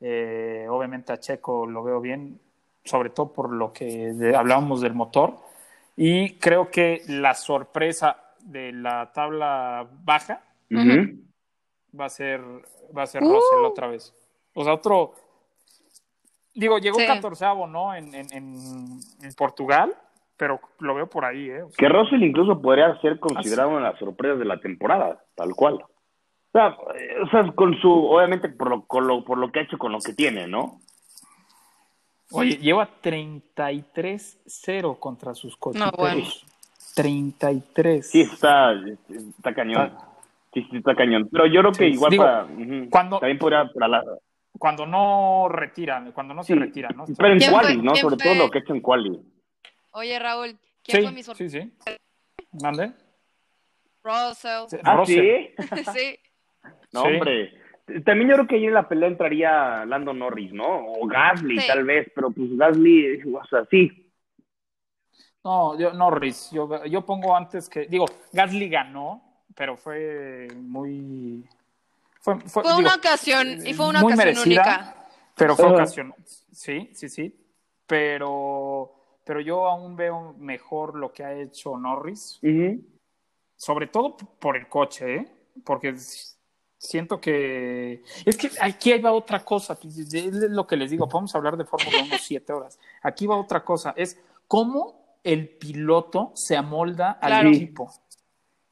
eh, 0.00 0.66
obviamente 0.68 1.12
a 1.12 1.18
Checo 1.18 1.66
lo 1.66 1.82
veo 1.82 2.00
bien, 2.00 2.38
sobre 2.84 3.10
todo 3.10 3.32
por 3.32 3.52
lo 3.52 3.72
que 3.72 4.14
hablábamos 4.36 4.80
del 4.80 4.94
motor. 4.94 5.36
Y 5.96 6.34
creo 6.34 6.70
que 6.70 7.02
la 7.08 7.34
sorpresa 7.34 8.34
de 8.40 8.72
la 8.72 9.12
tabla 9.12 9.88
baja 10.04 10.42
va 11.98 12.04
a 12.04 12.08
ser, 12.10 12.42
va 12.96 13.02
a 13.02 13.06
ser 13.06 13.22
uh. 13.22 13.32
Russell 13.32 13.64
otra 13.64 13.86
vez. 13.86 14.14
O 14.54 14.64
sea, 14.64 14.74
otro. 14.74 15.14
Digo, 16.56 16.78
llegó 16.78 16.98
catorceavo, 16.98 17.66
¿no? 17.68 17.94
En, 17.94 18.12
en, 18.14 18.32
en, 18.32 19.34
Portugal, 19.36 19.94
pero 20.36 20.58
lo 20.80 20.94
veo 20.94 21.06
por 21.06 21.24
ahí, 21.24 21.48
¿eh? 21.50 21.64
que 21.76 21.88
Russell 21.88 22.22
incluso 22.22 22.60
podría 22.60 22.98
ser 23.00 23.20
considerado 23.20 23.68
una 23.68 23.78
de 23.78 23.90
las 23.92 23.98
sorpresas 23.98 24.38
de 24.38 24.44
la 24.46 24.58
temporada, 24.58 25.22
tal 25.36 25.54
cual 25.54 25.84
o 27.22 27.28
sea, 27.30 27.52
con 27.54 27.78
su, 27.80 27.90
obviamente 27.90 28.48
por 28.48 28.70
lo, 28.70 29.24
por 29.24 29.38
lo 29.38 29.50
que 29.50 29.60
ha 29.60 29.62
hecho 29.62 29.78
con 29.78 29.92
lo 29.92 29.98
que 29.98 30.12
tiene, 30.14 30.46
¿no? 30.46 30.80
Oye, 32.32 32.56
lleva 32.56 32.88
33-0 33.02 34.98
contra 34.98 35.34
sus 35.34 35.56
coches. 35.56 35.80
No, 35.80 35.92
bueno. 35.96 36.24
33. 36.94 38.10
Sí, 38.10 38.22
está, 38.22 38.72
está 39.38 39.54
cañón. 39.54 39.92
Sí, 40.52 40.66
sí, 40.70 40.78
está 40.78 40.94
cañón. 40.96 41.28
Pero 41.30 41.46
yo 41.46 41.60
creo 41.60 41.72
que 41.72 41.88
igual 41.88 42.16
para, 42.16 42.46
cuando, 42.90 43.18
también 43.20 43.38
podría 43.38 43.70
para 43.72 43.88
la, 43.88 44.02
cuando 44.58 44.86
no 44.86 45.48
retiran, 45.48 46.12
cuando 46.12 46.34
no 46.34 46.42
se 46.42 46.54
retiran, 46.54 46.96
¿no? 46.96 47.04
Pero 47.16 47.32
en 47.32 47.50
quali, 47.50 47.82
¿no? 47.82 47.94
Sobre 47.96 48.16
todo 48.16 48.34
lo 48.34 48.50
que 48.50 48.58
es 48.58 48.70
en 48.70 48.80
quali. 48.80 49.20
Oye, 49.92 50.18
Raúl, 50.18 50.58
¿quién 50.82 51.02
fue 51.02 51.12
mi 51.12 51.22
sorpresa? 51.22 51.58
Sí, 51.58 51.72
sí. 51.86 51.96
¿Mande? 52.62 52.92
Russell. 54.02 54.80
¿Ah, 54.84 55.02
sí? 55.04 55.50
sí. 55.94 56.18
No, 56.92 57.02
hombre. 57.02 57.52
También 58.04 58.30
yo 58.30 58.34
creo 58.34 58.46
que 58.48 58.56
ahí 58.56 58.66
en 58.66 58.74
la 58.74 58.88
pelea 58.88 59.08
entraría 59.08 59.84
Lando 59.84 60.12
Norris, 60.12 60.52
¿no? 60.52 60.92
O 60.92 61.06
Gasly, 61.06 61.64
tal 61.66 61.84
vez, 61.84 62.10
pero 62.14 62.30
pues 62.30 62.56
Gasly, 62.56 63.22
o 63.32 63.46
sea, 63.46 63.64
sí. 63.70 64.12
No, 65.44 65.78
yo, 65.78 65.92
Norris, 65.92 66.50
yo, 66.52 66.84
yo 66.86 67.06
pongo 67.06 67.36
antes 67.36 67.68
que, 67.68 67.86
digo, 67.86 68.06
Gasly 68.32 68.68
ganó, 68.68 69.44
pero 69.54 69.76
fue 69.76 70.48
muy... 70.56 71.48
Fue, 72.46 72.62
una 72.76 72.96
ocasión, 72.96 73.64
y 73.64 73.72
fue 73.72 73.88
una 73.88 74.02
ocasión 74.02 74.38
única. 74.38 75.08
Pero 75.36 75.54
fue 75.54 75.66
ocasión, 75.66 76.14
sí, 76.50 76.90
sí, 76.92 77.08
sí, 77.08 77.34
pero, 77.86 78.94
pero 79.22 79.40
yo 79.40 79.66
aún 79.66 79.94
veo 79.94 80.34
mejor 80.38 80.96
lo 80.96 81.12
que 81.12 81.24
ha 81.24 81.32
hecho 81.34 81.76
Norris, 81.76 82.40
sobre 83.54 83.86
todo 83.86 84.16
por 84.16 84.56
el 84.56 84.68
coche, 84.68 85.14
¿eh? 85.14 85.32
porque 85.62 85.94
siento 86.78 87.20
que 87.20 88.02
es 88.24 88.36
que 88.36 88.50
aquí 88.60 88.98
va 88.98 89.12
otra 89.12 89.44
cosa, 89.44 89.78
es 89.82 90.24
lo 90.32 90.66
que 90.66 90.76
les 90.76 90.90
digo, 90.90 91.08
podemos 91.08 91.34
hablar 91.34 91.56
de 91.56 91.64
Fórmula 91.64 91.98
1 92.02 92.16
siete 92.18 92.52
horas, 92.52 92.78
aquí 93.02 93.26
va 93.26 93.36
otra 93.36 93.64
cosa, 93.64 93.94
es 93.96 94.18
cómo 94.48 95.18
el 95.22 95.48
piloto 95.48 96.32
se 96.34 96.56
amolda 96.56 97.12
al 97.12 97.48
equipo. 97.48 97.92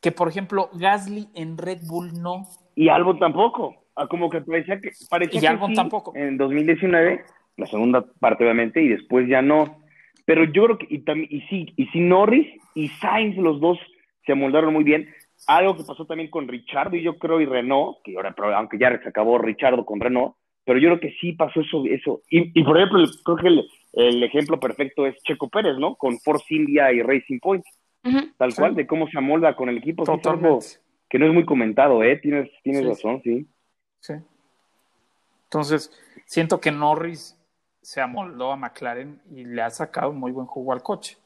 Que 0.01 0.13
por 0.13 0.29
ejemplo, 0.29 0.71
Gasly 0.75 1.31
en 1.35 1.57
Red 1.59 1.81
Bull 1.83 2.21
no. 2.21 2.47
Y 2.75 2.89
Albon 2.89 3.19
tampoco. 3.19 3.85
Ah, 3.97 4.07
como 4.07 4.29
que 4.29 4.41
parecía 4.41 4.81
que. 4.81 4.91
Parecía 5.09 5.41
y 5.41 5.47
Albon 5.47 5.75
tampoco. 5.75 6.13
En 6.17 6.37
2019, 6.37 7.25
la 7.57 7.67
segunda 7.67 8.05
parte 8.19 8.45
obviamente, 8.45 8.83
y 8.83 8.89
después 8.89 9.29
ya 9.29 9.43
no. 9.43 9.83
Pero 10.25 10.45
yo 10.45 10.65
creo 10.65 10.79
que. 10.79 10.87
Y, 10.91 11.05
y 11.37 11.41
sí, 11.43 11.73
y 11.77 11.87
sí, 11.87 12.01
Norris 12.01 12.47
y 12.75 12.89
Sainz, 12.89 13.37
los 13.37 13.61
dos 13.61 13.79
se 14.27 14.33
amoldaron 14.33 14.73
muy 14.73 14.85
bien. 14.85 15.09
Algo 15.47 15.77
que 15.77 15.85
pasó 15.85 16.07
también 16.07 16.31
con 16.31 16.49
Richard 16.49 16.95
y 16.95 17.03
yo 17.03 17.19
creo, 17.19 17.41
y 17.41 17.47
Renault, 17.47 17.99
que 18.03 18.17
ahora, 18.17 18.35
aunque 18.57 18.79
ya 18.79 18.99
se 19.03 19.09
acabó 19.09 19.39
Richard 19.39 19.85
con 19.85 20.01
Renault, 20.01 20.35
pero 20.65 20.79
yo 20.79 20.89
creo 20.89 21.01
que 21.01 21.15
sí 21.21 21.33
pasó 21.33 21.61
eso. 21.61 21.85
eso. 21.85 22.23
Y, 22.31 22.63
por 22.65 22.77
ejemplo, 22.79 23.05
creo 23.25 23.37
que 23.37 23.49
el, 23.49 23.69
el 23.93 24.23
ejemplo 24.23 24.59
perfecto 24.59 25.07
es 25.07 25.17
Checo 25.23 25.49
Pérez, 25.49 25.77
¿no? 25.79 25.97
Con 25.97 26.19
Force 26.21 26.47
India 26.55 26.93
y 26.93 27.03
Racing 27.03 27.39
Point. 27.41 27.65
Tal 28.37 28.55
cual, 28.55 28.75
de 28.75 28.87
cómo 28.87 29.09
se 29.09 29.17
amolda 29.17 29.57
con 29.57 29.69
el 29.69 29.79
equipo. 29.79 30.05
Que 31.09 31.19
no 31.19 31.27
es 31.27 31.33
muy 31.33 31.45
comentado, 31.45 32.03
¿eh? 32.03 32.17
Tienes, 32.17 32.51
tienes 32.63 32.87
razón, 32.87 33.21
sí. 33.23 33.49
Sí. 34.01 34.15
Entonces, 35.45 35.93
siento 36.27 36.61
que 36.61 36.73
Norris 36.73 37.39
se 37.81 38.01
amoldó 38.01 38.53
a 38.53 38.57
McLaren 38.57 39.21
y 39.31 39.45
le 39.45 39.63
ha 39.63 39.71
sacado 39.71 40.13
muy 40.13 40.33
buen 40.33 40.47
juego 40.47 40.73
al 40.73 40.83
coche. 40.83 41.19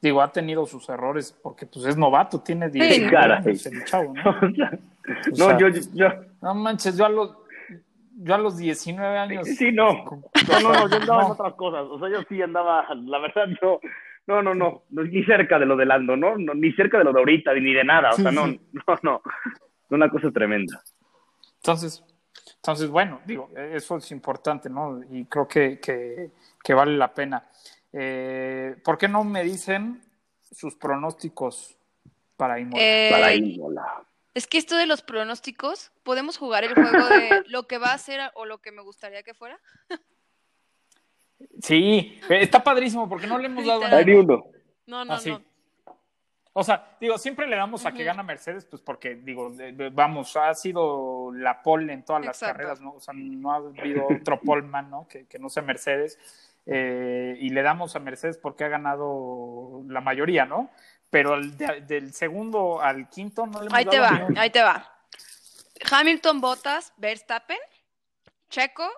Digo, 0.00 0.22
ha 0.22 0.32
tenido 0.32 0.66
sus 0.66 0.88
errores 0.88 1.36
porque 1.42 1.66
pues 1.66 1.84
es 1.86 1.96
novato, 1.96 2.40
tiene 2.40 2.68
10 2.68 3.12
años 3.12 3.66
el 3.66 3.84
chavo, 3.84 4.14
¿no? 4.14 4.40
no, 5.36 5.58
yo, 5.58 5.68
yo... 5.94 6.08
No 6.42 6.54
manches, 6.54 6.96
yo 6.96 7.06
a 7.06 7.08
los 7.08 7.36
yo 8.18 8.34
a 8.34 8.38
los 8.38 8.56
19 8.56 9.18
años. 9.18 9.46
Sí, 9.46 9.72
no. 9.72 9.92
No, 10.48 10.60
no, 10.62 10.72
no, 10.72 10.88
yo 10.88 10.96
andaba 10.96 11.24
en 11.24 11.30
otras 11.32 11.54
cosas. 11.54 11.86
O 11.90 11.98
sea, 11.98 12.08
yo 12.08 12.22
sí 12.28 12.40
andaba, 12.40 12.86
la 12.94 13.18
verdad, 13.18 13.46
yo. 13.60 13.80
No, 14.26 14.42
no, 14.42 14.54
no, 14.54 14.82
ni 14.90 15.24
cerca 15.24 15.58
de 15.58 15.66
lo 15.66 15.76
de 15.76 15.86
Lando, 15.86 16.16
¿no? 16.16 16.36
Ni 16.36 16.72
cerca 16.72 16.98
de 16.98 17.04
lo 17.04 17.12
de 17.12 17.20
ahorita, 17.20 17.54
ni 17.54 17.72
de 17.72 17.84
nada. 17.84 18.10
O 18.10 18.16
sea, 18.16 18.32
no, 18.32 18.46
no, 18.46 18.98
no. 19.02 19.22
Una 19.90 20.10
cosa 20.10 20.32
tremenda. 20.32 20.82
Entonces, 21.56 22.02
entonces, 22.56 22.88
bueno, 22.88 23.20
digo, 23.24 23.50
eso 23.56 23.96
es 23.98 24.10
importante, 24.10 24.68
¿no? 24.68 25.00
Y 25.10 25.26
creo 25.26 25.46
que, 25.46 25.78
que, 25.78 26.30
que 26.62 26.74
vale 26.74 26.96
la 26.96 27.14
pena. 27.14 27.48
Eh, 27.92 28.76
¿Por 28.84 28.98
qué 28.98 29.08
no 29.08 29.22
me 29.22 29.44
dicen 29.44 30.02
sus 30.40 30.74
pronósticos 30.74 31.76
para 32.36 32.58
Imola? 32.58 32.82
Eh, 32.82 33.08
para 33.12 33.34
Imola. 33.34 34.04
Es 34.34 34.46
que 34.46 34.58
esto 34.58 34.76
de 34.76 34.86
los 34.86 35.02
pronósticos, 35.02 35.92
¿podemos 36.02 36.36
jugar 36.36 36.64
el 36.64 36.74
juego 36.74 37.08
de 37.08 37.44
lo 37.46 37.66
que 37.66 37.78
va 37.78 37.92
a 37.92 37.98
ser 37.98 38.20
o 38.34 38.44
lo 38.44 38.58
que 38.58 38.72
me 38.72 38.82
gustaría 38.82 39.22
que 39.22 39.32
fuera? 39.34 39.58
sí, 41.60 42.20
está 42.28 42.62
padrísimo 42.62 43.08
porque 43.08 43.26
no 43.26 43.38
le 43.38 43.46
hemos 43.46 43.66
dado 43.66 43.84
a 43.84 44.00
uno. 44.00 44.46
No, 44.86 45.04
no, 45.04 45.18
no. 45.20 45.42
O 46.58 46.64
sea, 46.64 46.96
digo, 46.98 47.18
siempre 47.18 47.46
le 47.46 47.56
damos 47.56 47.84
a 47.84 47.92
que 47.92 48.02
gana 48.02 48.22
Mercedes, 48.22 48.64
pues 48.64 48.80
porque, 48.80 49.14
digo, 49.14 49.52
vamos, 49.92 50.34
ha 50.36 50.54
sido 50.54 51.30
la 51.34 51.62
pole 51.62 51.92
en 51.92 52.02
todas 52.02 52.24
las 52.24 52.40
carreras, 52.40 52.80
¿no? 52.80 52.94
O 52.94 53.00
sea, 53.00 53.12
no 53.14 53.52
ha 53.52 53.56
habido 53.56 54.06
otro 54.08 54.40
poleman, 54.44 54.88
¿no? 54.88 55.06
Que, 55.06 55.26
no 55.38 55.50
sea 55.50 55.62
Mercedes. 55.62 56.18
Eh, 56.64 57.36
y 57.40 57.50
le 57.50 57.62
damos 57.62 57.94
a 57.94 58.00
Mercedes 58.00 58.38
porque 58.38 58.64
ha 58.64 58.68
ganado 58.68 59.82
la 59.86 60.00
mayoría, 60.00 60.46
¿no? 60.46 60.70
pero 61.10 61.40
del 61.40 62.12
segundo 62.12 62.80
al 62.82 63.08
quinto 63.08 63.46
no 63.46 63.60
le 63.60 63.66
hemos 63.66 63.78
Ahí 63.78 63.84
te 63.86 63.98
va, 63.98 64.26
ahí 64.36 64.50
te 64.50 64.62
va. 64.62 64.92
Hamilton, 65.90 66.40
Bottas, 66.40 66.92
Verstappen, 66.96 67.58
Checo, 68.48 68.88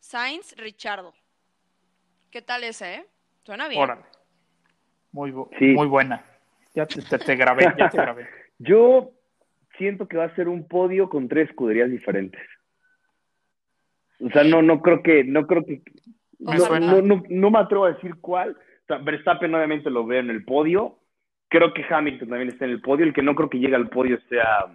Sainz, 0.00 0.54
Richardo. 0.56 1.14
¿Qué 2.30 2.42
tal 2.42 2.64
ese, 2.64 2.94
eh? 2.94 3.06
Suena 3.44 3.68
bien. 3.68 3.80
Órale. 3.80 4.02
Muy, 5.12 5.32
muy 5.32 5.86
buena. 5.86 6.24
Ya 6.74 6.86
te, 6.86 7.36
grabé, 7.36 7.64
ya 7.76 7.88
te 7.88 7.96
grabé. 7.96 8.28
Yo 8.58 9.10
siento 9.78 10.06
que 10.06 10.16
va 10.16 10.24
a 10.24 10.34
ser 10.34 10.48
un 10.48 10.68
podio 10.68 11.08
con 11.08 11.28
tres 11.28 11.48
escuderías 11.48 11.90
diferentes. 11.90 12.42
O 14.20 14.28
sea, 14.30 14.44
no, 14.44 14.62
no 14.62 14.82
creo 14.82 15.02
que, 15.02 15.24
no 15.24 15.46
creo 15.46 15.64
que, 15.64 15.82
no, 16.38 17.02
no, 17.02 17.22
no, 17.28 17.50
me 17.50 17.58
atrevo 17.58 17.86
a 17.86 17.92
decir 17.92 18.16
cuál. 18.20 18.50
O 18.50 18.86
sea, 18.86 18.98
Verstappen 18.98 19.54
obviamente 19.54 19.90
lo 19.90 20.06
veo 20.06 20.20
en 20.20 20.30
el 20.30 20.44
podio, 20.44 20.98
Creo 21.48 21.72
que 21.72 21.84
Hamilton 21.88 22.28
también 22.28 22.50
está 22.50 22.66
en 22.66 22.72
el 22.72 22.82
podio. 22.82 23.06
El 23.06 23.14
que 23.14 23.22
no 23.22 23.34
creo 23.34 23.48
que 23.48 23.58
llegue 23.58 23.74
al 23.74 23.88
podio 23.88 24.18
sea 24.28 24.66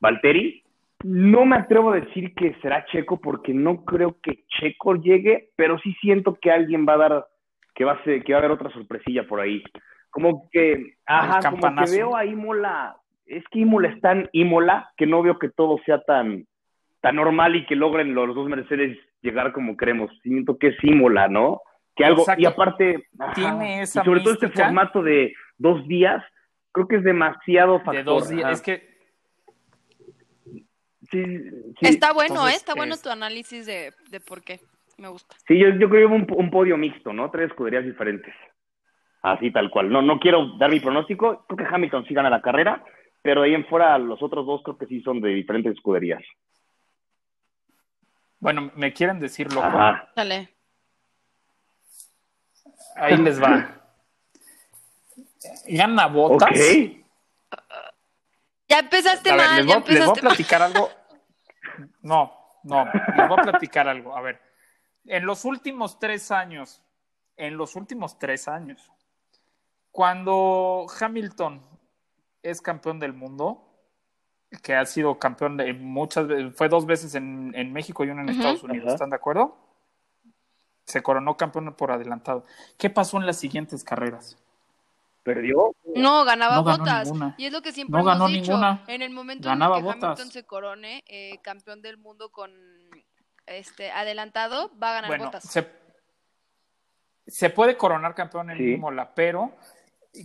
Valtteri. 0.00 0.63
No 1.06 1.44
me 1.44 1.56
atrevo 1.56 1.90
a 1.90 1.96
decir 1.96 2.34
que 2.34 2.56
será 2.62 2.86
Checo 2.86 3.20
porque 3.20 3.52
no 3.52 3.84
creo 3.84 4.16
que 4.22 4.44
Checo 4.48 4.94
llegue, 4.94 5.50
pero 5.54 5.78
sí 5.80 5.94
siento 6.00 6.34
que 6.40 6.50
alguien 6.50 6.86
va 6.88 6.94
a 6.94 6.96
dar, 6.96 7.26
que 7.74 7.84
va 7.84 7.92
a, 7.92 8.04
ser, 8.04 8.24
que 8.24 8.32
va 8.32 8.38
a 8.38 8.40
haber 8.40 8.52
otra 8.52 8.70
sorpresilla 8.70 9.28
por 9.28 9.38
ahí. 9.38 9.62
Como 10.08 10.48
que, 10.50 10.94
ajá, 11.04 11.50
como 11.50 11.60
que 11.76 11.90
veo 11.90 12.16
a 12.16 12.24
Imola, 12.24 12.96
es 13.26 13.44
que 13.50 13.58
Imola 13.58 13.88
es 13.88 14.00
tan 14.00 14.30
Imola 14.32 14.92
que 14.96 15.06
no 15.06 15.22
veo 15.22 15.38
que 15.38 15.50
todo 15.50 15.78
sea 15.84 16.00
tan, 16.00 16.46
tan 17.02 17.16
normal 17.16 17.54
y 17.54 17.66
que 17.66 17.76
logren 17.76 18.14
los 18.14 18.34
dos 18.34 18.48
Mercedes 18.48 18.96
llegar 19.20 19.52
como 19.52 19.76
queremos. 19.76 20.10
Siento 20.22 20.56
que 20.56 20.68
es 20.68 20.76
Imola, 20.82 21.28
¿no? 21.28 21.60
Que 21.96 22.06
algo, 22.06 22.24
y 22.38 22.46
aparte, 22.46 23.08
tiene 23.34 23.82
esa 23.82 24.00
y 24.00 24.04
sobre 24.06 24.20
todo 24.20 24.32
este 24.32 24.48
formato 24.48 25.02
de 25.02 25.34
dos 25.58 25.86
días, 25.86 26.24
creo 26.72 26.88
que 26.88 26.96
es 26.96 27.04
demasiado 27.04 27.80
factor. 27.80 27.94
De 27.94 28.02
dos 28.04 28.30
días, 28.30 28.52
es 28.52 28.62
que... 28.62 28.93
está 31.80 32.12
bueno, 32.12 32.48
¿eh? 32.48 32.54
Está 32.54 32.74
bueno 32.74 32.96
tu 32.96 33.10
análisis 33.10 33.66
de, 33.66 33.92
de, 34.10 34.20
por 34.20 34.42
qué, 34.42 34.60
me 34.98 35.08
gusta. 35.08 35.36
Sí, 35.46 35.58
yo, 35.58 35.68
yo 35.70 35.88
creo 35.88 36.08
que 36.08 36.14
un, 36.14 36.26
un 36.36 36.50
podio 36.50 36.76
mixto, 36.76 37.12
¿no? 37.12 37.30
Tres 37.30 37.50
escuderías 37.50 37.84
diferentes. 37.84 38.34
Así 39.22 39.50
tal 39.50 39.70
cual. 39.70 39.90
No, 39.90 40.02
no 40.02 40.18
quiero 40.18 40.56
dar 40.58 40.70
mi 40.70 40.80
pronóstico, 40.80 41.46
creo 41.48 41.56
que 41.56 41.74
Hamilton 41.74 42.04
sí 42.06 42.12
gana 42.12 42.28
la 42.28 42.42
carrera, 42.42 42.84
pero 43.22 43.42
ahí 43.42 43.54
en 43.54 43.66
fuera 43.66 43.98
los 43.98 44.22
otros 44.22 44.44
dos 44.44 44.62
creo 44.62 44.76
que 44.76 44.86
sí 44.86 45.00
son 45.00 45.20
de 45.20 45.30
diferentes 45.30 45.72
escuderías. 45.72 46.22
Bueno, 48.38 48.70
¿me 48.74 48.92
quieren 48.92 49.20
decir 49.20 49.50
loco? 49.50 49.66
Dale. 50.14 50.50
Ahí 52.96 53.16
les 53.16 53.42
va. 53.42 53.80
Gana 55.68 56.06
botas. 56.08 56.50
Ya 58.68 58.78
empezaste 58.78 59.32
mal. 59.32 59.56
Les, 59.56 59.66
voy, 59.66 59.96
a 59.96 60.12
platicar 60.12 60.60
algo. 60.60 60.90
No, 62.04 62.32
no, 62.62 62.84
les 62.84 63.28
voy 63.28 63.38
a 63.38 63.42
platicar 63.42 63.88
algo. 63.88 64.14
A 64.14 64.20
ver, 64.20 64.40
en 65.06 65.24
los 65.24 65.44
últimos 65.46 65.98
tres 65.98 66.30
años, 66.30 66.82
en 67.36 67.56
los 67.56 67.76
últimos 67.76 68.18
tres 68.18 68.46
años, 68.46 68.92
cuando 69.90 70.86
Hamilton 71.00 71.62
es 72.42 72.60
campeón 72.60 73.00
del 73.00 73.14
mundo, 73.14 73.70
que 74.62 74.74
ha 74.74 74.84
sido 74.84 75.18
campeón 75.18 75.56
de 75.56 75.72
muchas 75.72 76.26
veces, 76.26 76.54
fue 76.54 76.68
dos 76.68 76.84
veces 76.84 77.14
en, 77.14 77.72
México 77.72 78.04
y 78.04 78.10
uno 78.10 78.20
en 78.20 78.28
Estados 78.28 78.62
Unidos, 78.62 78.92
¿están 78.92 79.10
de 79.10 79.16
acuerdo? 79.16 79.56
Se 80.84 81.02
coronó 81.02 81.38
campeón 81.38 81.74
por 81.74 81.90
adelantado. 81.90 82.44
¿Qué 82.76 82.90
pasó 82.90 83.16
en 83.16 83.24
las 83.24 83.38
siguientes 83.38 83.82
carreras? 83.82 84.36
Perdió. 85.24 85.74
No, 85.96 86.24
ganaba 86.24 86.60
botas. 86.60 87.10
Y 87.36 87.46
es 87.46 87.52
lo 87.52 87.62
que 87.62 87.72
siempre 87.72 88.00
hemos 88.00 88.30
dicho. 88.30 88.60
En 88.86 89.02
el 89.02 89.10
momento 89.10 89.50
en 89.50 89.58
que 89.58 89.64
Hamilton 89.64 90.30
se 90.30 90.44
corone 90.44 91.02
eh, 91.08 91.38
campeón 91.42 91.82
del 91.82 91.98
mundo 91.98 92.30
con 92.30 92.52
este 93.46 93.90
adelantado, 93.90 94.70
va 94.80 94.90
a 94.90 95.00
ganar 95.02 95.18
botas. 95.18 95.44
Se, 95.44 95.66
se 97.26 97.50
puede 97.50 97.76
coronar 97.76 98.14
campeón 98.14 98.50
en 98.50 98.58
sí. 98.58 98.80
pero 99.14 99.56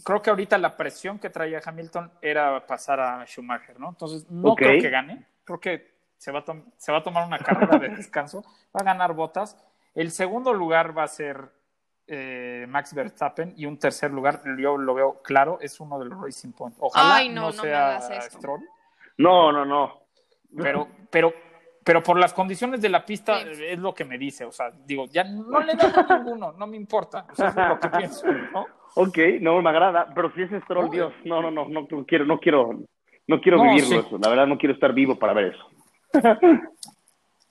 creo 0.03 0.21
que 0.21 0.29
ahorita 0.29 0.57
la 0.57 0.77
presión 0.77 1.17
que 1.17 1.29
traía 1.29 1.61
Hamilton 1.63 2.11
era 2.21 2.65
pasar 2.67 2.99
a 2.99 3.25
Schumacher, 3.25 3.79
¿no? 3.79 3.89
Entonces, 3.89 4.29
no 4.29 4.53
creo 4.53 4.79
que 4.81 4.89
gane. 4.89 5.25
Creo 5.43 5.59
que 5.59 5.99
se 6.17 6.31
va, 6.31 6.39
a 6.39 6.45
se 6.77 6.91
va 6.91 6.99
a 6.99 7.03
tomar 7.03 7.25
una 7.25 7.39
carrera 7.39 7.79
de 7.79 7.89
descanso, 7.95 8.43
va 8.75 8.81
a 8.81 8.83
ganar 8.83 9.13
botas. 9.13 9.57
El 9.95 10.11
segundo 10.11 10.53
lugar 10.53 10.95
va 10.95 11.03
a 11.03 11.07
ser 11.07 11.51
eh, 12.09 12.65
Max 12.67 12.93
Verstappen 12.93 13.53
y 13.55 13.65
un 13.65 13.77
tercer 13.77 14.11
lugar, 14.11 14.41
yo 14.57 14.77
lo 14.77 14.93
veo 14.93 15.21
claro, 15.21 15.59
es 15.61 15.79
uno 15.79 15.99
de 15.99 16.05
los 16.05 16.19
Racing 16.19 16.51
Point. 16.51 16.75
Ojalá 16.79 17.23
no, 17.31 17.51
sea 17.51 18.01
Stroll. 18.21 18.61
No, 19.17 19.51
no, 19.51 19.65
no. 19.65 20.01
Pero, 20.57 20.87
pero, 21.11 21.33
pero 21.83 22.01
por 22.01 22.17
las 22.17 22.33
condiciones 22.33 22.81
de 22.81 22.89
la 22.89 23.05
pista 23.05 23.41
es 23.41 23.77
lo 23.77 23.93
que 23.93 24.05
me 24.05 24.17
dice. 24.17 24.45
O 24.45 24.51
sea, 24.51 24.71
digo, 24.71 25.05
ya 25.05 25.23
no 25.23 25.59
le 25.59 25.75
da 25.75 26.05
a 26.09 26.17
ninguno, 26.17 26.53
no 26.53 26.65
me 26.65 26.77
importa. 26.77 27.27
O 27.31 27.35
sea, 27.35 27.49
es 27.49 27.55
lo 27.55 27.79
que 27.79 27.89
pienso, 27.89 28.25
¿no? 28.27 28.65
Ok, 28.95 29.17
no 29.41 29.61
me 29.61 29.69
agrada, 29.69 30.11
pero 30.15 30.33
si 30.33 30.41
es 30.41 30.63
Stroll, 30.63 30.89
Dios, 30.89 31.13
no, 31.25 31.41
no, 31.41 31.51
no, 31.51 31.67
no, 31.67 32.05
quiero, 32.05 32.25
no 32.25 32.39
quiero, 32.39 32.79
no 33.27 33.39
quiero 33.39 33.61
vivirlo 33.61 33.99
eso. 33.99 34.17
La 34.17 34.29
verdad, 34.29 34.47
no 34.47 34.57
quiero 34.57 34.73
estar 34.73 34.93
vivo 34.93 35.17
para 35.19 35.33
ver 35.33 35.53
eso. 35.53 35.69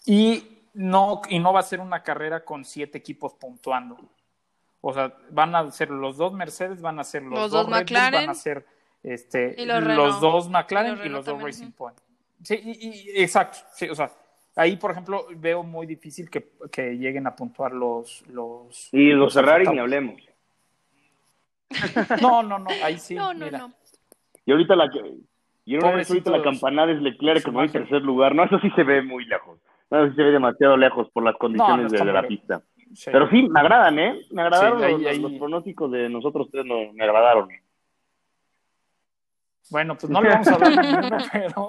y 0.06 0.66
no, 0.74 1.22
y 1.28 1.38
no 1.38 1.52
va 1.52 1.60
a 1.60 1.64
ser 1.64 1.80
una 1.80 2.02
carrera 2.02 2.44
con 2.44 2.64
siete 2.64 2.98
equipos 2.98 3.34
puntuando. 3.34 3.96
O 4.80 4.92
sea, 4.92 5.14
van 5.30 5.54
a 5.54 5.70
ser 5.70 5.90
los 5.90 6.16
dos 6.16 6.32
Mercedes, 6.32 6.80
van 6.80 6.98
a 6.98 7.04
ser 7.04 7.22
los, 7.22 7.50
dos, 7.50 7.68
McLaren, 7.68 8.26
van 8.26 8.30
a 8.30 8.34
ser 8.34 8.64
este, 9.02 9.54
los, 9.66 10.20
dos 10.20 10.48
McLaren 10.48 10.98
y 11.04 11.08
los, 11.08 11.24
dos 11.24 11.42
Racing 11.42 11.72
Point. 11.72 11.98
Sí, 12.42 12.60
y, 12.64 13.20
exacto. 13.20 13.58
Sí, 13.72 13.88
o 13.88 13.94
sea, 13.94 14.10
ahí, 14.54 14.76
por 14.76 14.92
ejemplo, 14.92 15.26
veo 15.36 15.62
muy 15.62 15.86
difícil 15.86 16.30
que, 16.30 16.52
que 16.70 16.96
lleguen 16.96 17.26
a 17.26 17.34
puntuar 17.34 17.72
los. 17.72 18.24
los 18.28 18.88
y 18.92 19.10
los, 19.10 19.34
Ferrari 19.34 19.66
ni 19.66 19.78
hablemos. 19.78 20.22
No, 22.22 22.42
no, 22.42 22.58
no, 22.58 22.70
ahí 22.82 22.98
sí. 22.98 23.14
No, 23.16 23.34
no, 23.34 23.50
no. 23.50 23.72
Y 24.46 24.52
ahorita 24.52 24.76
la 24.76 24.88
y 25.68 25.76
ahorita 25.76 26.30
la 26.30 26.42
campanada 26.42 26.92
es 26.92 27.02
Leclerc 27.02 27.44
como 27.44 27.62
en 27.62 27.70
tercer 27.70 28.00
lugar. 28.00 28.34
No, 28.34 28.42
eso 28.44 28.58
sí 28.60 28.70
se 28.70 28.84
ve 28.84 29.02
muy 29.02 29.26
lejos. 29.26 29.58
No, 29.90 29.98
eso 29.98 30.10
sí 30.10 30.16
se 30.16 30.22
ve 30.22 30.30
demasiado 30.30 30.78
lejos 30.78 31.10
por 31.10 31.22
las 31.22 31.36
condiciones 31.36 31.92
de, 31.92 32.04
la 32.06 32.22
pista. 32.22 32.62
Pero 33.04 33.28
sí, 33.30 33.48
me 33.48 33.60
agradan, 33.60 33.98
¿eh? 33.98 34.20
Me 34.30 34.42
agradaron 34.42 35.22
los, 35.22 35.32
pronósticos 35.32 35.90
de 35.90 36.08
nosotros 36.08 36.48
tres, 36.50 36.64
no, 36.64 36.92
me 36.92 37.04
agradaron. 37.04 37.48
Bueno, 39.70 39.96
pues 39.96 40.10
no 40.10 40.22
le 40.22 40.30
vamos 40.30 40.48
a 40.48 40.58
dar 40.58 40.84
ninguno, 40.84 41.18
pero. 41.32 41.68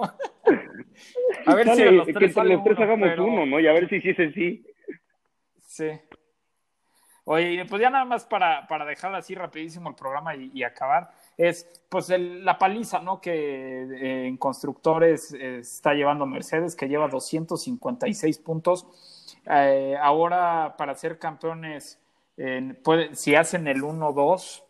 A 1.46 1.54
ver 1.54 1.68
si 1.74 1.84
los 1.84 2.06
tres, 2.06 2.34
que 2.34 2.44
los 2.44 2.64
tres 2.64 2.78
hagamos 2.78 3.18
uno, 3.18 3.46
¿no? 3.46 3.60
Y 3.60 3.66
a 3.66 3.72
ver 3.72 3.88
si 3.88 4.00
sí 4.00 4.10
es 4.16 4.34
sí. 4.34 4.64
Sí. 5.66 5.90
Oye, 7.24 7.64
pues 7.66 7.80
ya 7.80 7.90
nada 7.90 8.04
más 8.04 8.24
para, 8.24 8.66
para 8.66 8.84
dejar 8.84 9.14
así 9.14 9.34
rapidísimo 9.34 9.90
el 9.90 9.94
programa 9.94 10.34
y, 10.34 10.62
acabar, 10.64 11.10
es 11.36 11.68
pues 11.88 12.08
la 12.08 12.58
paliza, 12.58 13.00
¿no? 13.00 13.20
Que 13.20 13.82
eh, 13.82 14.26
en 14.26 14.36
constructores 14.36 15.32
eh, 15.34 15.58
está 15.58 15.94
llevando 15.94 16.26
Mercedes, 16.26 16.74
que 16.74 16.88
lleva 16.88 17.06
256 17.08 18.38
puntos 18.38 19.19
eh, 19.46 19.96
ahora 20.00 20.74
para 20.76 20.94
ser 20.94 21.18
campeones, 21.18 21.98
si 23.12 23.34
hacen 23.34 23.66
el 23.66 23.82
1-2 23.82 24.62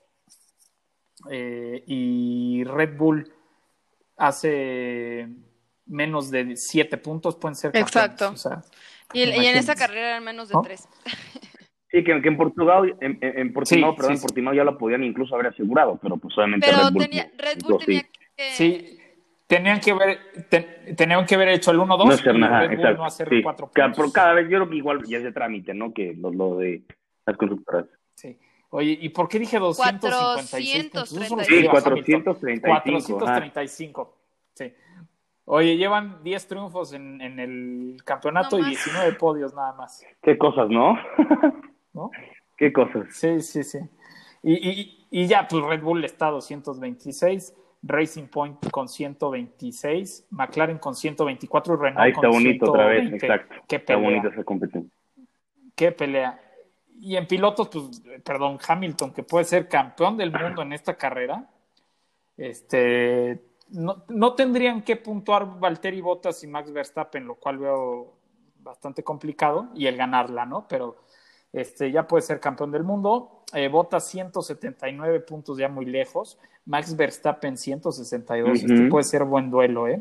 eh, 1.30 1.84
y 1.86 2.64
Red 2.64 2.96
Bull 2.96 3.32
hace 4.16 5.28
menos 5.86 6.30
de 6.30 6.56
7 6.56 6.96
puntos, 6.98 7.36
pueden 7.36 7.54
ser 7.54 7.72
campeones. 7.72 8.46
Exacto. 8.46 8.72
y, 9.12 9.22
en 9.22 9.56
esa 9.56 9.74
carrera 9.74 10.10
eran 10.10 10.24
menos 10.24 10.48
de 10.48 10.56
3. 10.62 10.88
Sí, 11.90 12.04
que, 12.04 12.12
en 12.12 12.36
Portugal, 12.36 12.96
en, 13.00 13.18
en 13.20 13.52
Portimao, 13.52 13.96
perdón, 13.96 14.12
en 14.12 14.20
Portimao 14.20 14.54
ya 14.54 14.62
lo 14.62 14.78
podían 14.78 15.02
incluso 15.02 15.34
haber 15.34 15.48
asegurado, 15.48 15.98
pero 16.00 16.18
pues 16.18 16.38
obviamente 16.38 16.68
pero 16.68 16.84
Red 16.84 16.92
Bull, 16.92 17.02
tenía, 17.02 17.30
Red 17.36 17.58
Bull 17.62 17.84
tenía 17.84 18.02
que... 18.36 18.50
Sí, 18.52 18.99
tenían 19.50 19.80
que 19.80 19.90
haber, 19.90 20.18
tenían 20.96 21.26
que 21.26 21.34
haber 21.34 21.48
hecho 21.48 21.72
el 21.72 21.78
1-2 21.78 22.06
no 22.06 22.12
hacer 22.12 22.38
nada, 22.38 22.64
exacto. 22.66 22.98
no 22.98 23.04
hacer 23.04 23.28
sí. 23.28 23.42
cuatro 23.42 23.66
puntos. 23.66 24.12
Cada, 24.12 24.12
cada 24.12 24.34
vez 24.34 24.44
yo 24.44 24.58
creo 24.58 24.70
que 24.70 24.76
igual 24.76 25.02
ya 25.04 25.18
es 25.18 25.24
de 25.24 25.32
trámite, 25.32 25.74
¿no? 25.74 25.92
Que 25.92 26.14
lo, 26.14 26.30
lo 26.30 26.56
de 26.56 26.84
las 27.26 27.36
constructoras. 27.36 27.86
Sí. 28.14 28.38
Oye, 28.70 28.96
¿y 29.00 29.08
por 29.08 29.28
qué 29.28 29.40
dije 29.40 29.58
256 29.58 30.90
puntos? 30.92 31.08
Sí, 31.48 31.66
435. 31.68 33.18
435. 33.18 34.16
Sí. 34.54 34.72
Oye, 35.46 35.76
llevan 35.76 36.22
10 36.22 36.46
triunfos 36.46 36.92
en, 36.92 37.20
en 37.20 37.40
el 37.40 37.96
campeonato 38.04 38.56
y 38.56 38.64
19 38.66 39.14
podios 39.14 39.52
nada 39.52 39.72
más. 39.72 40.06
Qué 40.22 40.38
cosas, 40.38 40.68
¿no? 40.70 40.96
¿No? 41.92 42.12
Qué 42.56 42.72
cosas. 42.72 43.08
Sí, 43.10 43.40
sí, 43.40 43.64
sí. 43.64 43.80
Y, 44.44 44.52
y, 44.52 45.06
y 45.10 45.26
ya, 45.26 45.48
pues 45.48 45.64
Red 45.64 45.82
Bull 45.82 46.04
está 46.04 46.28
a 46.28 46.30
226. 46.30 47.56
Racing 47.82 48.26
Point 48.26 48.70
con 48.70 48.88
126, 48.88 50.26
McLaren 50.30 50.78
con 50.78 50.94
124 50.94 51.74
y 51.74 51.76
Renault 51.76 51.98
Ahí 51.98 52.12
está 52.12 52.28
bonito 52.28 52.70
otra 52.70 52.86
vez, 52.86 53.12
exacto. 53.12 53.54
Qué 53.66 53.78
pelea. 53.78 53.98
Está 53.98 54.10
bonita 54.10 54.28
esa 54.28 54.44
competencia. 54.44 54.90
Qué 55.74 55.92
pelea. 55.92 56.40
Y 57.00 57.16
en 57.16 57.26
pilotos, 57.26 57.68
pues, 57.68 58.02
perdón, 58.22 58.58
Hamilton, 58.66 59.12
que 59.12 59.22
puede 59.22 59.44
ser 59.44 59.68
campeón 59.68 60.18
del 60.18 60.30
mundo 60.30 60.60
en 60.60 60.74
esta 60.74 60.96
carrera, 60.96 61.48
este, 62.36 63.42
no, 63.70 64.04
no 64.08 64.34
tendrían 64.34 64.82
que 64.82 64.96
puntuar 64.96 65.58
Valtteri 65.58 66.02
Bottas 66.02 66.44
y 66.44 66.46
Max 66.46 66.70
Verstappen, 66.72 67.26
lo 67.26 67.36
cual 67.36 67.58
veo 67.58 68.12
bastante 68.58 69.02
complicado, 69.02 69.70
y 69.74 69.86
el 69.86 69.96
ganarla, 69.96 70.44
¿no? 70.44 70.66
Pero 70.68 70.98
este, 71.52 71.90
ya 71.90 72.06
puede 72.06 72.22
ser 72.22 72.40
campeón 72.40 72.70
del 72.70 72.84
mundo. 72.84 73.44
Eh, 73.52 73.68
Bottas 73.68 74.08
179 74.08 75.20
puntos 75.20 75.58
ya 75.58 75.68
muy 75.68 75.84
lejos. 75.84 76.38
Max 76.66 76.96
Verstappen 76.96 77.56
162. 77.56 78.62
Este 78.62 78.88
puede 78.88 79.04
ser 79.04 79.24
buen 79.24 79.50
duelo, 79.50 79.88
¿eh? 79.88 80.00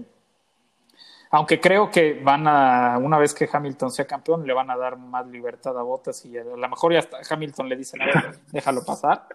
Aunque 1.32 1.60
creo 1.60 1.92
que 1.92 2.20
van 2.24 2.48
a, 2.48 2.98
una 2.98 3.20
vez 3.20 3.36
que 3.36 3.48
Hamilton 3.52 3.92
sea 3.92 4.06
campeón, 4.06 4.48
le 4.48 4.54
van 4.54 4.72
a 4.72 4.78
dar 4.78 4.98
más 4.98 5.28
libertad 5.28 5.78
a 5.78 5.84
Bottas 5.84 6.26
y 6.26 6.36
a 6.38 6.44
lo 6.44 6.70
mejor 6.70 6.94
ya 6.94 7.00
hasta 7.00 7.20
Hamilton 7.30 7.70
le 7.70 7.76
dice, 7.78 7.98
déjalo 8.52 8.84
pasar. 8.84 9.28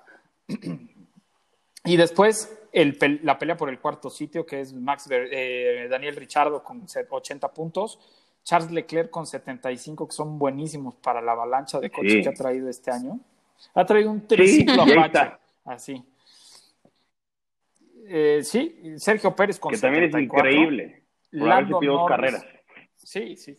Y 1.85 1.97
después 1.97 2.53
el, 2.73 2.99
la 3.23 3.39
pelea 3.39 3.57
por 3.57 3.69
el 3.69 3.79
cuarto 3.79 4.11
sitio, 4.11 4.45
que 4.45 4.61
es 4.61 4.73
Max 4.73 5.07
eh, 5.11 5.87
Daniel 5.89 6.17
Richardo 6.17 6.65
con 6.65 6.85
80 7.09 7.49
puntos, 7.53 8.01
Charles 8.45 8.71
Leclerc 8.71 9.11
con 9.11 9.27
75, 9.27 10.07
que 10.07 10.15
son 10.15 10.39
buenísimos 10.39 10.95
para 10.97 11.21
la 11.21 11.33
avalancha 11.33 11.81
de 11.81 11.91
coches 11.91 12.23
que 12.23 12.29
ha 12.29 12.35
traído 12.35 12.69
este 12.69 12.91
año. 12.91 13.19
Ha 13.75 13.85
traído 13.87 14.11
un 14.11 14.27
triciclo 14.27 14.85
así. 15.65 16.05
Eh, 18.07 18.41
sí, 18.45 18.95
Sergio 18.99 19.35
Pérez 19.35 19.59
con 19.59 19.73
Que 19.73 19.79
también 19.79 20.05
es 20.05 20.15
increíble. 20.15 21.05
Lando 21.31 21.81
dos 21.83 22.07
carreras. 22.07 22.45
Sí, 22.97 23.37
sí. 23.37 23.57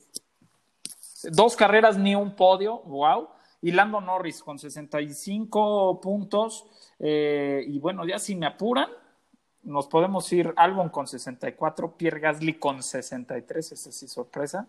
Dos 1.31 1.55
carreras, 1.55 1.97
ni 1.97 2.13
un 2.13 2.35
podio, 2.35 2.79
wow. 2.81 3.29
Y 3.61 3.71
Lando 3.71 3.99
Norris 3.99 4.43
con 4.43 4.59
65 4.59 5.99
puntos. 5.99 6.67
Eh, 6.99 7.63
y 7.67 7.79
bueno, 7.79 8.05
ya 8.05 8.19
si 8.19 8.35
me 8.35 8.45
apuran, 8.45 8.89
nos 9.65 9.87
podemos 9.87 10.31
ir 10.31 10.53
Albon 10.55 10.89
con 10.89 11.07
64, 11.07 11.95
Pierre 11.97 12.19
Gasly 12.19 12.53
con 12.53 12.81
63, 12.81 13.71
esa 13.71 13.91
sí 13.91 14.07
sorpresa. 14.07 14.67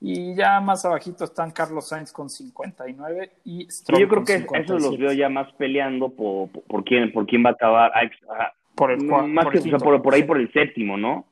Y 0.00 0.34
ya 0.34 0.60
más 0.60 0.84
abajito 0.84 1.24
están 1.24 1.50
Carlos 1.50 1.88
Sainz 1.88 2.12
con 2.12 2.28
59 2.28 3.32
y 3.44 3.70
Stroll 3.70 4.00
Yo 4.00 4.08
creo 4.08 4.24
que 4.24 4.46
eso 4.58 4.78
los 4.78 4.98
veo 4.98 5.12
ya 5.12 5.28
más 5.28 5.50
peleando 5.54 6.10
por, 6.10 6.50
por, 6.50 6.84
quién, 6.84 7.10
por 7.12 7.26
quién 7.26 7.44
va 7.44 7.50
a 7.50 7.52
acabar. 7.52 7.92
Ah, 8.28 8.52
por 8.74 8.90
el 8.90 9.04
más 9.04 9.46
que, 9.46 9.60
por, 9.78 10.14
ahí 10.14 10.24
por 10.24 10.38
el 10.38 10.52
séptimo, 10.52 10.96
¿no? 10.96 11.26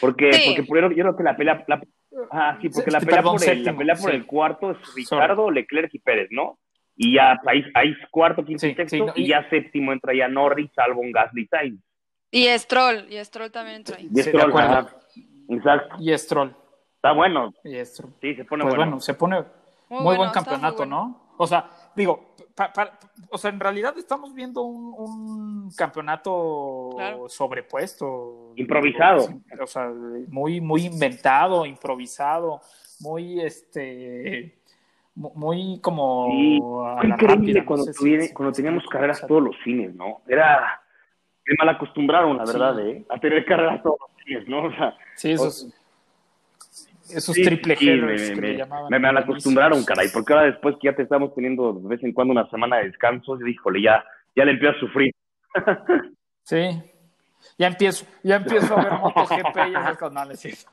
Porque, 0.00 0.30
porque 0.66 0.96
yo 0.96 1.04
creo 1.04 1.16
que 1.16 1.22
la 1.22 1.36
pelea, 1.36 1.64
ah, 2.32 2.58
sí, 2.60 2.68
porque 2.68 2.90
la 2.90 3.00
pelea, 3.00 3.22
por, 3.22 3.48
el, 3.48 3.64
la 3.64 3.76
pelea 3.76 3.94
por 3.94 4.10
el 4.10 4.26
cuarto 4.26 4.72
es 4.72 4.78
Ricardo, 4.94 5.50
Leclerc 5.50 5.94
y 5.94 6.00
Pérez, 6.00 6.28
¿no? 6.32 6.58
Y 6.96 7.14
ya 7.14 7.38
ahí, 7.46 7.62
ahí 7.74 7.94
cuarto, 8.10 8.42
quinto, 8.44 8.60
sexto, 8.60 9.12
y, 9.14 9.28
ya 9.28 9.46
séptimo 9.50 9.92
entra 9.92 10.14
ya 10.14 10.28
Norris, 10.28 10.70
Albon, 10.78 11.12
Gasly, 11.12 11.46
Sainz. 11.46 11.80
Y 12.30 12.46
Stroll, 12.58 13.06
y 13.10 13.22
Stroll 13.22 13.50
también 13.50 13.76
entra 13.76 13.96
ahí. 13.98 14.08
Y 14.10 14.22
Stroll, 14.22 14.50
exacto. 15.48 15.96
Y 16.00 16.18
Stroll. 16.18 16.56
Está 16.94 17.12
bueno. 17.12 17.52
Y 17.64 17.76
Stroll. 17.84 18.14
Sí, 18.20 18.34
se 18.34 18.44
pone 18.44 18.64
pues 18.64 18.76
bueno. 18.76 19.00
Se 19.00 19.14
pone 19.14 19.44
muy, 19.90 20.16
buen 20.16 20.30
campeonato, 20.30 20.86
¿no? 20.86 21.34
O 21.36 21.46
sea, 21.46 21.68
digo, 21.94 22.34
o 23.30 23.38
sea, 23.38 23.50
en 23.50 23.60
realidad 23.60 23.96
estamos 23.98 24.34
viendo 24.34 24.62
un, 24.62 25.70
campeonato 25.76 26.96
sobrepuesto. 27.28 28.52
Improvisado. 28.56 29.28
O 29.60 29.66
sea, 29.66 29.92
muy, 30.28 30.62
muy 30.62 30.86
inventado, 30.86 31.66
improvisado, 31.66 32.62
muy 33.00 33.40
este 33.42 34.62
muy 35.16 35.80
como 35.80 36.86
a 36.86 37.04
la 37.04 37.16
rápida, 37.16 37.64
cuando, 37.64 37.86
cuando 38.34 38.52
teníamos 38.52 38.86
carreras 38.86 39.26
todos 39.26 39.42
los 39.42 39.56
fines, 39.64 39.94
¿no? 39.94 40.20
Era 40.28 40.80
me 41.46 41.54
mal 41.58 41.74
acostumbraron, 41.74 42.36
la 42.36 42.44
verdad, 42.44 42.80
¿eh? 42.80 43.04
A 43.08 43.18
tener 43.18 43.44
carreras 43.44 43.82
todos 43.82 43.98
los 44.00 44.24
fines, 44.24 44.48
¿no? 44.48 44.64
O 44.64 44.70
sea, 44.72 44.96
sí, 45.14 45.30
esos, 45.30 45.68
esos 47.08 47.34
triple 47.34 47.76
sí, 47.76 47.88
headers 47.88 48.30
me, 48.30 48.34
que 48.34 48.40
me, 48.40 48.56
llamaban. 48.56 48.90
Me 48.90 48.98
mal 48.98 49.16
acostumbraron, 49.16 49.84
caray, 49.84 50.08
porque 50.12 50.32
ahora 50.32 50.46
después 50.46 50.76
que 50.80 50.88
ya 50.88 50.96
te 50.96 51.02
estamos 51.02 51.34
teniendo 51.34 51.72
de 51.72 51.88
vez 51.88 52.02
en 52.02 52.12
cuando 52.12 52.32
una 52.32 52.50
semana 52.50 52.78
de 52.78 52.86
descanso, 52.86 53.38
yo 53.38 53.46
híjole, 53.46 53.80
ya, 53.80 54.04
ya 54.34 54.44
le 54.44 54.52
empiezo 54.52 54.76
a 54.76 54.80
sufrir. 54.80 55.14
sí. 56.42 56.82
Ya 57.58 57.68
empiezo, 57.68 58.04
ya 58.22 58.36
empiezo 58.36 58.76
a 58.76 58.84
ver 58.84 58.92
MotoGP 58.92 59.56
y 59.56 59.70
esas 59.70 59.98
cosas. 59.98 60.66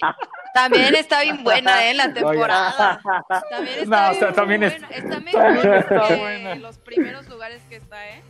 También 0.54 0.95
está 0.95 1.22
bien 1.22 1.44
buena, 1.44 1.90
¿eh? 1.90 1.94
La 1.94 2.14
temporada. 2.14 3.02
También 3.50 3.80
está 3.80 4.10
bien 4.20 4.36
también 4.36 4.62
buena. 4.62 4.88
está 4.90 5.20
mejor 5.20 6.28
que 6.28 6.56
los 6.60 6.78
primeros 6.80 7.28
lugares 7.30 7.62
que 7.70 7.78
está, 7.78 7.98
¿eh? 8.10 8.22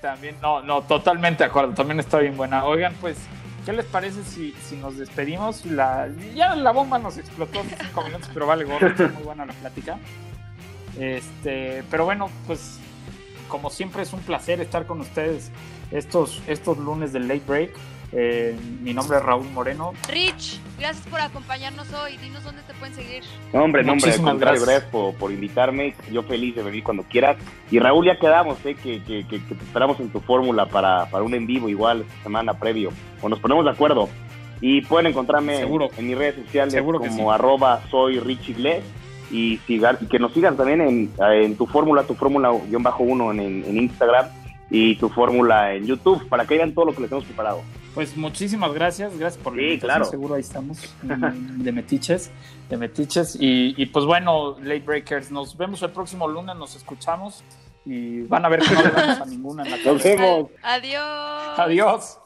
También, 0.00 0.36
no, 0.42 0.62
no, 0.62 0.82
totalmente 0.82 1.44
de 1.44 1.50
acuerdo. 1.50 1.72
También 1.74 2.00
está 2.00 2.18
bien 2.18 2.36
buena. 2.36 2.64
Oigan, 2.64 2.92
pues, 3.00 3.16
¿qué 3.64 3.72
les 3.72 3.86
parece 3.86 4.22
si, 4.24 4.52
si 4.62 4.76
nos 4.76 4.98
despedimos? 4.98 5.64
La, 5.64 6.08
ya 6.34 6.54
la 6.56 6.72
bomba 6.72 6.98
nos 6.98 7.16
explotó 7.18 7.60
hace 7.60 7.76
cinco 7.80 8.02
minutos, 8.04 8.28
pero 8.34 8.46
vale 8.46 8.64
gorro, 8.64 8.88
está 8.88 9.08
muy 9.08 9.22
buena 9.22 9.46
la 9.46 9.52
plática. 9.52 9.98
Este, 10.98 11.84
pero 11.90 12.04
bueno, 12.04 12.30
pues 12.46 12.78
como 13.48 13.70
siempre 13.70 14.02
es 14.02 14.12
un 14.12 14.20
placer 14.20 14.60
estar 14.60 14.86
con 14.86 15.00
ustedes 15.00 15.50
estos, 15.92 16.42
estos 16.46 16.78
lunes 16.78 17.12
del 17.12 17.28
late 17.28 17.42
break. 17.46 17.70
Eh, 18.14 18.54
mi 18.82 18.92
nombre 18.92 19.16
es 19.16 19.24
Raúl 19.24 19.48
Moreno. 19.50 19.94
Rich, 20.08 20.60
gracias 20.78 21.06
por 21.06 21.20
acompañarnos 21.20 21.90
hoy. 21.94 22.18
Dinos 22.18 22.44
dónde 22.44 22.60
te 22.62 22.74
pueden 22.74 22.94
seguir. 22.94 23.22
No, 23.52 23.64
hombre, 23.64 23.82
no, 23.82 23.92
hombre, 23.92 24.10
gracias, 24.10 24.60
gracias 24.60 24.82
por, 24.90 25.14
por, 25.14 25.32
invitarme. 25.32 25.94
Yo 26.10 26.22
feliz 26.22 26.54
de 26.54 26.62
venir 26.62 26.82
cuando 26.82 27.04
quieras. 27.04 27.38
Y 27.70 27.78
Raúl, 27.78 28.06
ya 28.06 28.18
quedamos, 28.18 28.58
¿eh? 28.66 28.74
que, 28.74 29.02
que, 29.02 29.26
que, 29.26 29.38
te 29.38 29.64
esperamos 29.64 29.98
en 30.00 30.10
tu 30.10 30.20
fórmula 30.20 30.66
para, 30.66 31.06
para 31.06 31.24
un 31.24 31.32
en 31.32 31.46
vivo 31.46 31.70
igual 31.70 32.02
esta 32.02 32.22
semana 32.24 32.52
previo. 32.58 32.90
O 33.22 33.30
nos 33.30 33.40
ponemos 33.40 33.64
de 33.64 33.70
acuerdo. 33.70 34.10
Y 34.60 34.82
pueden 34.82 35.06
encontrarme 35.06 35.62
en 35.62 36.06
mis 36.06 36.16
redes 36.16 36.36
sociales 36.44 36.82
como 36.82 37.32
arroba 37.32 37.82
soy 37.90 38.20
Rich 38.20 38.50
Iglesias 38.50 38.84
y, 39.30 39.56
que 39.56 40.18
nos 40.20 40.32
sigan 40.34 40.56
también 40.56 40.82
en, 40.82 41.10
en 41.18 41.56
tu 41.56 41.66
fórmula, 41.66 42.04
tu 42.04 42.14
fórmula-1 42.14 42.82
bajo 42.82 43.02
en, 43.02 43.40
en 43.40 43.76
Instagram 43.76 44.26
y 44.74 44.96
tu 44.96 45.10
fórmula 45.10 45.74
en 45.74 45.86
YouTube 45.86 46.26
para 46.28 46.46
que 46.46 46.56
vean 46.56 46.72
todo 46.72 46.86
lo 46.86 46.94
que 46.94 47.02
les 47.02 47.12
hemos 47.12 47.24
preparado. 47.24 47.62
Pues 47.94 48.16
muchísimas 48.16 48.72
gracias, 48.72 49.16
gracias 49.18 49.42
por 49.42 49.54
la 49.54 49.62
sí, 49.62 49.78
claro. 49.78 50.04
seguro 50.06 50.34
ahí 50.34 50.40
estamos 50.40 50.78
de 51.02 51.72
metiches, 51.72 52.30
de 52.70 52.78
metiches 52.78 53.36
y, 53.38 53.74
y, 53.76 53.86
pues 53.86 54.06
bueno, 54.06 54.56
late 54.62 54.80
breakers, 54.80 55.30
nos 55.30 55.54
vemos 55.58 55.82
el 55.82 55.90
próximo 55.90 56.26
lunes, 56.26 56.56
nos 56.56 56.74
escuchamos 56.74 57.44
y 57.84 58.22
van 58.22 58.46
a 58.46 58.48
ver 58.48 58.60
que 58.60 58.74
no 58.74 58.82
le 58.82 58.90
damos 58.90 59.20
a 59.20 59.26
ninguna 59.26 59.64
en 59.64 59.70
la 59.72 59.76
Nos 59.76 60.02
vemos. 60.02 60.50
Adiós. 60.62 61.58
Adiós. 61.58 62.18